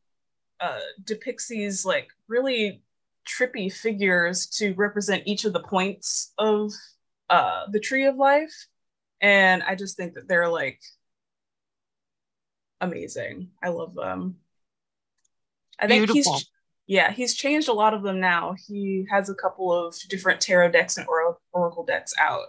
uh, 0.61 0.79
depicts 1.05 1.49
these 1.49 1.85
like 1.85 2.09
really 2.29 2.83
trippy 3.27 3.73
figures 3.73 4.47
to 4.47 4.75
represent 4.75 5.23
each 5.27 5.45
of 5.45 5.53
the 5.53 5.63
points 5.63 6.33
of 6.39 6.73
uh, 7.31 7.65
the 7.71 7.81
tree 7.81 8.05
of 8.05 8.17
life. 8.17 8.67
And 9.21 9.63
I 9.63 9.75
just 9.75 9.97
think 9.97 10.15
that 10.15 10.29
they're 10.29 10.49
like 10.49 10.81
amazing. 12.81 13.51
I 13.63 13.69
love 13.69 13.95
them. 13.95 14.37
I 15.79 15.87
think 15.87 16.07
Beautiful. 16.07 16.35
he's 16.35 16.51
yeah, 16.87 17.11
he's 17.13 17.35
changed 17.35 17.69
a 17.69 17.73
lot 17.73 17.95
of 17.95 18.03
them 18.03 18.21
now. 18.21 18.55
He 18.67 19.07
has 19.11 19.31
a 19.31 19.35
couple 19.35 19.73
of 19.73 19.97
different 20.09 20.41
tarot 20.41 20.73
decks 20.73 20.97
and 20.99 21.07
or- 21.09 21.39
oracle 21.53 21.85
decks 21.85 22.13
out. 22.21 22.49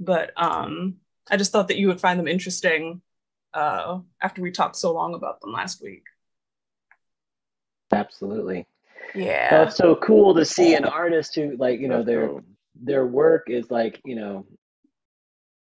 But 0.00 0.32
um 0.36 0.96
I 1.30 1.36
just 1.36 1.52
thought 1.52 1.68
that 1.68 1.78
you 1.78 1.88
would 1.88 2.00
find 2.00 2.18
them 2.18 2.28
interesting 2.28 3.02
uh, 3.54 4.00
after 4.20 4.42
we 4.42 4.50
talked 4.50 4.76
so 4.76 4.92
long 4.92 5.14
about 5.14 5.40
them 5.40 5.52
last 5.52 5.82
week. 5.82 6.04
Absolutely. 7.92 8.66
Yeah. 9.14 9.50
That's 9.50 9.76
so 9.76 9.96
cool 9.96 10.34
to 10.34 10.44
see 10.44 10.74
an 10.74 10.84
artist 10.84 11.34
who, 11.34 11.56
like, 11.56 11.80
you 11.80 11.88
know, 11.88 12.02
their 12.02 12.30
their 12.80 13.06
work 13.06 13.48
is 13.48 13.70
like, 13.70 14.00
you 14.04 14.14
know, 14.14 14.46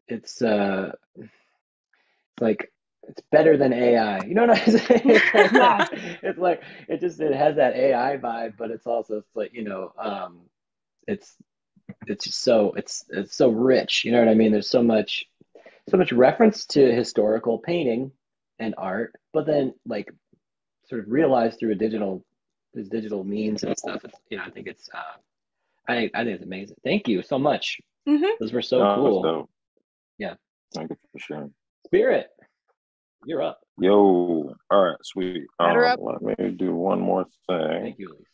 it's 0.08 0.42
uh, 0.42 0.92
it's 1.16 1.30
like 2.42 2.72
it's 3.08 3.22
better 3.32 3.58
than 3.58 3.74
AI. 3.74 4.24
You 4.26 4.34
know 4.34 4.48
what 4.48 4.60
I'm 4.60 4.78
saying? 4.78 5.22
It's 5.34 5.54
like, 5.54 5.90
it's 6.24 6.40
like 6.40 6.62
it 6.88 7.00
just 7.02 7.20
it 7.20 7.36
has 7.36 7.56
that 7.58 7.76
AI 7.76 8.18
vibe, 8.18 8.58
but 8.58 8.72
it's 8.72 8.88
also 8.88 9.18
it's 9.18 9.36
like 9.36 9.54
you 9.54 9.64
know, 9.64 9.94
um, 9.98 10.42
it's 11.08 11.36
it's 12.08 12.26
just 12.26 12.44
so 12.44 12.74
it's 12.74 13.06
it's 13.10 13.36
so 13.36 13.50
rich. 13.50 14.04
You 14.04 14.12
know 14.12 14.20
what 14.20 14.30
I 14.30 14.34
mean? 14.36 14.52
There's 14.52 14.70
so 14.70 14.84
much 14.84 15.26
so 15.90 15.98
much 15.98 16.12
reference 16.12 16.66
to 16.68 16.94
historical 16.94 17.60
painting 17.60 18.12
and 18.60 18.74
art, 18.78 19.14
but 19.34 19.46
then 19.46 19.74
like 19.86 20.12
sort 20.88 21.02
of 21.02 21.10
realized 21.12 21.60
through 21.60 21.72
a 21.72 21.76
digital 21.76 22.24
these 22.74 22.90
digital 22.90 23.24
means 23.24 23.64
and 23.64 23.78
stuff. 23.78 24.04
It's, 24.04 24.18
you 24.30 24.38
know, 24.38 24.44
I 24.44 24.50
think 24.50 24.68
it's 24.68 24.90
uh, 24.94 25.18
I 25.88 26.10
I 26.14 26.24
think 26.24 26.36
it's 26.36 26.44
amazing. 26.44 26.76
Thank 26.84 27.08
you 27.08 27.22
so 27.24 27.40
much. 27.40 27.80
Mhm. 28.08 28.38
Those 28.40 28.54
were 28.54 28.62
so 28.62 28.80
No, 28.80 28.96
cool. 28.96 29.22
dope. 29.24 29.50
Yeah. 30.18 30.36
Thank 30.74 30.90
you 30.90 30.98
for 31.12 31.20
sharing. 31.20 31.54
Spirit, 31.86 32.28
you're 33.26 33.42
up. 33.42 33.60
Yo, 33.80 34.56
all 34.72 34.84
right, 34.84 34.98
sweet. 35.04 35.46
Um, 35.60 35.78
up. 35.78 36.00
let 36.02 36.40
me 36.40 36.52
do 36.52 36.74
one 36.76 37.00
more 37.00 37.26
thing. 37.48 37.82
Thank 37.82 38.00
you, 38.00 38.10
Elise. 38.10 38.26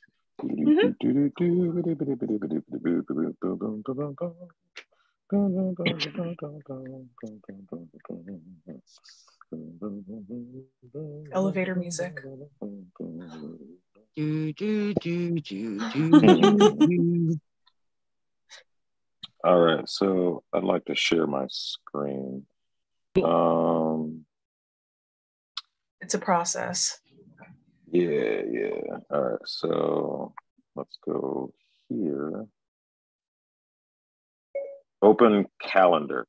Elevator 11.31 11.75
music. 11.75 12.19
Do, 14.15 14.53
do, 14.53 14.93
do, 14.93 14.93
do, 14.93 15.39
do, 15.39 16.19
do, 16.19 16.19
do. 16.19 17.39
All 19.43 19.59
right, 19.59 19.87
so 19.87 20.43
I'd 20.53 20.63
like 20.63 20.85
to 20.85 20.95
share 20.95 21.25
my 21.25 21.47
screen. 21.49 22.45
Um, 23.23 24.25
It's 26.01 26.13
a 26.13 26.19
process. 26.19 26.99
yeah, 27.91 28.41
yeah. 28.51 28.97
All 29.09 29.21
right, 29.21 29.39
so 29.45 30.33
let's 30.75 30.97
go 31.05 31.53
here. 31.89 32.45
Open 35.01 35.47
calendar. 35.61 36.27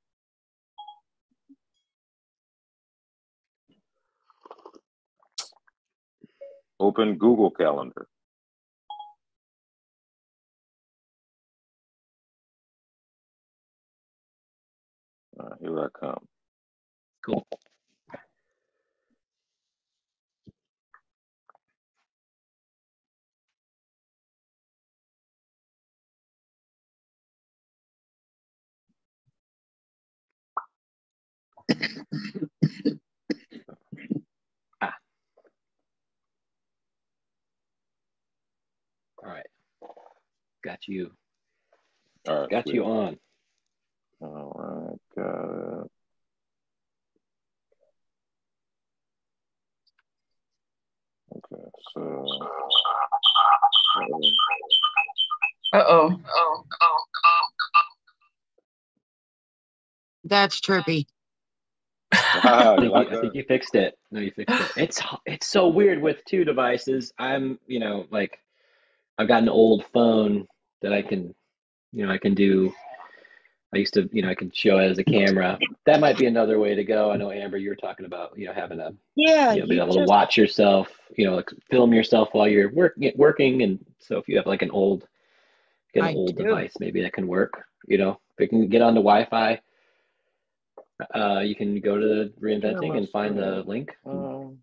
Open 6.80 7.18
Google 7.18 7.50
Calendar. 7.52 8.06
Here 15.60 15.80
I 15.80 15.88
come. 15.98 16.24
Cool. 17.26 17.46
ah. 34.82 34.94
All 39.24 39.30
right. 39.30 40.71
Got 40.82 40.92
you. 40.92 41.10
All 42.28 42.40
right, 42.40 42.50
Got 42.50 42.64
sweet. 42.64 42.74
you 42.74 42.84
on. 42.84 43.16
All 44.20 44.52
right, 44.56 45.24
got 45.24 45.84
it. 45.84 45.90
Okay, 51.36 51.62
so. 51.94 52.26
Uh 55.72 55.84
oh. 55.86 56.20
Oh. 56.36 56.64
That's 60.24 60.60
trippy. 60.60 61.06
I 62.12 62.76
think, 62.78 62.92
like 62.92 63.10
you, 63.10 63.18
I 63.18 63.20
think 63.20 63.34
you 63.34 63.44
fixed 63.46 63.74
it. 63.74 63.94
No, 64.10 64.20
you 64.20 64.30
fixed 64.32 64.60
it. 64.60 64.72
It's 64.76 65.02
it's 65.26 65.46
so 65.46 65.68
weird 65.68 66.02
with 66.02 66.24
two 66.24 66.44
devices. 66.44 67.12
I'm, 67.18 67.58
you 67.66 67.78
know, 67.78 68.06
like 68.10 68.38
I've 69.18 69.28
got 69.28 69.42
an 69.42 69.48
old 69.48 69.84
phone 69.92 70.46
that 70.82 70.92
I 70.92 71.02
can, 71.02 71.34
you 71.92 72.06
know, 72.06 72.12
I 72.12 72.18
can 72.18 72.34
do. 72.34 72.72
I 73.74 73.78
used 73.78 73.94
to, 73.94 74.08
you 74.12 74.22
know, 74.22 74.28
I 74.28 74.34
can 74.34 74.50
show 74.52 74.78
it 74.78 74.90
as 74.90 74.98
a 74.98 75.04
camera. 75.04 75.58
That 75.86 76.00
might 76.00 76.18
be 76.18 76.26
another 76.26 76.58
way 76.58 76.74
to 76.74 76.84
go. 76.84 77.10
I 77.10 77.16
know 77.16 77.30
Amber, 77.30 77.56
you 77.56 77.70
were 77.70 77.76
talking 77.76 78.04
about, 78.04 78.36
you 78.36 78.46
know, 78.46 78.52
having 78.52 78.80
a, 78.80 78.92
Yeah, 79.16 79.54
you 79.54 79.60
know, 79.60 79.66
being 79.66 79.78
you 79.78 79.84
able 79.84 79.94
to 79.94 80.04
watch 80.04 80.36
yourself, 80.36 80.88
you 81.16 81.24
know, 81.24 81.34
like 81.34 81.48
film 81.70 81.94
yourself 81.94 82.28
while 82.32 82.48
you're 82.48 82.70
work, 82.72 82.94
working. 83.16 83.62
And 83.62 83.78
so 83.98 84.18
if 84.18 84.28
you 84.28 84.36
have 84.36 84.46
like 84.46 84.62
an 84.62 84.70
old, 84.70 85.08
get 85.94 86.02
an 86.02 86.10
I 86.10 86.14
old 86.14 86.36
do. 86.36 86.44
device, 86.44 86.74
maybe 86.80 87.00
that 87.02 87.14
can 87.14 87.26
work. 87.26 87.64
You 87.86 87.98
know, 87.98 88.20
if 88.36 88.44
it 88.44 88.48
can 88.48 88.68
get 88.68 88.82
onto 88.82 89.00
Wi-Fi, 89.00 89.60
uh, 91.14 91.40
you 91.40 91.54
can 91.54 91.80
go 91.80 91.98
to 91.98 92.06
the 92.06 92.32
reinventing 92.40 92.96
and 92.96 93.08
find 93.08 93.38
the 93.38 93.62
link. 93.66 93.96
Um, 94.04 94.58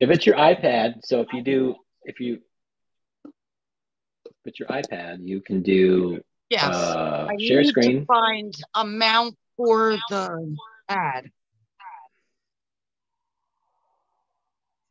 If 0.00 0.10
it's 0.10 0.26
your 0.26 0.36
iPad, 0.36 1.04
so 1.04 1.20
if 1.20 1.32
you 1.32 1.42
do, 1.42 1.76
if 2.04 2.18
you, 2.20 2.40
if 4.44 4.58
your 4.60 4.68
iPad, 4.68 5.26
you 5.26 5.40
can 5.40 5.62
do 5.62 6.20
Yes. 6.50 6.62
uh, 6.62 7.26
I 7.30 7.36
share 7.40 7.62
need 7.62 7.68
screen. 7.68 8.00
to 8.00 8.06
find 8.06 8.54
a 8.74 8.84
mount 8.84 9.36
for 9.56 9.96
the 10.10 10.56
ad. 10.88 11.30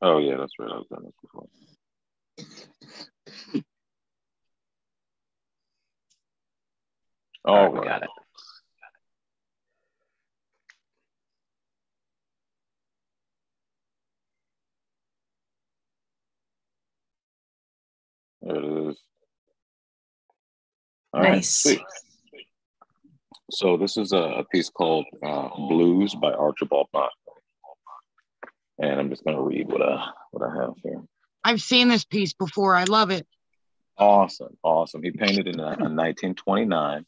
oh 0.01 0.17
yeah, 0.17 0.38
that's 0.38 0.53
right. 0.59 0.71
I've 0.71 0.89
done 0.89 1.03
this 1.05 1.13
before. 1.21 1.47
Oh, 7.45 7.53
right, 7.55 7.73
we 7.73 7.80
got 7.81 8.03
it. 8.03 8.09
There 18.41 18.55
it 18.55 18.89
is. 18.89 18.97
All 21.14 21.22
right, 21.22 21.34
Nice. 21.34 21.53
sweet. 21.61 21.81
So 23.52 23.77
this 23.77 23.98
is 23.98 24.14
a, 24.14 24.18
a 24.18 24.44
piece 24.45 24.69
called 24.69 25.06
uh, 25.22 25.49
"Blues" 25.56 26.15
by 26.15 26.31
Archibald 26.31 26.88
Motley, 26.94 27.10
and 28.80 28.99
I'm 28.99 29.10
just 29.10 29.23
going 29.23 29.38
to 29.38 29.44
read 29.44 29.68
what 29.68 29.81
I 29.81 30.07
what 30.31 30.49
I 30.49 30.56
have 30.61 30.73
here. 30.81 31.02
I've 31.44 31.61
seen 31.61 31.88
this 31.88 32.03
piece 32.06 32.34
before. 32.34 32.76
I 32.76 32.85
love 32.85 33.11
it. 33.11 33.27
Awesome, 33.98 34.57
awesome. 34.64 35.03
He 35.03 35.11
painted 35.11 35.48
in, 35.48 35.60
uh, 35.60 35.76
in 35.77 35.95
1929. 35.95 37.06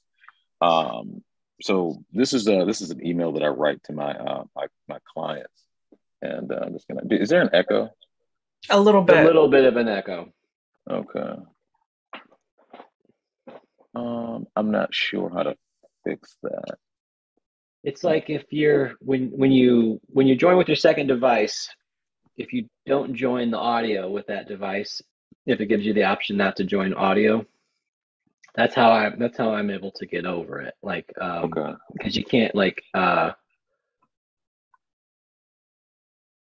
Um, 0.61 1.23
so 1.61 2.03
this 2.13 2.33
is 2.33 2.47
a 2.47 2.63
this 2.65 2.81
is 2.81 2.91
an 2.91 3.03
email 3.05 3.31
that 3.31 3.43
I 3.43 3.47
write 3.47 3.81
to 3.85 3.93
my 3.93 4.11
uh, 4.11 4.43
my 4.55 4.67
my 4.87 4.99
clients, 5.11 5.63
and 6.21 6.51
uh, 6.51 6.59
I'm 6.63 6.73
just 6.73 6.87
gonna. 6.87 7.01
Is 7.09 7.29
there 7.29 7.41
an 7.41 7.49
echo? 7.53 7.89
A 8.69 8.79
little 8.79 9.01
bit. 9.01 9.17
A 9.17 9.23
little 9.23 9.47
bit 9.47 9.63
of 9.65 9.77
an 9.77 9.87
echo. 9.87 10.31
Okay. 10.89 11.35
Um, 13.95 14.47
I'm 14.55 14.71
not 14.71 14.93
sure 14.93 15.29
how 15.29 15.43
to 15.43 15.55
fix 16.05 16.37
that. 16.43 16.77
It's 17.83 18.03
like 18.03 18.29
if 18.29 18.45
you're 18.51 18.93
when 19.01 19.29
when 19.31 19.51
you 19.51 20.01
when 20.07 20.27
you 20.27 20.35
join 20.35 20.57
with 20.57 20.67
your 20.69 20.77
second 20.77 21.07
device, 21.07 21.69
if 22.37 22.53
you 22.53 22.67
don't 22.87 23.15
join 23.15 23.51
the 23.51 23.57
audio 23.59 24.09
with 24.09 24.27
that 24.27 24.47
device, 24.47 25.01
if 25.45 25.61
it 25.61 25.67
gives 25.67 25.85
you 25.85 25.93
the 25.93 26.03
option 26.05 26.37
not 26.37 26.57
to 26.57 26.65
join 26.65 26.93
audio, 26.93 27.45
that's 28.55 28.75
how 28.75 28.91
I 28.91 29.11
that's 29.17 29.37
how 29.37 29.53
I'm 29.53 29.71
able 29.71 29.91
to 29.93 30.05
get 30.07 30.25
over 30.25 30.61
it. 30.61 30.75
Like 30.83 31.11
um 31.21 31.57
Okay. 31.57 31.73
because 31.93 32.17
you 32.17 32.25
can't 32.25 32.55
like 32.55 32.81
uh 32.93 33.31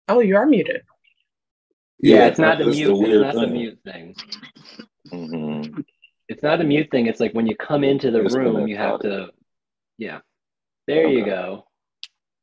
Oh, 0.09 0.19
you 0.21 0.37
are 0.37 0.45
muted. 0.45 0.83
yeah, 1.99 2.27
it's 2.27 2.39
not 2.39 2.59
the 2.59 2.65
that's 2.65 2.67
mute 2.67 2.95
it's 2.99 2.99
weird 2.99 3.19
not 3.19 3.39
the 3.39 3.47
mute 3.47 3.79
thing. 3.85 4.15
hmm 5.11 5.67
It's 6.29 6.43
not 6.43 6.61
a 6.61 6.63
mute 6.63 6.89
thing. 6.91 7.07
It's 7.07 7.19
like 7.19 7.33
when 7.33 7.47
you 7.47 7.55
come 7.55 7.83
into 7.83 8.11
the 8.11 8.21
Disconnect 8.23 8.55
room, 8.55 8.67
you 8.67 8.77
have 8.77 8.93
audio. 8.95 9.25
to 9.27 9.31
yeah. 9.97 10.19
There 10.87 11.07
you 11.07 11.25
go. 11.25 11.65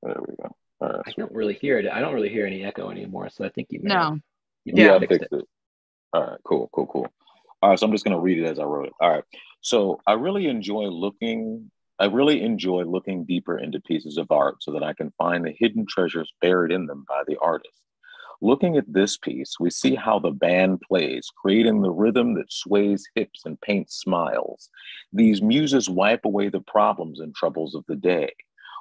There 0.02 0.16
we 0.26 0.34
go. 0.36 0.50
All 0.80 0.88
right. 0.88 1.02
I 1.06 1.12
don't 1.16 1.32
really 1.32 1.54
hear 1.54 1.78
it. 1.78 1.86
I 1.90 2.00
don't 2.00 2.14
really 2.14 2.28
hear 2.30 2.46
any 2.46 2.64
echo 2.64 2.90
anymore, 2.90 3.28
so 3.30 3.44
I 3.44 3.48
think 3.50 3.68
you 3.70 3.80
may 3.82 3.88
No. 3.94 4.00
have- 4.02 4.20
you 4.64 4.72
Yeah, 4.76 4.84
may 4.84 4.88
I 4.88 4.92
have 4.98 5.08
fixed 5.08 5.32
it. 5.32 5.44
All 6.12 6.22
right, 6.22 6.38
cool, 6.44 6.68
cool, 6.72 6.86
cool. 6.86 7.06
All 7.62 7.70
right, 7.70 7.78
so 7.78 7.86
I'm 7.86 7.92
just 7.92 8.04
gonna 8.04 8.18
read 8.20 8.38
it 8.38 8.44
as 8.44 8.58
I 8.58 8.64
wrote 8.64 8.86
it. 8.86 8.92
All 9.00 9.10
right. 9.10 9.24
So 9.60 10.00
I 10.06 10.14
really 10.14 10.46
enjoy 10.46 10.84
looking, 10.88 11.70
I 11.98 12.06
really 12.06 12.42
enjoy 12.42 12.84
looking 12.84 13.24
deeper 13.24 13.58
into 13.58 13.80
pieces 13.80 14.16
of 14.16 14.30
art 14.30 14.62
so 14.62 14.72
that 14.72 14.82
I 14.82 14.94
can 14.94 15.10
find 15.18 15.44
the 15.44 15.52
hidden 15.58 15.84
treasures 15.86 16.32
buried 16.40 16.72
in 16.72 16.86
them 16.86 17.04
by 17.08 17.22
the 17.26 17.36
artist. 17.38 17.80
Looking 18.42 18.78
at 18.78 18.90
this 18.90 19.18
piece, 19.18 19.60
we 19.60 19.68
see 19.68 19.94
how 19.94 20.18
the 20.18 20.30
band 20.30 20.80
plays, 20.80 21.28
creating 21.36 21.82
the 21.82 21.90
rhythm 21.90 22.34
that 22.34 22.50
sways 22.50 23.06
hips 23.14 23.42
and 23.44 23.60
paints 23.60 23.96
smiles. 23.96 24.70
These 25.12 25.42
muses 25.42 25.90
wipe 25.90 26.24
away 26.24 26.48
the 26.48 26.62
problems 26.62 27.20
and 27.20 27.34
troubles 27.34 27.74
of 27.74 27.84
the 27.86 27.96
day, 27.96 28.32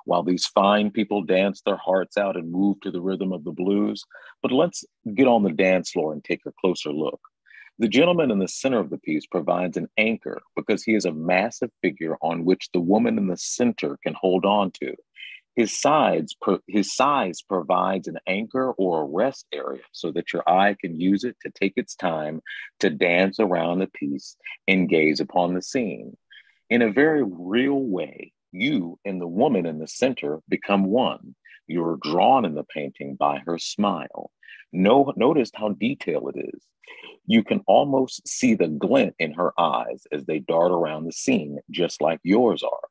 while 0.06 0.24
these 0.24 0.46
fine 0.46 0.92
people 0.92 1.24
dance 1.24 1.62
their 1.62 1.76
hearts 1.76 2.18
out 2.18 2.38
and 2.38 2.50
move 2.50 2.80
to 2.82 2.92
the 2.92 3.02
rhythm 3.02 3.34
of 3.34 3.44
the 3.44 3.52
blues. 3.52 4.02
But 4.42 4.54
let's 4.54 4.86
get 5.14 5.28
on 5.28 5.44
the 5.44 5.52
dance 5.52 5.92
floor 5.92 6.14
and 6.14 6.24
take 6.24 6.46
a 6.46 6.54
closer 6.62 6.94
look. 6.94 7.20
The 7.80 7.90
gentleman 7.90 8.32
in 8.32 8.40
the 8.40 8.48
center 8.48 8.80
of 8.80 8.90
the 8.90 8.98
piece 8.98 9.26
provides 9.26 9.76
an 9.76 9.88
anchor 9.98 10.42
because 10.56 10.84
he 10.84 10.96
is 10.96 11.04
a 11.04 11.14
massive 11.14 11.72
figure 11.82 12.18
on 12.22 12.46
which 12.46 12.70
the 12.72 12.80
woman 12.80 13.18
in 13.18 13.28
the 13.28 13.38
center 13.38 13.98
can 14.04 14.14
hold 14.14 14.46
on 14.46 14.72
to. 14.80 14.96
His 15.60 15.78
sides, 15.78 16.38
his 16.70 16.96
size 16.96 17.42
provides 17.42 18.08
an 18.08 18.18
anchor 18.26 18.72
or 18.78 19.02
a 19.02 19.06
rest 19.06 19.46
area 19.52 19.82
so 19.92 20.10
that 20.14 20.32
your 20.32 20.42
eye 20.48 20.78
can 20.80 20.98
use 20.98 21.26
it 21.26 21.36
to 21.42 21.52
take 21.52 21.74
its 21.76 21.96
time 21.96 22.40
to 22.80 22.90
dance 22.90 23.42
around 23.42 23.80
the 23.80 23.88
piece 23.88 24.38
and 24.70 24.88
gaze 24.88 25.20
upon 25.20 25.54
the 25.54 25.62
scene. 25.62 26.16
In 26.70 26.82
a 26.82 26.94
very 26.94 27.24
real 27.26 27.78
way, 27.78 28.32
you 28.54 29.00
and 29.04 29.20
the 29.20 29.28
woman 29.28 29.66
in 29.66 29.80
the 29.80 29.88
center 29.90 30.40
become 30.48 30.86
one. 30.86 31.36
You're 31.68 32.00
drawn 32.02 32.46
in 32.46 32.56
the 32.56 32.64
painting 32.64 33.16
by 33.16 33.40
her 33.46 33.60
smile. 33.60 34.32
No, 34.72 35.12
notice 35.18 35.52
how 35.54 35.74
detailed 35.74 36.38
it 36.38 36.52
is. 36.54 36.64
You 37.26 37.44
can 37.44 37.66
almost 37.68 38.26
see 38.26 38.54
the 38.54 38.70
glint 38.70 39.14
in 39.20 39.34
her 39.34 39.52
eyes 39.60 40.04
as 40.14 40.24
they 40.24 40.40
dart 40.40 40.72
around 40.72 41.04
the 41.04 41.12
scene, 41.12 41.60
just 41.70 42.02
like 42.02 42.22
yours 42.24 42.64
are. 42.64 42.88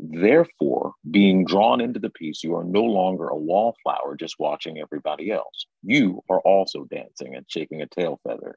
Therefore, 0.00 0.92
being 1.10 1.44
drawn 1.44 1.80
into 1.80 1.98
the 1.98 2.10
piece, 2.10 2.44
you 2.44 2.54
are 2.54 2.64
no 2.64 2.82
longer 2.82 3.28
a 3.28 3.36
wallflower 3.36 4.16
just 4.16 4.36
watching 4.38 4.78
everybody 4.78 5.30
else. 5.32 5.66
You 5.82 6.22
are 6.30 6.40
also 6.40 6.84
dancing 6.84 7.34
and 7.34 7.44
shaking 7.48 7.82
a 7.82 7.86
tail 7.86 8.20
feather. 8.26 8.56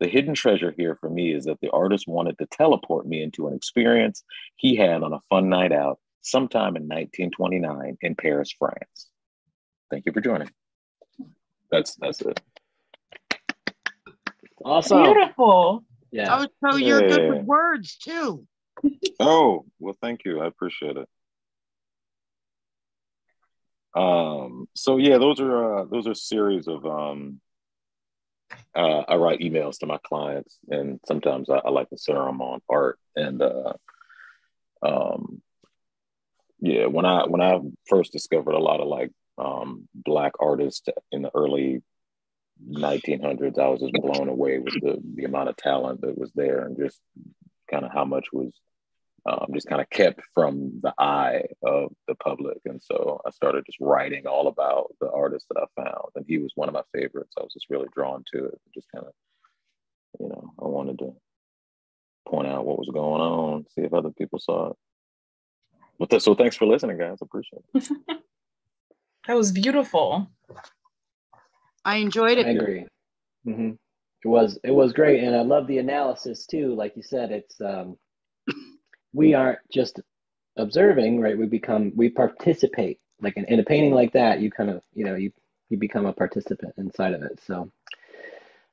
The 0.00 0.08
hidden 0.08 0.34
treasure 0.34 0.72
here 0.76 0.96
for 1.00 1.10
me 1.10 1.32
is 1.32 1.44
that 1.44 1.60
the 1.60 1.70
artist 1.70 2.06
wanted 2.08 2.38
to 2.38 2.46
teleport 2.46 3.06
me 3.06 3.22
into 3.22 3.48
an 3.48 3.54
experience 3.54 4.24
he 4.56 4.76
had 4.76 5.02
on 5.02 5.12
a 5.12 5.20
fun 5.28 5.48
night 5.48 5.72
out 5.72 5.98
sometime 6.22 6.76
in 6.76 6.84
1929 6.84 7.98
in 8.00 8.14
Paris, 8.14 8.52
France. 8.58 9.08
Thank 9.90 10.06
you 10.06 10.12
for 10.12 10.20
joining. 10.20 10.50
That's 11.70 11.96
that's 11.96 12.22
it. 12.22 12.40
Awesome. 14.64 15.02
Beautiful. 15.02 15.84
Yeah. 16.10 16.46
Oh, 16.62 16.70
so 16.70 16.76
you're 16.76 17.06
good 17.06 17.28
with 17.30 17.44
words 17.44 17.96
too. 17.96 18.46
Oh, 19.20 19.66
well, 19.78 19.96
thank 20.00 20.24
you. 20.24 20.40
I 20.40 20.46
appreciate 20.46 20.96
it. 20.96 21.08
Um, 23.94 24.68
so 24.74 24.96
yeah, 24.98 25.18
those 25.18 25.40
are 25.40 25.78
uh, 25.80 25.84
those 25.84 26.06
are 26.06 26.14
series 26.14 26.68
of 26.68 26.84
um 26.86 27.40
uh 28.74 29.02
I 29.08 29.16
write 29.16 29.40
emails 29.40 29.78
to 29.78 29.86
my 29.86 29.98
clients 30.04 30.58
and 30.68 31.00
sometimes 31.06 31.50
I, 31.50 31.56
I 31.56 31.70
like 31.70 31.88
to 31.90 31.98
center 31.98 32.24
them 32.24 32.40
on 32.40 32.60
art 32.68 32.98
and 33.16 33.42
uh 33.42 33.72
um 34.82 35.42
yeah, 36.60 36.86
when 36.86 37.06
I 37.06 37.26
when 37.26 37.40
I 37.40 37.58
first 37.88 38.12
discovered 38.12 38.54
a 38.54 38.58
lot 38.58 38.80
of 38.80 38.88
like 38.88 39.10
um 39.38 39.88
black 39.94 40.32
artists 40.38 40.88
in 41.10 41.22
the 41.22 41.30
early 41.34 41.82
1900s, 42.70 43.58
I 43.58 43.68
was 43.68 43.80
just 43.80 43.92
blown 43.94 44.28
away 44.28 44.58
with 44.58 44.74
the 44.74 44.98
the 45.14 45.24
amount 45.24 45.48
of 45.48 45.56
talent 45.56 46.02
that 46.02 46.18
was 46.18 46.30
there 46.34 46.64
and 46.64 46.76
just 46.76 47.00
kind 47.70 47.84
of 47.84 47.92
how 47.92 48.04
much 48.04 48.26
was 48.32 48.52
um, 49.28 49.46
just 49.54 49.68
kind 49.68 49.80
of 49.82 49.90
kept 49.90 50.20
from 50.34 50.80
the 50.82 50.94
eye 50.98 51.42
of 51.62 51.92
the 52.08 52.14
public. 52.16 52.58
And 52.64 52.80
so 52.82 53.20
I 53.26 53.30
started 53.30 53.64
just 53.66 53.78
writing 53.80 54.26
all 54.26 54.48
about 54.48 54.94
the 55.00 55.10
artists 55.10 55.48
that 55.50 55.60
I 55.62 55.82
found. 55.82 56.08
And 56.16 56.24
he 56.26 56.38
was 56.38 56.52
one 56.54 56.68
of 56.68 56.74
my 56.74 56.82
favorites. 56.94 57.34
I 57.38 57.42
was 57.42 57.52
just 57.52 57.66
really 57.70 57.88
drawn 57.94 58.24
to 58.34 58.46
it. 58.46 58.60
Just 58.74 58.88
kind 58.94 59.06
of, 59.06 59.12
you 60.20 60.28
know, 60.28 60.52
I 60.62 60.66
wanted 60.66 60.98
to 61.00 61.12
point 62.28 62.48
out 62.48 62.64
what 62.64 62.78
was 62.78 62.90
going 62.92 63.20
on, 63.20 63.66
see 63.74 63.82
if 63.82 63.92
other 63.92 64.10
people 64.10 64.38
saw 64.38 64.70
it. 64.70 64.76
But 65.98 66.10
th- 66.10 66.22
so 66.22 66.34
thanks 66.34 66.56
for 66.56 66.66
listening, 66.66 66.98
guys. 66.98 67.18
Appreciate 67.20 67.62
it. 67.74 67.88
That 69.26 69.36
was 69.36 69.52
beautiful. 69.52 70.26
I 71.84 71.96
enjoyed 71.96 72.38
I 72.38 72.42
it. 72.42 72.56
agree. 72.56 72.86
hmm 73.44 73.72
It 74.24 74.28
was 74.28 74.58
it 74.64 74.70
was 74.70 74.94
great, 74.94 75.22
and 75.22 75.36
I 75.36 75.42
love 75.42 75.66
the 75.66 75.78
analysis 75.78 76.46
too. 76.46 76.74
Like 76.74 76.96
you 76.96 77.02
said, 77.02 77.30
it's 77.30 77.60
um, 77.60 77.98
we 79.12 79.34
aren't 79.34 79.58
just 79.72 80.00
observing, 80.56 81.20
right? 81.20 81.36
We 81.38 81.46
become 81.46 81.92
we 81.96 82.08
participate. 82.10 83.00
Like 83.20 83.36
in, 83.36 83.44
in 83.46 83.60
a 83.60 83.64
painting 83.64 83.94
like 83.94 84.12
that, 84.12 84.40
you 84.40 84.50
kind 84.50 84.70
of 84.70 84.82
you 84.94 85.04
know 85.04 85.14
you 85.14 85.32
you 85.70 85.76
become 85.76 86.06
a 86.06 86.12
participant 86.12 86.74
inside 86.78 87.12
of 87.14 87.22
it. 87.22 87.40
So 87.46 87.70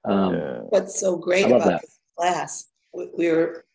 Um, 0.04 0.36
Yeah. 0.36 0.60
What's 0.70 1.00
so 1.00 1.18
great 1.18 1.46
about 1.48 1.66
that. 1.66 1.82
this 1.82 2.00
class, 2.16 2.66
we- 2.94 3.10
we're 3.14 3.66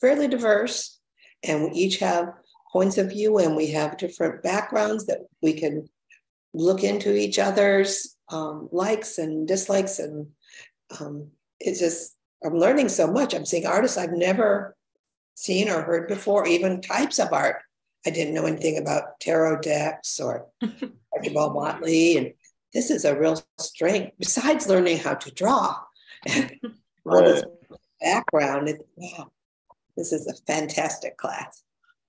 fairly 0.00 0.28
diverse 0.28 1.00
and 1.42 1.64
we 1.64 1.70
each 1.72 1.98
have 1.98 2.32
points 2.72 2.96
of 2.96 3.10
view 3.10 3.38
and 3.38 3.56
we 3.56 3.66
have 3.68 3.96
different 3.96 4.42
backgrounds 4.42 5.06
that 5.06 5.22
we 5.42 5.52
can 5.52 5.88
look 6.54 6.84
into 6.84 7.14
each 7.16 7.38
other's 7.38 8.16
um, 8.30 8.68
likes 8.70 9.18
and 9.18 9.48
dislikes. 9.48 9.98
And 9.98 10.28
um, 11.00 11.32
it's 11.58 11.80
just, 11.80 12.16
I'm 12.44 12.54
learning 12.54 12.88
so 12.88 13.06
much. 13.10 13.34
I'm 13.34 13.44
seeing 13.44 13.66
artists 13.66 13.98
I've 13.98 14.12
never 14.12 14.76
seen 15.34 15.68
or 15.68 15.82
heard 15.82 16.08
before, 16.08 16.46
even 16.46 16.80
types 16.80 17.18
of 17.18 17.32
art. 17.32 17.56
I 18.06 18.10
didn't 18.10 18.34
know 18.34 18.46
anything 18.46 18.78
about 18.78 19.20
tarot 19.20 19.60
decks 19.60 20.18
or 20.20 20.46
Archibald 21.12 21.54
Motley. 21.54 22.16
And 22.16 22.32
this 22.72 22.90
is 22.90 23.04
a 23.04 23.18
real 23.18 23.42
strength, 23.58 24.12
besides 24.18 24.68
learning 24.68 24.98
how 24.98 25.14
to 25.14 25.30
draw. 25.32 25.76
all 27.06 27.22
this 27.22 27.42
background. 28.00 28.68
It, 28.68 28.86
wow, 28.96 29.30
this 29.96 30.12
is 30.12 30.26
a 30.26 30.34
fantastic 30.52 31.16
class. 31.16 31.62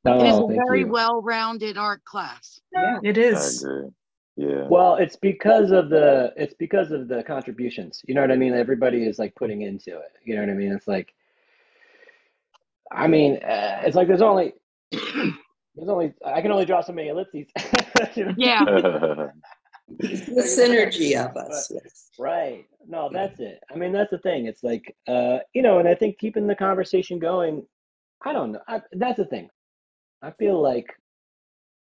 Oh, 0.05 0.19
it 0.19 0.27
is 0.27 0.33
Oh, 0.35 0.49
a 0.49 0.55
very 0.55 0.79
you. 0.81 0.87
well-rounded 0.87 1.77
art 1.77 2.03
class. 2.05 2.59
Yeah. 2.73 2.99
It 3.03 3.17
I 3.17 3.21
agree. 3.21 3.89
Yeah. 4.37 4.67
Well, 4.69 4.95
it's 4.95 5.17
because 5.17 5.71
of 5.71 5.89
the 5.89 6.33
it's 6.35 6.55
because 6.55 6.91
of 6.91 7.07
the 7.07 7.21
contributions. 7.23 8.01
You 8.07 8.15
know 8.15 8.21
what 8.21 8.31
I 8.31 8.37
mean? 8.37 8.53
Everybody 8.53 9.03
is 9.03 9.19
like 9.19 9.35
putting 9.35 9.61
into 9.61 9.97
it. 9.97 10.11
You 10.23 10.35
know 10.35 10.41
what 10.41 10.49
I 10.49 10.53
mean? 10.53 10.71
It's 10.71 10.87
like, 10.87 11.13
I 12.91 13.07
mean, 13.07 13.37
uh, 13.37 13.81
it's 13.83 13.95
like 13.95 14.07
there's 14.07 14.21
only 14.21 14.53
there's 14.91 15.89
only 15.89 16.13
I 16.25 16.41
can 16.41 16.51
only 16.51 16.65
draw 16.65 16.81
so 16.81 16.93
many 16.93 17.09
ellipses. 17.09 17.47
you 18.15 18.25
know? 18.25 18.33
Yeah. 18.37 19.27
The 19.99 20.41
synergy 20.43 21.19
of 21.19 21.35
us. 21.35 21.69
Yes. 21.69 22.11
Right. 22.17 22.65
No, 22.87 23.09
that's 23.11 23.41
it. 23.41 23.59
I 23.69 23.75
mean, 23.75 23.91
that's 23.91 24.11
the 24.11 24.19
thing. 24.19 24.45
It's 24.45 24.63
like, 24.63 24.95
uh, 25.07 25.39
you 25.53 25.61
know, 25.61 25.79
and 25.79 25.87
I 25.87 25.95
think 25.95 26.17
keeping 26.17 26.47
the 26.47 26.55
conversation 26.55 27.19
going, 27.19 27.65
I 28.23 28.31
don't 28.31 28.53
know. 28.53 28.61
I, 28.69 28.79
that's 28.93 29.17
the 29.17 29.25
thing. 29.25 29.49
I 30.21 30.31
feel 30.31 30.61
like 30.61 30.85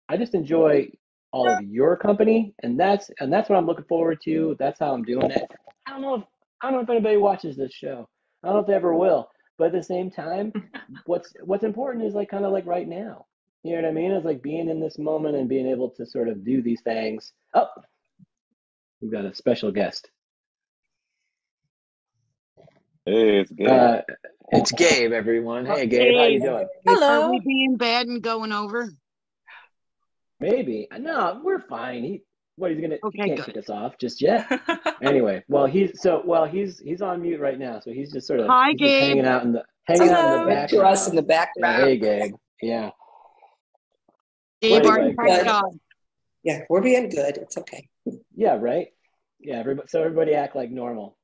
I 0.07 0.17
just 0.17 0.33
enjoy 0.33 0.89
all 1.31 1.47
of 1.49 1.61
your 1.63 1.95
company, 1.97 2.53
and 2.63 2.79
that's 2.79 3.09
and 3.19 3.31
that's 3.31 3.49
what 3.49 3.57
I'm 3.57 3.65
looking 3.65 3.85
forward 3.85 4.19
to. 4.25 4.55
That's 4.59 4.79
how 4.79 4.93
I'm 4.93 5.03
doing 5.03 5.31
it. 5.31 5.43
I 5.87 5.91
don't 5.91 6.01
know 6.01 6.15
if 6.15 6.23
I 6.61 6.67
don't 6.67 6.77
know 6.77 6.83
if 6.83 6.89
anybody 6.89 7.17
watches 7.17 7.55
this 7.55 7.73
show. 7.73 8.07
I 8.43 8.47
don't 8.47 8.55
know 8.55 8.61
if 8.61 8.67
they 8.67 8.73
ever 8.73 8.95
will. 8.95 9.29
But 9.59 9.67
at 9.67 9.73
the 9.73 9.83
same 9.83 10.09
time, 10.09 10.53
what's 11.05 11.33
what's 11.43 11.65
important 11.65 12.05
is 12.05 12.15
like 12.15 12.29
kind 12.29 12.45
of 12.45 12.53
like 12.53 12.65
right 12.65 12.87
now. 12.87 13.25
You 13.61 13.75
know 13.75 13.81
what 13.81 13.89
I 13.89 13.91
mean? 13.91 14.11
It's 14.11 14.25
like 14.25 14.41
being 14.41 14.69
in 14.69 14.79
this 14.79 14.97
moment 14.97 15.35
and 15.35 15.49
being 15.49 15.67
able 15.67 15.89
to 15.91 16.05
sort 16.05 16.29
of 16.29 16.45
do 16.45 16.61
these 16.61 16.81
things. 16.81 17.33
Oh, 17.53 17.67
we've 19.01 19.11
got 19.11 19.25
a 19.25 19.35
special 19.35 19.71
guest. 19.71 20.09
hey, 23.05 23.41
it's 23.41 23.51
good. 23.51 23.67
Uh, 23.67 24.01
it's 24.51 24.71
Gabe, 24.71 25.11
everyone. 25.11 25.65
Hey, 25.65 25.87
Gabe, 25.87 26.15
how 26.15 26.23
you 26.23 26.39
doing? 26.39 26.67
Hello. 26.87 27.05
Are 27.05 27.13
Hello. 27.15 27.29
we 27.31 27.41
being 27.45 27.75
bad 27.75 28.07
and 28.07 28.21
going 28.23 28.53
over? 28.53 28.89
Maybe. 30.39 30.87
No, 30.97 31.41
we're 31.43 31.59
fine. 31.59 32.03
He, 32.03 32.23
what 32.59 32.71
he's 32.71 32.79
gonna? 32.81 32.97
Okay, 33.03 33.17
he 33.17 33.23
can't 33.29 33.37
good. 33.37 33.45
kick 33.45 33.57
us 33.57 33.69
off 33.69 33.97
just 33.99 34.21
yet. 34.21 34.47
Anyway, 35.01 35.41
well, 35.47 35.65
he's 35.65 36.01
so 36.01 36.21
well. 36.25 36.45
He's 36.45 36.77
he's 36.79 37.01
on 37.01 37.21
mute 37.21 37.39
right 37.39 37.57
now, 37.57 37.79
so 37.79 37.89
he's 37.91 38.11
just 38.11 38.27
sort 38.27 38.41
of 38.41 38.47
Hi, 38.47 38.71
just 38.73 38.79
Gabe. 38.81 39.01
hanging 39.07 39.25
out 39.25 39.43
in 39.43 39.53
the 39.53 39.63
hanging 39.85 40.09
out 40.09 40.19
in 40.19 40.25
Hello. 40.25 40.39
the 40.39 40.49
To 40.49 40.55
background. 40.55 40.87
us 40.87 41.07
in 41.09 41.15
the 41.15 41.21
Yeah, 41.21 41.27
background. 41.27 41.83
hey, 41.83 41.97
Gabe. 41.97 42.33
Yeah. 42.61 42.89
Gabe, 44.61 44.83
Right, 44.83 44.85
are 44.85 44.99
you 44.99 45.05
right, 45.07 45.15
thank 45.17 45.29
right. 45.29 45.45
God. 45.45 45.79
Yeah, 46.43 46.61
we're 46.69 46.81
being 46.81 47.07
good. 47.09 47.37
It's 47.37 47.57
okay. 47.57 47.87
Yeah. 48.35 48.57
Right. 48.59 48.87
Yeah. 49.39 49.59
Everybody. 49.59 49.87
So 49.87 50.01
everybody 50.01 50.33
act 50.35 50.55
like 50.55 50.69
normal. 50.69 51.17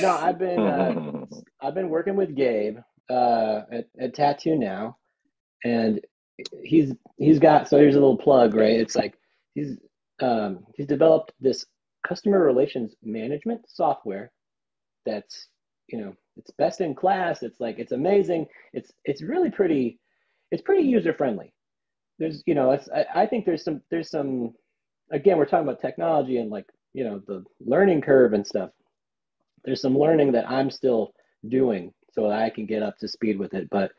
No, 0.00 0.10
I've 0.10 0.38
been 0.38 0.60
uh, 0.60 1.24
I've 1.62 1.74
been 1.74 1.88
working 1.88 2.14
with 2.16 2.34
Gabe 2.34 2.78
uh, 3.10 3.62
at, 3.72 3.86
at 3.98 4.14
Tattoo 4.14 4.56
now, 4.58 4.98
and 5.64 6.00
he's 6.62 6.92
he's 7.16 7.38
got 7.38 7.68
so 7.68 7.78
here's 7.78 7.94
a 7.96 8.00
little 8.00 8.18
plug, 8.18 8.54
right? 8.54 8.78
It's 8.78 8.96
like 8.96 9.14
he's 9.54 9.78
um, 10.20 10.64
he's 10.74 10.86
developed 10.86 11.32
this 11.40 11.66
customer 12.06 12.44
relations 12.44 12.94
management 13.02 13.62
software 13.68 14.30
that's 15.06 15.48
you 15.88 15.98
know 15.98 16.14
it's 16.36 16.50
best 16.52 16.80
in 16.80 16.94
class. 16.94 17.42
It's 17.42 17.60
like 17.60 17.78
it's 17.78 17.92
amazing. 17.92 18.46
It's 18.72 18.92
it's 19.04 19.22
really 19.22 19.50
pretty. 19.50 19.98
It's 20.50 20.62
pretty 20.62 20.84
user 20.84 21.14
friendly. 21.14 21.52
There's 22.18 22.42
you 22.46 22.54
know 22.54 22.72
I, 22.72 23.22
I 23.22 23.26
think 23.26 23.44
there's 23.44 23.64
some 23.64 23.80
there's 23.90 24.10
some 24.10 24.54
again 25.12 25.38
we're 25.38 25.46
talking 25.46 25.68
about 25.68 25.80
technology 25.80 26.38
and 26.38 26.50
like 26.50 26.66
you 26.92 27.04
know 27.04 27.20
the 27.26 27.44
learning 27.60 28.00
curve 28.00 28.32
and 28.32 28.46
stuff 28.46 28.70
there's 29.64 29.80
some 29.80 29.98
learning 29.98 30.32
that 30.32 30.48
I'm 30.48 30.70
still 30.70 31.12
doing 31.48 31.92
so 32.12 32.28
that 32.28 32.42
I 32.42 32.50
can 32.50 32.66
get 32.66 32.82
up 32.82 32.98
to 32.98 33.08
speed 33.08 33.38
with 33.38 33.54
it. 33.54 33.68
But 33.70 33.92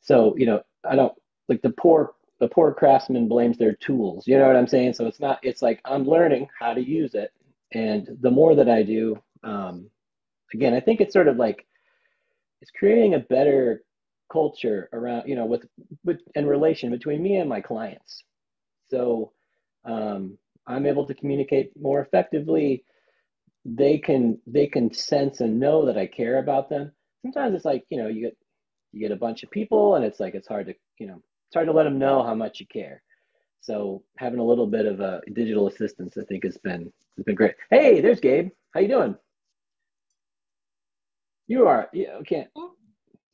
so, 0.00 0.34
you 0.36 0.46
know, 0.46 0.62
I 0.88 0.96
don't 0.96 1.14
like 1.48 1.62
the 1.62 1.70
poor 1.70 2.12
the 2.42 2.48
poor 2.48 2.74
craftsman 2.74 3.28
blames 3.28 3.56
their 3.56 3.74
tools. 3.76 4.26
You 4.26 4.36
know 4.36 4.48
what 4.48 4.56
I'm 4.56 4.66
saying? 4.66 4.94
So 4.94 5.06
it's 5.06 5.20
not 5.20 5.38
it's 5.44 5.62
like 5.62 5.80
I'm 5.84 6.04
learning 6.04 6.48
how 6.58 6.74
to 6.74 6.82
use 6.82 7.14
it. 7.14 7.32
And 7.72 8.08
the 8.20 8.32
more 8.32 8.56
that 8.56 8.68
I 8.68 8.82
do, 8.82 9.16
um, 9.44 9.88
again, 10.52 10.74
I 10.74 10.80
think 10.80 11.00
it's 11.00 11.12
sort 11.12 11.28
of 11.28 11.36
like 11.36 11.64
it's 12.60 12.72
creating 12.72 13.14
a 13.14 13.20
better 13.20 13.84
culture 14.30 14.88
around, 14.92 15.28
you 15.28 15.36
know, 15.36 15.46
with 15.46 15.64
with 16.04 16.18
and 16.34 16.48
relation 16.48 16.90
between 16.90 17.22
me 17.22 17.36
and 17.36 17.48
my 17.48 17.60
clients. 17.60 18.24
So 18.90 19.30
um, 19.84 20.36
I'm 20.66 20.84
able 20.84 21.06
to 21.06 21.14
communicate 21.14 21.70
more 21.80 22.00
effectively 22.00 22.84
they 23.64 23.98
can 23.98 24.36
they 24.48 24.66
can 24.66 24.92
sense 24.92 25.40
and 25.40 25.60
know 25.60 25.86
that 25.86 25.96
I 25.96 26.08
care 26.08 26.40
about 26.40 26.68
them. 26.68 26.90
Sometimes 27.22 27.54
it's 27.54 27.64
like 27.64 27.84
you 27.88 27.98
know 27.98 28.08
you 28.08 28.22
get 28.22 28.36
you 28.90 28.98
get 28.98 29.12
a 29.12 29.24
bunch 29.24 29.44
of 29.44 29.50
people 29.52 29.94
and 29.94 30.04
it's 30.04 30.18
like 30.18 30.34
it's 30.34 30.48
hard 30.48 30.66
to 30.66 30.74
you 30.98 31.06
know 31.06 31.22
it's 31.52 31.56
hard 31.56 31.66
to 31.66 31.72
let 31.74 31.84
them 31.84 31.98
know 31.98 32.22
how 32.22 32.34
much 32.34 32.60
you 32.60 32.66
care. 32.66 33.02
So 33.60 34.02
having 34.16 34.38
a 34.38 34.42
little 34.44 34.66
bit 34.66 34.86
of 34.86 35.00
a 35.00 35.20
digital 35.34 35.66
assistance, 35.68 36.16
I 36.16 36.24
think, 36.24 36.44
has 36.44 36.56
been 36.56 36.90
has 37.18 37.24
been 37.26 37.34
great. 37.34 37.56
Hey, 37.68 38.00
there's 38.00 38.20
Gabe. 38.20 38.48
How 38.72 38.80
you 38.80 38.88
doing? 38.88 39.14
You 41.48 41.66
are. 41.68 41.90
Yeah, 41.92 42.18
can't 42.26 42.48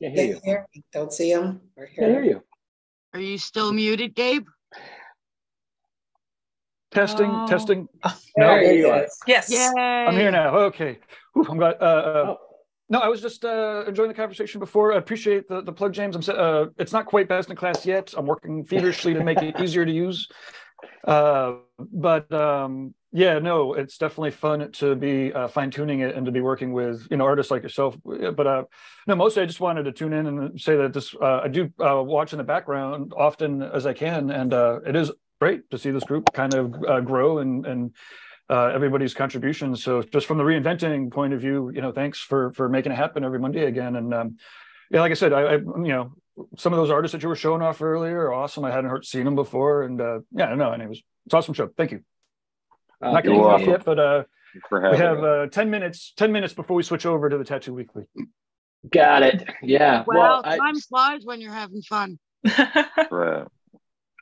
can't 0.01 0.13
hear 0.13 0.25
you. 0.25 0.39
Hear, 0.43 0.67
don't 0.91 1.13
see 1.13 1.31
him 1.31 1.61
or 1.77 1.85
hear 1.85 2.03
Can't 2.03 2.11
hear 2.11 2.23
you. 2.25 2.43
Are 3.13 3.21
you 3.21 3.37
still 3.37 3.71
muted, 3.71 4.15
Gabe? 4.15 4.47
Testing, 6.91 7.31
Oh. 7.31 7.47
testing. 7.47 7.87
There 8.03 8.13
No, 8.37 8.47
there 8.55 8.73
you 8.73 8.89
are. 8.89 9.07
Yes. 9.27 9.49
Yay! 9.49 9.81
I'm 9.81 10.15
here 10.15 10.31
now. 10.31 10.57
Okay. 10.57 10.99
Whew, 11.35 11.45
I'm 11.49 11.57
glad. 11.57 11.75
Uh, 11.79 11.85
uh, 11.85 12.35
Oh, 12.35 12.37
no, 12.89 12.99
I 12.99 13.07
was 13.07 13.21
just 13.21 13.45
uh, 13.45 13.83
enjoying 13.87 14.09
the 14.09 14.15
conversation 14.15 14.59
before. 14.59 14.93
I 14.93 14.97
appreciate 14.97 15.47
the, 15.47 15.61
the 15.61 15.71
plug, 15.71 15.93
James. 15.93 16.15
I'm 16.15 16.35
uh, 16.35 16.67
it's 16.77 16.91
not 16.91 17.05
quite 17.05 17.27
best 17.27 17.49
in 17.49 17.55
class 17.55 17.85
yet. 17.85 18.13
I'm 18.17 18.25
working 18.25 18.65
feverishly 18.65 19.13
to 19.13 19.23
make 19.23 19.41
it 19.41 19.59
easier 19.61 19.85
to 19.85 19.91
use. 19.91 20.27
Uh, 21.03 21.55
but 21.77 22.31
um, 22.31 22.93
yeah, 23.11 23.39
no, 23.39 23.73
it's 23.73 23.97
definitely 23.97 24.31
fun 24.31 24.71
to 24.73 24.95
be 24.95 25.31
uh, 25.33 25.47
fine 25.47 25.71
tuning 25.71 25.99
it 25.99 26.15
and 26.15 26.25
to 26.25 26.31
be 26.31 26.41
working 26.41 26.73
with 26.73 27.07
you 27.11 27.17
know 27.17 27.25
artists 27.25 27.51
like 27.51 27.63
yourself. 27.63 27.95
But 28.03 28.47
uh, 28.47 28.63
no, 29.07 29.15
mostly 29.15 29.43
I 29.43 29.45
just 29.45 29.59
wanted 29.59 29.83
to 29.83 29.91
tune 29.91 30.13
in 30.13 30.25
and 30.25 30.59
say 30.59 30.75
that 30.77 30.93
this 30.93 31.13
uh, 31.15 31.41
I 31.43 31.47
do 31.47 31.71
uh, 31.79 32.01
watch 32.03 32.33
in 32.33 32.37
the 32.37 32.43
background 32.43 33.13
often 33.15 33.61
as 33.61 33.85
I 33.85 33.93
can, 33.93 34.31
and 34.31 34.53
uh, 34.53 34.79
it 34.85 34.95
is 34.95 35.11
great 35.39 35.69
to 35.71 35.77
see 35.77 35.91
this 35.91 36.03
group 36.03 36.33
kind 36.33 36.53
of 36.53 36.75
uh, 36.87 37.01
grow 37.01 37.39
and 37.39 37.65
and 37.65 37.95
uh, 38.49 38.71
everybody's 38.73 39.13
contributions. 39.13 39.83
So 39.83 40.01
just 40.01 40.25
from 40.25 40.37
the 40.37 40.43
reinventing 40.43 41.11
point 41.11 41.33
of 41.33 41.41
view, 41.41 41.71
you 41.73 41.81
know, 41.81 41.91
thanks 41.91 42.19
for 42.19 42.51
for 42.53 42.67
making 42.67 42.91
it 42.91 42.95
happen 42.95 43.23
every 43.23 43.39
Monday 43.39 43.65
again. 43.65 43.95
And 43.95 44.13
um, 44.13 44.37
yeah, 44.89 45.01
like 45.01 45.11
I 45.11 45.15
said, 45.15 45.33
I, 45.33 45.41
I 45.41 45.53
you 45.55 45.89
know 45.89 46.13
some 46.57 46.73
of 46.73 46.77
those 46.77 46.89
artists 46.89 47.11
that 47.13 47.21
you 47.21 47.29
were 47.29 47.35
showing 47.35 47.61
off 47.61 47.81
earlier 47.81 48.17
are 48.27 48.33
awesome. 48.33 48.65
I 48.65 48.71
hadn't 48.71 48.89
heard 48.89 49.05
seen 49.05 49.25
them 49.25 49.35
before, 49.35 49.83
and 49.83 50.01
uh, 50.01 50.19
yeah, 50.31 50.53
no, 50.55 50.71
and 50.71 50.81
it 50.81 50.89
was 50.89 51.01
it's 51.25 51.33
an 51.33 51.37
awesome 51.37 51.53
show. 51.53 51.69
Thank 51.77 51.91
you. 51.91 52.01
uh, 53.01 53.07
Not 53.07 53.13
thank 53.13 53.25
getting 53.25 53.39
You're 53.39 53.49
off 53.49 53.61
yet, 53.61 53.85
but 53.85 53.99
uh, 53.99 54.23
we 54.71 54.97
have 54.97 55.23
uh, 55.23 55.47
ten 55.47 55.69
minutes. 55.69 56.13
Ten 56.15 56.31
minutes 56.31 56.53
before 56.53 56.75
we 56.75 56.83
switch 56.83 57.05
over 57.05 57.29
to 57.29 57.37
the 57.37 57.43
Tattoo 57.43 57.73
Weekly. 57.73 58.05
Got 58.91 59.23
it. 59.23 59.47
Yeah. 59.61 60.03
Well, 60.07 60.17
Well, 60.17 60.41
I, 60.45 60.57
time 60.57 60.79
flies 60.79 61.21
when 61.23 61.41
you're 61.41 61.53
having 61.53 61.81
fun. 61.81 62.17
Right. 63.11 63.45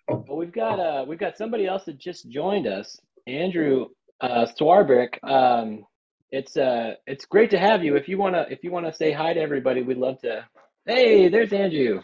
Well, 0.08 0.38
we've 0.38 0.54
got 0.54 0.80
uh, 0.80 1.06
we've 1.08 1.20
got 1.20 1.38
somebody 1.38 1.68
else 1.68 1.84
that 1.86 1.98
just 1.98 2.30
joined 2.30 2.66
us, 2.66 3.00
Andrew 3.28 3.88
uh, 4.22 4.46
Swarbrick. 4.60 5.18
Um, 5.24 5.86
it's 6.32 6.58
uh, 6.58 6.96
it's 7.06 7.26
great 7.26 7.50
to 7.52 7.60
have 7.60 7.84
you. 7.84 7.96
If 7.96 8.08
you 8.10 8.18
wanna, 8.18 8.46
if 8.50 8.64
you 8.64 8.72
wanna 8.72 8.94
say 8.94 9.12
hi 9.12 9.34
to 9.34 9.40
everybody, 9.40 9.82
we'd 9.82 9.98
love 9.98 10.20
to. 10.22 10.46
Hey, 10.86 11.28
there's 11.30 11.52
Andrew. 11.54 12.02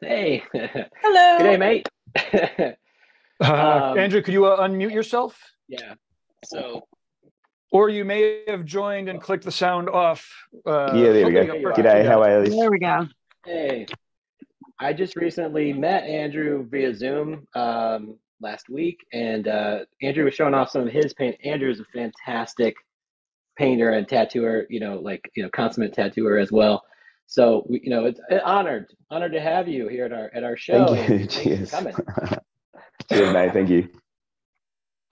Hey, 0.00 0.42
Hello. 0.52 1.38
good 1.38 1.44
day, 1.44 1.56
mate. 1.56 1.88
Uh, 3.40 3.90
Um, 3.92 3.98
Andrew, 3.98 4.22
could 4.22 4.32
you 4.32 4.46
uh, 4.46 4.66
unmute 4.66 4.92
yourself? 4.92 5.36
yeah. 5.68 5.94
So 6.44 6.86
Or 7.72 7.88
you 7.88 8.04
may 8.04 8.44
have 8.46 8.64
joined 8.64 9.08
and 9.08 9.20
clicked 9.20 9.44
the 9.44 9.50
sound 9.50 9.88
off. 9.88 10.24
Uh, 10.64 10.92
Yeah, 10.94 11.12
there 11.12 11.26
we 11.26 11.32
go. 11.32 11.40
you 11.42 11.62
Perfect. 11.62 11.78
G'day, 11.86 12.06
how 12.06 12.22
are 12.22 12.44
you? 12.44 12.50
There 12.56 12.70
we 12.70 12.78
go. 12.78 13.08
hey, 13.44 13.86
I 14.78 14.92
just 14.92 15.16
recently 15.16 15.72
met 15.72 16.04
Andrew 16.04 16.64
via 16.70 16.94
Zoom 16.94 17.46
um, 17.56 18.16
last 18.40 18.68
week, 18.68 19.06
and 19.12 19.48
uh, 19.48 19.80
Andrew 20.02 20.24
was 20.24 20.34
showing 20.34 20.54
off 20.54 20.70
some 20.70 20.86
of 20.86 20.92
his 20.92 21.14
paint. 21.14 21.36
Andrew 21.44 21.70
is 21.70 21.80
a 21.80 21.84
fantastic 21.92 22.74
painter 23.56 23.90
and 23.90 24.08
tattooer, 24.08 24.66
you 24.68 24.80
know, 24.80 24.98
like 24.98 25.30
you 25.34 25.42
know, 25.42 25.50
consummate 25.50 25.94
tattooer 25.94 26.38
as 26.38 26.50
well. 26.50 26.82
So 27.26 27.64
we, 27.68 27.80
you 27.82 27.90
know, 27.90 28.04
it's 28.04 28.20
honored, 28.44 28.86
honored 29.10 29.32
to 29.32 29.40
have 29.40 29.68
you 29.68 29.88
here 29.88 30.04
at 30.04 30.12
our 30.12 30.30
at 30.34 30.44
our 30.44 30.56
show. 30.56 30.94
Thank 30.94 31.08
you. 31.08 31.26
Cheers. 31.26 31.70
Cheers, 33.10 33.32
mate. 33.32 33.52
Thank 33.52 33.70
you. 33.70 33.88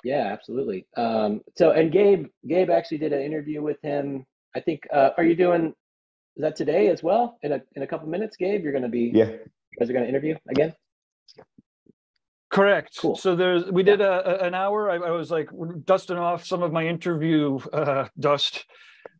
Yeah, 0.04 0.30
absolutely. 0.32 0.86
Um, 0.96 1.42
so, 1.56 1.70
and 1.70 1.92
Gabe, 1.92 2.26
Gabe 2.48 2.70
actually 2.70 2.98
did 2.98 3.12
an 3.12 3.22
interview 3.22 3.62
with 3.62 3.80
him. 3.82 4.26
I 4.54 4.60
think. 4.60 4.82
Uh, 4.92 5.10
are 5.16 5.24
you 5.24 5.36
doing? 5.36 5.74
Is 6.36 6.42
that 6.42 6.56
today 6.56 6.88
as 6.88 7.02
well? 7.02 7.38
In 7.42 7.52
a 7.52 7.60
in 7.76 7.82
a 7.82 7.86
couple 7.86 8.08
minutes, 8.08 8.36
Gabe, 8.36 8.62
you're 8.62 8.72
going 8.72 8.82
to 8.82 8.88
be. 8.88 9.10
Yeah. 9.14 9.26
You 9.26 9.78
guys 9.78 9.88
are 9.88 9.94
going 9.94 10.04
to 10.04 10.08
interview 10.08 10.36
again. 10.50 10.74
Correct. 12.52 12.98
Cool. 12.98 13.16
So 13.16 13.34
there's 13.34 13.64
we 13.64 13.82
did 13.82 14.02
a, 14.02 14.42
a 14.42 14.46
an 14.46 14.54
hour. 14.54 14.90
I, 14.90 14.96
I, 14.96 15.10
was 15.10 15.30
like 15.30 15.48
dusting 15.86 16.18
off 16.18 16.44
some 16.44 16.62
of 16.62 16.70
my 16.70 16.86
interview 16.86 17.58
uh, 17.72 18.08
dust. 18.20 18.66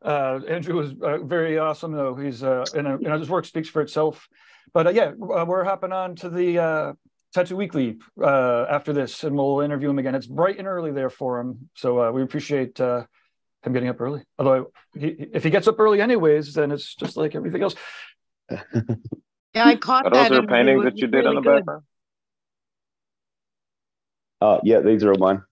Uh, 0.04 0.40
Andrew 0.46 0.76
was 0.76 0.94
uh, 1.02 1.16
very 1.18 1.58
awesome 1.58 1.92
though. 1.92 2.14
He's 2.14 2.42
uh, 2.42 2.66
and, 2.74 3.00
you 3.00 3.08
know 3.08 3.18
his 3.18 3.30
work 3.30 3.46
speaks 3.46 3.70
for 3.70 3.80
itself. 3.80 4.28
But 4.74 4.88
uh, 4.88 4.90
yeah, 4.90 5.12
uh, 5.12 5.46
we're 5.46 5.64
hopping 5.64 5.92
on 5.92 6.14
to 6.16 6.28
the 6.28 6.58
uh, 6.58 6.92
Tattoo 7.32 7.56
Weekly 7.56 7.96
uh, 8.22 8.66
after 8.68 8.92
this, 8.92 9.24
and 9.24 9.34
we'll 9.34 9.60
interview 9.60 9.88
him 9.88 9.98
again. 9.98 10.14
It's 10.14 10.26
bright 10.26 10.58
and 10.58 10.68
early 10.68 10.92
there 10.92 11.10
for 11.10 11.40
him, 11.40 11.70
so 11.74 12.02
uh, 12.02 12.12
we 12.12 12.22
appreciate 12.22 12.78
uh, 12.82 13.06
him 13.62 13.72
getting 13.72 13.88
up 13.88 13.98
early. 13.98 14.24
Although 14.38 14.72
he, 14.94 15.06
if 15.32 15.42
he 15.42 15.48
gets 15.48 15.66
up 15.66 15.80
early 15.80 16.02
anyways, 16.02 16.52
then 16.52 16.70
it's 16.70 16.94
just 16.94 17.16
like 17.16 17.34
everything 17.34 17.62
else. 17.62 17.74
Yeah, 19.54 19.66
I 19.66 19.76
caught 19.76 20.06
Are 20.06 20.10
that. 20.10 20.30
those 20.30 20.38
are 20.38 20.46
paintings 20.46 20.82
that 20.84 20.96
you 20.96 21.08
did 21.08 21.26
in 21.26 21.30
really 21.30 21.34
the 21.36 21.40
good. 21.42 21.56
background? 21.56 21.84
Oh, 24.42 24.60
yeah, 24.64 24.80
these 24.80 25.04
are 25.04 25.12
all 25.12 25.18
mine. 25.18 25.42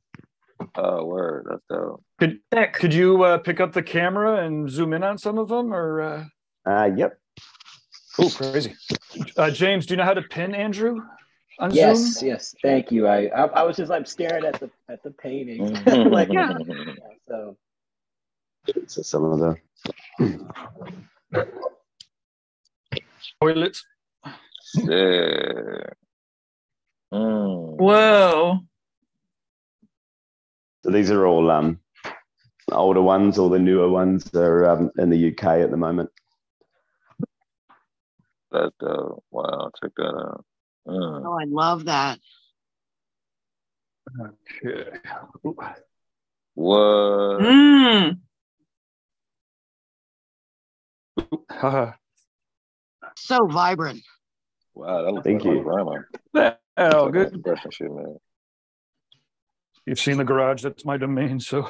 Oh, 0.74 1.04
word. 1.04 1.46
That's 1.48 1.62
dope. 1.70 2.02
Could 2.18 2.40
Sick. 2.52 2.72
could 2.72 2.92
you 2.92 3.22
uh, 3.22 3.38
pick 3.38 3.60
up 3.60 3.72
the 3.72 3.82
camera 3.84 4.44
and 4.44 4.68
zoom 4.68 4.92
in 4.92 5.04
on 5.04 5.16
some 5.16 5.38
of 5.38 5.48
them, 5.48 5.72
or? 5.72 6.00
Uh... 6.00 6.24
Uh, 6.68 6.90
yep. 6.96 7.16
Oh, 8.18 8.28
crazy. 8.28 8.74
Uh, 9.36 9.50
James, 9.50 9.86
do 9.86 9.92
you 9.94 9.98
know 9.98 10.04
how 10.04 10.12
to 10.14 10.22
pin 10.22 10.54
Andrew 10.54 10.96
on 11.60 11.72
Yes, 11.72 12.18
Zoom? 12.18 12.30
yes. 12.30 12.54
Thank 12.62 12.90
you. 12.90 13.06
I, 13.06 13.26
I 13.28 13.44
I 13.44 13.62
was 13.62 13.76
just 13.76 13.90
like 13.90 14.06
staring 14.08 14.44
at 14.44 14.58
the 14.58 14.68
at 14.88 15.02
the 15.04 15.12
painting. 15.12 15.60
Mhm. 15.70 16.10
like, 16.18 16.32
Yeah. 16.32 16.52
yeah, 16.66 16.92
so 17.28 17.56
So 18.88 19.02
some 19.02 19.24
of 19.24 19.38
the 19.38 19.56
Toilets. 23.40 23.84
Yeah. 24.74 25.86
Mm. 27.12 27.76
Whoa. 27.78 28.60
So 30.82 30.90
these 30.90 31.10
are 31.10 31.26
all 31.26 31.50
um 31.50 31.80
older 32.72 33.02
ones. 33.02 33.38
All 33.38 33.48
the 33.48 33.58
newer 33.58 33.88
ones 33.88 34.32
are 34.34 34.68
um, 34.68 34.90
in 34.98 35.10
the 35.10 35.30
UK 35.30 35.44
at 35.44 35.70
the 35.70 35.76
moment. 35.76 36.10
That's 38.50 38.72
dope. 38.80 39.24
Wow, 39.30 39.70
check 39.80 39.92
that 39.96 40.04
out. 40.04 40.44
Mm. 40.86 41.26
Oh, 41.26 41.38
I 41.38 41.44
love 41.44 41.84
that. 41.84 42.18
Okay. 44.20 44.98
What? 46.54 47.40
Mm. 47.40 48.18
Haha. 51.50 51.92
So 53.16 53.46
vibrant. 53.46 54.02
Wow, 54.74 55.02
that 55.02 55.12
looks 55.12 55.24
Thank 55.24 55.44
like 55.44 55.54
you. 55.54 55.62
my 55.62 56.02
grandma. 56.32 56.54
oh, 56.76 57.08
good. 57.10 57.34
Expression 57.34 57.70
shit, 57.70 57.92
man. 57.92 58.16
You've 59.90 59.98
seen 59.98 60.18
the 60.18 60.24
garage. 60.24 60.62
That's 60.62 60.84
my 60.84 60.96
domain. 60.96 61.40
So 61.40 61.68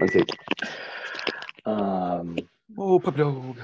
Okay. 0.00 0.24
um 1.66 2.38
oh, 2.78 3.00
puppy 3.00 3.18
dog. 3.18 3.56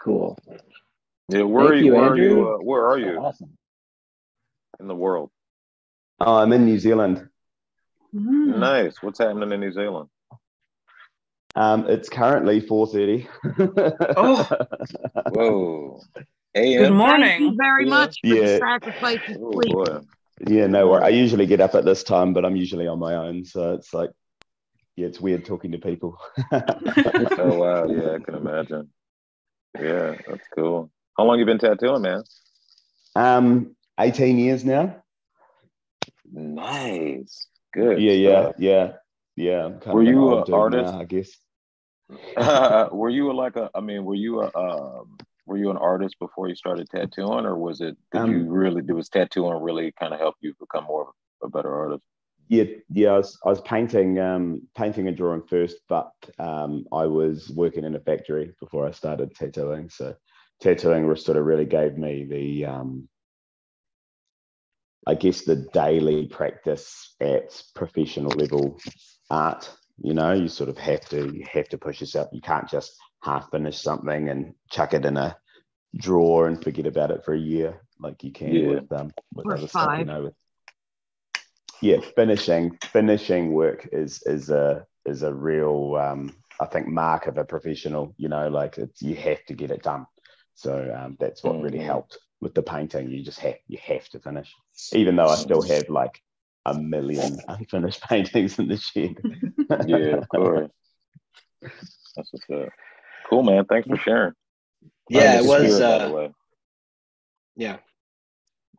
cool. 0.00 0.36
Yeah, 1.28 1.42
where 1.42 1.66
are 1.66 1.74
you? 1.74 1.84
you, 1.84 1.92
where 1.94 2.10
are 2.10 2.16
you? 2.18 2.48
Uh, 2.48 2.56
where 2.58 2.84
are 2.86 2.98
you 2.98 3.18
Awesome. 3.20 3.56
in 4.80 4.88
the 4.88 4.96
world? 4.96 5.30
Oh, 6.18 6.38
I'm 6.38 6.52
in 6.52 6.64
New 6.64 6.80
Zealand. 6.80 7.28
Mm. 8.12 8.58
Nice. 8.58 9.00
What's 9.00 9.20
happening 9.20 9.52
in 9.52 9.60
New 9.60 9.70
Zealand? 9.70 10.08
Um, 11.54 11.86
it's 11.88 12.08
currently 12.08 12.60
4:30. 12.60 13.28
Oh. 14.16 14.48
Whoa. 15.30 16.00
Good 16.54 16.60
AM. 16.62 16.78
Thank 16.80 16.90
you 16.90 16.94
morning. 16.96 17.56
very 17.56 17.84
Yeah. 17.84 17.90
much 17.90 18.18
for 18.22 18.28
the 18.28 18.36
Yeah. 18.36 18.58
sacrifice 18.58 19.20
of 19.28 19.36
Oh 19.40 19.52
sleep. 19.52 19.72
boy. 19.72 20.00
yeah, 20.48 20.66
no, 20.66 20.86
wor- 20.88 21.04
I 21.04 21.08
usually 21.10 21.46
get 21.46 21.60
up 21.60 21.74
at 21.74 21.84
this 21.84 22.02
time, 22.02 22.32
but 22.32 22.44
I'm 22.44 22.56
usually 22.56 22.86
on 22.86 22.98
my 22.98 23.14
own, 23.14 23.44
so 23.44 23.74
it's 23.74 23.92
like, 23.92 24.10
yeah, 24.96 25.06
it's 25.06 25.20
weird 25.20 25.44
talking 25.44 25.72
to 25.72 25.78
people. 25.78 26.18
Oh 27.38 27.58
wow. 27.58 27.86
Yeah, 27.86 28.14
I 28.14 28.18
can 28.18 28.34
imagine. 28.34 28.90
Yeah, 29.78 30.16
that's 30.26 30.46
cool. 30.54 30.90
How 31.16 31.24
long 31.24 31.38
you 31.38 31.44
been 31.44 31.58
tattooing, 31.58 32.02
man? 32.02 32.22
um, 33.16 33.76
18 33.98 34.38
years 34.38 34.64
now. 34.64 35.02
Nice. 36.32 37.46
Good. 37.72 38.00
Yeah, 38.00 38.12
yeah, 38.12 38.42
stuff. 38.42 38.54
yeah, 38.58 38.92
yeah. 39.36 39.64
I'm 39.66 39.78
kind 39.80 39.94
Were 39.94 40.02
of 40.02 40.08
an 40.08 40.12
you 40.14 40.28
old 40.28 40.42
a 40.42 40.44
dude 40.46 40.54
artist? 40.54 40.92
now, 40.92 41.00
I 41.00 41.04
guess. 41.04 42.90
were 42.92 43.10
you 43.10 43.32
like 43.32 43.56
a? 43.56 43.70
I 43.74 43.80
mean, 43.80 44.04
were 44.04 44.14
you 44.16 44.40
a? 44.42 44.50
Um, 44.54 45.16
were 45.46 45.56
you 45.58 45.70
an 45.70 45.76
artist 45.76 46.16
before 46.18 46.48
you 46.48 46.54
started 46.54 46.88
tattooing, 46.90 47.46
or 47.46 47.56
was 47.56 47.80
it? 47.80 47.96
Did 48.12 48.20
Um, 48.20 48.30
you 48.32 48.50
really? 48.50 48.82
Did 48.82 48.94
was 48.94 49.08
tattooing 49.08 49.62
really 49.62 49.92
kind 49.92 50.12
of 50.14 50.20
help 50.20 50.36
you 50.40 50.54
become 50.60 50.84
more 50.84 51.02
of 51.08 51.14
a 51.42 51.48
better 51.48 51.74
artist? 51.74 52.04
Yeah, 52.48 52.64
yeah. 52.92 53.10
I 53.10 53.16
was, 53.18 53.38
I 53.44 53.48
was 53.48 53.60
painting, 53.60 54.18
um, 54.18 54.62
painting 54.76 55.06
and 55.06 55.16
drawing 55.16 55.42
first, 55.42 55.76
but 55.88 56.12
um, 56.38 56.84
I 56.92 57.06
was 57.06 57.48
working 57.50 57.84
in 57.84 57.94
a 57.94 58.00
factory 58.00 58.52
before 58.60 58.86
I 58.88 58.90
started 58.90 59.34
tattooing. 59.34 59.88
So 59.88 60.16
tattooing 60.60 61.06
was 61.06 61.24
sort 61.24 61.36
of 61.38 61.44
really 61.46 61.64
gave 61.64 61.96
me 61.96 62.24
the, 62.24 62.66
um, 62.66 63.08
I 65.06 65.14
guess, 65.14 65.44
the 65.44 65.56
daily 65.72 66.26
practice 66.26 67.14
at 67.20 67.62
professional 67.74 68.32
level 68.32 68.78
art. 69.30 69.70
You 70.02 70.14
know, 70.14 70.32
you 70.32 70.48
sort 70.48 70.70
of 70.70 70.78
have 70.78 71.02
to 71.10 71.32
you 71.32 71.44
have 71.52 71.68
to 71.68 71.78
push 71.78 72.00
yourself. 72.00 72.30
You 72.32 72.40
can't 72.40 72.68
just 72.68 72.92
half 73.22 73.50
finish 73.50 73.78
something 73.78 74.28
and 74.28 74.54
chuck 74.70 74.94
it 74.94 75.04
in 75.04 75.16
a 75.16 75.36
drawer 75.96 76.46
and 76.46 76.62
forget 76.62 76.86
about 76.86 77.10
it 77.10 77.24
for 77.24 77.34
a 77.34 77.38
year 77.38 77.80
like 77.98 78.22
you 78.22 78.32
can 78.32 78.52
Yeah. 78.52 78.68
with 78.68 78.92
um 78.92 79.12
with 79.34 79.46
Or 79.46 79.54
other 79.54 79.66
stuff. 79.68 79.98
You 79.98 80.04
know, 80.04 80.22
with 80.24 80.34
yeah, 81.82 81.98
finishing 82.14 82.78
finishing 82.84 83.52
work 83.52 83.88
is 83.92 84.22
is 84.26 84.50
a 84.50 84.86
is 85.06 85.22
a 85.22 85.32
real 85.32 85.96
um, 85.96 86.34
I 86.60 86.66
think 86.66 86.86
mark 86.88 87.26
of 87.26 87.38
a 87.38 87.44
professional. 87.44 88.14
You 88.18 88.28
know, 88.28 88.48
like 88.48 88.78
it's 88.78 89.02
you 89.02 89.14
have 89.16 89.44
to 89.46 89.54
get 89.54 89.70
it 89.70 89.82
done. 89.82 90.06
So 90.54 90.94
um, 90.94 91.16
that's 91.18 91.42
what 91.42 91.60
really 91.60 91.78
Mhm. 91.78 91.86
helped 91.86 92.18
with 92.40 92.54
the 92.54 92.62
painting. 92.62 93.10
You 93.10 93.22
just 93.22 93.40
have 93.40 93.56
you 93.66 93.78
have 93.82 94.08
to 94.10 94.20
finish, 94.20 94.54
even 94.92 95.16
though 95.16 95.30
I 95.30 95.36
still 95.36 95.62
have 95.62 95.88
like 95.88 96.20
a 96.66 96.74
million 96.74 97.40
unfinished 97.48 98.02
paintings 98.02 98.58
in 98.58 98.68
the 98.68 98.76
shed. 98.76 99.24
Yeah, 99.78 100.16
of 100.16 100.28
course. 100.28 100.70
That's 102.16 102.32
what's 102.32 102.50
up. 102.50 102.68
Cool, 103.30 103.44
man. 103.44 103.64
Thanks 103.64 103.88
for 103.88 103.96
sharing. 103.96 104.32
Yeah, 105.08 105.38
it 105.38 105.44
was. 105.44 105.76
spirit, 105.76 105.82
Uh, 105.82 106.28
yeah. 107.56 107.76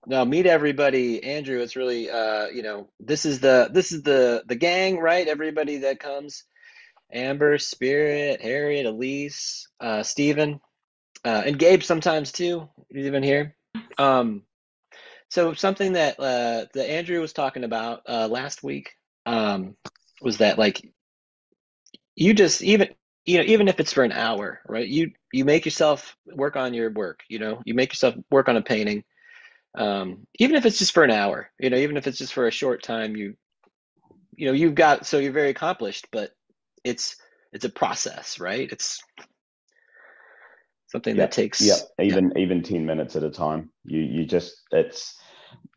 No, 0.05 0.25
meet 0.25 0.45
everybody, 0.45 1.23
Andrew. 1.23 1.61
It's 1.61 1.75
really, 1.77 2.09
uh, 2.09 2.47
you 2.47 2.61
know, 2.61 2.89
this 2.99 3.25
is 3.25 3.39
the 3.39 3.69
this 3.71 3.93
is 3.93 4.03
the 4.03 4.43
the 4.45 4.55
gang, 4.55 4.99
right? 4.99 5.27
Everybody 5.27 5.77
that 5.79 5.99
comes, 5.99 6.43
Amber, 7.13 7.57
Spirit, 7.59 8.41
Harriet, 8.41 8.85
Elise, 8.85 9.69
uh, 9.79 10.03
Stephen, 10.03 10.59
uh, 11.23 11.43
and 11.45 11.57
Gabe 11.57 11.83
sometimes 11.83 12.31
too. 12.31 12.67
He's 12.89 13.05
even 13.05 13.23
here. 13.23 13.55
Um, 13.97 14.43
so 15.29 15.53
something 15.53 15.93
that 15.93 16.19
uh, 16.19 16.65
that 16.73 16.89
Andrew 16.89 17.21
was 17.21 17.31
talking 17.31 17.63
about 17.63 18.01
uh, 18.09 18.27
last 18.27 18.63
week 18.63 18.91
um, 19.25 19.77
was 20.21 20.39
that 20.39 20.57
like 20.57 20.91
you 22.15 22.33
just 22.33 22.61
even 22.63 22.89
you 23.25 23.37
know 23.37 23.43
even 23.43 23.67
if 23.67 23.79
it's 23.79 23.93
for 23.93 24.03
an 24.03 24.11
hour, 24.11 24.61
right? 24.67 24.87
You 24.87 25.11
you 25.31 25.45
make 25.45 25.65
yourself 25.65 26.15
work 26.33 26.55
on 26.55 26.73
your 26.73 26.91
work. 26.91 27.21
You 27.29 27.39
know, 27.39 27.61
you 27.65 27.73
make 27.73 27.91
yourself 27.91 28.15
work 28.29 28.49
on 28.49 28.57
a 28.57 28.61
painting. 28.61 29.03
Um, 29.73 30.27
even 30.39 30.57
if 30.57 30.65
it's 30.65 30.79
just 30.79 30.93
for 30.93 31.05
an 31.05 31.11
hour 31.11 31.49
you 31.57 31.69
know 31.69 31.77
even 31.77 31.95
if 31.95 32.05
it's 32.05 32.17
just 32.17 32.33
for 32.33 32.45
a 32.45 32.51
short 32.51 32.83
time 32.83 33.15
you 33.15 33.35
you 34.35 34.45
know 34.45 34.51
you've 34.51 34.75
got 34.75 35.05
so 35.05 35.17
you're 35.17 35.31
very 35.31 35.49
accomplished 35.49 36.07
but 36.11 36.31
it's 36.83 37.15
it's 37.53 37.65
a 37.65 37.69
process 37.69 38.39
right? 38.39 38.69
It's 38.71 39.01
something 40.87 41.15
Yeah, 41.15 41.23
that 41.23 41.31
takes 41.31 41.61
yeah. 41.61 42.03
Even 42.03 42.37
even 42.37 42.63
10 42.63 42.85
minutes 42.85 43.15
at 43.15 43.23
a 43.23 43.29
time. 43.29 43.69
You 43.85 44.01
you 44.01 44.25
just 44.25 44.61
it's 44.71 45.17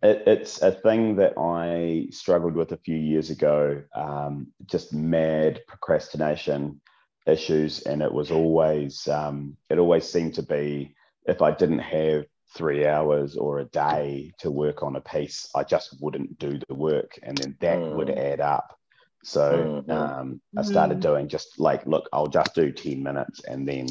it, 0.03 0.23
it's 0.27 0.63
a 0.63 0.71
thing 0.73 1.17
that 1.17 1.35
i 1.39 2.07
struggled 2.11 2.55
with 2.55 2.73
a 2.73 2.77
few 2.77 2.97
years 2.97 3.31
ago 3.31 3.83
um, 3.95 4.47
just 4.67 4.93
mad 4.93 5.61
procrastination 5.67 6.81
issues 7.27 7.81
and 7.83 8.03
it 8.03 8.13
was 8.13 8.31
always 8.31 9.09
um, 9.09 9.57
it 9.71 9.79
always 9.79 10.11
seemed 10.11 10.35
to 10.35 10.43
be 10.43 10.95
if 11.27 11.41
i 11.41 11.51
didn't 11.51 11.79
have 11.79 12.25
three 12.55 12.87
hours 12.87 13.37
or 13.37 13.59
a 13.59 13.65
day 13.65 14.33
to 14.39 14.51
work 14.51 14.83
on 14.83 14.97
a 14.97 15.01
piece, 15.01 15.49
I 15.55 15.65
just 15.65 15.97
wouldn't 16.01 16.39
do 16.39 16.59
the 16.69 16.75
work, 16.75 17.19
and 17.23 17.37
then 17.37 17.57
that 17.61 17.79
mm. 17.79 17.97
would 17.97 18.11
add 18.11 18.41
up. 18.41 18.79
So 19.25 19.83
mm-hmm. 19.87 19.91
um, 19.91 20.41
I 20.57 20.63
started 20.63 20.99
mm. 20.99 21.03
doing 21.03 21.29
just 21.29 21.59
like, 21.59 21.87
look, 21.87 22.09
I'll 22.13 22.29
just 22.29 22.55
do 22.55 22.71
ten 22.71 23.03
minutes 23.03 23.43
and 23.45 23.67
then 23.67 23.87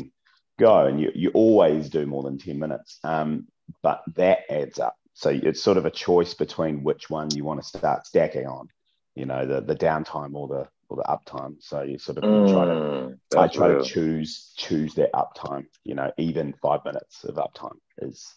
go, 0.58 0.86
and 0.86 1.00
you 1.00 1.12
you 1.14 1.32
always 1.34 1.90
do 1.90 2.06
more 2.06 2.24
than 2.24 2.38
ten 2.38 2.58
minutes, 2.58 3.00
um, 3.04 3.48
but 3.82 4.02
that 4.16 4.40
adds 4.50 4.80
up. 4.80 4.96
So 5.14 5.30
it's 5.30 5.62
sort 5.62 5.78
of 5.78 5.86
a 5.86 5.92
choice 5.92 6.34
between 6.34 6.84
which 6.84 7.10
one 7.10 7.30
you 7.36 7.44
want 7.44 7.62
to 7.62 7.68
start 7.68 8.08
stacking 8.08 8.48
on, 8.48 8.70
you 9.16 9.26
know, 9.26 9.46
the 9.46 9.62
the 9.62 9.76
downtime 9.76 10.34
or 10.34 10.48
the 10.48 10.68
or 10.90 10.98
the 10.98 11.04
uptime. 11.04 11.56
So 11.60 11.82
you 11.82 11.98
sort 11.98 12.18
of 12.18 12.24
mm, 12.24 12.52
try 12.52 12.66
to 12.66 13.40
I 13.40 13.48
try 13.48 13.68
real. 13.68 13.84
to 13.84 13.90
choose 13.90 14.54
choose 14.58 14.96
that 14.96 15.14
uptime. 15.14 15.66
You 15.84 15.96
know, 15.96 16.12
even 16.18 16.54
five 16.62 16.86
minutes 16.86 17.24
of 17.24 17.36
uptime 17.36 17.78
is, 18.00 18.34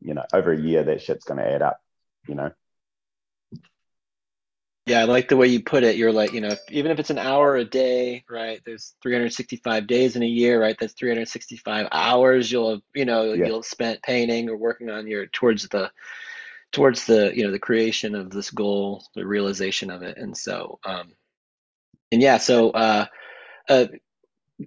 you 0.00 0.14
know, 0.14 0.24
over 0.32 0.52
a 0.52 0.60
year 0.60 0.84
that 0.84 1.02
shit's 1.02 1.24
going 1.24 1.38
to 1.38 1.50
add 1.50 1.62
up. 1.62 1.80
You 2.28 2.34
know. 2.34 2.50
Yeah, 4.86 5.02
I 5.02 5.04
like 5.04 5.28
the 5.28 5.36
way 5.36 5.46
you 5.46 5.62
put 5.62 5.84
it. 5.84 5.96
You're 5.96 6.12
like, 6.12 6.32
you 6.32 6.40
know, 6.40 6.56
even 6.68 6.90
if 6.90 6.98
it's 6.98 7.10
an 7.10 7.18
hour 7.18 7.54
a 7.54 7.64
day, 7.64 8.24
right? 8.28 8.60
There's 8.64 8.94
365 9.02 9.86
days 9.86 10.16
in 10.16 10.22
a 10.24 10.26
year, 10.26 10.60
right? 10.60 10.76
That's 10.78 10.94
365 10.94 11.86
hours 11.92 12.50
you'll, 12.50 12.70
have, 12.70 12.82
you 12.92 13.04
know, 13.04 13.32
yeah. 13.32 13.46
you'll 13.46 13.62
spent 13.62 14.02
painting 14.02 14.48
or 14.48 14.56
working 14.56 14.90
on 14.90 15.06
your 15.06 15.26
towards 15.26 15.68
the 15.68 15.92
towards 16.72 17.04
the, 17.04 17.32
you 17.34 17.44
know, 17.44 17.52
the 17.52 17.58
creation 17.58 18.16
of 18.16 18.30
this 18.30 18.50
goal, 18.50 19.04
the 19.14 19.24
realization 19.24 19.90
of 19.90 20.02
it. 20.02 20.16
And 20.16 20.36
so 20.36 20.80
um 20.84 21.12
and 22.12 22.20
yeah, 22.20 22.38
so 22.38 22.70
uh, 22.70 23.06
uh, 23.68 23.86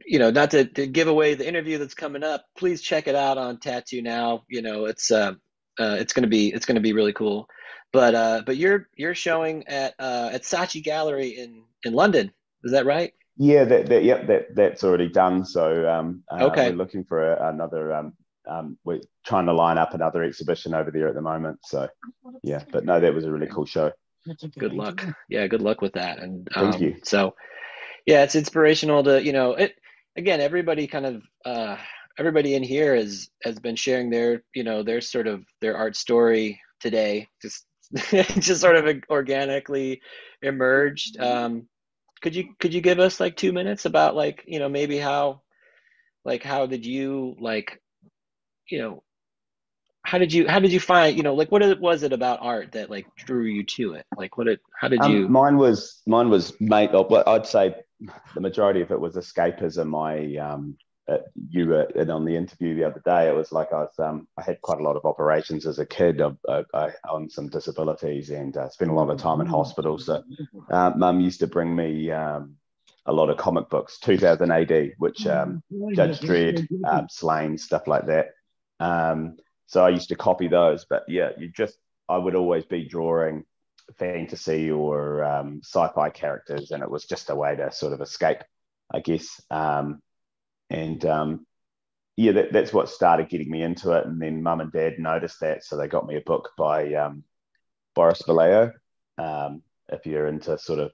you 0.05 0.19
know, 0.19 0.31
not 0.31 0.51
to, 0.51 0.65
to 0.65 0.87
give 0.87 1.07
away 1.07 1.35
the 1.35 1.47
interview 1.47 1.77
that's 1.77 1.93
coming 1.93 2.23
up, 2.23 2.45
please 2.57 2.81
check 2.81 3.07
it 3.07 3.15
out 3.15 3.37
on 3.37 3.59
Tattoo 3.59 4.01
Now. 4.01 4.43
You 4.49 4.61
know, 4.61 4.85
it's 4.85 5.11
uh, 5.11 5.33
uh 5.79 5.97
it's 5.99 6.13
gonna 6.13 6.27
be 6.27 6.53
it's 6.53 6.65
gonna 6.65 6.79
be 6.79 6.93
really 6.93 7.13
cool. 7.13 7.47
But 7.91 8.15
uh, 8.15 8.41
but 8.45 8.57
you're 8.57 8.87
you're 8.95 9.15
showing 9.15 9.67
at 9.67 9.93
uh, 9.99 10.29
at 10.33 10.43
Saatchi 10.43 10.83
Gallery 10.83 11.29
in 11.29 11.63
in 11.83 11.93
London. 11.93 12.31
Is 12.63 12.71
that 12.71 12.85
right? 12.85 13.13
Yeah, 13.37 13.65
that, 13.65 13.87
that 13.87 14.03
yep, 14.03 14.27
that 14.27 14.55
that's 14.55 14.83
already 14.83 15.09
done. 15.09 15.45
So 15.45 15.89
um, 15.89 16.23
uh, 16.31 16.45
okay, 16.45 16.69
we're 16.69 16.77
looking 16.77 17.03
for 17.03 17.33
a, 17.33 17.49
another. 17.49 17.93
Um, 17.93 18.13
um, 18.45 18.77
we're 18.83 18.99
trying 19.25 19.45
to 19.45 19.53
line 19.53 19.77
up 19.77 19.93
another 19.93 20.21
exhibition 20.21 20.73
over 20.73 20.91
there 20.91 21.07
at 21.07 21.15
the 21.15 21.21
moment. 21.21 21.59
So 21.63 21.87
yeah, 22.41 22.63
but 22.71 22.83
no, 22.83 22.99
that 22.99 23.13
was 23.13 23.25
a 23.25 23.31
really 23.31 23.47
cool 23.47 23.65
show 23.65 23.91
good 24.57 24.73
luck. 24.73 25.05
Yeah, 25.29 25.47
good 25.47 25.61
luck 25.61 25.81
with 25.81 25.93
that. 25.93 26.19
And 26.19 26.47
um, 26.55 26.71
thank 26.71 26.81
you. 26.81 26.95
So, 27.03 27.35
yeah, 28.05 28.23
it's 28.23 28.35
inspirational 28.35 29.03
to 29.03 29.23
you 29.23 29.33
know 29.33 29.53
it. 29.53 29.75
Again, 30.15 30.41
everybody 30.41 30.87
kind 30.87 31.05
of 31.05 31.23
uh, 31.45 31.77
everybody 32.17 32.55
in 32.55 32.63
here 32.63 32.95
has 32.95 33.29
has 33.43 33.59
been 33.59 33.75
sharing 33.75 34.09
their 34.09 34.43
you 34.53 34.63
know 34.63 34.83
their 34.83 35.01
sort 35.01 35.27
of 35.27 35.43
their 35.61 35.77
art 35.77 35.95
story 35.95 36.61
today. 36.79 37.29
Just 37.41 37.65
just 38.11 38.61
sort 38.61 38.75
of 38.75 39.03
organically 39.09 40.01
emerged. 40.41 41.19
Um, 41.19 41.67
could 42.21 42.35
you 42.35 42.55
could 42.59 42.73
you 42.73 42.81
give 42.81 42.99
us 42.99 43.19
like 43.19 43.35
two 43.35 43.51
minutes 43.51 43.85
about 43.85 44.15
like 44.15 44.43
you 44.47 44.59
know 44.59 44.69
maybe 44.69 44.97
how 44.97 45.41
like 46.25 46.43
how 46.43 46.65
did 46.65 46.85
you 46.85 47.35
like 47.39 47.81
you 48.69 48.79
know 48.79 49.03
how 50.03 50.17
did 50.17 50.33
you 50.33 50.47
how 50.47 50.59
did 50.59 50.71
you 50.71 50.79
find 50.79 51.15
you 51.15 51.23
know 51.23 51.33
like 51.33 51.51
what 51.51 51.79
was 51.79 52.03
it 52.03 52.13
about 52.13 52.39
art 52.41 52.73
that 52.73 52.89
like 52.89 53.07
drew 53.15 53.45
you 53.45 53.63
to 53.63 53.93
it? 53.93 54.05
Like 54.15 54.37
what 54.37 54.47
it 54.47 54.59
how 54.79 54.89
did 54.89 55.03
you 55.05 55.25
um, 55.25 55.31
mine 55.31 55.57
was 55.57 56.01
mine 56.05 56.29
was 56.29 56.59
made 56.59 56.91
well 56.91 57.23
i'd 57.27 57.45
say 57.45 57.73
the 58.35 58.41
majority 58.41 58.81
of 58.81 58.91
it 58.91 58.99
was 58.99 59.15
escapism. 59.15 59.87
My 59.87 60.35
um 60.37 60.77
uh, 61.07 61.17
you 61.49 61.67
were 61.67 61.87
and 61.95 62.09
on 62.11 62.25
the 62.25 62.35
interview 62.35 62.75
the 62.75 62.83
other 62.85 63.01
day 63.03 63.27
it 63.27 63.35
was 63.35 63.51
like 63.51 63.73
i 63.73 63.81
was 63.81 63.99
um 63.99 64.25
i 64.37 64.41
had 64.41 64.61
quite 64.61 64.79
a 64.79 64.83
lot 64.83 64.95
of 64.95 65.05
operations 65.05 65.65
as 65.65 65.79
a 65.79 65.85
kid. 65.85 66.21
I, 66.21 66.31
I, 66.49 66.63
I 66.73 66.91
on 67.09 67.29
some 67.29 67.47
disabilities 67.47 68.29
and 68.29 68.55
uh, 68.55 68.69
spent 68.69 68.91
a 68.91 68.93
lot 68.93 69.09
of 69.09 69.17
time 69.17 69.41
in 69.41 69.47
hospital. 69.47 69.97
So 69.97 70.23
uh, 70.69 70.91
mum 70.95 71.21
used 71.21 71.39
to 71.39 71.47
bring 71.47 71.73
me 71.75 72.11
um 72.11 72.55
a 73.05 73.13
lot 73.13 73.29
of 73.29 73.37
comic 73.37 73.69
books 73.69 73.99
2000 73.99 74.51
AD 74.51 74.93
which 74.97 75.25
um 75.27 75.63
Judge 75.93 76.19
Dredd 76.19 76.67
um, 76.85 77.07
Sláine 77.07 77.57
stuff 77.57 77.87
like 77.87 78.05
that. 78.07 78.31
Um 78.81 79.37
so 79.73 79.83
I 79.83 79.89
used 79.89 80.09
to 80.09 80.15
copy 80.15 80.47
those. 80.47 80.85
But 80.85 81.03
yeah, 81.07 81.31
you 81.35 81.49
just 81.49 81.77
I 82.07 82.17
would 82.17 82.35
always 82.35 82.63
be 82.63 82.87
drawing 82.87 83.43
fantasy 83.97 84.69
or 84.69 85.23
um, 85.23 85.61
sci-fi 85.63 86.11
characters, 86.11 86.69
and 86.69 86.83
it 86.83 86.91
was 86.91 87.05
just 87.05 87.31
a 87.31 87.35
way 87.35 87.55
to 87.55 87.71
sort 87.71 87.91
of 87.93 87.99
escape, 88.01 88.43
I 88.93 88.99
guess. 88.99 89.41
Um, 89.49 89.99
and 90.69 91.03
um, 91.05 91.47
yeah, 92.15 92.33
that, 92.33 92.53
that's 92.53 92.71
what 92.71 92.87
started 92.87 93.29
getting 93.29 93.49
me 93.49 93.63
into 93.63 93.93
it. 93.93 94.05
And 94.05 94.21
then 94.21 94.43
mum 94.43 94.61
and 94.61 94.71
dad 94.71 94.99
noticed 94.99 95.39
that, 95.39 95.63
so 95.63 95.75
they 95.75 95.87
got 95.87 96.05
me 96.05 96.17
a 96.17 96.21
book 96.21 96.51
by 96.55 96.93
um, 96.93 97.23
Boris 97.95 98.21
Vallejo. 98.27 98.73
Um, 99.17 99.63
if 99.89 100.05
you're 100.05 100.27
into 100.27 100.55
sort 100.59 100.79
of 100.79 100.91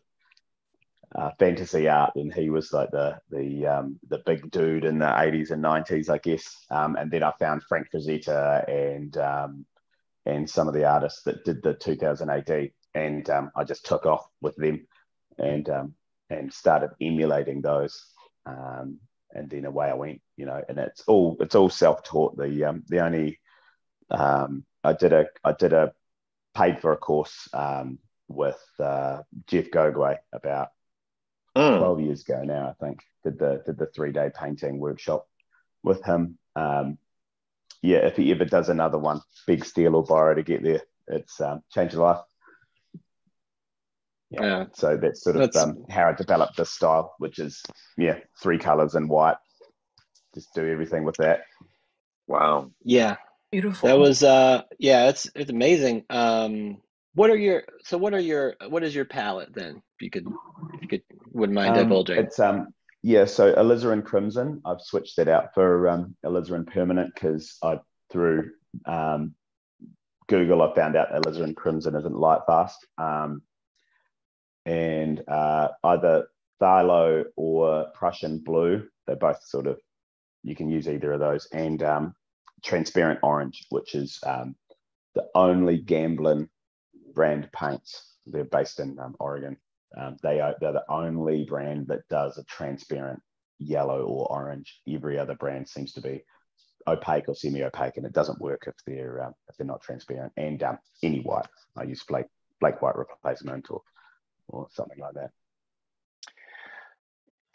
uh, 1.15 1.31
fantasy 1.39 1.87
art, 1.87 2.15
and 2.15 2.33
he 2.33 2.49
was 2.49 2.71
like 2.71 2.91
the 2.91 3.19
the 3.29 3.65
um, 3.65 3.99
the 4.09 4.21
big 4.25 4.49
dude 4.51 4.85
in 4.85 4.99
the 4.99 5.05
80s 5.05 5.51
and 5.51 5.63
90s, 5.63 6.09
I 6.09 6.19
guess. 6.19 6.65
Um, 6.69 6.95
and 6.95 7.09
then 7.09 7.23
I 7.23 7.31
found 7.39 7.63
Frank 7.63 7.87
Frazetta 7.91 8.67
and 8.69 9.17
um, 9.17 9.65
and 10.25 10.49
some 10.49 10.67
of 10.67 10.73
the 10.73 10.85
artists 10.85 11.23
that 11.23 11.43
did 11.45 11.63
the 11.63 11.73
2000 11.73 12.29
AD, 12.29 12.71
and 12.93 13.29
um, 13.29 13.51
I 13.55 13.63
just 13.63 13.85
took 13.85 14.05
off 14.05 14.27
with 14.41 14.55
them 14.57 14.85
and 15.39 15.67
um, 15.69 15.93
and 16.29 16.53
started 16.53 16.91
emulating 17.01 17.61
those. 17.61 18.05
Um, 18.45 18.99
and 19.31 19.47
then 19.49 19.65
away 19.65 19.89
I 19.89 19.93
went, 19.93 20.21
you 20.37 20.45
know. 20.45 20.61
And 20.69 20.79
it's 20.79 21.01
all 21.07 21.37
it's 21.39 21.55
all 21.55 21.69
self 21.69 22.03
taught. 22.03 22.37
The 22.37 22.81
the 22.87 22.99
only 22.99 23.39
I 24.11 24.93
did 24.93 25.13
a 25.13 25.25
I 25.43 25.53
did 25.53 25.73
a 25.73 25.93
paid 26.55 26.79
for 26.79 26.93
a 26.93 26.97
course 26.97 27.47
with 28.27 28.63
uh, 28.79 29.23
Jeff 29.47 29.71
Gogue 29.71 30.17
about 30.31 30.69
mm. 31.59 31.77
12 31.79 32.01
years 32.01 32.21
ago 32.21 32.43
now, 32.43 32.69
I 32.69 32.85
think, 32.85 32.99
did 33.23 33.39
the 33.39 33.61
did 33.65 33.77
the 33.77 33.87
three 33.87 34.11
day 34.11 34.31
painting 34.33 34.79
workshop 34.79 35.27
with 35.83 36.03
him. 36.03 36.37
Um, 36.55 36.97
yeah, 37.81 37.99
if 37.99 38.17
he 38.17 38.31
ever 38.31 38.45
does 38.45 38.69
another 38.69 38.97
one, 38.97 39.21
big 39.47 39.65
steal 39.65 39.95
or 39.95 40.03
borrow 40.03 40.35
to 40.35 40.43
get 40.43 40.63
there, 40.63 40.81
it's 41.07 41.39
um, 41.39 41.61
changed 41.73 41.93
your 41.93 42.03
life. 42.03 42.21
Yeah. 44.31 44.41
yeah. 44.41 44.65
So 44.73 44.97
that's 44.97 45.23
sort 45.23 45.37
of 45.37 45.55
um, 45.55 45.85
how 45.89 46.09
I 46.09 46.13
developed 46.13 46.57
this 46.57 46.71
style, 46.71 47.15
which 47.17 47.39
is 47.39 47.63
yeah, 47.97 48.19
three 48.41 48.59
colors 48.59 48.95
and 48.95 49.09
white. 49.09 49.37
Just 50.35 50.53
do 50.53 50.69
everything 50.69 51.03
with 51.03 51.15
that. 51.17 51.41
Wow. 52.27 52.71
Yeah. 52.83 53.15
Beautiful. 53.51 53.89
That 53.89 53.97
was 53.97 54.21
uh 54.21 54.61
yeah, 54.77 55.09
it's 55.09 55.29
it's 55.33 55.49
amazing. 55.49 56.05
Um 56.11 56.77
what 57.15 57.31
are 57.31 57.35
your 57.35 57.63
so 57.83 57.97
what 57.97 58.13
are 58.13 58.19
your 58.19 58.55
what 58.67 58.83
is 58.83 58.93
your 58.93 59.05
palette 59.05 59.53
then? 59.53 59.81
If 59.95 60.01
you 60.01 60.11
could 60.11 60.27
if 60.75 60.81
you 60.83 60.87
could 60.87 61.01
wouldn't 61.39 61.55
mind 61.55 61.77
um, 61.77 61.83
divulging. 61.83 62.17
It's 62.17 62.39
um 62.39 62.73
yeah, 63.01 63.25
so 63.25 63.53
alizarin 63.53 64.03
crimson. 64.03 64.61
I've 64.65 64.81
switched 64.81 65.15
that 65.17 65.29
out 65.29 65.53
for 65.53 65.87
um, 65.87 66.15
alizarin 66.25 66.67
permanent 66.67 67.13
because 67.13 67.57
I 67.63 67.79
through 68.11 68.51
um, 68.85 69.35
Google 70.27 70.61
I 70.61 70.75
found 70.75 70.95
out 70.95 71.11
alizarin 71.11 71.55
crimson 71.55 71.95
isn't 71.95 72.15
light 72.15 72.41
fast. 72.45 72.85
Um, 72.97 73.41
and 74.65 75.23
uh, 75.27 75.69
either 75.83 76.27
phthalo 76.61 77.25
or 77.35 77.87
Prussian 77.93 78.39
blue. 78.39 78.87
They're 79.07 79.15
both 79.15 79.43
sort 79.43 79.67
of 79.67 79.79
you 80.43 80.55
can 80.55 80.69
use 80.69 80.87
either 80.87 81.13
of 81.13 81.19
those, 81.19 81.47
and 81.51 81.81
um, 81.83 82.15
transparent 82.63 83.19
orange, 83.23 83.65
which 83.69 83.95
is 83.95 84.19
um, 84.25 84.55
the 85.15 85.25
only 85.35 85.77
Gamblin 85.77 86.49
brand 87.13 87.49
paints. 87.51 88.15
They're 88.25 88.43
based 88.43 88.79
in 88.79 88.97
um, 88.99 89.15
Oregon. 89.19 89.57
Um, 89.97 90.17
they 90.21 90.39
are 90.39 90.55
they're 90.59 90.73
the 90.73 90.83
only 90.89 91.45
brand 91.45 91.87
that 91.87 92.07
does 92.09 92.37
a 92.37 92.43
transparent 92.43 93.21
yellow 93.57 94.03
or 94.05 94.27
orange. 94.31 94.81
Every 94.87 95.17
other 95.17 95.35
brand 95.35 95.67
seems 95.67 95.93
to 95.93 96.01
be 96.01 96.23
opaque 96.87 97.27
or 97.27 97.35
semi-opaque, 97.35 97.97
and 97.97 98.05
it 98.05 98.13
doesn't 98.13 98.41
work 98.41 98.65
if 98.67 98.75
they're 98.85 99.23
um, 99.23 99.33
if 99.49 99.57
they're 99.57 99.67
not 99.67 99.81
transparent. 99.81 100.33
And 100.37 100.61
um, 100.63 100.77
any 101.03 101.21
white, 101.21 101.47
I 101.75 101.83
use 101.83 102.01
flake 102.01 102.27
flake 102.59 102.81
white 102.81 102.97
replacement 102.97 103.69
or 103.71 103.81
or 104.47 104.67
something 104.71 104.99
like 104.99 105.13
that. 105.15 105.31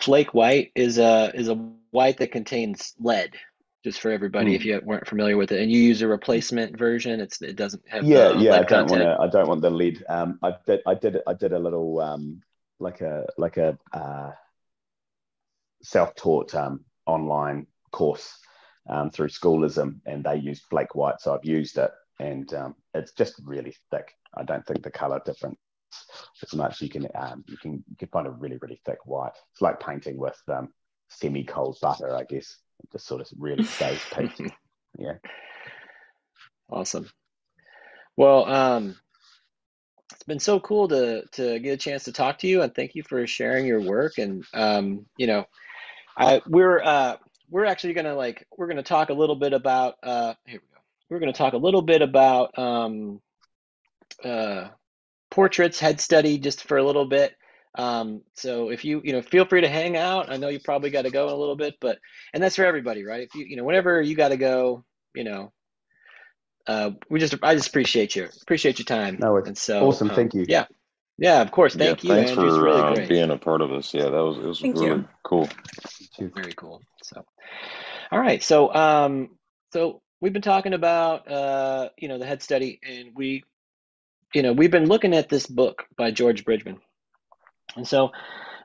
Flake 0.00 0.34
white 0.34 0.72
is 0.74 0.98
a 0.98 1.30
is 1.34 1.48
a 1.48 1.54
white 1.90 2.18
that 2.18 2.32
contains 2.32 2.94
lead 2.98 3.34
just 3.84 4.00
for 4.00 4.10
everybody 4.10 4.52
mm. 4.52 4.56
if 4.56 4.64
you 4.64 4.80
weren't 4.84 5.06
familiar 5.06 5.36
with 5.36 5.52
it 5.52 5.60
and 5.60 5.70
you 5.70 5.78
use 5.78 6.02
a 6.02 6.08
replacement 6.08 6.76
version 6.76 7.20
it's 7.20 7.40
it 7.42 7.54
doesn't 7.54 7.82
have 7.88 8.02
yeah 8.04 8.32
yeah 8.32 8.54
i 8.54 8.62
don't 8.62 8.90
want 8.90 9.02
to 9.02 9.16
i 9.20 9.28
don't 9.28 9.48
want 9.48 9.60
the 9.60 9.70
lead 9.70 10.02
um 10.08 10.38
i 10.42 10.52
did 10.66 10.80
i 10.86 10.94
did 10.94 11.18
i 11.26 11.34
did 11.34 11.52
a 11.52 11.58
little 11.58 12.00
um 12.00 12.40
like 12.80 13.00
a 13.00 13.26
like 13.38 13.56
a 13.56 13.78
uh, 13.92 14.32
self-taught 15.82 16.54
um 16.54 16.84
online 17.06 17.66
course 17.92 18.38
um, 18.88 19.10
through 19.10 19.28
schoolism 19.28 20.00
and 20.06 20.24
they 20.24 20.36
used 20.36 20.64
flake 20.64 20.94
white 20.94 21.20
so 21.20 21.34
i've 21.34 21.44
used 21.44 21.78
it 21.78 21.90
and 22.20 22.54
um, 22.54 22.76
it's 22.94 23.12
just 23.12 23.34
really 23.44 23.74
thick. 23.90 24.12
I 24.36 24.44
don't 24.44 24.64
think 24.64 24.84
the 24.84 24.90
color 24.90 25.20
difference 25.24 25.58
as 26.42 26.54
much 26.54 26.80
you 26.80 26.88
can 26.88 27.08
um, 27.14 27.44
you 27.48 27.56
can 27.56 27.84
you 27.88 27.96
can 27.98 28.08
find 28.08 28.26
a 28.26 28.30
really 28.30 28.58
really 28.60 28.80
thick 28.84 28.98
white. 29.04 29.32
It's 29.52 29.60
like 29.60 29.80
painting 29.80 30.16
with 30.16 30.40
um, 30.48 30.72
semi 31.08 31.44
cold 31.44 31.78
butter 31.80 32.14
i 32.14 32.24
guess 32.24 32.56
just 32.92 33.06
sort 33.06 33.20
of 33.20 33.28
really 33.38 33.64
stays 33.64 34.00
peaked. 34.16 34.40
yeah. 34.98 35.14
Awesome. 36.70 37.08
Well, 38.16 38.44
um, 38.46 38.96
it's 40.12 40.22
been 40.24 40.38
so 40.38 40.60
cool 40.60 40.88
to 40.88 41.24
to 41.32 41.58
get 41.58 41.72
a 41.72 41.76
chance 41.76 42.04
to 42.04 42.12
talk 42.12 42.38
to 42.38 42.46
you, 42.46 42.62
and 42.62 42.74
thank 42.74 42.94
you 42.94 43.02
for 43.02 43.26
sharing 43.26 43.66
your 43.66 43.80
work. 43.80 44.18
And 44.18 44.44
um, 44.54 45.06
you 45.16 45.26
know, 45.26 45.46
I 46.16 46.40
we're 46.46 46.82
uh, 46.82 47.16
we're 47.50 47.64
actually 47.64 47.94
gonna 47.94 48.14
like 48.14 48.46
we're 48.56 48.68
gonna 48.68 48.82
talk 48.82 49.10
a 49.10 49.14
little 49.14 49.36
bit 49.36 49.52
about 49.52 49.96
uh, 50.02 50.34
here 50.46 50.60
we 50.60 50.74
go. 50.74 50.80
We're 51.10 51.20
gonna 51.20 51.32
talk 51.32 51.52
a 51.52 51.58
little 51.58 51.82
bit 51.82 52.02
about 52.02 52.56
um, 52.58 53.20
uh, 54.24 54.68
portraits, 55.30 55.80
head 55.80 56.00
study, 56.00 56.38
just 56.38 56.64
for 56.64 56.76
a 56.76 56.84
little 56.84 57.06
bit. 57.06 57.34
Um, 57.76 58.22
so 58.34 58.70
if 58.70 58.84
you 58.84 59.00
you 59.04 59.12
know 59.12 59.22
feel 59.22 59.44
free 59.44 59.62
to 59.62 59.68
hang 59.68 59.96
out. 59.96 60.30
I 60.30 60.36
know 60.36 60.48
you 60.48 60.60
probably 60.60 60.90
got 60.90 61.02
to 61.02 61.10
go 61.10 61.26
in 61.26 61.32
a 61.32 61.36
little 61.36 61.56
bit, 61.56 61.74
but 61.80 61.98
and 62.32 62.42
that's 62.42 62.56
for 62.56 62.64
everybody, 62.64 63.04
right? 63.04 63.22
If 63.22 63.34
you 63.34 63.44
you 63.46 63.56
know 63.56 63.64
whenever 63.64 64.00
you 64.00 64.14
got 64.14 64.28
to 64.28 64.36
go, 64.36 64.84
you 65.14 65.24
know, 65.24 65.52
uh, 66.66 66.90
we 67.10 67.18
just 67.18 67.34
I 67.42 67.54
just 67.54 67.68
appreciate 67.68 68.14
you 68.14 68.28
appreciate 68.42 68.78
your 68.78 68.86
time. 68.86 69.16
No, 69.18 69.36
it's 69.36 69.48
and 69.48 69.58
so 69.58 69.88
awesome. 69.88 70.10
um, 70.10 70.16
Thank 70.16 70.34
you. 70.34 70.44
Yeah, 70.48 70.66
yeah, 71.18 71.40
of 71.42 71.50
course. 71.50 71.74
Thank 71.74 72.02
yeah, 72.04 72.10
you, 72.10 72.16
thanks 72.16 72.30
Andrew. 72.30 72.50
For 72.50 72.62
really 72.62 73.04
uh, 73.04 73.06
being 73.08 73.30
a 73.30 73.38
part 73.38 73.60
of 73.60 73.72
us. 73.72 73.92
Yeah, 73.92 74.04
that 74.04 74.22
was 74.22 74.38
it 74.38 74.44
was 74.44 74.60
Thank 74.60 74.76
really 74.76 74.88
you. 74.88 75.08
cool. 75.22 75.48
Very 76.18 76.52
cool. 76.54 76.80
So, 77.02 77.24
all 78.10 78.18
right. 78.18 78.42
So, 78.42 78.72
um, 78.74 79.30
so 79.72 80.00
we've 80.20 80.32
been 80.32 80.42
talking 80.42 80.72
about, 80.72 81.30
uh, 81.30 81.90
you 81.98 82.08
know, 82.08 82.18
the 82.18 82.26
head 82.26 82.42
study, 82.42 82.80
and 82.82 83.10
we, 83.14 83.44
you 84.32 84.42
know, 84.42 84.52
we've 84.52 84.70
been 84.70 84.86
looking 84.86 85.14
at 85.14 85.28
this 85.28 85.46
book 85.46 85.84
by 85.96 86.10
George 86.10 86.44
Bridgman, 86.44 86.80
and 87.76 87.86
so 87.86 88.10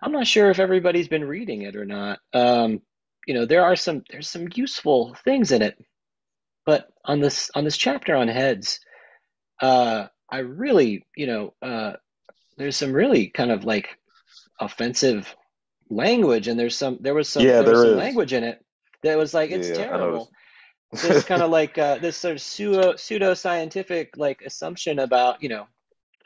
I'm 0.01 0.11
not 0.11 0.27
sure 0.27 0.49
if 0.49 0.59
everybody's 0.59 1.07
been 1.07 1.25
reading 1.25 1.63
it 1.63 1.75
or 1.75 1.85
not. 1.85 2.19
Um, 2.33 2.81
you 3.27 3.33
know, 3.33 3.45
there 3.45 3.63
are 3.63 3.75
some 3.75 4.03
there's 4.11 4.29
some 4.29 4.47
useful 4.55 5.15
things 5.25 5.51
in 5.51 5.61
it, 5.61 5.77
but 6.65 6.89
on 7.05 7.19
this 7.19 7.49
on 7.55 7.63
this 7.63 7.77
chapter 7.77 8.15
on 8.15 8.27
heads, 8.27 8.79
uh, 9.61 10.07
I 10.29 10.39
really, 10.39 11.05
you 11.15 11.27
know, 11.27 11.53
uh, 11.61 11.93
there's 12.57 12.77
some 12.77 12.93
really 12.93 13.29
kind 13.29 13.51
of 13.51 13.65
like 13.65 13.89
offensive 14.59 15.35
language, 15.89 16.47
and 16.47 16.59
there's 16.59 16.77
some 16.77 16.97
there 17.01 17.15
was 17.15 17.29
some 17.29 17.53
Yeah, 17.53 17.61
there 17.61 17.69
was 17.69 17.81
some 17.81 17.95
language 17.95 18.33
in 18.33 18.43
it 18.43 18.63
that 19.03 19.17
was 19.17 19.33
like 19.33 19.51
it's 19.51 19.69
Yeah, 19.69 19.71
terrible. 19.71 20.31
this 21.01 21.23
kind 21.23 21.41
of 21.41 21.49
like 21.51 21.77
uh, 21.77 21.97
this 21.99 22.17
sort 22.17 22.33
of 22.35 22.41
pseudo 22.41 22.95
pseudo 22.95 23.33
scientific 23.33 24.17
like 24.17 24.41
assumption 24.45 24.99
about 24.99 25.41
you 25.43 25.49
know 25.49 25.67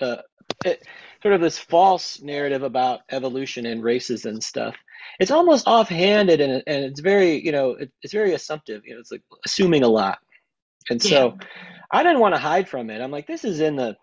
uh, 0.02 0.18
it, 0.66 0.86
sort 1.24 1.34
of 1.34 1.42
this 1.42 1.58
false 1.58 2.22
narrative 2.22 2.64
about 2.64 3.00
evolution 3.10 3.66
and 3.66 3.82
races 3.82 4.26
and 4.26 4.44
stuff. 4.44 4.76
It's 5.20 5.32
almost 5.32 5.68
offhanded 5.68 6.42
and 6.42 6.62
and 6.68 6.86
it's 6.86 7.00
very 7.00 7.44
you 7.44 7.52
know 7.52 7.72
it, 7.72 7.92
it's 8.02 8.14
very 8.14 8.34
assumptive. 8.34 8.84
You 8.86 8.94
know, 8.94 9.00
it's 9.00 9.12
like 9.12 9.24
assuming 9.46 9.84
a 9.84 9.88
lot. 9.88 10.20
And 10.90 11.02
so 11.02 11.38
I 11.90 12.04
didn't 12.04 12.20
want 12.20 12.36
to 12.36 12.42
hide 12.42 12.68
from 12.68 12.90
it. 12.90 13.02
I'm 13.02 13.12
like, 13.12 13.26
this 13.26 13.46
is 13.46 13.62
in 13.62 13.78
the 13.78 13.96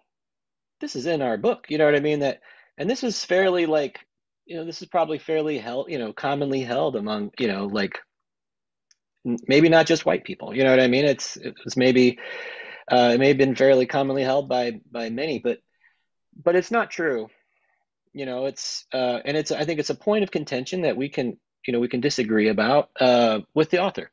this 0.80 0.96
is 0.96 1.06
in 1.06 1.20
our 1.20 1.36
book. 1.36 1.66
You 1.68 1.76
know 1.76 1.84
what 1.84 1.94
I 1.94 2.00
mean? 2.00 2.20
That 2.20 2.40
and 2.78 2.88
this 2.88 3.04
is 3.04 3.22
fairly 3.22 3.66
like 3.66 4.00
you 4.46 4.56
know 4.56 4.64
this 4.64 4.80
is 4.80 4.88
probably 4.88 5.18
fairly 5.18 5.58
held 5.58 5.90
you 5.90 5.98
know 5.98 6.12
commonly 6.14 6.62
held 6.62 6.96
among 6.96 7.32
you 7.38 7.48
know 7.48 7.66
like 7.66 7.98
maybe 9.46 9.68
not 9.68 9.86
just 9.86 10.06
white 10.06 10.24
people. 10.24 10.56
You 10.56 10.64
know 10.64 10.70
what 10.70 10.80
I 10.80 10.88
mean? 10.88 11.04
It's 11.04 11.36
it's 11.36 11.76
maybe 11.76 12.18
uh, 12.90 13.12
it 13.14 13.20
may 13.20 13.28
have 13.28 13.38
been 13.38 13.54
fairly 13.54 13.84
commonly 13.84 14.22
held 14.22 14.48
by 14.48 14.80
by 14.90 15.10
many, 15.10 15.38
but 15.38 15.58
but 16.34 16.56
it's 16.56 16.70
not 16.70 16.90
true. 16.90 17.28
You 18.12 18.26
know, 18.26 18.46
it's 18.46 18.86
uh, 18.92 19.20
and 19.24 19.36
it's 19.36 19.52
I 19.52 19.64
think 19.64 19.80
it's 19.80 19.90
a 19.90 19.94
point 19.94 20.24
of 20.24 20.30
contention 20.30 20.82
that 20.82 20.96
we 20.96 21.08
can 21.08 21.36
you 21.66 21.72
know 21.72 21.80
we 21.80 21.88
can 21.88 22.00
disagree 22.00 22.48
about 22.48 22.90
uh, 22.98 23.40
with 23.54 23.70
the 23.70 23.80
author. 23.80 24.10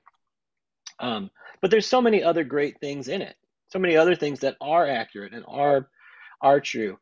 Um, 0.99 1.29
but 1.61 1.71
there's 1.71 1.87
so 1.87 2.01
many 2.01 2.23
other 2.23 2.43
great 2.43 2.79
things 2.79 3.07
in 3.07 3.21
it. 3.21 3.35
So 3.69 3.79
many 3.79 3.97
other 3.97 4.15
things 4.15 4.41
that 4.41 4.55
are 4.61 4.87
accurate 4.87 5.33
and 5.33 5.45
are 5.47 5.89
are 6.41 6.59
true. 6.59 6.97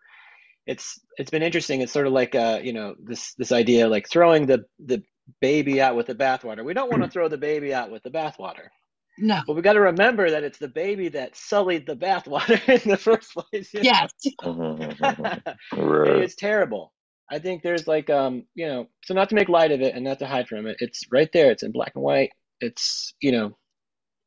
It's 0.66 1.00
it's 1.18 1.32
been 1.32 1.44
interesting. 1.44 1.82
It's 1.82 1.92
sort 1.92 2.08
of 2.08 2.14
like 2.14 2.34
uh, 2.34 2.60
you 2.64 2.74
know 2.74 2.96
this 3.00 3.34
this 3.36 3.52
idea 3.52 3.88
like 3.88 4.10
throwing 4.10 4.46
the 4.46 4.66
the 4.80 5.04
baby 5.42 5.82
out 5.82 5.96
with 5.96 6.08
the 6.08 6.16
bathwater. 6.16 6.64
We 6.64 6.74
don't 6.74 6.92
want 6.92 7.04
to 7.04 7.10
throw 7.10 7.28
the 7.28 7.38
baby 7.38 7.74
out 7.74 7.92
with 7.92 8.04
the 8.04 8.12
bathwater. 8.12 8.70
No. 9.18 9.42
But 9.48 9.56
we 9.56 9.62
got 9.62 9.74
to 9.74 9.82
remember 9.82 10.30
that 10.30 10.44
it's 10.44 10.58
the 10.58 10.68
baby 10.68 11.10
that 11.10 11.36
sullied 11.36 11.86
the 11.86 11.96
bathwater 11.96 12.62
in 12.84 12.90
the 12.90 12.98
first 12.98 13.34
place. 13.34 13.74
you? 13.74 13.82
Yes. 13.82 14.12
right. 14.44 16.22
it's 16.22 16.36
terrible. 16.36 16.92
I 17.32 17.40
think 17.40 17.64
there's 17.64 17.88
like 17.88 18.10
um, 18.10 18.44
you 18.54 18.68
know, 18.68 18.88
so 19.04 19.14
not 19.14 19.30
to 19.30 19.36
make 19.36 19.50
light 19.50 19.72
of 19.72 19.82
it 19.82 19.96
and 19.96 20.04
not 20.04 20.20
to 20.20 20.28
hide 20.28 20.48
from 20.48 20.68
it. 20.68 20.78
It's 20.80 21.04
right 21.12 21.30
there. 21.34 21.52
It's 21.52 21.64
in 21.64 21.72
black 21.72 21.94
and 21.96 22.04
white. 22.04 22.32
It's 22.60 23.14
you 23.20 23.32
know, 23.32 23.58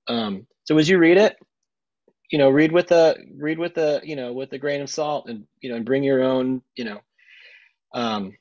um. 0.08 0.46
So 0.64 0.76
as 0.78 0.88
you 0.88 0.98
read 0.98 1.16
it, 1.16 1.36
you 2.30 2.38
know, 2.38 2.50
read 2.50 2.72
with 2.72 2.90
a 2.90 3.16
read 3.36 3.58
with 3.58 3.78
a 3.78 4.00
you 4.02 4.16
know 4.16 4.32
with 4.32 4.52
a 4.52 4.58
grain 4.58 4.80
of 4.80 4.90
salt 4.90 5.28
and 5.28 5.44
you 5.60 5.70
know 5.70 5.76
and 5.76 5.84
bring 5.84 6.02
your 6.02 6.22
own 6.22 6.62
you 6.74 6.84
know, 6.84 7.00
um, 7.94 8.32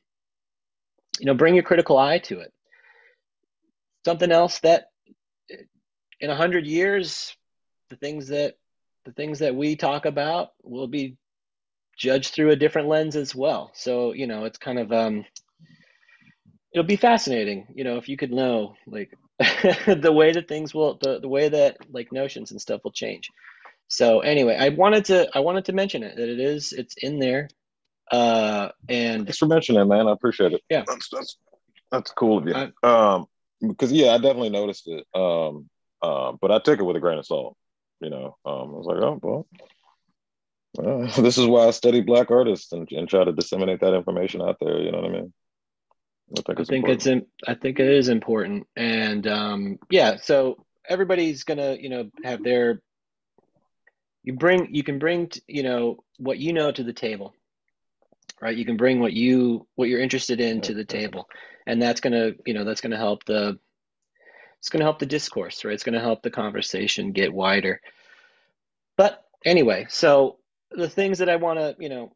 you 1.20 1.26
know, 1.28 1.36
bring 1.36 1.54
your 1.54 1.64
critical 1.64 1.98
eye 1.98 2.20
to 2.20 2.40
it. 2.40 2.52
Something 4.06 4.32
else 4.32 4.60
that 4.60 4.88
in 6.20 6.30
a 6.30 6.36
hundred 6.36 6.66
years, 6.66 7.36
the 7.90 7.96
things 7.96 8.28
that 8.30 8.56
the 9.06 9.12
things 9.14 9.40
that 9.40 9.56
we 9.56 9.76
talk 9.76 10.06
about 10.06 10.50
will 10.64 10.88
be 10.88 11.16
judged 11.98 12.34
through 12.34 12.52
a 12.52 12.56
different 12.56 12.88
lens 12.88 13.16
as 13.16 13.34
well. 13.34 13.72
So, 13.74 14.14
you 14.14 14.28
know, 14.28 14.46
it's 14.46 14.58
kind 14.58 14.80
of 14.80 14.92
um 14.92 15.26
it'll 16.74 16.86
be 16.86 16.96
fascinating, 16.96 17.68
you 17.74 17.84
know, 17.84 17.98
if 17.98 18.10
you 18.10 18.18
could 18.18 18.32
know 18.32 18.76
like 18.86 19.18
the 19.40 20.12
way 20.14 20.32
that 20.32 20.48
things 20.48 20.74
will 20.74 20.98
the, 21.02 21.20
the 21.20 21.28
way 21.28 21.50
that 21.50 21.78
like 21.92 22.12
notions 22.12 22.52
and 22.52 22.62
stuff 22.62 22.82
will 22.84 22.92
change. 22.92 23.30
So 23.88 24.20
anyway, 24.20 24.58
I 24.60 24.70
wanted 24.70 25.06
to 25.06 25.30
I 25.34 25.40
wanted 25.40 25.66
to 25.66 25.74
mention 25.74 26.04
it 26.04 26.16
that 26.18 26.30
it 26.30 26.40
is 26.40 26.74
it's 26.74 26.96
in 26.98 27.20
there. 27.20 27.50
Uh 28.12 28.70
and 28.90 29.26
Thanks 29.26 29.38
for 29.38 29.48
mentioning, 29.48 29.82
it, 29.82 29.86
man. 29.86 30.08
I 30.08 30.12
appreciate 30.12 30.54
it. 30.54 30.62
Yeah. 30.70 30.84
that's 30.88 31.10
that's 31.10 31.38
that's 31.92 32.12
cool 32.12 32.38
of 32.38 32.48
you. 32.48 32.54
I- 32.56 32.72
um, 33.16 33.28
because 33.66 33.92
yeah, 33.92 34.12
I 34.14 34.18
definitely 34.18 34.50
noticed 34.50 34.88
it. 34.88 35.06
Um, 35.16 35.70
uh, 36.02 36.34
but 36.40 36.52
I 36.52 36.60
took 36.60 36.80
it 36.80 36.84
with 36.84 36.96
a 36.96 37.00
grain 37.00 37.20
of 37.20 37.26
salt. 37.26 37.56
You 38.00 38.10
know, 38.10 38.38
um, 38.46 38.70
I 38.70 38.78
was 38.78 38.86
like, 38.86 38.98
oh 38.98 39.20
well, 39.22 39.48
well, 40.78 41.08
this 41.22 41.38
is 41.38 41.48
why 41.48 41.68
I 41.68 41.72
study 41.72 42.02
black 42.02 42.32
artists 42.32 42.72
and, 42.72 42.88
and 42.92 43.10
try 43.10 43.24
to 43.24 43.32
disseminate 43.32 43.82
that 43.82 43.94
information 43.94 44.42
out 44.42 44.58
there. 44.60 44.80
You 44.80 44.92
know 44.92 45.02
what 45.02 45.10
I 45.10 45.14
mean? 45.14 45.34
I 46.38 46.42
think 46.42 46.60
it's, 46.60 46.70
I 46.70 46.74
think 46.74 46.90
it's 46.90 47.08
in, 47.08 47.26
I 47.48 47.54
think 47.54 47.80
it 47.80 47.88
is 47.88 48.10
important, 48.10 48.68
and 48.76 49.26
um, 49.28 49.80
yeah. 49.90 50.18
So 50.18 50.66
everybody's 50.88 51.44
gonna, 51.44 51.78
you 51.80 51.90
know, 51.90 52.10
have 52.24 52.44
their. 52.44 52.82
You 54.24 54.34
bring, 54.34 54.76
you 54.76 54.84
can 54.84 55.00
bring, 55.00 55.30
t- 55.30 55.42
you 55.48 55.64
know, 55.64 56.04
what 56.18 56.38
you 56.38 56.52
know 56.52 56.70
to 56.70 56.84
the 56.84 56.92
table, 56.92 57.34
right? 58.42 58.58
You 58.58 58.66
can 58.66 58.76
bring 58.76 59.00
what 59.00 59.14
you, 59.14 59.66
what 59.76 59.88
you're 59.88 60.02
interested 60.02 60.42
in 60.42 60.60
to 60.62 60.74
the 60.74 60.84
table, 60.84 61.30
and 61.66 61.82
that's 61.82 62.02
gonna, 62.02 62.32
you 62.46 62.54
know, 62.54 62.66
that's 62.66 62.82
gonna 62.82 62.98
help 62.98 63.24
the. 63.24 63.58
It's 64.60 64.70
gonna 64.70 64.86
help 64.86 65.00
the 65.00 65.06
discourse, 65.06 65.64
right? 65.64 65.74
It's 65.74 65.84
gonna 65.84 66.00
help 66.00 66.24
the 66.24 66.32
conversation 66.32 67.12
get 67.12 67.34
wider. 67.34 67.82
But 68.98 69.24
anyway, 69.46 69.86
so 69.90 70.40
the 70.72 70.90
things 70.90 71.20
that 71.20 71.30
I 71.30 71.36
want 71.38 71.60
to, 71.60 71.76
you 71.80 71.90
know, 71.90 72.12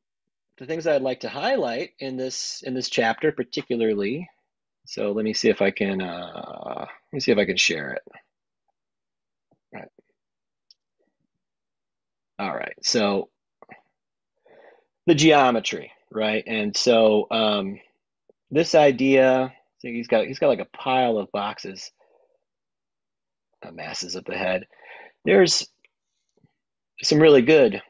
the 0.58 0.66
things 0.66 0.86
I'd 0.88 1.02
like 1.02 1.22
to 1.22 1.30
highlight 1.30 1.92
in 2.00 2.18
this 2.18 2.64
in 2.66 2.74
this 2.74 2.90
chapter 2.90 3.32
particularly. 3.32 4.30
So 4.86 5.12
let 5.12 5.26
me 5.26 5.34
see 5.34 5.50
if 5.50 5.62
I 5.62 5.72
can 5.72 6.02
uh, 6.02 6.86
let 6.88 7.14
me 7.14 7.20
see 7.20 7.32
if 7.32 7.38
I 7.38 7.46
can 7.46 7.58
share 7.58 7.94
it. 7.94 8.04
Right. 9.74 9.88
All 12.40 12.54
right. 12.54 12.76
So 12.84 13.30
the 15.08 15.16
geometry, 15.16 15.92
right? 16.12 16.44
And 16.48 16.76
so 16.76 17.28
um, 17.32 17.80
this 18.50 18.76
idea, 18.76 19.54
so 19.80 19.88
he's 19.88 20.08
got 20.08 20.28
he's 20.28 20.40
got 20.40 20.48
like 20.48 20.60
a 20.60 20.78
pile 20.78 21.18
of 21.18 21.32
boxes, 21.32 21.92
masses 23.72 24.16
of 24.16 24.26
the 24.26 24.38
head. 24.38 24.66
There's 25.26 25.68
some 27.04 27.20
really 27.20 27.42
good 27.42 27.82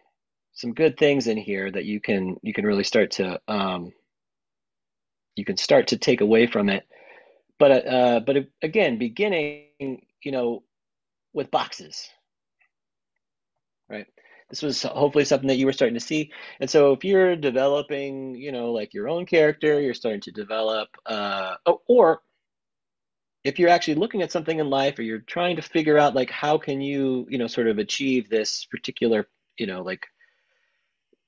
some 0.54 0.74
good 0.74 0.98
things 0.98 1.28
in 1.28 1.38
here 1.38 1.72
that 1.72 1.86
you 1.86 2.02
can 2.02 2.38
you 2.44 2.54
can 2.54 2.66
really 2.66 2.84
start 2.84 3.12
to 3.12 3.40
um, 3.48 3.92
you 5.36 5.46
can 5.46 5.58
start 5.58 5.88
to 5.88 5.98
take 5.98 6.22
away 6.22 6.48
from 6.48 6.70
it. 6.70 6.86
But 7.60 7.88
uh, 7.88 8.20
but 8.26 8.48
again 8.62 8.98
beginning 8.98 10.02
you 10.24 10.32
know 10.32 10.64
with 11.34 11.52
boxes 11.52 12.10
right? 13.92 14.08
This 14.50 14.62
was 14.62 14.82
hopefully 14.84 15.26
something 15.26 15.48
that 15.48 15.58
you 15.58 15.66
were 15.66 15.74
starting 15.74 15.94
to 15.94 16.06
see. 16.06 16.32
And 16.60 16.70
so 16.70 16.94
if 16.94 17.04
you're 17.04 17.36
developing 17.36 18.36
you 18.36 18.52
know 18.52 18.72
like 18.72 18.94
your 18.94 19.10
own 19.10 19.26
character 19.26 19.80
you're 19.80 19.94
starting 19.94 20.22
to 20.22 20.32
develop 20.32 20.90
uh, 21.06 21.56
or 21.88 22.22
if 23.44 23.58
you're 23.58 23.70
actually 23.70 23.96
looking 23.96 24.22
at 24.22 24.32
something 24.32 24.60
in 24.60 24.70
life 24.70 25.00
or 25.00 25.02
you're 25.02 25.20
trying 25.20 25.56
to 25.56 25.62
figure 25.62 25.98
out 25.98 26.16
like 26.16 26.30
how 26.30 26.58
can 26.58 26.82
you 26.82 27.26
you 27.30 27.38
know 27.38 27.48
sort 27.48 27.68
of 27.68 27.78
achieve 27.78 28.30
this 28.30 28.66
particular 28.66 29.28
you 29.58 29.68
know 29.68 29.82
like 29.82 30.06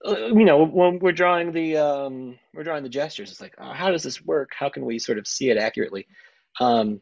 uh, 0.05 0.27
you 0.27 0.45
know 0.45 0.65
when 0.65 0.99
we're 0.99 1.11
drawing 1.11 1.51
the 1.51 1.77
um 1.77 2.37
we're 2.53 2.63
drawing 2.63 2.83
the 2.83 2.89
gestures 2.89 3.31
it's 3.31 3.41
like 3.41 3.55
oh, 3.57 3.71
how 3.71 3.89
does 3.89 4.03
this 4.03 4.23
work 4.23 4.51
how 4.57 4.69
can 4.69 4.85
we 4.85 4.99
sort 4.99 5.17
of 5.17 5.27
see 5.27 5.49
it 5.49 5.57
accurately 5.57 6.05
um 6.59 6.99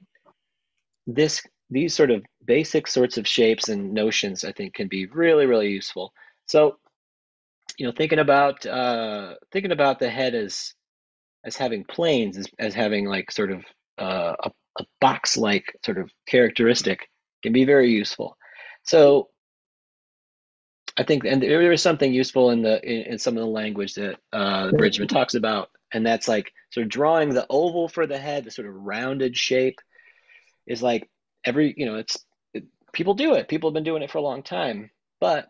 this 1.08 1.42
these 1.72 1.96
sort 1.96 2.12
of 2.12 2.24
basic 2.46 2.86
sorts 2.86 3.18
of 3.18 3.26
shapes 3.26 3.70
and 3.70 3.94
notions, 3.94 4.44
I 4.44 4.52
think, 4.52 4.74
can 4.74 4.90
be 4.90 5.06
really, 5.08 5.46
really 5.46 5.70
useful. 5.70 6.14
So, 6.46 6.78
you 7.78 7.86
know, 7.86 7.94
thinking 7.98 8.20
about 8.20 8.66
uh, 8.66 9.36
thinking 9.52 9.72
about 9.72 9.98
the 9.98 10.10
head 10.10 10.36
as 10.36 10.74
as 11.44 11.56
having 11.56 11.86
planes, 11.86 12.38
as, 12.38 12.48
as 12.60 12.74
having 12.76 13.06
like 13.06 13.32
sort 13.32 13.52
of 13.52 13.64
uh, 13.98 14.36
a, 14.44 14.52
a 14.80 14.86
box-like 15.00 15.78
sort 15.86 15.98
of 15.98 16.12
characteristic, 16.28 17.10
can 17.44 17.54
be 17.54 17.66
very 17.66 17.90
useful. 17.90 18.38
So, 18.84 19.30
I 20.98 21.04
think, 21.04 21.24
and 21.26 21.42
there 21.42 21.72
is 21.72 21.82
something 21.82 22.14
useful 22.14 22.52
in 22.52 22.62
the 22.62 22.82
in, 22.84 23.14
in 23.14 23.20
some 23.20 23.38
of 23.38 23.42
the 23.42 23.50
language 23.50 23.96
that 23.96 24.18
uh, 24.34 24.72
Bridgman 24.72 25.08
talks 25.08 25.36
about, 25.36 25.70
and 25.94 26.06
that's 26.06 26.28
like 26.28 26.52
sort 26.72 26.86
of 26.86 26.90
drawing 26.90 27.30
the 27.30 27.48
oval 27.50 27.88
for 27.88 28.06
the 28.08 28.18
head, 28.18 28.44
the 28.44 28.52
sort 28.52 28.68
of 28.68 28.76
rounded 28.76 29.38
shape, 29.38 29.80
is 30.68 30.84
like 30.84 31.10
every 31.44 31.74
you 31.78 31.86
know 31.86 31.96
it's 31.96 32.24
it, 32.54 32.66
people 32.94 33.14
do 33.14 33.34
it. 33.36 33.48
People 33.48 33.70
have 33.70 33.74
been 33.74 33.84
doing 33.84 34.04
it 34.04 34.12
for 34.12 34.18
a 34.18 34.24
long 34.24 34.44
time, 34.44 34.92
but 35.20 35.50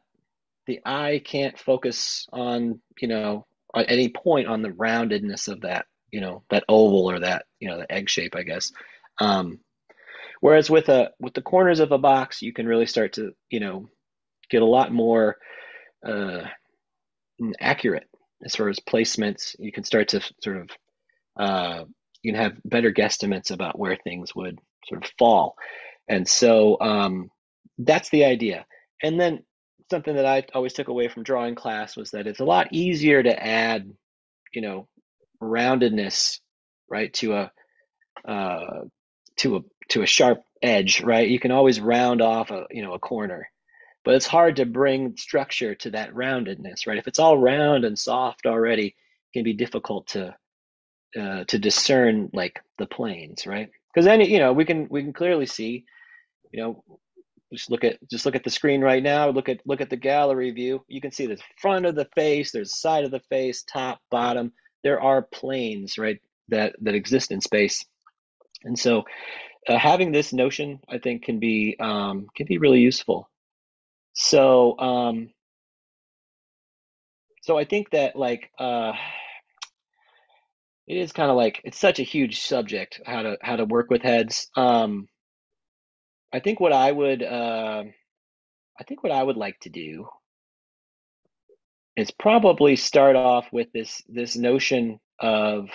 the 0.67 0.79
eye 0.85 1.21
can't 1.23 1.57
focus 1.57 2.27
on 2.31 2.79
you 2.99 3.07
know 3.07 3.45
at 3.75 3.89
any 3.89 4.09
point 4.09 4.47
on 4.47 4.61
the 4.61 4.69
roundedness 4.69 5.47
of 5.47 5.61
that 5.61 5.85
you 6.11 6.21
know 6.21 6.43
that 6.49 6.65
oval 6.69 7.09
or 7.09 7.19
that 7.19 7.45
you 7.59 7.67
know 7.67 7.77
the 7.77 7.91
egg 7.91 8.09
shape, 8.09 8.35
I 8.35 8.43
guess. 8.43 8.71
Um, 9.21 9.59
whereas 10.39 10.69
with 10.69 10.89
a 10.89 11.11
with 11.19 11.33
the 11.35 11.43
corners 11.43 11.79
of 11.79 11.91
a 11.91 11.97
box, 11.97 12.41
you 12.41 12.53
can 12.53 12.65
really 12.65 12.87
start 12.87 13.13
to 13.13 13.31
you 13.49 13.59
know 13.59 13.87
get 14.49 14.63
a 14.63 14.65
lot 14.65 14.91
more 14.91 15.37
uh, 16.05 16.41
accurate 17.59 18.09
as 18.43 18.55
far 18.55 18.67
as 18.67 18.79
placements. 18.79 19.55
You 19.59 19.71
can 19.71 19.83
start 19.83 20.09
to 20.09 20.21
sort 20.43 20.57
of 20.57 20.69
uh, 21.39 21.83
you 22.23 22.33
can 22.33 22.41
have 22.41 22.57
better 22.65 22.91
guesstimates 22.91 23.51
about 23.51 23.77
where 23.77 23.95
things 23.95 24.35
would 24.35 24.57
sort 24.87 25.05
of 25.05 25.11
fall, 25.19 25.55
and 26.09 26.27
so 26.27 26.79
um, 26.81 27.29
that's 27.77 28.09
the 28.09 28.25
idea. 28.25 28.65
And 29.03 29.19
then 29.19 29.43
something 29.91 30.15
that 30.15 30.25
I 30.25 30.45
always 30.55 30.73
took 30.73 30.87
away 30.87 31.09
from 31.09 31.23
drawing 31.23 31.53
class 31.53 31.95
was 31.95 32.09
that 32.11 32.25
it's 32.25 32.39
a 32.39 32.45
lot 32.45 32.69
easier 32.71 33.21
to 33.21 33.43
add, 33.43 33.87
you 34.53 34.61
know, 34.61 34.87
roundedness, 35.41 36.39
right, 36.89 37.13
to 37.15 37.33
a 37.33 37.51
uh, 38.27 38.81
to 39.37 39.57
a 39.57 39.59
to 39.89 40.01
a 40.01 40.07
sharp 40.07 40.43
edge, 40.61 41.01
right? 41.01 41.27
You 41.27 41.39
can 41.39 41.51
always 41.51 41.79
round 41.81 42.21
off 42.21 42.51
a 42.51 42.65
you 42.71 42.83
know 42.83 42.93
a 42.93 42.99
corner, 42.99 43.49
but 44.05 44.15
it's 44.15 44.27
hard 44.27 44.57
to 44.57 44.65
bring 44.65 45.15
structure 45.17 45.75
to 45.75 45.91
that 45.91 46.13
roundedness, 46.13 46.87
right? 46.87 46.97
If 46.97 47.07
it's 47.07 47.19
all 47.19 47.37
round 47.37 47.85
and 47.85 47.97
soft 47.97 48.45
already, 48.45 48.87
it 48.87 49.33
can 49.33 49.43
be 49.43 49.53
difficult 49.53 50.07
to 50.09 50.35
uh, 51.19 51.43
to 51.45 51.59
discern 51.59 52.29
like 52.33 52.61
the 52.77 52.85
planes, 52.85 53.45
right? 53.47 53.69
Because 53.93 54.05
then 54.05 54.21
you 54.21 54.39
know 54.39 54.53
we 54.53 54.65
can 54.65 54.87
we 54.89 55.03
can 55.03 55.13
clearly 55.13 55.45
see, 55.45 55.85
you 56.51 56.61
know, 56.61 56.83
just 57.53 57.69
look 57.69 57.83
at 57.83 57.97
just 58.09 58.25
look 58.25 58.35
at 58.35 58.43
the 58.43 58.49
screen 58.49 58.81
right 58.81 59.03
now. 59.03 59.29
Look 59.29 59.49
at 59.49 59.61
look 59.65 59.81
at 59.81 59.89
the 59.89 59.97
gallery 59.97 60.51
view. 60.51 60.83
You 60.87 61.01
can 61.01 61.11
see 61.11 61.27
the 61.27 61.39
front 61.59 61.85
of 61.85 61.95
the 61.95 62.07
face. 62.15 62.51
There's 62.51 62.79
side 62.79 63.03
of 63.03 63.11
the 63.11 63.21
face, 63.29 63.63
top, 63.63 63.99
bottom. 64.09 64.53
There 64.83 65.01
are 65.01 65.21
planes, 65.21 65.97
right, 65.97 66.19
that 66.49 66.75
that 66.81 66.95
exist 66.95 67.31
in 67.31 67.41
space, 67.41 67.85
and 68.63 68.77
so 68.77 69.03
uh, 69.67 69.77
having 69.77 70.11
this 70.11 70.33
notion, 70.33 70.79
I 70.89 70.97
think, 70.97 71.23
can 71.23 71.39
be 71.39 71.75
um, 71.79 72.27
can 72.35 72.47
be 72.47 72.57
really 72.57 72.79
useful. 72.79 73.29
So, 74.13 74.77
um, 74.79 75.29
so 77.43 77.57
I 77.57 77.65
think 77.65 77.91
that 77.91 78.15
like 78.15 78.49
uh, 78.59 78.93
it 80.87 80.97
is 80.97 81.11
kind 81.11 81.29
of 81.29 81.37
like 81.37 81.61
it's 81.63 81.79
such 81.79 81.99
a 81.99 82.03
huge 82.03 82.41
subject 82.41 83.01
how 83.05 83.23
to 83.23 83.37
how 83.41 83.55
to 83.55 83.65
work 83.65 83.89
with 83.89 84.01
heads. 84.01 84.49
Um, 84.55 85.07
I 86.33 86.39
think 86.39 86.59
what 86.59 86.73
I 86.73 86.91
would 86.91 87.21
uh, 87.23 87.83
I 88.79 88.83
think 88.83 89.03
what 89.03 89.11
I 89.11 89.21
would 89.21 89.37
like 89.37 89.59
to 89.61 89.69
do 89.69 90.07
is 91.95 92.09
probably 92.09 92.75
start 92.75 93.15
off 93.15 93.47
with 93.51 93.71
this 93.73 94.01
this 94.07 94.35
notion 94.35 94.99
of 95.19 95.69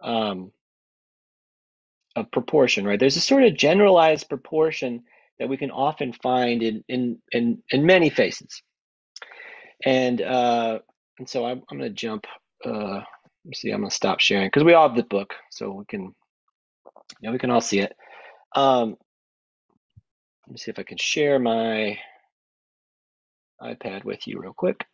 um, 0.00 0.52
of 2.18 2.30
proportion, 2.30 2.84
right? 2.86 2.98
There's 2.98 3.16
a 3.16 3.20
sort 3.20 3.44
of 3.44 3.56
generalized 3.56 4.28
proportion 4.28 5.02
that 5.38 5.48
we 5.48 5.56
can 5.56 5.70
often 5.70 6.12
find 6.12 6.62
in 6.62 6.84
in 6.88 7.18
in, 7.32 7.62
in 7.70 7.86
many 7.86 8.10
faces. 8.10 8.62
And 9.84 10.20
uh, 10.20 10.80
and 11.18 11.28
so 11.28 11.44
I'm 11.44 11.62
I'm 11.70 11.78
gonna 11.78 11.90
jump. 11.90 12.26
Uh, 12.64 13.00
see, 13.54 13.70
I'm 13.70 13.80
gonna 13.80 13.90
stop 13.90 14.20
sharing 14.20 14.48
because 14.48 14.64
we 14.64 14.74
all 14.74 14.88
have 14.88 14.96
the 14.96 15.04
book, 15.04 15.34
so 15.50 15.70
we 15.70 15.84
can, 15.86 16.14
yeah 17.20 17.30
we 17.30 17.38
can 17.38 17.50
all 17.50 17.60
see 17.60 17.80
it. 17.80 17.94
Um, 18.56 18.96
let 20.46 20.52
me 20.52 20.58
see 20.58 20.70
if 20.70 20.78
I 20.78 20.82
can 20.82 20.98
share 20.98 21.38
my 21.38 21.98
iPad 23.62 24.04
with 24.04 24.26
you 24.26 24.40
real 24.40 24.54
quick. 24.54 24.84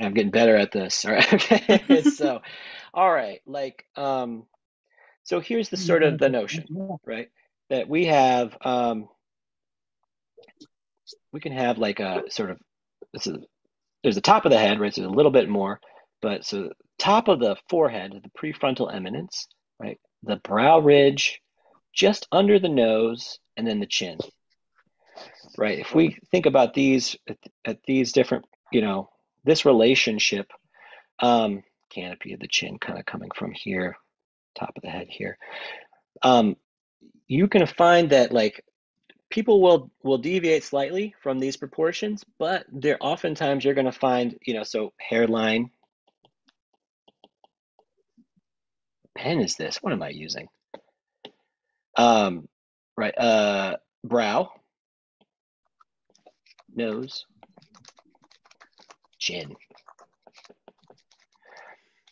I'm 0.00 0.14
getting 0.14 0.30
better 0.30 0.56
at 0.56 0.72
this. 0.72 1.04
All 1.06 1.12
right. 1.12 2.04
So, 2.04 2.40
all 2.94 3.12
right. 3.12 3.40
Like, 3.46 3.84
um, 3.96 4.44
so 5.24 5.40
here's 5.40 5.68
the 5.68 5.76
sort 5.76 6.02
of 6.02 6.18
the 6.18 6.28
notion, 6.28 6.66
right? 7.04 7.28
That 7.70 7.88
we 7.88 8.06
have, 8.06 8.56
um, 8.62 9.08
we 11.32 11.40
can 11.40 11.52
have 11.52 11.78
like 11.78 12.00
a 12.00 12.22
sort 12.28 12.50
of, 12.50 12.58
this 13.12 13.26
is, 13.26 13.36
there's 14.02 14.14
the 14.14 14.20
top 14.20 14.46
of 14.46 14.52
the 14.52 14.58
head, 14.58 14.80
right? 14.80 14.94
So 14.94 15.04
a 15.04 15.08
little 15.08 15.30
bit 15.30 15.48
more, 15.48 15.80
but 16.22 16.44
so 16.44 16.72
top 16.98 17.28
of 17.28 17.40
the 17.40 17.56
forehead, 17.68 18.12
the 18.12 18.30
prefrontal 18.30 18.92
eminence, 18.92 19.46
right? 19.78 19.98
The 20.22 20.36
brow 20.36 20.78
ridge, 20.78 21.40
just 21.92 22.26
under 22.32 22.58
the 22.58 22.68
nose, 22.68 23.38
and 23.56 23.66
then 23.66 23.80
the 23.80 23.86
chin, 23.86 24.18
right? 25.58 25.78
If 25.78 25.94
we 25.94 26.16
think 26.30 26.46
about 26.46 26.74
these 26.74 27.16
at, 27.28 27.38
at 27.64 27.78
these 27.86 28.12
different, 28.12 28.46
you 28.72 28.80
know, 28.80 29.10
this 29.48 29.64
relationship, 29.64 30.52
um, 31.20 31.62
canopy 31.90 32.34
of 32.34 32.40
the 32.40 32.46
chin 32.46 32.78
kind 32.78 32.98
of 32.98 33.06
coming 33.06 33.30
from 33.34 33.50
here, 33.52 33.96
top 34.54 34.72
of 34.76 34.82
the 34.82 34.90
head 34.90 35.08
here. 35.08 35.38
Um, 36.22 36.56
you 37.26 37.48
can 37.48 37.66
find 37.66 38.10
that 38.10 38.32
like 38.32 38.62
people 39.30 39.62
will 39.62 39.90
will 40.02 40.18
deviate 40.18 40.64
slightly 40.64 41.14
from 41.22 41.38
these 41.38 41.56
proportions, 41.56 42.24
but 42.38 42.66
there 42.70 42.98
oftentimes 43.00 43.64
you're 43.64 43.74
going 43.74 43.86
to 43.86 43.92
find, 43.92 44.38
you 44.44 44.54
know, 44.54 44.64
so 44.64 44.92
hairline. 44.98 45.70
Pen 49.16 49.40
is 49.40 49.56
this? 49.56 49.78
What 49.80 49.94
am 49.94 50.02
I 50.02 50.10
using? 50.10 50.48
Um, 51.96 52.48
right. 52.96 53.16
Uh, 53.18 53.76
brow, 54.04 54.50
nose, 56.74 57.24
chin. 59.18 59.54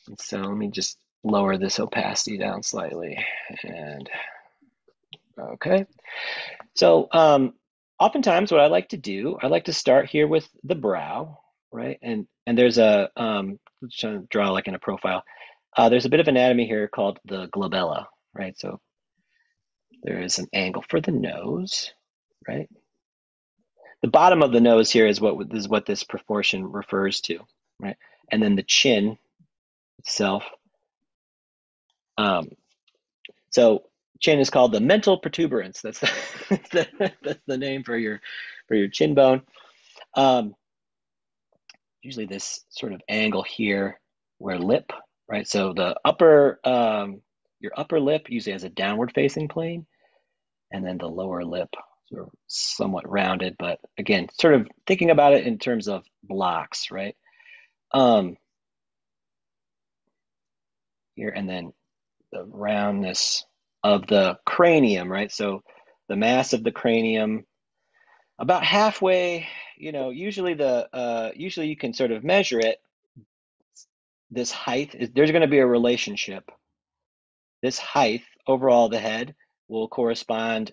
And 0.09 0.21
so 0.21 0.39
let 0.39 0.57
me 0.57 0.69
just 0.69 0.99
lower 1.25 1.57
this 1.57 1.81
opacity 1.81 2.39
down 2.39 2.63
slightly 2.63 3.19
and 3.65 4.09
okay. 5.39 5.87
So 6.75 7.09
um, 7.13 7.55
oftentimes 7.99 8.53
what 8.53 8.61
I 8.61 8.67
like 8.67 8.91
to 8.91 8.97
do, 8.97 9.39
I 9.43 9.49
like 9.49 9.65
to 9.65 9.73
start 9.73 10.09
here 10.09 10.27
with 10.27 10.49
the 10.63 10.75
brow, 10.75 11.39
right? 11.73 11.99
And 12.03 12.27
and 12.47 12.57
there's 12.57 12.79
a, 12.79 13.11
um, 13.17 13.59
try 13.93 14.13
to 14.13 14.27
draw 14.31 14.51
like 14.51 14.69
in 14.69 14.75
a 14.75 14.79
profile. 14.79 15.25
Uh, 15.77 15.89
there's 15.89 16.07
a 16.07 16.11
bit 16.11 16.21
of 16.21 16.29
anatomy 16.29 16.67
here 16.67 16.89
called 16.89 17.19
the 17.25 17.49
glabella, 17.49 18.07
right? 18.35 18.57
So 18.59 18.81
there 20.03 20.23
is 20.23 20.39
an 20.39 20.47
angle 20.53 20.85
for 20.89 21.01
the 21.01 21.11
nose, 21.11 21.93
right? 22.47 22.69
The 24.03 24.09
bottom 24.09 24.43
of 24.43 24.53
the 24.53 24.61
nose 24.61 24.91
here 24.91 25.07
is 25.07 25.21
what 25.21 25.37
is 25.53 25.69
what 25.69 25.87
this 25.87 26.05
proportion 26.05 26.71
refers 26.71 27.21
to, 27.23 27.39
right? 27.81 27.97
And 28.31 28.43
then 28.43 28.57
the 28.57 28.63
chin 28.63 29.19
itself. 29.99 30.45
Um, 32.19 32.49
so 33.51 33.85
chin 34.21 34.39
is 34.39 34.51
called 34.51 34.73
the 34.73 34.81
mental 34.81 35.19
protuberance. 35.19 35.81
That's 35.81 36.01
the, 36.49 37.13
that's 37.23 37.43
the 37.47 37.59
name 37.59 37.85
for 37.85 37.97
your 37.97 38.21
for 38.69 38.75
your 38.75 38.89
chin 38.89 39.15
bone. 39.15 39.43
Um, 40.15 40.55
usually 42.03 42.27
this 42.27 42.65
sort 42.71 42.93
of 42.93 43.01
angle 43.09 43.43
here 43.43 44.01
where 44.39 44.59
lip, 44.59 44.93
right? 45.29 45.47
So 45.47 45.73
the 45.73 45.97
upper 46.05 46.61
um, 46.65 47.23
your 47.61 47.73
upper 47.77 47.99
lip 47.99 48.27
usually 48.29 48.53
has 48.53 48.65
a 48.65 48.69
downward 48.69 49.13
facing 49.15 49.49
plane, 49.49 49.87
and 50.71 50.85
then 50.85 50.99
the 50.99 51.09
lower 51.09 51.45
lip 51.45 51.71
sort 52.09 52.23
of 52.23 52.31
somewhat 52.47 53.11
rounded, 53.11 53.57
but 53.59 53.81
again, 53.99 54.29
sort 54.39 54.55
of 54.55 54.69
thinking 54.87 55.11
about 55.11 55.35
it 55.35 55.47
in 55.47 55.59
terms 55.59 55.89
of 55.89 56.05
blocks, 56.23 56.91
right? 56.91 57.17
Um, 57.93 58.37
here 61.15 61.31
and 61.31 61.49
then 61.49 61.73
the 62.33 62.45
roundness 62.45 63.45
of 63.83 64.07
the 64.07 64.39
cranium, 64.45 65.11
right? 65.11 65.33
So 65.33 65.63
the 66.09 66.17
mass 66.17 66.53
of 66.53 66.63
the 66.63 66.73
cranium 66.73 67.45
about 68.39 68.63
halfway, 68.65 69.47
you 69.79 69.93
know, 69.93 70.11
usually 70.11 70.55
the 70.55 70.89
uh, 70.93 71.31
usually 71.35 71.69
you 71.69 71.77
can 71.77 71.95
sort 71.95 72.11
of 72.11 72.23
measure 72.25 72.61
it. 72.61 72.79
This 74.31 74.51
height 74.51 74.95
is 74.95 75.11
there's 75.15 75.31
going 75.31 75.43
to 75.43 75.49
be 75.49 75.59
a 75.59 75.67
relationship. 75.67 76.51
This 77.63 77.79
height 77.79 78.23
overall 78.47 78.89
the 78.89 78.99
head 78.99 79.35
will 79.69 79.89
correspond. 79.89 80.73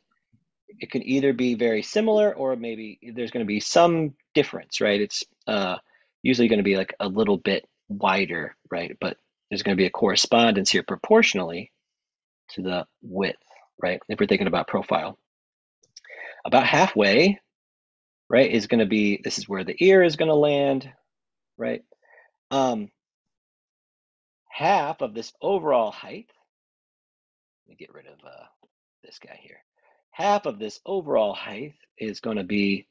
It 0.80 0.91
can 0.91 1.04
either 1.04 1.34
be 1.34 1.56
very 1.56 1.82
similar 1.82 2.34
or 2.34 2.56
maybe 2.56 3.00
there's 3.16 3.32
going 3.32 3.45
to 3.45 3.48
be 3.48 3.60
some 3.60 4.14
difference, 4.34 4.82
right? 4.82 5.02
It's 5.02 5.24
uh, 5.48 5.78
usually 6.22 6.48
going 6.48 6.60
to 6.60 6.64
be 6.64 6.78
like 6.78 6.95
a 7.00 7.08
little 7.08 7.38
bit 7.38 7.68
wider, 7.90 8.56
right? 8.72 8.98
But 9.00 9.18
there's 9.50 9.64
going 9.64 9.76
to 9.76 9.82
be 9.82 9.86
a 9.86 9.91
correspondence 9.91 10.72
here 10.72 10.84
proportionally 10.84 11.72
to 12.52 12.62
the 12.62 12.86
width, 13.02 13.38
right? 13.82 14.00
If 14.10 14.20
we're 14.20 14.28
thinking 14.28 14.48
about 14.48 14.68
profile. 14.68 15.18
About 16.45 16.66
halfway, 16.66 17.40
right, 18.30 18.52
is 18.52 18.68
going 18.68 18.80
to 18.80 18.86
be, 18.86 19.22
this 19.24 19.38
is 19.38 19.48
where 19.48 19.64
the 19.64 19.76
ear 19.80 20.04
is 20.04 20.18
going 20.18 20.30
to 20.30 20.36
land, 20.36 20.91
right? 21.58 21.84
Um, 22.52 22.90
half 24.50 25.02
of 25.02 25.14
this 25.14 25.32
overall 25.41 25.91
height, 25.91 26.30
let 27.66 27.70
me 27.70 27.76
get 27.78 27.94
rid 27.94 28.08
of 28.08 28.20
uh, 28.26 28.45
this 29.04 29.20
guy 29.20 29.40
here. 29.41 29.64
Half 30.14 30.45
of 30.45 30.60
this 30.60 30.80
overall 30.85 31.34
height 31.34 31.73
is 31.98 32.19
going 32.19 32.38
to 32.38 32.44
be 32.44 32.88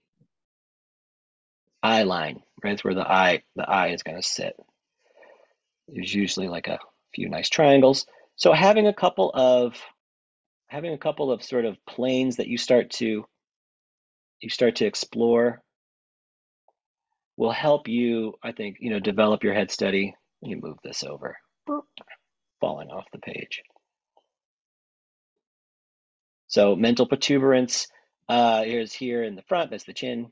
eye 1.82 2.02
line, 2.02 2.42
right? 2.62 2.74
It's 2.74 2.84
where 2.84 2.94
the 2.94 3.08
eye, 3.08 3.42
the 3.56 3.68
eye 3.68 3.88
is 3.88 4.02
going 4.02 4.20
to 4.20 4.26
sit. 4.26 4.54
There's 5.88 6.12
usually 6.12 6.48
like 6.48 6.68
a 6.68 6.78
few 7.14 7.28
nice 7.28 7.48
triangles. 7.48 8.06
So 8.36 8.52
having 8.52 8.86
a 8.86 8.94
couple 8.94 9.30
of 9.32 9.80
having 10.66 10.92
a 10.94 10.98
couple 10.98 11.30
of 11.30 11.42
sort 11.42 11.64
of 11.64 11.76
planes 11.86 12.36
that 12.36 12.48
you 12.48 12.58
start 12.58 12.90
to 12.90 13.24
you 14.40 14.48
start 14.48 14.76
to 14.76 14.86
explore 14.86 15.62
will 17.36 17.52
help 17.52 17.88
you, 17.88 18.34
I 18.42 18.52
think, 18.52 18.78
you 18.80 18.90
know, 18.90 19.00
develop 19.00 19.44
your 19.44 19.54
head 19.54 19.70
study. 19.70 20.14
Let 20.42 20.48
me 20.50 20.60
move 20.60 20.78
this 20.82 21.04
over. 21.04 21.36
Falling 22.60 22.90
off 22.90 23.04
the 23.12 23.18
page. 23.18 23.62
So 26.52 26.76
mental 26.76 27.06
protuberance 27.06 27.88
uh, 28.28 28.62
here's 28.62 28.92
here 28.92 29.22
in 29.24 29.36
the 29.36 29.42
front. 29.42 29.70
That's 29.70 29.84
the 29.84 29.94
chin. 29.94 30.30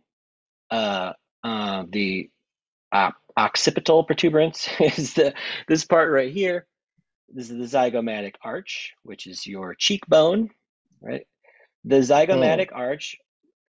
Uh, 0.71 1.15
uh, 1.43 1.85
the 1.89 2.29
uh, 2.93 3.13
occipital 3.39 4.05
protuberance 4.05 4.69
is 4.81 5.15
the 5.15 5.33
this 5.67 5.87
part 5.87 6.11
right 6.11 6.31
here. 6.31 6.67
This 7.31 7.51
is 7.51 7.57
the 7.57 7.79
zygomatic 7.79 8.35
arch, 8.43 8.93
which 9.03 9.27
is 9.27 9.47
your 9.47 9.75
cheekbone, 9.75 10.51
right? 11.01 11.27
The 11.85 12.01
zygomatic 12.01 12.71
mm. 12.71 12.77
arch 12.77 13.17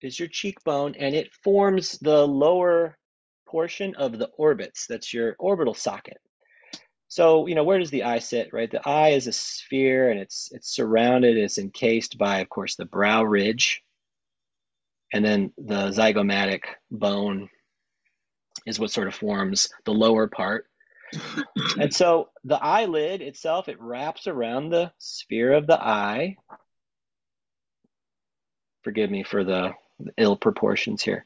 is 0.00 0.18
your 0.18 0.28
cheekbone, 0.28 0.94
and 0.94 1.14
it 1.14 1.28
forms 1.44 1.98
the 2.00 2.26
lower 2.26 2.96
portion 3.46 3.94
of 3.96 4.18
the 4.18 4.30
orbits. 4.38 4.86
That's 4.88 5.12
your 5.12 5.36
orbital 5.38 5.74
socket. 5.74 6.16
So, 7.08 7.46
you 7.46 7.54
know, 7.54 7.64
where 7.64 7.78
does 7.78 7.90
the 7.90 8.04
eye 8.04 8.18
sit, 8.18 8.52
right? 8.52 8.70
The 8.70 8.86
eye 8.86 9.10
is 9.10 9.26
a 9.26 9.32
sphere 9.32 10.10
and 10.10 10.20
it's 10.20 10.50
it's 10.52 10.68
surrounded, 10.68 11.38
it's 11.38 11.56
encased 11.56 12.18
by, 12.18 12.40
of 12.40 12.50
course, 12.50 12.76
the 12.76 12.84
brow 12.84 13.24
ridge. 13.24 13.82
And 15.12 15.24
then 15.24 15.52
the 15.56 15.88
zygomatic 15.88 16.64
bone 16.90 17.48
is 18.66 18.78
what 18.78 18.90
sort 18.90 19.08
of 19.08 19.14
forms 19.14 19.70
the 19.86 19.92
lower 19.92 20.28
part. 20.28 20.66
and 21.80 21.94
so 21.94 22.28
the 22.44 22.62
eyelid 22.62 23.22
itself, 23.22 23.70
it 23.70 23.80
wraps 23.80 24.26
around 24.26 24.68
the 24.68 24.92
sphere 24.98 25.54
of 25.54 25.66
the 25.66 25.82
eye. 25.82 26.36
Forgive 28.84 29.10
me 29.10 29.22
for 29.22 29.44
the, 29.44 29.72
the 29.98 30.12
ill 30.18 30.36
proportions 30.36 31.02
here, 31.02 31.24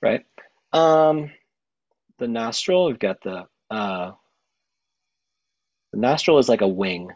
right? 0.00 0.24
Um, 0.72 1.30
the 2.16 2.28
nostril, 2.28 2.86
we've 2.86 2.98
got 2.98 3.22
the, 3.22 3.46
uh, 3.70 4.12
the 5.98 6.06
nostril 6.06 6.38
is 6.38 6.48
like 6.48 6.60
a 6.60 6.68
wing, 6.68 7.10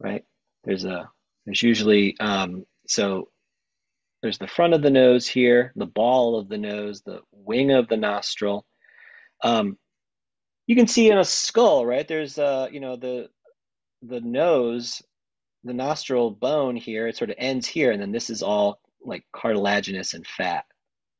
right? 0.00 0.24
There's 0.64 0.86
a, 0.86 1.10
there's 1.44 1.62
usually, 1.62 2.18
um, 2.18 2.64
so 2.86 3.28
there's 4.22 4.38
the 4.38 4.46
front 4.46 4.72
of 4.72 4.80
the 4.80 4.90
nose 4.90 5.26
here, 5.26 5.70
the 5.76 5.84
ball 5.84 6.38
of 6.38 6.48
the 6.48 6.56
nose, 6.56 7.02
the 7.02 7.20
wing 7.30 7.70
of 7.70 7.88
the 7.88 7.96
nostril. 7.98 8.64
Um, 9.42 9.76
you 10.66 10.74
can 10.74 10.86
see 10.86 11.10
in 11.10 11.18
a 11.18 11.24
skull, 11.24 11.84
right? 11.84 12.08
There's, 12.08 12.38
uh, 12.38 12.68
you 12.72 12.80
know, 12.80 12.96
the 12.96 13.28
the 14.00 14.22
nose, 14.22 15.02
the 15.62 15.74
nostril 15.74 16.30
bone 16.30 16.74
here. 16.74 17.06
It 17.06 17.18
sort 17.18 17.28
of 17.28 17.36
ends 17.38 17.66
here, 17.66 17.90
and 17.92 18.00
then 18.00 18.12
this 18.12 18.30
is 18.30 18.42
all 18.42 18.80
like 19.04 19.26
cartilaginous 19.32 20.14
and 20.14 20.26
fat. 20.26 20.64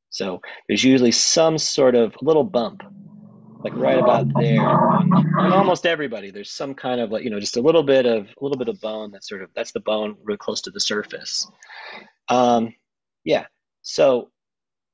So 0.08 0.40
there's 0.66 0.82
usually 0.84 1.12
some 1.12 1.58
sort 1.58 1.94
of 1.94 2.14
little 2.22 2.44
bump, 2.44 2.82
like 3.64 3.76
right 3.76 3.98
about 3.98 4.28
there. 4.36 4.68
On 5.38 5.52
almost 5.52 5.86
everybody, 5.86 6.30
there's 6.30 6.50
some 6.50 6.74
kind 6.74 7.00
of 7.00 7.10
like 7.10 7.24
you 7.24 7.30
know 7.30 7.40
just 7.40 7.56
a 7.56 7.62
little 7.62 7.82
bit 7.82 8.06
of 8.06 8.26
a 8.26 8.42
little 8.44 8.58
bit 8.58 8.68
of 8.68 8.80
bone. 8.80 9.10
That's 9.10 9.28
sort 9.28 9.42
of 9.42 9.50
that's 9.54 9.72
the 9.72 9.80
bone 9.80 10.16
really 10.22 10.38
close 10.38 10.62
to 10.62 10.70
the 10.70 10.80
surface. 10.80 11.50
Um, 12.28 12.74
yeah. 13.24 13.46
So 13.82 14.30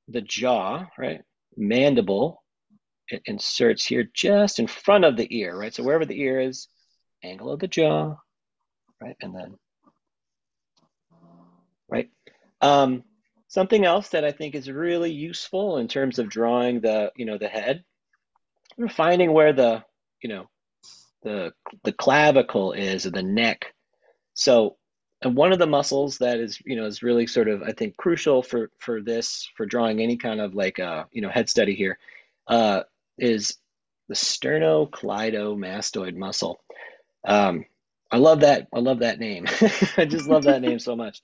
the 0.09 0.23
jaw, 0.23 0.87
right? 0.99 1.23
Mandible 1.57 2.43
it 3.09 3.23
inserts 3.27 3.85
here 3.85 4.09
just 4.13 4.59
in 4.59 4.67
front 4.67 5.05
of 5.05 5.17
the 5.17 5.27
ear, 5.37 5.57
right? 5.57 5.75
So 5.75 5.83
wherever 5.83 6.05
the 6.05 6.21
ear 6.21 6.41
is, 6.41 6.69
angle 7.23 7.51
of 7.51 7.61
the 7.61 7.69
jaw, 7.69 8.17
right? 9.01 9.17
And 9.21 9.35
then, 9.35 9.59
right? 11.89 12.11
Um, 12.61 13.05
something 13.49 13.85
else 13.85 14.11
that 14.11 14.25
I 14.25 14.33
think 14.33 14.55
is 14.55 14.71
really 14.71 15.11
useful 15.11 15.79
in 15.79 15.89
terms 15.89 16.19
of 16.19 16.29
drawing 16.29 16.81
the, 16.81 17.13
you 17.17 17.25
know, 17.25 17.39
the 17.39 17.49
head, 17.49 17.85
finding 18.87 19.33
where 19.33 19.53
the, 19.53 19.83
you 20.23 20.29
know, 20.29 20.49
the 21.23 21.53
the 21.83 21.93
clavicle 21.93 22.73
is 22.73 23.07
or 23.07 23.11
the 23.11 23.23
neck. 23.23 23.75
So 24.35 24.77
and 25.23 25.35
one 25.37 25.53
of 25.53 25.59
the 25.59 25.67
muscles 25.67 26.19
that 26.19 26.39
is 26.39 26.61
you 26.65 26.77
know 26.77 26.87
is 26.87 27.03
really 27.03 27.27
sort 27.27 27.49
of 27.49 27.61
i 27.63 27.73
think 27.73 27.97
crucial 27.97 28.41
for 28.43 28.71
for 28.79 29.03
this 29.03 29.49
for 29.57 29.67
drawing 29.67 30.01
any 30.01 30.17
kind 30.17 30.41
of 30.41 30.55
like 30.55 30.79
uh 30.79 31.03
you 31.11 31.21
know 31.23 31.29
head 31.29 31.49
study 31.49 31.75
here 31.75 31.99
uh 32.47 32.83
is 33.19 33.57
the 34.09 34.15
sternocleidomastoid 34.15 36.15
muscle. 36.17 36.61
Um 37.25 37.65
i 38.11 38.17
love 38.17 38.41
that 38.41 38.69
i 38.73 38.79
love 38.79 39.01
that 39.01 39.19
name. 39.19 39.47
I 39.97 40.05
just 40.07 40.29
love 40.29 40.45
that 40.45 40.63
name 40.63 40.79
so 40.79 40.97
much. 40.97 41.21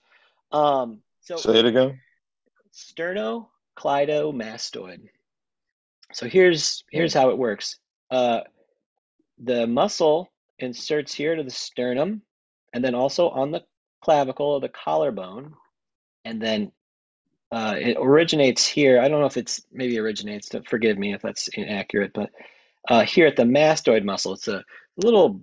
Um 0.53 0.99
so 1.21 1.37
say 1.37 1.61
it 1.61 1.67
again. 1.67 2.01
sternocleidomastoid 2.75 5.09
so 6.15 6.27
here's 6.29 6.85
here's 6.91 7.15
how 7.15 7.31
it 7.31 7.39
works 7.39 7.79
uh 8.11 8.41
the 9.43 9.67
muscle 9.67 10.31
inserts 10.61 11.13
here 11.13 11.37
to 11.37 11.43
the 11.43 11.51
sternum 11.51 12.23
and 12.73 12.85
then 12.85 12.95
also 12.95 13.29
on 13.31 13.51
the 13.51 13.63
clavicle 14.05 14.47
or 14.47 14.61
the 14.61 14.69
collarbone, 14.69 15.55
and 16.25 16.41
then 16.41 16.71
uh, 17.51 17.75
it 17.79 17.97
originates 17.99 18.67
here. 18.67 19.01
I 19.01 19.09
don't 19.09 19.21
know 19.21 19.27
if 19.27 19.37
it's 19.37 19.63
maybe 19.73 19.99
originates. 19.99 20.49
To, 20.51 20.63
forgive 20.69 20.99
me 20.99 21.15
if 21.15 21.23
that's 21.23 21.49
inaccurate, 21.49 22.13
but 22.13 22.31
uh, 22.91 23.05
here 23.05 23.27
at 23.27 23.37
the 23.37 23.45
mastoid 23.45 24.05
muscle, 24.05 24.35
it's 24.35 24.49
a 24.49 24.63
little 24.97 25.41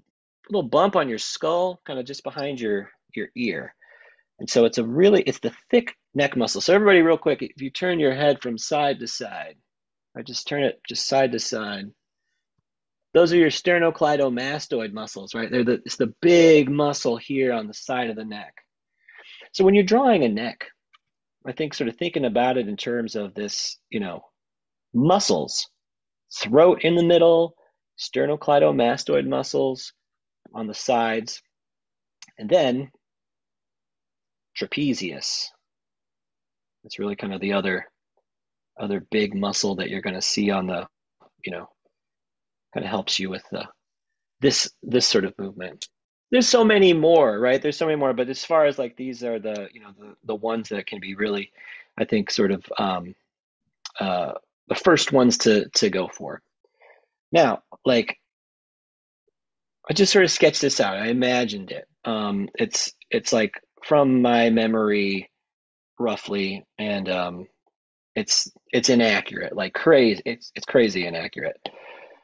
little 0.50 0.68
bump 0.68 0.96
on 0.96 1.10
your 1.10 1.18
skull, 1.18 1.82
kind 1.86 2.00
of 2.00 2.06
just 2.06 2.24
behind 2.24 2.60
your 2.60 2.92
your 3.16 3.30
ear, 3.36 3.74
and 4.40 4.50
so 4.50 4.66
it's 4.66 4.78
a 4.78 4.84
really 4.84 5.24
it's 5.24 5.40
the 5.40 5.54
thick 5.72 5.96
neck 6.14 6.38
muscle. 6.38 6.62
So 6.62 6.76
everybody, 6.76 7.02
real 7.02 7.18
quick, 7.18 7.42
if 7.42 7.62
you 7.62 7.70
turn 7.70 8.00
your 8.00 8.14
head 8.14 8.42
from 8.42 8.58
side 8.58 9.00
to 9.00 9.08
side, 9.08 9.56
I 10.16 10.22
just 10.22 10.48
turn 10.48 10.64
it 10.64 10.82
just 10.88 11.08
side 11.08 11.32
to 11.32 11.40
side. 11.40 11.86
Those 13.14 13.34
are 13.34 13.38
your 13.38 13.50
sternocleidomastoid 13.50 14.94
muscles, 14.94 15.34
right? 15.34 15.52
They're 15.52 15.64
the, 15.64 15.82
it's 15.86 15.98
the 15.98 16.14
big 16.22 16.70
muscle 16.70 17.18
here 17.18 17.54
on 17.54 17.68
the 17.68 17.74
side 17.74 18.10
of 18.10 18.16
the 18.16 18.26
neck. 18.26 18.54
So 19.54 19.64
when 19.64 19.74
you're 19.74 19.84
drawing 19.84 20.24
a 20.24 20.30
neck, 20.30 20.66
I 21.46 21.52
think 21.52 21.74
sort 21.74 21.90
of 21.90 21.98
thinking 21.98 22.26
about 22.26 22.58
it 22.58 22.68
in 22.68 22.78
terms 22.78 23.16
of 23.16 23.34
this, 23.34 23.78
you 23.90 24.00
know, 24.00 24.22
muscles, 24.94 25.68
throat 26.34 26.84
in 26.84 26.96
the 26.96 27.04
middle, 27.04 27.56
sternocleidomastoid 28.00 29.28
muscles 29.28 29.94
on 30.54 30.68
the 30.68 30.74
sides, 30.74 31.42
and 32.38 32.50
then 32.50 32.92
trapezius. 34.58 35.48
That's 36.84 37.00
really 37.00 37.16
kind 37.16 37.34
of 37.34 37.42
the 37.42 37.54
other 37.54 37.91
other 38.80 39.06
big 39.12 39.36
muscle 39.36 39.76
that 39.76 39.90
you're 39.90 40.02
going 40.02 40.16
to 40.16 40.22
see 40.22 40.50
on 40.50 40.68
the, 40.68 40.88
you 41.46 41.52
know, 41.52 41.68
kind 42.74 42.86
of 42.86 42.90
helps 42.90 43.20
you 43.20 43.30
with 43.30 43.44
the 43.52 43.66
this 44.40 44.72
this 44.84 45.08
sort 45.08 45.26
of 45.26 45.38
movement. 45.38 45.88
There's 46.32 46.48
so 46.48 46.64
many 46.64 46.94
more 46.94 47.40
right? 47.40 47.62
There's 47.62 47.78
so 47.78 47.86
many 47.86 47.98
more 47.98 48.14
but 48.14 48.30
as 48.30 48.44
far 48.44 48.66
as 48.66 48.80
like 48.80 48.96
these 48.98 49.24
are 49.24 49.40
the 49.40 49.68
you 49.74 49.82
know 49.82 49.92
the, 49.98 50.16
the 50.26 50.36
ones 50.36 50.70
that 50.70 50.88
can 50.88 51.00
be 51.00 51.16
really 51.16 51.52
i 52.00 52.06
think 52.06 52.32
sort 52.32 52.52
of 52.52 52.64
um 52.78 53.14
uh 54.00 54.32
the 54.68 54.76
first 54.76 55.12
ones 55.12 55.38
to 55.40 55.68
to 55.76 55.90
go 55.90 56.08
for. 56.08 56.42
Now 57.32 57.64
like 57.86 58.18
i 59.90 59.94
just 59.94 60.14
sort 60.14 60.26
of 60.26 60.32
sketched 60.32 60.62
this 60.62 60.80
out. 60.80 60.98
I 60.98 61.08
imagined 61.08 61.72
it. 61.72 61.86
Um 62.06 62.50
it's 62.56 62.94
it's 63.10 63.34
like 63.34 63.54
from 63.84 64.22
my 64.22 64.50
memory 64.50 65.30
roughly 66.00 66.64
and 66.80 67.10
um 67.10 67.48
it's 68.16 68.52
it's 68.72 68.90
inaccurate, 68.90 69.56
like 69.56 69.74
crazy. 69.74 70.22
It's 70.26 70.52
it's 70.56 70.66
crazy 70.66 71.06
inaccurate. 71.06 71.58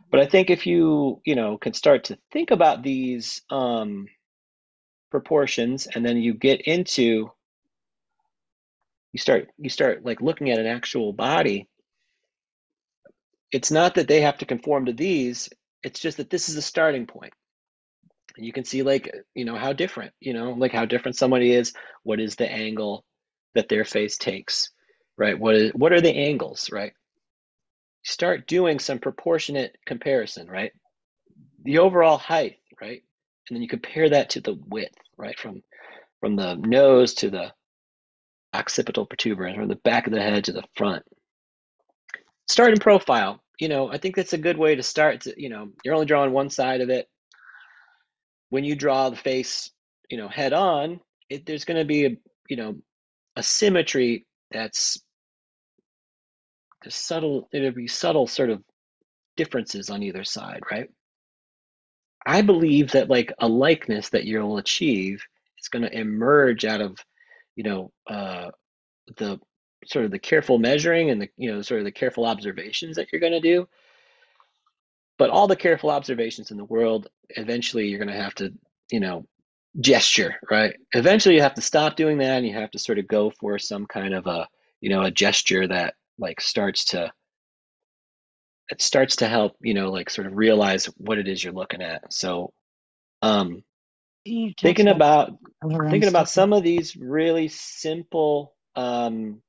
But 0.09 0.21
I 0.21 0.25
think 0.25 0.49
if 0.49 0.65
you 0.65 1.21
you 1.25 1.35
know 1.35 1.57
can 1.57 1.73
start 1.73 2.05
to 2.05 2.17
think 2.31 2.51
about 2.51 2.83
these 2.83 3.41
um, 3.49 4.07
proportions, 5.11 5.87
and 5.87 6.05
then 6.05 6.17
you 6.17 6.33
get 6.33 6.61
into 6.61 7.31
you 9.13 9.19
start 9.19 9.49
you 9.57 9.69
start 9.69 10.05
like 10.05 10.21
looking 10.21 10.51
at 10.51 10.59
an 10.59 10.67
actual 10.67 11.13
body. 11.13 11.67
It's 13.51 13.71
not 13.71 13.95
that 13.95 14.07
they 14.07 14.21
have 14.21 14.37
to 14.39 14.45
conform 14.45 14.85
to 14.85 14.93
these. 14.93 15.49
It's 15.83 15.99
just 15.99 16.17
that 16.17 16.29
this 16.29 16.49
is 16.49 16.55
a 16.57 16.61
starting 16.61 17.07
point. 17.07 17.33
And 18.35 18.45
you 18.45 18.53
can 18.53 18.65
see 18.65 18.83
like 18.83 19.11
you 19.35 19.45
know 19.45 19.55
how 19.55 19.73
different 19.73 20.13
you 20.21 20.33
know 20.33 20.51
like 20.51 20.71
how 20.71 20.85
different 20.85 21.17
somebody 21.17 21.51
is. 21.51 21.73
What 22.03 22.19
is 22.21 22.35
the 22.35 22.49
angle 22.49 23.03
that 23.55 23.67
their 23.67 23.83
face 23.83 24.17
takes? 24.17 24.69
Right? 25.17 25.37
What 25.37 25.55
is 25.55 25.71
what 25.73 25.93
are 25.93 26.01
the 26.01 26.15
angles, 26.15 26.69
right? 26.71 26.93
Start 28.03 28.47
doing 28.47 28.79
some 28.79 28.99
proportionate 28.99 29.75
comparison, 29.85 30.47
right? 30.47 30.71
The 31.63 31.79
overall 31.79 32.17
height, 32.17 32.57
right? 32.81 33.01
And 33.49 33.55
then 33.55 33.61
you 33.61 33.67
compare 33.67 34.09
that 34.09 34.29
to 34.31 34.41
the 34.41 34.57
width, 34.67 34.95
right? 35.17 35.37
From 35.37 35.61
from 36.21 36.35
the 36.35 36.55
nose 36.55 37.13
to 37.15 37.29
the 37.29 37.51
occipital 38.53 39.05
protuberance, 39.05 39.55
from 39.55 39.67
the 39.67 39.75
back 39.75 40.07
of 40.07 40.13
the 40.13 40.21
head 40.21 40.45
to 40.45 40.53
the 40.53 40.63
front. 40.75 41.03
Start 42.47 42.71
in 42.71 42.79
profile. 42.79 43.41
You 43.59 43.69
know, 43.69 43.91
I 43.91 43.97
think 43.97 44.15
that's 44.15 44.33
a 44.33 44.37
good 44.37 44.57
way 44.57 44.75
to 44.75 44.83
start. 44.83 45.21
To, 45.21 45.33
you 45.37 45.49
know, 45.49 45.69
you're 45.83 45.93
only 45.93 46.05
drawing 46.05 46.31
one 46.31 46.49
side 46.49 46.81
of 46.81 46.89
it. 46.89 47.07
When 48.49 48.63
you 48.63 48.75
draw 48.75 49.09
the 49.09 49.17
face, 49.17 49.69
you 50.09 50.17
know, 50.17 50.29
head 50.29 50.53
on, 50.53 51.01
it, 51.29 51.45
there's 51.45 51.65
going 51.65 51.79
to 51.79 51.85
be 51.85 52.05
a, 52.05 52.09
you 52.49 52.55
know, 52.55 52.75
a 53.35 53.43
symmetry 53.43 54.25
that's 54.51 55.01
subtle 56.89 57.47
there'll 57.51 57.71
be 57.71 57.87
subtle 57.87 58.27
sort 58.27 58.49
of 58.49 58.63
differences 59.35 59.89
on 59.89 60.03
either 60.03 60.23
side 60.23 60.61
right? 60.71 60.89
I 62.25 62.41
believe 62.41 62.91
that 62.91 63.09
like 63.09 63.31
a 63.39 63.47
likeness 63.47 64.09
that 64.09 64.25
you'll 64.25 64.57
achieve 64.57 65.23
is 65.59 65.69
going 65.69 65.83
to 65.83 65.97
emerge 65.97 66.65
out 66.65 66.81
of 66.81 66.97
you 67.55 67.63
know 67.63 67.91
uh, 68.07 68.51
the 69.17 69.39
sort 69.85 70.05
of 70.05 70.11
the 70.11 70.19
careful 70.19 70.57
measuring 70.57 71.09
and 71.09 71.21
the 71.21 71.29
you 71.37 71.51
know 71.51 71.61
sort 71.61 71.79
of 71.79 71.85
the 71.85 71.91
careful 71.91 72.25
observations 72.25 72.97
that 72.97 73.07
you're 73.11 73.21
going 73.21 73.33
to 73.33 73.39
do. 73.39 73.67
But 75.17 75.29
all 75.29 75.47
the 75.47 75.55
careful 75.55 75.89
observations 75.89 76.51
in 76.51 76.57
the 76.57 76.65
world 76.65 77.07
eventually 77.31 77.87
you're 77.87 77.99
going 77.99 78.15
to 78.15 78.21
have 78.21 78.35
to 78.35 78.53
you 78.91 78.99
know 78.99 79.25
gesture 79.79 80.35
right? 80.49 80.75
Eventually 80.93 81.35
you 81.35 81.41
have 81.41 81.53
to 81.55 81.61
stop 81.61 81.95
doing 81.95 82.17
that 82.17 82.37
and 82.37 82.47
you 82.47 82.53
have 82.53 82.71
to 82.71 82.79
sort 82.79 82.99
of 82.99 83.07
go 83.07 83.29
for 83.29 83.57
some 83.57 83.85
kind 83.85 84.13
of 84.13 84.27
a 84.27 84.47
you 84.81 84.89
know 84.89 85.03
a 85.03 85.11
gesture 85.11 85.67
that 85.67 85.95
like 86.17 86.41
starts 86.41 86.85
to 86.85 87.11
it 88.69 88.81
starts 88.81 89.17
to 89.17 89.27
help 89.27 89.55
you 89.61 89.73
know 89.73 89.91
like 89.91 90.09
sort 90.09 90.27
of 90.27 90.35
realize 90.35 90.85
what 90.97 91.17
it 91.17 91.27
is 91.27 91.43
you're 91.43 91.53
looking 91.53 91.81
at 91.81 92.11
so 92.11 92.51
um 93.21 93.63
thinking 94.25 94.87
about 94.89 95.37
thinking 95.89 96.09
about 96.09 96.29
some 96.29 96.53
of 96.53 96.63
these 96.63 96.95
really 96.95 97.47
simple 97.47 98.55
um 98.75 99.41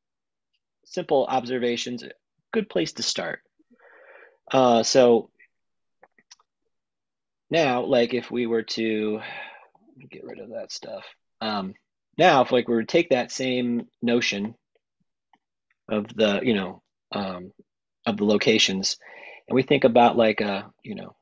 simple 0.85 1.27
observations 1.29 2.05
good 2.53 2.69
place 2.69 2.93
to 2.95 3.03
start. 3.03 3.41
Uh 4.51 4.83
so 4.83 5.31
now 7.51 7.83
like 7.83 8.15
if 8.15 8.31
we 8.31 8.47
were 8.47 8.63
to 8.63 9.21
get 10.11 10.25
rid 10.25 10.39
of 10.39 10.51
that 10.51 10.73
stuff. 10.73 11.05
Um 11.41 11.75
now 12.17 12.43
if 12.43 12.53
like 12.53 12.69
we 12.69 12.75
were 12.75 12.83
to 12.83 12.87
take 12.87 13.11
that 13.11 13.31
same 13.31 13.87
notion 14.01 14.55
of 15.89 16.07
the 16.15 16.41
you 16.43 16.55
know 16.55 16.83
um, 17.13 17.53
of 18.07 18.17
the 18.17 18.25
locations. 18.25 18.99
And 19.49 19.55
we 19.55 19.63
think 19.63 19.85
about 19.85 20.17
like 20.17 20.41
uh 20.41 20.65
you 20.83 20.95
know 20.95 21.17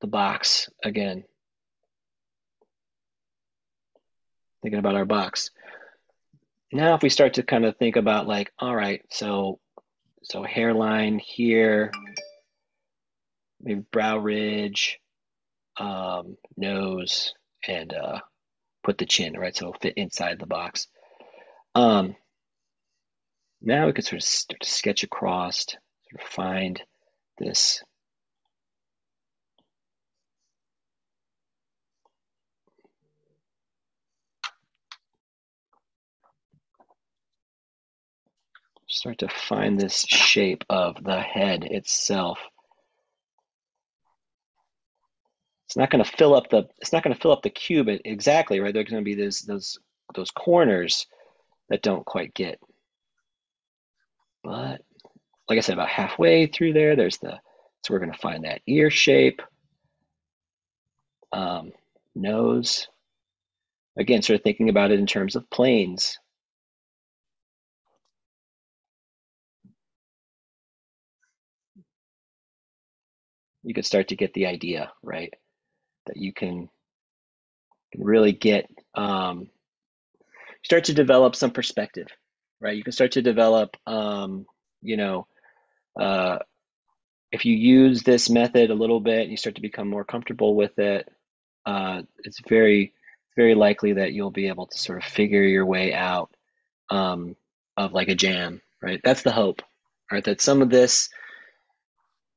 the 0.00 0.06
box 0.06 0.68
again. 0.82 1.24
Thinking 4.62 4.78
about 4.78 4.96
our 4.96 5.04
box. 5.04 5.50
Now 6.72 6.94
if 6.94 7.02
we 7.02 7.08
start 7.08 7.34
to 7.34 7.42
kind 7.42 7.64
of 7.64 7.76
think 7.76 7.96
about 7.96 8.26
like 8.26 8.52
all 8.58 8.74
right 8.74 9.02
so 9.10 9.60
so 10.22 10.42
hairline 10.42 11.18
here 11.18 11.92
maybe 13.60 13.82
brow 13.90 14.18
ridge 14.18 14.98
um, 15.78 16.36
nose 16.56 17.34
and 17.66 17.92
uh, 17.92 18.20
put 18.82 18.98
the 18.98 19.06
chin 19.06 19.34
right? 19.38 19.56
So 19.56 19.68
it'll 19.68 19.80
fit 19.80 19.94
inside 19.96 20.38
the 20.38 20.46
box. 20.46 20.86
Um, 21.74 22.14
now 23.66 23.86
we 23.86 23.92
can 23.92 24.04
sort 24.04 24.20
of 24.20 24.28
start 24.28 24.60
to 24.60 24.68
sketch 24.68 25.02
across, 25.02 25.64
sort 25.64 26.22
of 26.22 26.28
find 26.28 26.82
this 27.38 27.82
start 38.86 39.18
to 39.18 39.28
find 39.28 39.80
this 39.80 40.04
shape 40.06 40.64
of 40.70 41.02
the 41.02 41.20
head 41.20 41.64
itself. 41.64 42.38
It's 45.66 45.76
not 45.76 45.90
going 45.90 46.04
to 46.04 46.10
fill 46.16 46.34
up 46.34 46.48
the 46.50 46.68
it's 46.78 46.92
not 46.92 47.02
going 47.02 47.14
to 47.14 47.20
fill 47.20 47.32
up 47.32 47.42
the 47.42 47.50
cube 47.50 47.88
exactly, 48.04 48.60
right? 48.60 48.72
There's 48.72 48.88
going 48.88 49.02
to 49.02 49.04
be 49.04 49.14
those 49.14 49.40
those 49.40 49.78
those 50.14 50.30
corners 50.30 51.06
that 51.70 51.82
don't 51.82 52.04
quite 52.04 52.34
get 52.34 52.60
but 54.44 54.82
like 55.48 55.58
I 55.58 55.60
said, 55.60 55.72
about 55.74 55.88
halfway 55.88 56.46
through 56.46 56.74
there, 56.74 56.94
there's 56.94 57.18
the, 57.18 57.40
so 57.82 57.92
we're 57.92 57.98
going 57.98 58.12
to 58.12 58.18
find 58.18 58.44
that 58.44 58.60
ear 58.66 58.90
shape, 58.90 59.42
um, 61.32 61.72
nose. 62.14 62.86
Again, 63.98 64.22
sort 64.22 64.38
of 64.38 64.44
thinking 64.44 64.68
about 64.68 64.90
it 64.90 65.00
in 65.00 65.06
terms 65.06 65.36
of 65.36 65.48
planes. 65.50 66.18
You 73.62 73.74
could 73.74 73.86
start 73.86 74.08
to 74.08 74.16
get 74.16 74.34
the 74.34 74.46
idea, 74.46 74.92
right? 75.02 75.32
That 76.06 76.18
you 76.18 76.32
can, 76.32 76.68
really 77.96 78.32
get, 78.32 78.68
um, 78.96 79.48
start 80.64 80.82
to 80.82 80.94
develop 80.94 81.36
some 81.36 81.52
perspective 81.52 82.08
right? 82.64 82.76
You 82.76 82.82
can 82.82 82.94
start 82.94 83.12
to 83.12 83.22
develop, 83.22 83.76
um, 83.86 84.46
you 84.80 84.96
know, 84.96 85.26
uh, 86.00 86.38
if 87.30 87.44
you 87.44 87.54
use 87.54 88.02
this 88.02 88.30
method 88.30 88.70
a 88.70 88.74
little 88.74 89.00
bit, 89.00 89.22
and 89.22 89.30
you 89.30 89.36
start 89.36 89.56
to 89.56 89.60
become 89.60 89.88
more 89.88 90.04
comfortable 90.04 90.56
with 90.56 90.78
it. 90.78 91.06
Uh, 91.66 92.02
it's 92.24 92.40
very, 92.48 92.94
very 93.36 93.54
likely 93.54 93.92
that 93.94 94.12
you'll 94.12 94.30
be 94.30 94.48
able 94.48 94.66
to 94.66 94.78
sort 94.78 94.98
of 94.98 95.04
figure 95.04 95.42
your 95.42 95.66
way 95.66 95.92
out 95.92 96.34
um, 96.90 97.36
of 97.76 97.92
like 97.92 98.08
a 98.08 98.14
jam, 98.14 98.62
right? 98.82 99.00
That's 99.04 99.22
the 99.22 99.32
hope, 99.32 99.60
right? 100.10 100.24
That 100.24 100.40
some 100.40 100.62
of 100.62 100.70
this, 100.70 101.10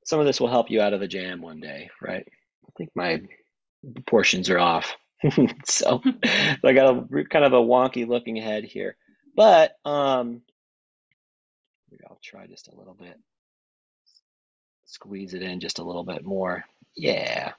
some 0.05 0.19
of 0.19 0.25
this 0.25 0.41
will 0.41 0.49
help 0.49 0.69
you 0.69 0.81
out 0.81 0.93
of 0.93 0.99
the 0.99 1.07
jam 1.07 1.41
one 1.41 1.61
day, 1.61 1.89
right? 2.01 2.27
I 2.27 2.71
think 2.77 2.89
my 2.95 3.21
proportions 3.93 4.49
are 4.49 4.59
off. 4.59 4.95
so 5.65 6.01
I 6.63 6.73
got 6.73 6.97
a 6.97 7.23
kind 7.25 7.45
of 7.45 7.53
a 7.53 7.57
wonky 7.57 8.05
looking 8.07 8.35
head 8.35 8.65
here. 8.65 8.97
But 9.37 9.77
um, 9.85 10.41
I'll 12.09 12.19
try 12.23 12.47
just 12.47 12.69
a 12.69 12.75
little 12.75 12.95
bit. 12.95 13.17
Squeeze 14.85 15.35
it 15.35 15.43
in 15.43 15.59
just 15.59 15.77
a 15.77 15.83
little 15.83 16.03
bit 16.03 16.25
more. 16.25 16.65
Yeah. 16.95 17.51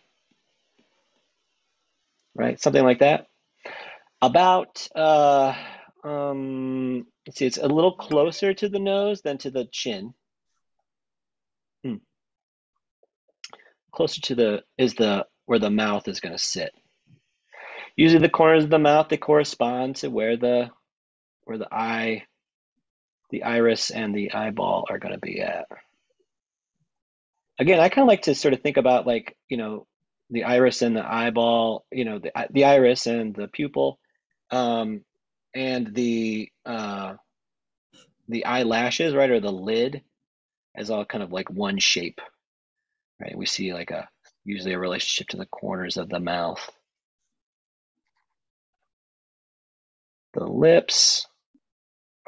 Right, 2.35 2.61
something 2.61 2.83
like 2.83 2.99
that. 2.99 3.27
About, 4.21 4.89
uh, 4.97 5.55
um, 6.03 7.07
let's 7.27 7.39
see, 7.39 7.47
it's 7.47 7.59
a 7.59 7.69
little 7.69 7.95
closer 7.95 8.53
to 8.55 8.69
the 8.69 8.81
nose 8.81 9.23
than 9.23 9.39
to 9.39 9.51
the 9.53 9.69
chin. 9.71 10.15
Hmm. 11.85 11.97
Closer 13.93 14.21
to 14.23 14.35
the, 14.35 14.63
is 14.77 14.95
the, 14.95 15.27
where 15.47 15.61
the 15.61 15.71
mouth 15.71 16.09
is 16.09 16.19
going 16.19 16.35
to 16.35 16.43
sit. 16.43 16.73
Usually 17.95 18.21
the 18.21 18.29
corners 18.29 18.65
of 18.65 18.71
the 18.71 18.81
mouth, 18.81 19.09
they 19.09 19.17
correspond 19.17 19.97
to 19.97 20.09
where 20.09 20.37
the 20.37 20.71
where 21.49 21.57
the 21.57 21.73
eye, 21.73 22.25
the 23.31 23.43
iris 23.43 23.91
and 23.91 24.15
the 24.15 24.35
eyeball 24.35 24.85
are 24.91 24.99
going 24.99 25.15
to 25.15 25.21
be 25.21 25.41
at. 25.41 25.65
Again, 27.59 27.81
I 27.81 27.89
kind 27.89 28.03
of 28.03 28.09
like 28.09 28.23
to 28.23 28.35
sort 28.35 28.53
of 28.53 28.61
think 28.61 28.77
about 28.77 29.07
like, 29.07 29.35
you 29.49 29.57
know, 29.57 29.87
the 30.29 30.45
iris 30.45 30.83
and 30.83 30.95
the 30.95 31.11
eyeball, 31.11 31.87
you 31.91 32.05
know, 32.05 32.19
the, 32.19 32.33
the 32.51 32.67
iris 32.67 33.07
and 33.07 33.35
the 33.35 33.49
pupil, 33.49 33.99
um, 34.51 35.01
and 35.55 35.95
the, 35.95 36.51
uh, 36.67 37.15
the 38.29 38.45
eyelashes, 38.45 39.15
right, 39.15 39.31
or 39.31 39.41
the 39.41 39.51
lid 39.51 40.03
as 40.77 40.91
all 40.91 41.07
kind 41.07 41.25
of 41.25 41.33
like 41.33 41.49
one 41.49 41.79
shape, 41.79 42.21
right? 43.19 43.37
We 43.39 43.47
see 43.47 43.73
like 43.73 43.91
a, 43.91 44.07
usually 44.45 44.75
a 44.75 44.79
relationship 44.79 45.29
to 45.29 45.39
the 45.39 45.47
corners 45.47 45.97
of 45.97 46.11
the 46.11 46.21
mouth. 46.21 46.71
The 50.35 50.45
lips, 50.45 51.27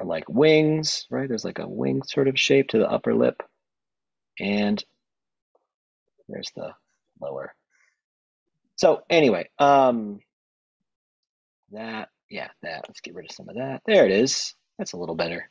are 0.00 0.06
like 0.06 0.28
wings, 0.28 1.06
right? 1.10 1.28
There's 1.28 1.44
like 1.44 1.58
a 1.58 1.68
wing 1.68 2.02
sort 2.02 2.28
of 2.28 2.38
shape 2.38 2.68
to 2.68 2.78
the 2.78 2.90
upper 2.90 3.14
lip. 3.14 3.42
And 4.38 4.82
there's 6.28 6.50
the 6.56 6.72
lower. 7.20 7.54
So 8.76 9.02
anyway, 9.10 9.50
um, 9.58 10.20
that, 11.72 12.08
yeah, 12.30 12.48
that, 12.62 12.84
let's 12.88 13.00
get 13.00 13.14
rid 13.14 13.26
of 13.26 13.34
some 13.34 13.48
of 13.48 13.56
that. 13.56 13.82
There 13.86 14.06
it 14.06 14.12
is. 14.12 14.54
That's 14.78 14.94
a 14.94 14.96
little 14.96 15.14
better. 15.14 15.50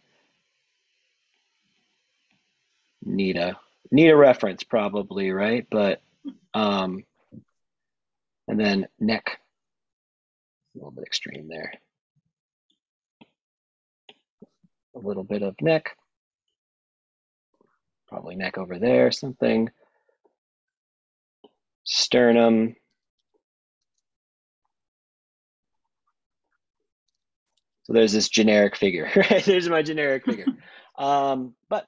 Need 3.05 3.37
a, 3.37 3.57
need 3.91 4.09
a 4.09 4.15
reference 4.15 4.63
probably, 4.63 5.31
right? 5.31 5.67
But, 5.69 6.01
um, 6.53 7.03
and 8.47 8.59
then 8.59 8.87
neck, 8.99 9.39
a 10.73 10.77
little 10.79 10.91
bit 10.91 11.05
extreme 11.05 11.47
there. 11.47 11.71
A 14.95 14.99
little 14.99 15.23
bit 15.23 15.43
of 15.43 15.55
neck, 15.61 15.95
probably 18.07 18.35
neck 18.35 18.57
over 18.57 18.79
there, 18.79 19.11
something. 19.11 19.69
Sternum, 21.83 22.75
So 27.89 27.93
there's 27.93 28.11
this 28.11 28.29
generic 28.29 28.75
figure, 28.75 29.09
right? 29.15 29.43
There's 29.43 29.67
my 29.67 29.81
generic 29.81 30.25
figure. 30.25 30.45
Um, 30.97 31.53
but 31.69 31.87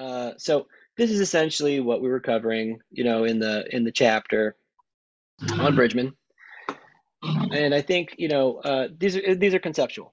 uh, 0.00 0.32
so 0.36 0.66
this 0.96 1.12
is 1.12 1.20
essentially 1.20 1.78
what 1.78 2.02
we 2.02 2.08
were 2.08 2.18
covering, 2.18 2.80
you 2.90 3.04
know, 3.04 3.22
in 3.22 3.38
the 3.38 3.64
in 3.70 3.84
the 3.84 3.92
chapter 3.92 4.56
on 5.52 5.76
Bridgman. 5.76 6.12
And 7.22 7.72
I 7.72 7.80
think 7.80 8.16
you 8.18 8.26
know 8.26 8.56
uh, 8.56 8.88
these 8.98 9.16
are 9.16 9.36
these 9.36 9.54
are 9.54 9.60
conceptual, 9.60 10.12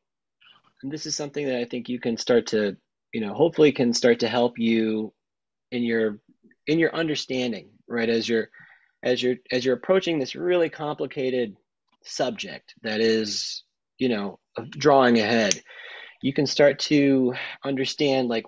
and 0.85 0.91
this 0.91 1.07
is 1.07 1.15
something 1.15 1.47
that 1.47 1.57
I 1.57 1.65
think 1.65 1.89
you 1.89 1.99
can 1.99 2.15
start 2.15 2.45
to 2.47 2.77
you 3.11 3.19
know 3.19 3.33
hopefully 3.33 3.71
can 3.71 3.91
start 3.91 4.19
to 4.19 4.27
help 4.27 4.59
you 4.59 5.11
in 5.71 5.81
your 5.81 6.19
in 6.67 6.77
your 6.77 6.93
understanding, 6.93 7.69
right? 7.87 8.07
As 8.07 8.29
you're 8.29 8.49
as 9.01 9.23
you're 9.23 9.37
as 9.51 9.65
you're 9.65 9.75
approaching 9.75 10.19
this 10.19 10.35
really 10.35 10.69
complicated 10.69 11.55
subject 12.03 12.75
that 12.83 13.01
is 13.01 13.63
you 13.97 14.09
know 14.09 14.37
drawing 14.69 15.17
ahead 15.17 15.59
you 16.21 16.31
can 16.31 16.45
start 16.45 16.77
to 16.77 17.33
understand 17.63 18.27
like 18.27 18.45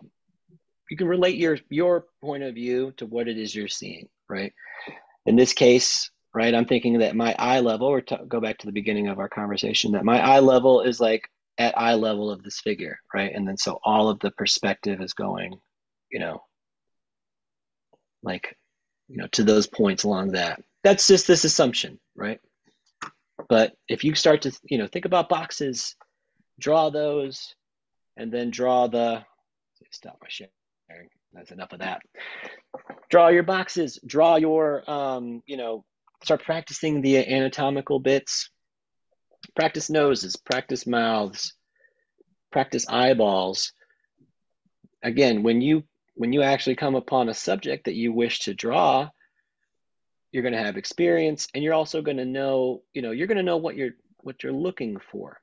you 0.92 0.98
can 0.98 1.08
relate 1.08 1.38
your 1.38 1.58
your 1.70 2.06
point 2.22 2.44
of 2.44 2.54
view 2.54 2.94
to 2.98 3.08
what 3.08 3.28
it 3.28 3.36
is 3.36 3.56
you're 3.56 3.68
seeing 3.68 4.08
right 4.30 4.54
in 5.26 5.36
this 5.36 5.54
case 5.54 6.12
right 6.36 6.54
i'm 6.54 6.66
thinking 6.66 7.00
that 7.00 7.16
my 7.16 7.36
eye 7.40 7.62
level 7.62 7.88
or 7.88 8.00
to 8.00 8.20
go 8.28 8.40
back 8.40 8.60
to 8.60 8.68
the 8.68 8.72
beginning 8.72 9.08
of 9.08 9.18
our 9.18 9.28
conversation 9.28 9.94
that 9.94 10.06
my 10.06 10.20
eye 10.20 10.40
level 10.40 10.82
is 10.82 11.00
like 11.00 11.28
at 11.58 11.78
eye 11.78 11.96
level 11.96 12.30
of 12.32 12.44
this 12.44 12.60
figure 12.60 13.00
right 13.14 13.34
and 13.34 13.48
then 13.48 13.58
so 13.58 13.80
all 13.84 14.10
of 14.10 14.20
the 14.20 14.32
perspective 14.32 15.02
is 15.02 15.14
going 15.14 15.60
you 16.12 16.20
know 16.20 16.42
like 18.24 18.56
you 19.08 19.18
know 19.18 19.28
to 19.28 19.44
those 19.44 19.68
points 19.68 20.04
along 20.04 20.32
that 20.32 20.62
that's 20.84 21.08
just 21.08 21.28
this 21.28 21.44
assumption 21.44 22.00
right 22.16 22.40
but 23.50 23.74
if 23.88 24.04
you 24.04 24.16
start 24.16 24.42
to, 24.44 24.60
you 24.64 24.78
know, 24.78 24.88
think 24.88 25.06
about 25.06 25.30
boxes, 25.30 25.96
draw 26.60 26.90
those, 26.90 27.56
and 28.18 28.32
then 28.32 28.50
draw 28.50 28.88
the, 28.88 29.24
stop 29.92 30.18
my 30.22 30.28
sharing. 30.30 30.52
That's 31.34 31.52
enough 31.52 31.72
of 31.72 31.80
that. 31.80 32.02
Draw 33.10 33.30
your 33.30 33.44
boxes, 33.44 34.00
draw 34.06 34.38
your, 34.38 34.90
um, 34.90 35.44
you 35.46 35.58
know, 35.58 35.86
start 36.24 36.44
practicing 36.44 37.02
the 37.02 37.18
anatomical 37.18 38.00
bits. 38.00 38.50
Practice 39.56 39.90
noses, 39.90 40.36
practice 40.36 40.86
mouths, 40.86 41.54
practice 42.52 42.88
eyeballs. 42.88 43.72
Again, 45.04 45.44
when 45.44 45.62
you 45.62 45.84
when 46.16 46.34
you 46.34 46.42
actually 46.42 46.76
come 46.76 46.96
upon 46.96 47.30
a 47.30 47.34
subject 47.34 47.86
that 47.86 47.94
you 47.94 48.12
wish 48.12 48.42
to 48.42 48.54
draw, 48.54 49.10
you're 50.32 50.44
going 50.44 50.54
to 50.54 50.64
have 50.64 50.78
experience 50.78 51.48
and 51.54 51.64
you're 51.64 51.74
also 51.74 52.02
going 52.02 52.18
to 52.18 52.26
know 52.26 52.82
you 52.94 53.02
know 53.02 53.12
you're 53.12 53.28
going 53.28 53.38
to 53.38 53.44
know 53.44 53.58
what 53.58 53.76
you're 53.76 53.92
what 54.20 54.44
you're 54.44 54.54
looking 54.54 54.98
for. 55.12 55.40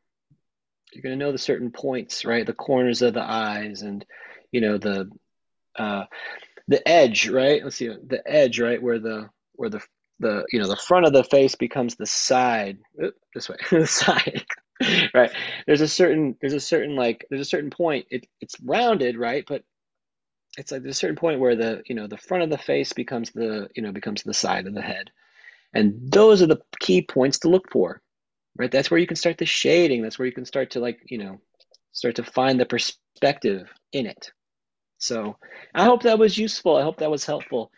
You're 0.92 1.02
going 1.02 1.18
to 1.18 1.24
know 1.24 1.32
the 1.32 1.38
certain 1.38 1.70
points 1.70 2.24
right? 2.24 2.46
The 2.46 2.52
corners 2.52 3.02
of 3.02 3.14
the 3.14 3.22
eyes 3.22 3.82
and 3.82 4.04
you 4.52 4.60
know 4.60 4.78
the 4.78 5.10
uh 5.76 6.04
the 6.68 6.86
edge 6.86 7.28
right? 7.28 7.62
Let's 7.62 7.76
see 7.76 7.88
the 7.88 8.22
edge 8.26 8.60
right? 8.60 8.82
Where 8.82 8.98
the 8.98 9.30
where 9.52 9.70
the 9.70 9.80
the 10.20 10.44
you 10.52 10.58
know 10.60 10.68
the 10.68 10.76
front 10.76 11.06
of 11.06 11.12
the 11.12 11.24
face 11.24 11.54
becomes 11.54 11.96
the 11.96 12.06
side. 12.06 12.78
This 13.34 13.48
way 13.48 13.56
the 13.70 13.86
side. 13.86 14.44
Right. 15.14 15.30
There's 15.66 15.80
a 15.80 15.88
certain 15.88 16.36
there's 16.40 16.52
a 16.52 16.60
certain 16.60 16.96
like 16.96 17.26
there's 17.30 17.42
a 17.42 17.44
certain 17.44 17.70
point 17.70 18.06
it, 18.10 18.26
it's 18.40 18.56
rounded 18.60 19.16
right? 19.16 19.44
But 19.46 19.62
it's 20.58 20.70
like 20.72 20.82
there's 20.82 20.96
a 20.96 20.98
certain 20.98 21.16
point 21.16 21.40
where 21.40 21.56
the 21.56 21.82
you 21.86 21.94
know 21.94 22.06
the 22.06 22.18
front 22.18 22.42
of 22.42 22.50
the 22.50 22.58
face 22.58 22.92
becomes 22.92 23.30
the 23.30 23.68
you 23.74 23.82
know 23.82 23.92
becomes 23.92 24.22
the 24.22 24.34
side 24.34 24.66
of 24.66 24.74
the 24.74 24.82
head. 24.82 25.10
And 25.74 25.94
those 26.12 26.42
are 26.42 26.46
the 26.46 26.60
key 26.80 27.02
points 27.02 27.38
to 27.40 27.48
look 27.48 27.70
for 27.72 28.02
right? 28.56 28.70
That's 28.70 28.90
where 28.90 29.00
you 29.00 29.06
can 29.06 29.16
start 29.16 29.38
the 29.38 29.46
shading. 29.46 30.02
That's 30.02 30.18
where 30.18 30.26
you 30.26 30.32
can 30.32 30.44
start 30.44 30.70
to 30.72 30.80
like 30.80 31.00
you 31.06 31.18
know 31.18 31.40
start 31.92 32.16
to 32.16 32.24
find 32.24 32.58
the 32.58 32.66
perspective 32.66 33.68
in 33.92 34.06
it. 34.06 34.32
So 34.98 35.36
i 35.74 35.84
hope 35.84 36.02
that 36.02 36.18
was 36.18 36.38
useful. 36.38 36.76
I 36.76 36.82
hope 36.82 36.98
that 36.98 37.10
was 37.10 37.26
helpful 37.26 37.70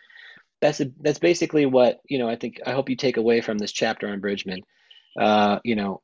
that's 0.61 0.81
that's 1.01 1.19
basically 1.19 1.65
what 1.65 1.99
you 2.07 2.19
know 2.19 2.29
i 2.29 2.35
think 2.35 2.59
i 2.65 2.71
hope 2.71 2.89
you 2.89 2.95
take 2.95 3.17
away 3.17 3.41
from 3.41 3.57
this 3.57 3.71
chapter 3.71 4.07
on 4.09 4.19
bridgman 4.19 4.61
uh 5.19 5.59
you 5.63 5.75
know 5.75 6.01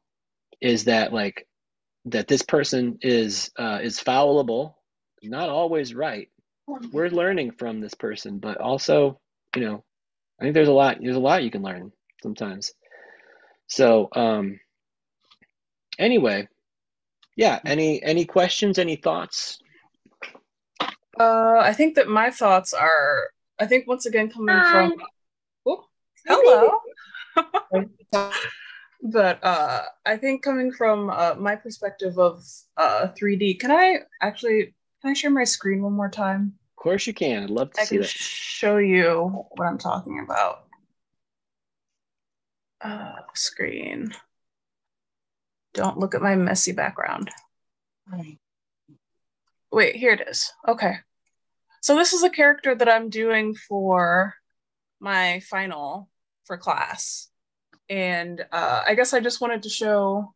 is 0.62 0.86
that 0.86 1.14
like 1.14 1.48
that 2.06 2.28
this 2.28 2.44
person 2.44 2.98
is 3.02 3.52
uh 3.58 3.80
is 3.82 4.00
fallible 4.00 4.78
not 5.24 5.50
always 5.50 5.94
right 5.94 6.30
we're 6.92 7.10
learning 7.10 7.52
from 7.52 7.82
this 7.82 7.94
person, 7.94 8.40
but 8.40 8.58
also, 8.58 9.20
you 9.56 9.64
know, 9.64 9.84
I 10.40 10.44
think 10.44 10.54
there's 10.54 10.68
a 10.68 10.74
lot 10.74 10.98
there's 11.02 11.16
a 11.16 11.20
lot 11.20 11.44
you 11.44 11.52
can 11.52 11.62
learn 11.62 11.92
sometimes. 12.22 12.72
So, 13.68 14.10
um 14.16 14.60
anyway, 16.00 16.48
yeah, 17.36 17.60
any 17.66 18.02
any 18.02 18.26
questions, 18.26 18.80
any 18.80 18.96
thoughts? 18.96 19.60
Uh 21.20 21.58
I 21.60 21.74
think 21.74 21.96
that 21.96 22.08
my 22.08 22.32
thoughts 22.32 22.74
are 22.74 23.30
I 23.60 23.66
think 23.66 23.88
once 23.88 24.06
again 24.06 24.30
coming 24.30 24.56
Hi. 24.56 24.72
from 24.72 24.94
oh, 25.66 25.86
hello. 26.26 26.72
but 29.04 29.44
uh 29.44 29.82
I 30.06 30.18
think 30.18 30.44
coming 30.44 30.72
from 30.72 31.10
uh, 31.10 31.36
my 31.38 31.56
perspective 31.56 32.18
of 32.18 32.44
uh 32.78 33.08
3D, 33.20 33.60
can 33.60 33.72
I 33.72 34.00
actually 34.22 34.74
can 35.02 35.12
I 35.12 35.14
share 35.14 35.32
my 35.32 35.44
screen 35.44 35.82
one 35.82 35.94
more 35.94 36.10
time? 36.10 36.54
Of 36.72 36.84
course 36.84 37.08
you 37.08 37.14
can. 37.14 37.44
I'd 37.44 37.50
love 37.50 37.72
to 37.74 37.82
I 37.82 37.84
see 37.86 37.96
can 37.96 38.02
that. 38.02 38.10
show 38.10 38.78
you 38.78 39.46
what 39.56 39.66
I'm 39.66 39.78
talking 39.78 40.20
about. 40.20 40.66
Uh, 42.82 43.16
screen. 43.34 44.14
Don't 45.74 45.98
look 45.98 46.16
at 46.16 46.22
my 46.22 46.36
messy 46.36 46.74
background. 46.74 47.32
Wait, 49.72 49.96
here 49.96 50.12
it 50.12 50.28
is. 50.28 50.52
Okay. 50.68 50.98
So 51.84 51.98
this 51.98 52.14
is 52.14 52.24
a 52.24 52.30
character 52.30 52.74
that 52.74 52.88
I'm 52.88 53.10
doing 53.10 53.56
for 53.56 54.36
my 55.02 55.42
final 55.42 56.10
for 56.46 56.58
class. 56.58 57.28
And 57.90 58.40
uh, 58.54 58.84
I 58.88 58.96
guess 58.96 59.14
I 59.14 59.20
just 59.20 59.42
wanted 59.42 59.64
to 59.64 59.70
show 59.70 60.34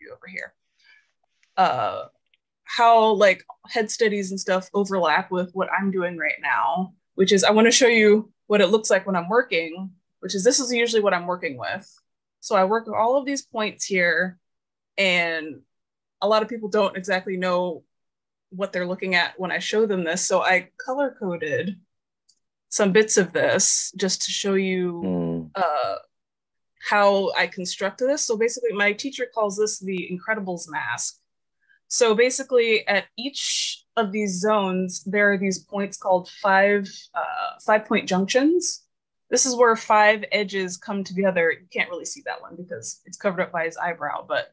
you 0.00 0.12
over 0.12 0.28
here. 0.28 0.54
Uh, 1.56 2.04
how 2.62 3.14
like 3.14 3.44
head 3.68 3.90
studies 3.90 4.30
and 4.30 4.38
stuff 4.38 4.70
overlap 4.74 5.32
with 5.32 5.50
what 5.54 5.68
I'm 5.76 5.90
doing 5.90 6.18
right 6.18 6.38
now, 6.40 6.94
which 7.16 7.32
is 7.32 7.42
I 7.42 7.50
want 7.50 7.66
to 7.66 7.72
show 7.72 7.88
you 7.88 8.30
what 8.46 8.60
it 8.60 8.68
looks 8.68 8.88
like 8.88 9.08
when 9.08 9.16
I'm 9.16 9.28
working, 9.28 9.90
which 10.20 10.36
is 10.36 10.44
this 10.44 10.60
is 10.60 10.72
usually 10.72 11.02
what 11.02 11.14
I'm 11.14 11.26
working 11.26 11.58
with. 11.58 11.92
So 12.38 12.54
I 12.54 12.62
work 12.62 12.86
with 12.86 12.94
all 12.94 13.16
of 13.16 13.26
these 13.26 13.42
points 13.42 13.84
here, 13.84 14.38
and 14.96 15.62
a 16.22 16.28
lot 16.28 16.44
of 16.44 16.48
people 16.48 16.68
don't 16.68 16.96
exactly 16.96 17.36
know 17.36 17.82
what 18.50 18.72
they're 18.72 18.86
looking 18.86 19.14
at 19.14 19.38
when 19.38 19.50
I 19.52 19.58
show 19.58 19.86
them 19.86 20.04
this. 20.04 20.24
So 20.24 20.42
I 20.42 20.70
color 20.84 21.16
coded 21.18 21.78
some 22.68 22.92
bits 22.92 23.16
of 23.16 23.32
this 23.32 23.92
just 23.96 24.22
to 24.22 24.30
show 24.30 24.54
you 24.54 25.02
Mm. 25.04 25.50
uh, 25.54 25.96
how 26.88 27.32
I 27.32 27.46
construct 27.46 27.98
this. 27.98 28.24
So 28.24 28.36
basically, 28.36 28.72
my 28.72 28.92
teacher 28.92 29.26
calls 29.34 29.56
this 29.56 29.78
the 29.78 30.08
Incredibles 30.10 30.68
mask. 30.68 31.18
So 31.88 32.14
basically, 32.14 32.86
at 32.86 33.04
each 33.16 33.84
of 33.96 34.12
these 34.12 34.40
zones, 34.40 35.02
there 35.04 35.32
are 35.32 35.38
these 35.38 35.60
points 35.60 35.96
called 35.96 36.28
five 36.28 36.88
uh, 37.14 37.58
five 37.64 37.86
point 37.86 38.08
junctions. 38.08 38.84
This 39.30 39.46
is 39.46 39.56
where 39.56 39.74
five 39.74 40.24
edges 40.30 40.76
come 40.76 41.02
together. 41.02 41.50
You 41.50 41.66
can't 41.72 41.90
really 41.90 42.04
see 42.04 42.22
that 42.26 42.40
one 42.40 42.54
because 42.56 43.00
it's 43.06 43.16
covered 43.18 43.42
up 43.42 43.52
by 43.52 43.64
his 43.64 43.76
eyebrow, 43.76 44.24
but 44.28 44.52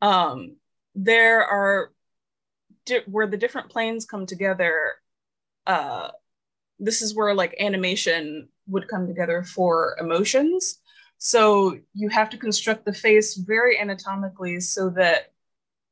um, 0.00 0.56
there 0.94 1.44
are 1.44 1.90
di- 2.86 3.02
where 3.06 3.26
the 3.26 3.36
different 3.36 3.70
planes 3.70 4.04
come 4.04 4.26
together. 4.26 4.94
Uh, 5.66 6.08
this 6.78 7.02
is 7.02 7.14
where 7.14 7.34
like 7.34 7.54
animation 7.60 8.48
would 8.66 8.88
come 8.88 9.06
together 9.06 9.42
for 9.42 9.96
emotions. 10.00 10.80
So 11.18 11.78
you 11.94 12.08
have 12.08 12.30
to 12.30 12.36
construct 12.36 12.84
the 12.84 12.92
face 12.92 13.36
very 13.36 13.78
anatomically 13.80 14.60
so 14.60 14.90
that 14.90 15.32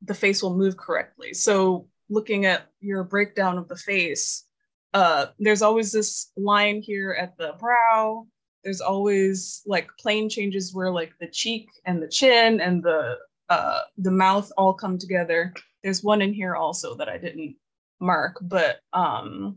the 0.02 0.14
face 0.14 0.43
will 0.43 0.56
move 0.56 0.77
correctly. 0.77 1.32
So 1.32 1.89
looking 2.10 2.44
at 2.44 2.66
your 2.81 3.05
breakdown 3.05 3.56
of 3.56 3.69
the 3.69 3.77
face, 3.77 4.44
uh, 4.93 5.27
there's 5.39 5.62
always 5.62 5.93
this 5.93 6.31
line 6.36 6.82
here 6.82 7.16
at 7.19 7.36
the 7.39 7.55
brow. 7.59 8.27
There's 8.64 8.81
always 8.81 9.62
like 9.66 9.89
plane 9.98 10.28
changes 10.28 10.74
where 10.74 10.93
like 10.93 11.12
the 11.19 11.28
cheek 11.28 11.69
and 11.86 12.02
the 12.02 12.09
chin 12.09 12.60
and 12.60 12.82
the 12.82 13.16
uh, 13.48 13.81
the 13.98 14.10
mouth 14.10 14.51
all 14.56 14.73
come 14.74 14.98
together. 14.98 15.52
There's 15.82 16.02
one 16.02 16.22
in 16.22 16.32
here 16.32 16.54
also 16.54 16.94
that 16.96 17.09
I 17.09 17.18
didn't 17.18 17.56
mark, 18.00 18.38
but 18.42 18.80
um, 18.92 19.56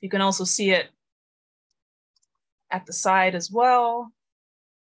you 0.00 0.08
can 0.08 0.20
also 0.20 0.44
see 0.44 0.70
it 0.70 0.88
at 2.70 2.86
the 2.86 2.92
side 2.92 3.34
as 3.34 3.50
well. 3.50 4.12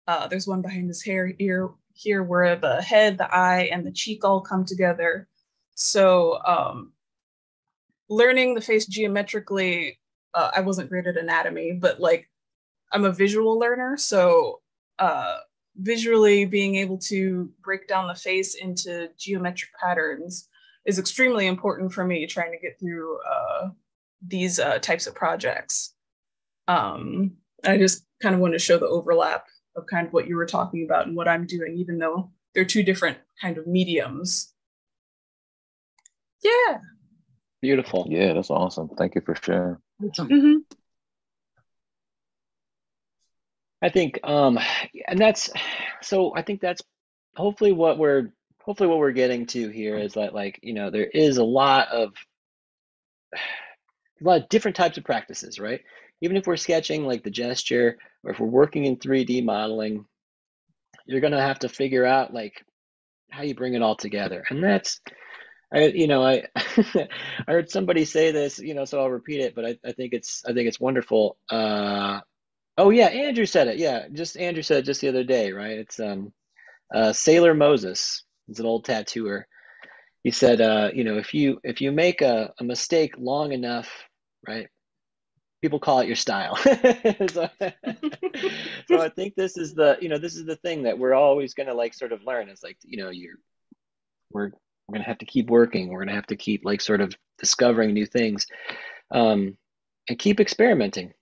Uh, 0.07 0.27
there's 0.27 0.47
one 0.47 0.61
behind 0.61 0.87
his 0.87 1.03
hair 1.03 1.33
ear 1.39 1.69
here 1.93 2.23
where 2.23 2.55
the 2.55 2.81
head, 2.81 3.17
the 3.17 3.33
eye, 3.33 3.69
and 3.71 3.85
the 3.85 3.91
cheek 3.91 4.25
all 4.25 4.41
come 4.41 4.65
together. 4.65 5.27
So 5.75 6.39
um, 6.45 6.93
learning 8.09 8.53
the 8.53 8.61
face 8.61 8.85
geometrically, 8.85 9.99
uh, 10.33 10.51
I 10.55 10.61
wasn't 10.61 10.89
great 10.89 11.07
at 11.07 11.17
anatomy, 11.17 11.73
but 11.73 11.99
like 11.99 12.29
I'm 12.91 13.05
a 13.05 13.11
visual 13.11 13.57
learner. 13.57 13.97
So 13.97 14.61
uh, 14.97 15.37
visually 15.77 16.45
being 16.45 16.75
able 16.75 16.97
to 16.97 17.49
break 17.61 17.87
down 17.87 18.07
the 18.07 18.15
face 18.15 18.55
into 18.55 19.09
geometric 19.17 19.71
patterns 19.79 20.48
is 20.89 20.97
extremely 20.97 21.45
important 21.45 21.93
for 21.93 22.03
me 22.03 22.25
trying 22.25 22.51
to 22.51 22.57
get 22.57 22.79
through 22.79 23.19
uh, 23.21 23.69
these 24.27 24.59
uh, 24.59 24.79
types 24.79 25.05
of 25.05 25.13
projects. 25.13 25.93
Um, 26.67 27.33
I 27.63 27.77
just 27.77 28.05
kind 28.23 28.33
of 28.33 28.41
want 28.41 28.53
to 28.53 28.59
show 28.59 28.79
the 28.79 28.87
overlap 28.87 29.45
of 29.75 29.85
kind 29.85 30.07
of 30.07 30.13
what 30.13 30.27
you 30.27 30.35
were 30.35 30.47
talking 30.47 30.83
about 30.85 31.05
and 31.05 31.15
what 31.15 31.27
I'm 31.27 31.45
doing, 31.45 31.77
even 31.77 31.99
though 31.99 32.31
they're 32.55 32.65
two 32.65 32.81
different 32.81 33.19
kind 33.39 33.59
of 33.59 33.67
mediums. 33.67 34.51
Yeah. 36.43 36.79
Beautiful. 37.61 38.07
Yeah, 38.09 38.33
that's 38.33 38.49
awesome. 38.49 38.89
Thank 38.97 39.13
you 39.13 39.21
for 39.21 39.35
sharing. 39.35 39.77
Mm-hmm. 40.01 40.57
I 43.83 43.89
think, 43.89 44.19
um, 44.23 44.57
and 45.07 45.19
that's 45.19 45.51
so. 46.01 46.33
I 46.35 46.41
think 46.41 46.59
that's 46.59 46.81
hopefully 47.35 47.71
what 47.71 47.97
we're 47.97 48.31
hopefully 48.61 48.89
what 48.89 48.99
we're 48.99 49.11
getting 49.11 49.45
to 49.47 49.69
here 49.69 49.97
is 49.97 50.13
that 50.13 50.33
like 50.33 50.59
you 50.61 50.73
know 50.73 50.89
there 50.89 51.05
is 51.05 51.37
a 51.37 51.43
lot 51.43 51.87
of 51.89 52.13
a 53.33 54.23
lot 54.23 54.41
of 54.41 54.49
different 54.49 54.75
types 54.75 54.97
of 54.97 55.05
practices, 55.05 55.59
right? 55.59 55.81
Even 56.21 56.35
if 56.35 56.45
we're 56.45 56.57
sketching 56.57 57.05
like 57.05 57.23
the 57.23 57.31
gesture, 57.31 57.97
or 58.23 58.31
if 58.31 58.39
we're 58.39 58.47
working 58.47 58.85
in 58.85 58.97
3D 58.97 59.43
modeling, 59.45 60.05
you're 61.05 61.21
gonna 61.21 61.41
have 61.41 61.59
to 61.59 61.69
figure 61.69 62.05
out 62.05 62.33
like 62.33 62.53
how 63.31 63.43
you 63.43 63.55
bring 63.55 63.73
it 63.75 63.81
all 63.81 63.95
together, 63.95 64.43
and 64.49 64.63
that's 64.63 64.99
I, 65.73 65.87
you 65.87 66.07
know, 66.07 66.23
I 66.25 66.43
I 66.55 67.07
heard 67.47 67.69
somebody 67.69 68.05
say 68.05 68.31
this, 68.31 68.59
you 68.59 68.73
know, 68.73 68.85
so 68.85 68.99
I'll 68.99 69.09
repeat 69.09 69.41
it, 69.41 69.55
but 69.55 69.65
I, 69.65 69.77
I 69.85 69.91
think 69.91 70.13
it's 70.13 70.43
I 70.45 70.53
think 70.53 70.67
it's 70.67 70.79
wonderful. 70.79 71.37
Uh, 71.49 72.21
oh 72.77 72.89
yeah, 72.89 73.07
Andrew 73.07 73.45
said 73.45 73.67
it. 73.67 73.77
Yeah, 73.77 74.07
just 74.11 74.37
Andrew 74.37 74.63
said 74.63 74.79
it 74.79 74.85
just 74.85 75.01
the 75.01 75.09
other 75.09 75.23
day, 75.23 75.51
right? 75.51 75.77
It's 75.77 75.99
um, 75.99 76.33
uh, 76.93 77.13
Sailor 77.13 77.53
Moses. 77.53 78.23
He's 78.49 78.59
an 78.59 78.65
old 78.65 78.83
tattooer. 78.83 79.47
He 80.23 80.31
said, 80.31 80.59
uh, 80.59 80.89
you 80.93 81.05
know, 81.05 81.17
if 81.17 81.33
you 81.33 81.59
if 81.63 81.79
you 81.79 81.91
make 81.91 82.21
a, 82.21 82.53
a 82.59 82.63
mistake 82.63 83.15
long 83.17 83.53
enough, 83.53 83.89
right, 84.45 84.67
people 85.61 85.79
call 85.79 86.01
it 86.01 86.07
your 86.07 86.17
style. 86.17 86.55
so, 86.57 87.49
so 88.87 89.01
I 89.01 89.09
think 89.15 89.35
this 89.35 89.57
is 89.57 89.73
the 89.73 89.97
you 90.01 90.09
know 90.09 90.17
this 90.17 90.35
is 90.35 90.45
the 90.45 90.57
thing 90.57 90.83
that 90.83 90.99
we're 90.99 91.13
always 91.13 91.53
going 91.53 91.67
to 91.67 91.73
like 91.73 91.93
sort 91.93 92.11
of 92.11 92.23
learn. 92.23 92.49
It's 92.49 92.63
like 92.63 92.77
you 92.83 93.01
know 93.01 93.09
you're 93.09 93.37
we're 94.31 94.51
we're 94.89 94.93
going 94.93 95.03
to 95.03 95.09
have 95.09 95.19
to 95.19 95.25
keep 95.25 95.49
working 95.49 95.89
we're 95.89 95.99
going 95.99 96.09
to 96.09 96.15
have 96.15 96.27
to 96.27 96.35
keep 96.35 96.65
like 96.65 96.81
sort 96.81 97.01
of 97.01 97.13
discovering 97.37 97.93
new 97.93 98.05
things 98.05 98.47
um, 99.11 99.55
and 100.07 100.17
keep 100.17 100.39
experimenting 100.39 101.13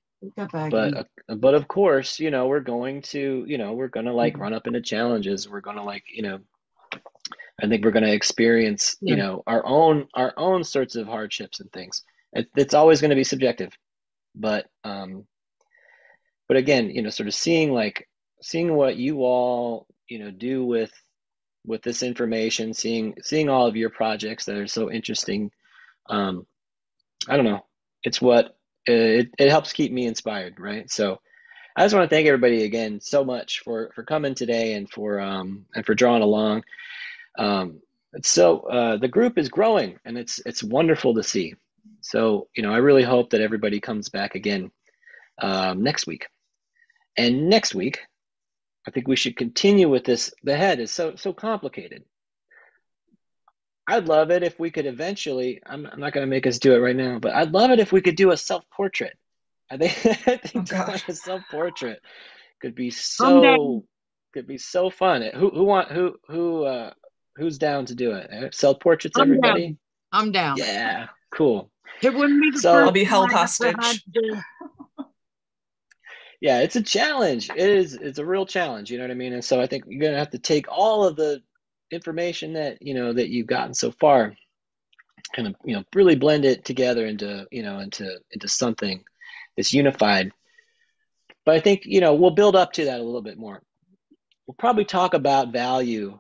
but 0.72 0.98
uh, 1.30 1.36
but 1.36 1.54
of 1.54 1.68
course 1.68 2.20
you 2.20 2.32
know 2.32 2.48
we're 2.48 2.60
going 2.60 3.02
to 3.02 3.44
you 3.48 3.58
know 3.58 3.74
we're 3.74 3.88
going 3.88 4.06
to 4.06 4.14
like 4.14 4.34
mm-hmm. 4.34 4.44
run 4.44 4.54
up 4.54 4.68
into 4.68 4.82
challenges 4.82 5.50
we're 5.50 5.62
going 5.62 5.76
to 5.76 5.84
like 5.84 6.04
you 6.12 6.24
know 6.24 6.40
i 7.62 7.68
think 7.68 7.84
we're 7.84 7.92
going 7.92 8.04
to 8.04 8.14
experience 8.14 8.96
yeah. 9.02 9.12
you 9.12 9.18
know 9.18 9.44
our 9.48 9.66
own 9.66 10.08
our 10.14 10.34
own 10.38 10.64
sorts 10.64 10.96
of 10.96 11.08
hardships 11.08 11.60
and 11.60 11.72
things 11.72 12.04
it, 12.34 12.48
it's 12.56 12.74
always 12.74 13.02
going 13.02 13.10
to 13.10 13.16
be 13.16 13.24
subjective 13.24 13.72
but 14.36 14.68
um 14.84 15.26
but 16.48 16.58
again 16.58 16.90
you 16.90 17.02
know 17.02 17.10
sort 17.10 17.28
of 17.28 17.34
seeing 17.34 17.72
like 17.72 18.08
seeing 18.42 18.74
what 18.74 18.98
you 18.98 19.20
all 19.20 19.88
you 20.10 20.20
know 20.20 20.32
do 20.32 20.66
with 20.66 20.92
with 21.68 21.84
this 21.84 22.02
information, 22.02 22.74
seeing 22.74 23.14
seeing 23.22 23.50
all 23.50 23.68
of 23.68 23.76
your 23.76 23.90
projects 23.90 24.46
that 24.46 24.56
are 24.56 24.68
so 24.68 24.90
interesting. 24.90 25.52
Um, 26.10 26.48
I 27.28 27.36
don't 27.36 27.46
know. 27.46 27.66
It's 28.04 28.22
what 28.22 28.58
it, 28.86 29.30
it 29.38 29.50
helps 29.50 29.74
keep 29.74 29.92
me 29.92 30.08
inspired, 30.08 30.60
right? 30.60 30.90
So 30.90 31.20
I 31.76 31.84
just 31.84 31.94
want 31.94 32.10
to 32.10 32.16
thank 32.16 32.26
everybody 32.28 32.64
again 32.64 33.02
so 33.02 33.24
much 33.24 33.60
for 33.60 33.92
for 33.94 34.04
coming 34.04 34.34
today 34.34 34.74
and 34.74 34.90
for 34.90 35.20
um 35.20 35.66
and 35.76 35.86
for 35.86 35.94
drawing 35.94 36.24
along. 36.24 36.64
Um, 37.38 37.82
so 38.24 38.60
uh, 38.62 38.98
the 38.98 39.08
group 39.08 39.38
is 39.38 39.50
growing 39.50 40.00
and 40.06 40.18
it's 40.18 40.40
it's 40.46 40.64
wonderful 40.64 41.14
to 41.16 41.24
see. 41.24 41.56
So 42.02 42.48
you 42.56 42.64
know 42.64 42.74
I 42.74 42.78
really 42.78 43.04
hope 43.04 43.32
that 43.32 43.42
everybody 43.42 43.80
comes 43.80 44.10
back 44.10 44.36
again 44.36 44.72
um, 45.42 45.84
next 45.84 46.08
week. 46.08 46.28
And 47.18 47.50
next 47.50 47.76
week 47.76 48.00
I 48.88 48.92
think 48.92 49.08
we 49.08 49.16
should 49.16 49.36
continue 49.36 49.90
with 49.90 50.04
this. 50.04 50.34
The 50.44 50.56
head 50.56 50.80
is 50.80 50.92
so 50.92 51.16
so 51.16 51.34
complicated. 51.34 52.04
I'd 53.88 54.08
love 54.08 54.32
it 54.32 54.44
if 54.44 54.60
we 54.60 54.70
could 54.70 54.86
eventually. 54.86 55.62
I'm, 55.66 55.86
I'm 55.86 56.00
not 56.00 56.12
going 56.12 56.26
to 56.26 56.30
make 56.30 56.46
us 56.46 56.60
do 56.60 56.74
it 56.74 56.80
right 56.80 56.96
now, 56.96 57.20
but 57.20 57.34
I'd 57.34 57.54
love 57.54 57.72
it 57.72 57.80
if 57.80 57.94
we 57.94 58.02
could 58.02 58.18
do 58.18 58.32
a 58.32 58.38
self 58.38 58.70
portrait. 58.70 59.18
I 59.72 59.78
think, 59.78 59.92
I 60.28 60.38
think 60.38 60.70
oh, 60.74 60.96
a 61.08 61.14
self 61.14 61.42
portrait 61.50 62.02
could 62.62 62.76
be 62.76 62.90
so 62.90 63.86
could 64.34 64.48
be 64.48 64.58
so 64.58 64.90
fun. 64.90 65.22
Who 65.34 65.50
who 65.50 65.64
want 65.64 65.92
who 65.92 66.16
who 66.28 66.64
uh 66.66 66.92
who's 67.38 67.58
down 67.58 67.86
to 67.86 67.96
do 67.96 68.14
it? 68.14 68.30
Eh, 68.32 68.50
Self 68.52 68.80
portraits, 68.80 69.20
everybody. 69.20 69.68
Down. 69.68 69.78
I'm 70.12 70.32
down. 70.32 70.58
Yeah, 70.58 71.08
cool. 71.32 71.72
It 72.02 72.14
wouldn't 72.14 72.42
be 72.42 72.58
so. 72.58 72.74
I'll 72.74 72.92
be 72.92 73.04
held 73.04 73.32
hostage 73.32 74.04
yeah, 76.40 76.60
it's 76.60 76.76
a 76.76 76.84
challenge. 76.84 77.50
It 77.50 77.70
is. 77.70 77.96
It's 77.96 78.20
a 78.20 78.26
real 78.26 78.46
challenge. 78.46 78.92
You 78.92 78.98
know 78.98 79.06
what 79.06 79.12
I 79.12 79.16
mean? 79.16 79.34
And 79.34 79.44
so 79.44 79.60
I 79.60 79.68
think 79.68 79.86
you're 79.88 80.02
gonna 80.02 80.20
have 80.20 80.32
to 80.32 80.40
take 80.40 80.68
all 80.70 81.04
of 81.04 81.16
the 81.16 81.42
information 81.92 82.54
that 82.54 82.82
you 82.82 82.94
know 82.94 83.14
that 83.14 83.30
you've 83.30 83.48
gotten 83.48 83.74
so 83.74 83.92
far, 83.92 84.36
kind 85.36 85.48
of 85.48 85.56
you 85.64 85.76
know 85.76 85.84
really 85.96 86.16
blend 86.16 86.46
it 86.46 86.64
together 86.64 87.06
into 87.08 87.48
you 87.52 87.64
know 87.64 87.80
into 87.80 88.20
into 88.32 88.48
something 88.48 89.04
that's 89.56 89.74
unified. 89.74 90.32
But 91.44 91.56
I 91.56 91.60
think 91.60 91.82
you 91.86 92.02
know 92.02 92.14
we'll 92.14 92.32
build 92.32 92.56
up 92.56 92.74
to 92.74 92.86
that 92.86 93.00
a 93.00 93.04
little 93.04 93.24
bit 93.24 93.40
more. 93.40 93.64
We'll 94.46 94.56
probably 94.56 94.86
talk 94.86 95.16
about 95.16 95.52
value 95.52 96.20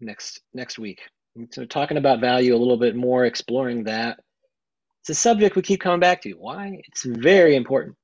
next 0.00 0.40
next 0.54 0.78
week. 0.78 1.00
So 1.50 1.64
talking 1.64 1.98
about 1.98 2.20
value 2.20 2.54
a 2.54 2.58
little 2.58 2.76
bit 2.76 2.96
more, 2.96 3.24
exploring 3.24 3.84
that. 3.84 4.18
It's 5.02 5.10
a 5.10 5.14
subject 5.14 5.56
we 5.56 5.62
keep 5.62 5.80
coming 5.80 6.00
back 6.00 6.22
to. 6.22 6.32
Why? 6.32 6.80
It's 6.88 7.04
very 7.04 7.54
important. 7.54 7.96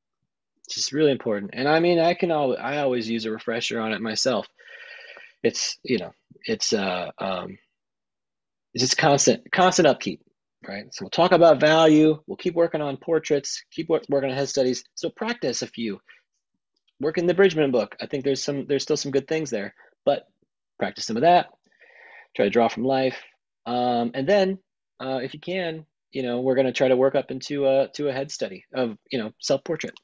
It's 0.64 0.76
just 0.76 0.92
really 0.92 1.10
important. 1.10 1.50
And 1.52 1.68
I 1.68 1.81
mean, 1.81 1.98
I 1.98 2.14
can 2.14 2.31
always, 2.31 2.58
I 2.60 2.78
always 2.78 3.08
use 3.08 3.26
a 3.26 3.31
refresher 3.31 3.81
on 3.81 3.92
it 3.92 4.00
myself. 4.00 4.47
It's, 5.42 5.78
you 5.82 5.98
know, 5.98 6.12
it's, 6.47 6.73
uh, 6.73 7.10
um, 7.18 7.58
it's 8.73 8.84
just 8.84 8.97
constant, 8.97 9.50
constant 9.52 9.86
upkeep, 9.86 10.23
right? 10.66 10.84
So 10.92 11.05
we'll 11.05 11.10
talk 11.10 11.32
about 11.32 11.60
value. 11.60 12.18
We'll 12.26 12.36
keep 12.36 12.55
working 12.55 12.81
on 12.81 12.97
portraits, 12.97 13.62
keep 13.70 13.89
work, 13.89 14.05
working 14.08 14.31
on 14.31 14.36
head 14.36 14.48
studies. 14.48 14.84
So 14.94 15.10
practice 15.10 15.62
a 15.62 15.66
few. 15.66 16.00
Work 17.00 17.18
in 17.18 17.26
the 17.26 17.34
Bridgman 17.34 17.73
book. 17.73 17.94
I 18.00 18.06
think 18.06 18.24
there's 18.24 18.42
some, 18.42 18.66
there's 18.66 18.84
still 18.84 18.97
some 18.97 19.12
good 19.12 19.28
things 19.28 19.50
there, 19.50 19.74
but 20.06 20.23
practice 20.78 21.05
some 21.05 21.16
of 21.16 21.23
that. 21.23 21.48
Try 22.36 22.46
to 22.46 22.50
draw 22.50 22.68
from 22.68 22.84
life. 22.84 23.20
Um, 23.66 24.10
and 24.14 24.28
then, 24.28 24.58
uh, 25.00 25.20
if 25.22 25.34
you 25.34 25.40
can, 25.40 25.86
you 26.12 26.22
know, 26.22 26.40
we're 26.40 26.54
going 26.54 26.66
to 26.66 26.72
try 26.72 26.88
to 26.88 26.96
work 26.96 27.14
up 27.14 27.30
into 27.30 27.66
a 27.66 27.88
to 27.94 28.08
a 28.08 28.12
head 28.12 28.30
study 28.30 28.64
of 28.74 28.96
you 29.10 29.18
know 29.18 29.32
self 29.40 29.64
portrait. 29.64 29.94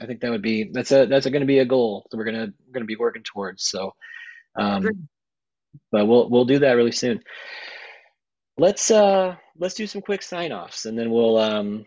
I 0.00 0.06
think 0.06 0.20
that 0.20 0.30
would 0.30 0.42
be 0.42 0.70
that's 0.72 0.92
a 0.92 1.06
that's 1.06 1.26
going 1.26 1.40
to 1.40 1.46
be 1.46 1.60
a 1.60 1.64
goal 1.64 2.06
that 2.10 2.16
we're 2.16 2.24
gonna 2.24 2.52
going 2.72 2.82
to 2.82 2.86
be 2.86 2.96
working 2.96 3.22
towards. 3.22 3.64
So, 3.64 3.94
um, 4.58 4.88
but 5.90 6.06
we'll 6.06 6.28
we'll 6.28 6.44
do 6.44 6.58
that 6.60 6.72
really 6.72 6.92
soon. 6.92 7.20
Let's 8.58 8.90
uh 8.90 9.36
let's 9.58 9.74
do 9.74 9.86
some 9.86 10.02
quick 10.02 10.22
sign 10.22 10.52
offs 10.52 10.86
and 10.86 10.98
then 10.98 11.10
we'll 11.10 11.38
um 11.38 11.86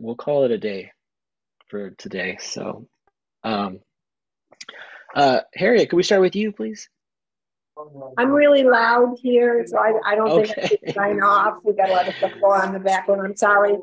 we'll 0.00 0.16
call 0.16 0.44
it 0.44 0.50
a 0.50 0.58
day 0.58 0.92
for 1.68 1.90
today. 1.90 2.38
So, 2.40 2.88
um, 3.44 3.80
uh, 5.14 5.40
Harriet, 5.54 5.90
can 5.90 5.96
we 5.96 6.02
start 6.02 6.20
with 6.22 6.36
you, 6.36 6.52
please? 6.52 6.88
I'm 8.16 8.30
really 8.30 8.64
loud 8.64 9.16
here, 9.20 9.64
so 9.66 9.78
I, 9.78 9.92
I 10.04 10.14
don't 10.14 10.30
okay. 10.30 10.46
think 10.46 10.58
I 10.58 10.66
should 10.66 10.94
sign 10.94 11.22
off. 11.22 11.58
We 11.64 11.74
got 11.74 11.90
a 11.90 11.92
lot 11.92 12.08
of 12.08 12.14
stuff 12.14 12.32
going 12.40 12.60
on 12.60 12.68
in 12.68 12.72
the 12.74 12.80
background. 12.80 13.22
I'm 13.24 13.36
sorry. 13.36 13.76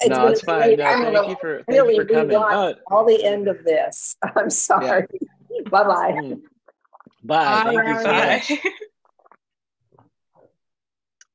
It's 0.00 0.10
no, 0.10 0.28
it's 0.28 0.42
fine. 0.42 0.76
No, 0.76 1.12
thank 1.12 1.28
you 1.28 1.36
for 1.40 1.56
thank 1.56 1.68
really 1.68 1.94
you 1.96 2.02
for 2.02 2.08
coming. 2.08 2.36
Oh. 2.36 2.74
All 2.90 3.04
the 3.04 3.22
end 3.24 3.48
of 3.48 3.64
this. 3.64 4.16
I'm 4.36 4.50
sorry. 4.50 5.06
Yeah. 5.12 5.68
Bye-bye. 5.70 6.12
Mm. 6.12 6.40
Bye. 7.24 7.62
Thank 7.64 7.88
you 7.88 8.00
so 8.00 8.12
much. 8.12 8.74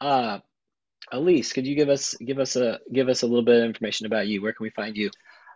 uh, 0.02 0.40
Elise, 1.12 1.54
could 1.54 1.68
you 1.68 1.76
give 1.76 1.90
us 1.90 2.16
give 2.16 2.40
us 2.40 2.56
a 2.56 2.80
give 2.92 3.10
us 3.10 3.24
a 3.24 3.28
little 3.28 3.44
bit 3.44 3.58
of 3.58 3.66
information 3.66 4.06
about 4.06 4.28
you? 4.28 4.42
Where 4.42 4.54
can 4.54 4.64
we 4.64 4.70
find 4.72 4.96
you? 4.96 5.12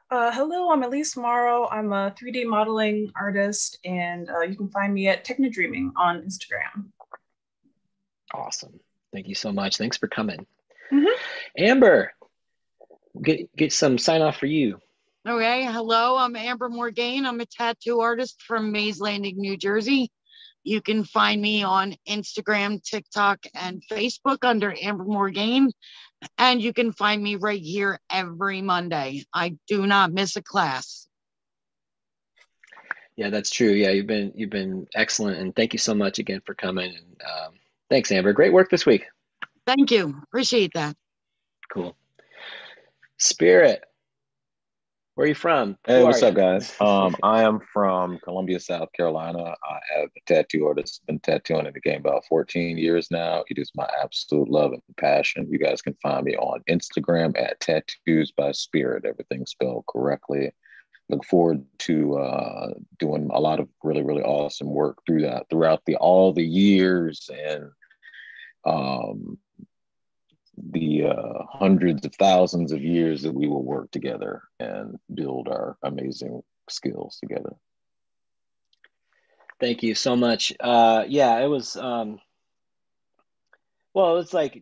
Uh, 0.10 0.32
hello, 0.32 0.72
I'm 0.72 0.84
Elise 0.84 1.18
Morrow. 1.18 1.68
I'm 1.70 1.92
a 1.92 2.14
3D 2.18 2.46
modeling 2.46 3.12
artist, 3.16 3.78
and 3.84 4.30
uh, 4.30 4.40
you 4.40 4.56
can 4.56 4.70
find 4.70 4.94
me 4.94 5.10
at 5.10 5.26
Technodreaming 5.26 5.92
on 5.98 6.22
Instagram. 6.22 6.86
Awesome. 8.34 8.80
Thank 9.12 9.28
you 9.28 9.36
so 9.36 9.52
much. 9.52 9.78
Thanks 9.78 9.98
for 9.98 10.08
coming. 10.08 10.46
Mhm. 10.92 11.08
Amber, 11.58 12.14
get 13.22 13.54
get 13.58 13.74
some 13.74 13.98
sign 13.98 14.22
off 14.22 14.38
for 14.38 14.46
you. 14.46 14.80
Okay, 15.28 15.66
hello, 15.66 16.16
I'm 16.16 16.38
Amber 16.38 16.70
Morgaine. 16.70 17.26
I'm 17.26 17.42
a 17.42 17.46
tattoo 17.46 18.00
artist 18.00 18.42
from 18.44 18.72
Mays 18.72 19.02
Landing, 19.02 19.38
New 19.38 19.58
Jersey. 19.58 20.10
You 20.64 20.82
can 20.82 21.04
find 21.04 21.42
me 21.42 21.64
on 21.64 21.96
Instagram, 22.08 22.82
TikTok, 22.82 23.40
and 23.54 23.82
Facebook 23.92 24.40
under 24.44 24.74
Amber 24.82 25.04
Morgaine. 25.04 25.72
And 26.38 26.62
you 26.62 26.74
can 26.74 26.92
find 26.92 27.22
me 27.22 27.36
right 27.36 27.62
here 27.62 28.00
every 28.10 28.62
Monday. 28.62 29.24
I 29.34 29.58
do 29.68 29.86
not 29.86 30.12
miss 30.12 30.36
a 30.36 30.42
class. 30.42 31.08
Yeah, 33.16 33.30
that's 33.30 33.50
true. 33.50 33.70
Yeah, 33.70 33.90
you've 33.90 34.08
been 34.08 34.32
you've 34.36 34.52
been 34.52 34.88
excellent, 34.96 35.40
and 35.40 35.56
thank 35.56 35.74
you 35.74 35.80
so 35.80 35.96
much 35.96 36.20
again 36.20 36.42
for 36.46 36.54
coming. 36.54 36.96
And 36.96 37.22
um, 37.22 37.54
thanks, 37.90 38.12
Amber. 38.12 38.32
Great 38.32 38.54
work 38.54 38.70
this 38.70 38.86
week. 38.86 39.06
Thank 39.66 39.92
you. 39.92 40.16
Appreciate 40.24 40.72
that. 40.76 40.96
Cool. 41.72 41.96
Spirit, 43.18 43.84
where 45.18 45.26
are 45.26 45.30
you 45.30 45.34
from? 45.34 45.76
Hey, 45.88 46.04
what's 46.04 46.22
up, 46.22 46.36
you? 46.36 46.42
guys? 46.42 46.76
Um, 46.80 47.16
I 47.24 47.42
am 47.42 47.60
from 47.74 48.20
Columbia, 48.20 48.60
South 48.60 48.94
Carolina. 48.94 49.56
I 49.68 49.80
have 49.96 50.10
a 50.16 50.20
tattoo 50.28 50.68
artist, 50.68 51.02
been 51.08 51.20
tattooing 51.20 51.66
in 51.66 51.74
the 51.74 51.80
game 51.80 52.02
about 52.02 52.24
14 52.26 52.78
years 52.78 53.10
now. 53.10 53.44
It 53.50 53.58
is 53.58 53.72
my 53.74 53.90
absolute 54.00 54.48
love 54.48 54.74
and 54.74 54.82
passion. 54.96 55.48
You 55.50 55.58
guys 55.58 55.82
can 55.82 55.96
find 56.04 56.24
me 56.24 56.36
on 56.36 56.62
Instagram 56.70 57.36
at 57.36 57.60
Tattoos 57.60 58.32
by 58.32 58.52
Spirit, 58.52 59.06
everything 59.06 59.48
spelled 59.48 59.86
correctly. 59.92 60.52
Look 61.10 61.26
forward 61.26 61.66
to 61.80 62.20
uh, 62.20 62.74
doing 63.00 63.32
a 63.34 63.40
lot 63.40 63.60
of 63.60 63.70
really, 63.84 64.04
really 64.04 64.22
awesome 64.22 64.70
work 64.70 65.00
through 65.08 65.24
that 65.24 65.50
throughout 65.50 65.82
the 65.88 65.96
all 65.96 66.32
the 66.32 66.46
years 66.46 67.28
and 67.34 67.72
um, 68.66 69.40
the 70.58 71.06
uh, 71.06 71.44
hundreds 71.50 72.06
of 72.06 72.16
thousands 72.16 72.72
of 72.72 72.82
years 72.82 73.22
that 73.22 73.34
we 73.34 73.48
will 73.48 73.64
work 73.64 73.92
together 73.92 74.44
and 74.60 74.98
build 75.14 75.48
our 75.48 75.78
amazing 75.84 76.42
skills 76.70 77.18
together. 77.22 77.56
Thank 79.60 79.84
you 79.84 79.96
so 79.96 80.16
much. 80.16 80.54
Uh, 80.60 81.04
yeah, 81.08 81.40
it 81.40 81.48
was. 81.48 81.76
Um, 81.76 82.20
well, 83.94 84.18
it's 84.18 84.34
like 84.34 84.62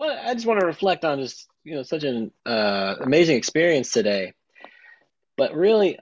I 0.00 0.34
just 0.34 0.46
want 0.46 0.60
to 0.60 0.66
reflect 0.66 1.04
on 1.04 1.20
just 1.20 1.46
you 1.64 1.74
know 1.74 1.82
such 1.82 2.04
an 2.04 2.32
uh, 2.46 2.96
amazing 3.00 3.36
experience 3.36 3.92
today. 3.92 4.32
But 5.36 5.54
really, 5.54 5.98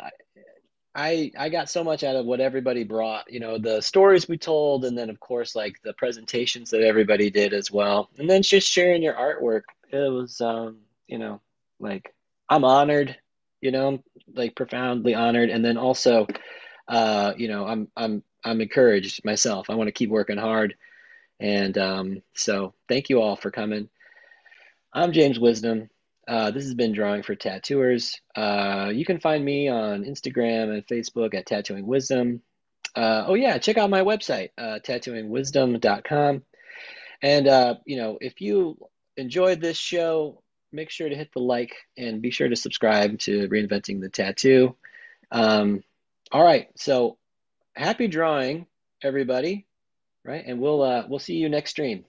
I, 0.99 1.31
I 1.39 1.49
got 1.49 1.71
so 1.71 1.85
much 1.85 2.03
out 2.03 2.17
of 2.17 2.27
what 2.27 2.41
everybody 2.41 2.83
brought. 2.83 3.33
You 3.33 3.39
know, 3.39 3.57
the 3.59 3.81
stories 3.81 4.29
we 4.29 4.37
told, 4.37 4.85
and 4.85 4.99
then 4.99 5.11
of 5.11 5.21
course 5.21 5.55
like 5.55 5.81
the 5.83 5.93
presentations 5.93 6.71
that 6.71 6.83
everybody 6.83 7.31
did 7.31 7.55
as 7.55 7.71
well, 7.71 8.11
and 8.19 8.29
then 8.29 8.43
just 8.43 8.69
sharing 8.69 9.03
your 9.03 9.15
artwork. 9.15 9.63
It 9.91 10.13
was 10.13 10.41
um, 10.41 10.79
you 11.07 11.19
know 11.19 11.41
like 11.79 12.15
I'm 12.49 12.65
honored. 12.65 13.17
You 13.61 13.73
know, 13.73 14.03
like 14.35 14.55
profoundly 14.55 15.15
honored, 15.15 15.51
and 15.51 15.65
then 15.65 15.77
also 15.77 16.27
uh, 16.89 17.35
you 17.37 17.49
know, 17.49 17.67
I'm 17.67 17.89
I'm 17.97 18.23
I'm 18.45 18.61
encouraged 18.61 19.25
myself. 19.25 19.71
I 19.71 19.75
want 19.75 19.89
to 19.89 19.93
keep 19.93 20.11
working 20.11 20.39
hard, 20.39 20.75
and 21.39 21.77
um, 21.79 22.23
so 22.35 22.75
thank 22.89 23.09
you 23.09 23.21
all 23.21 23.37
for 23.37 23.51
coming. 23.51 23.89
I'm 24.93 25.13
James 25.13 25.39
Wisdom. 25.39 25.91
Uh, 26.29 26.51
this 26.51 26.65
has 26.65 26.75
been 26.75 26.93
Drawing 26.93 27.23
for 27.23 27.35
Tattooers. 27.35 28.21
Uh, 28.37 28.93
you 28.95 29.07
can 29.07 29.19
find 29.19 29.43
me 29.43 29.69
on 29.69 30.05
Instagram 30.05 30.75
and 30.75 30.87
Facebook 30.87 31.33
at 31.33 31.47
Tattooing 31.47 31.87
Wisdom. 31.87 32.43
Uh, 32.95 33.25
oh 33.27 33.35
yeah, 33.35 33.57
check 33.57 33.79
out 33.79 33.89
my 33.89 34.03
website, 34.03 34.51
uh, 34.59 34.79
tattooingwisdom.com. 34.85 36.43
And 37.23 37.49
uh, 37.49 37.77
you 37.87 37.97
know, 37.97 38.19
if 38.21 38.43
you 38.43 38.77
enjoyed 39.17 39.63
this 39.63 39.79
show, 39.79 40.43
make 40.71 40.91
sure 40.91 41.09
to 41.09 41.17
hit 41.17 41.33
the 41.33 41.41
like 41.41 41.75
and 41.97 42.21
be 42.21 42.31
sure 42.31 42.49
to 42.49 42.57
subscribe 42.57 43.19
to 43.21 43.49
Reinventing 43.49 44.01
the 44.01 44.11
Tattoo. 44.11 44.77
Um, 45.33 45.83
all 46.31 46.45
right, 46.45 46.69
so 46.77 47.17
happy 47.75 48.07
drawing, 48.07 48.67
everybody, 49.03 49.67
right? 50.25 50.45
And 50.47 50.61
we'll 50.61 50.83
uh, 50.83 51.05
we'll 51.09 51.21
see 51.21 51.37
you 51.37 51.49
next 51.49 51.71
stream. 51.71 52.05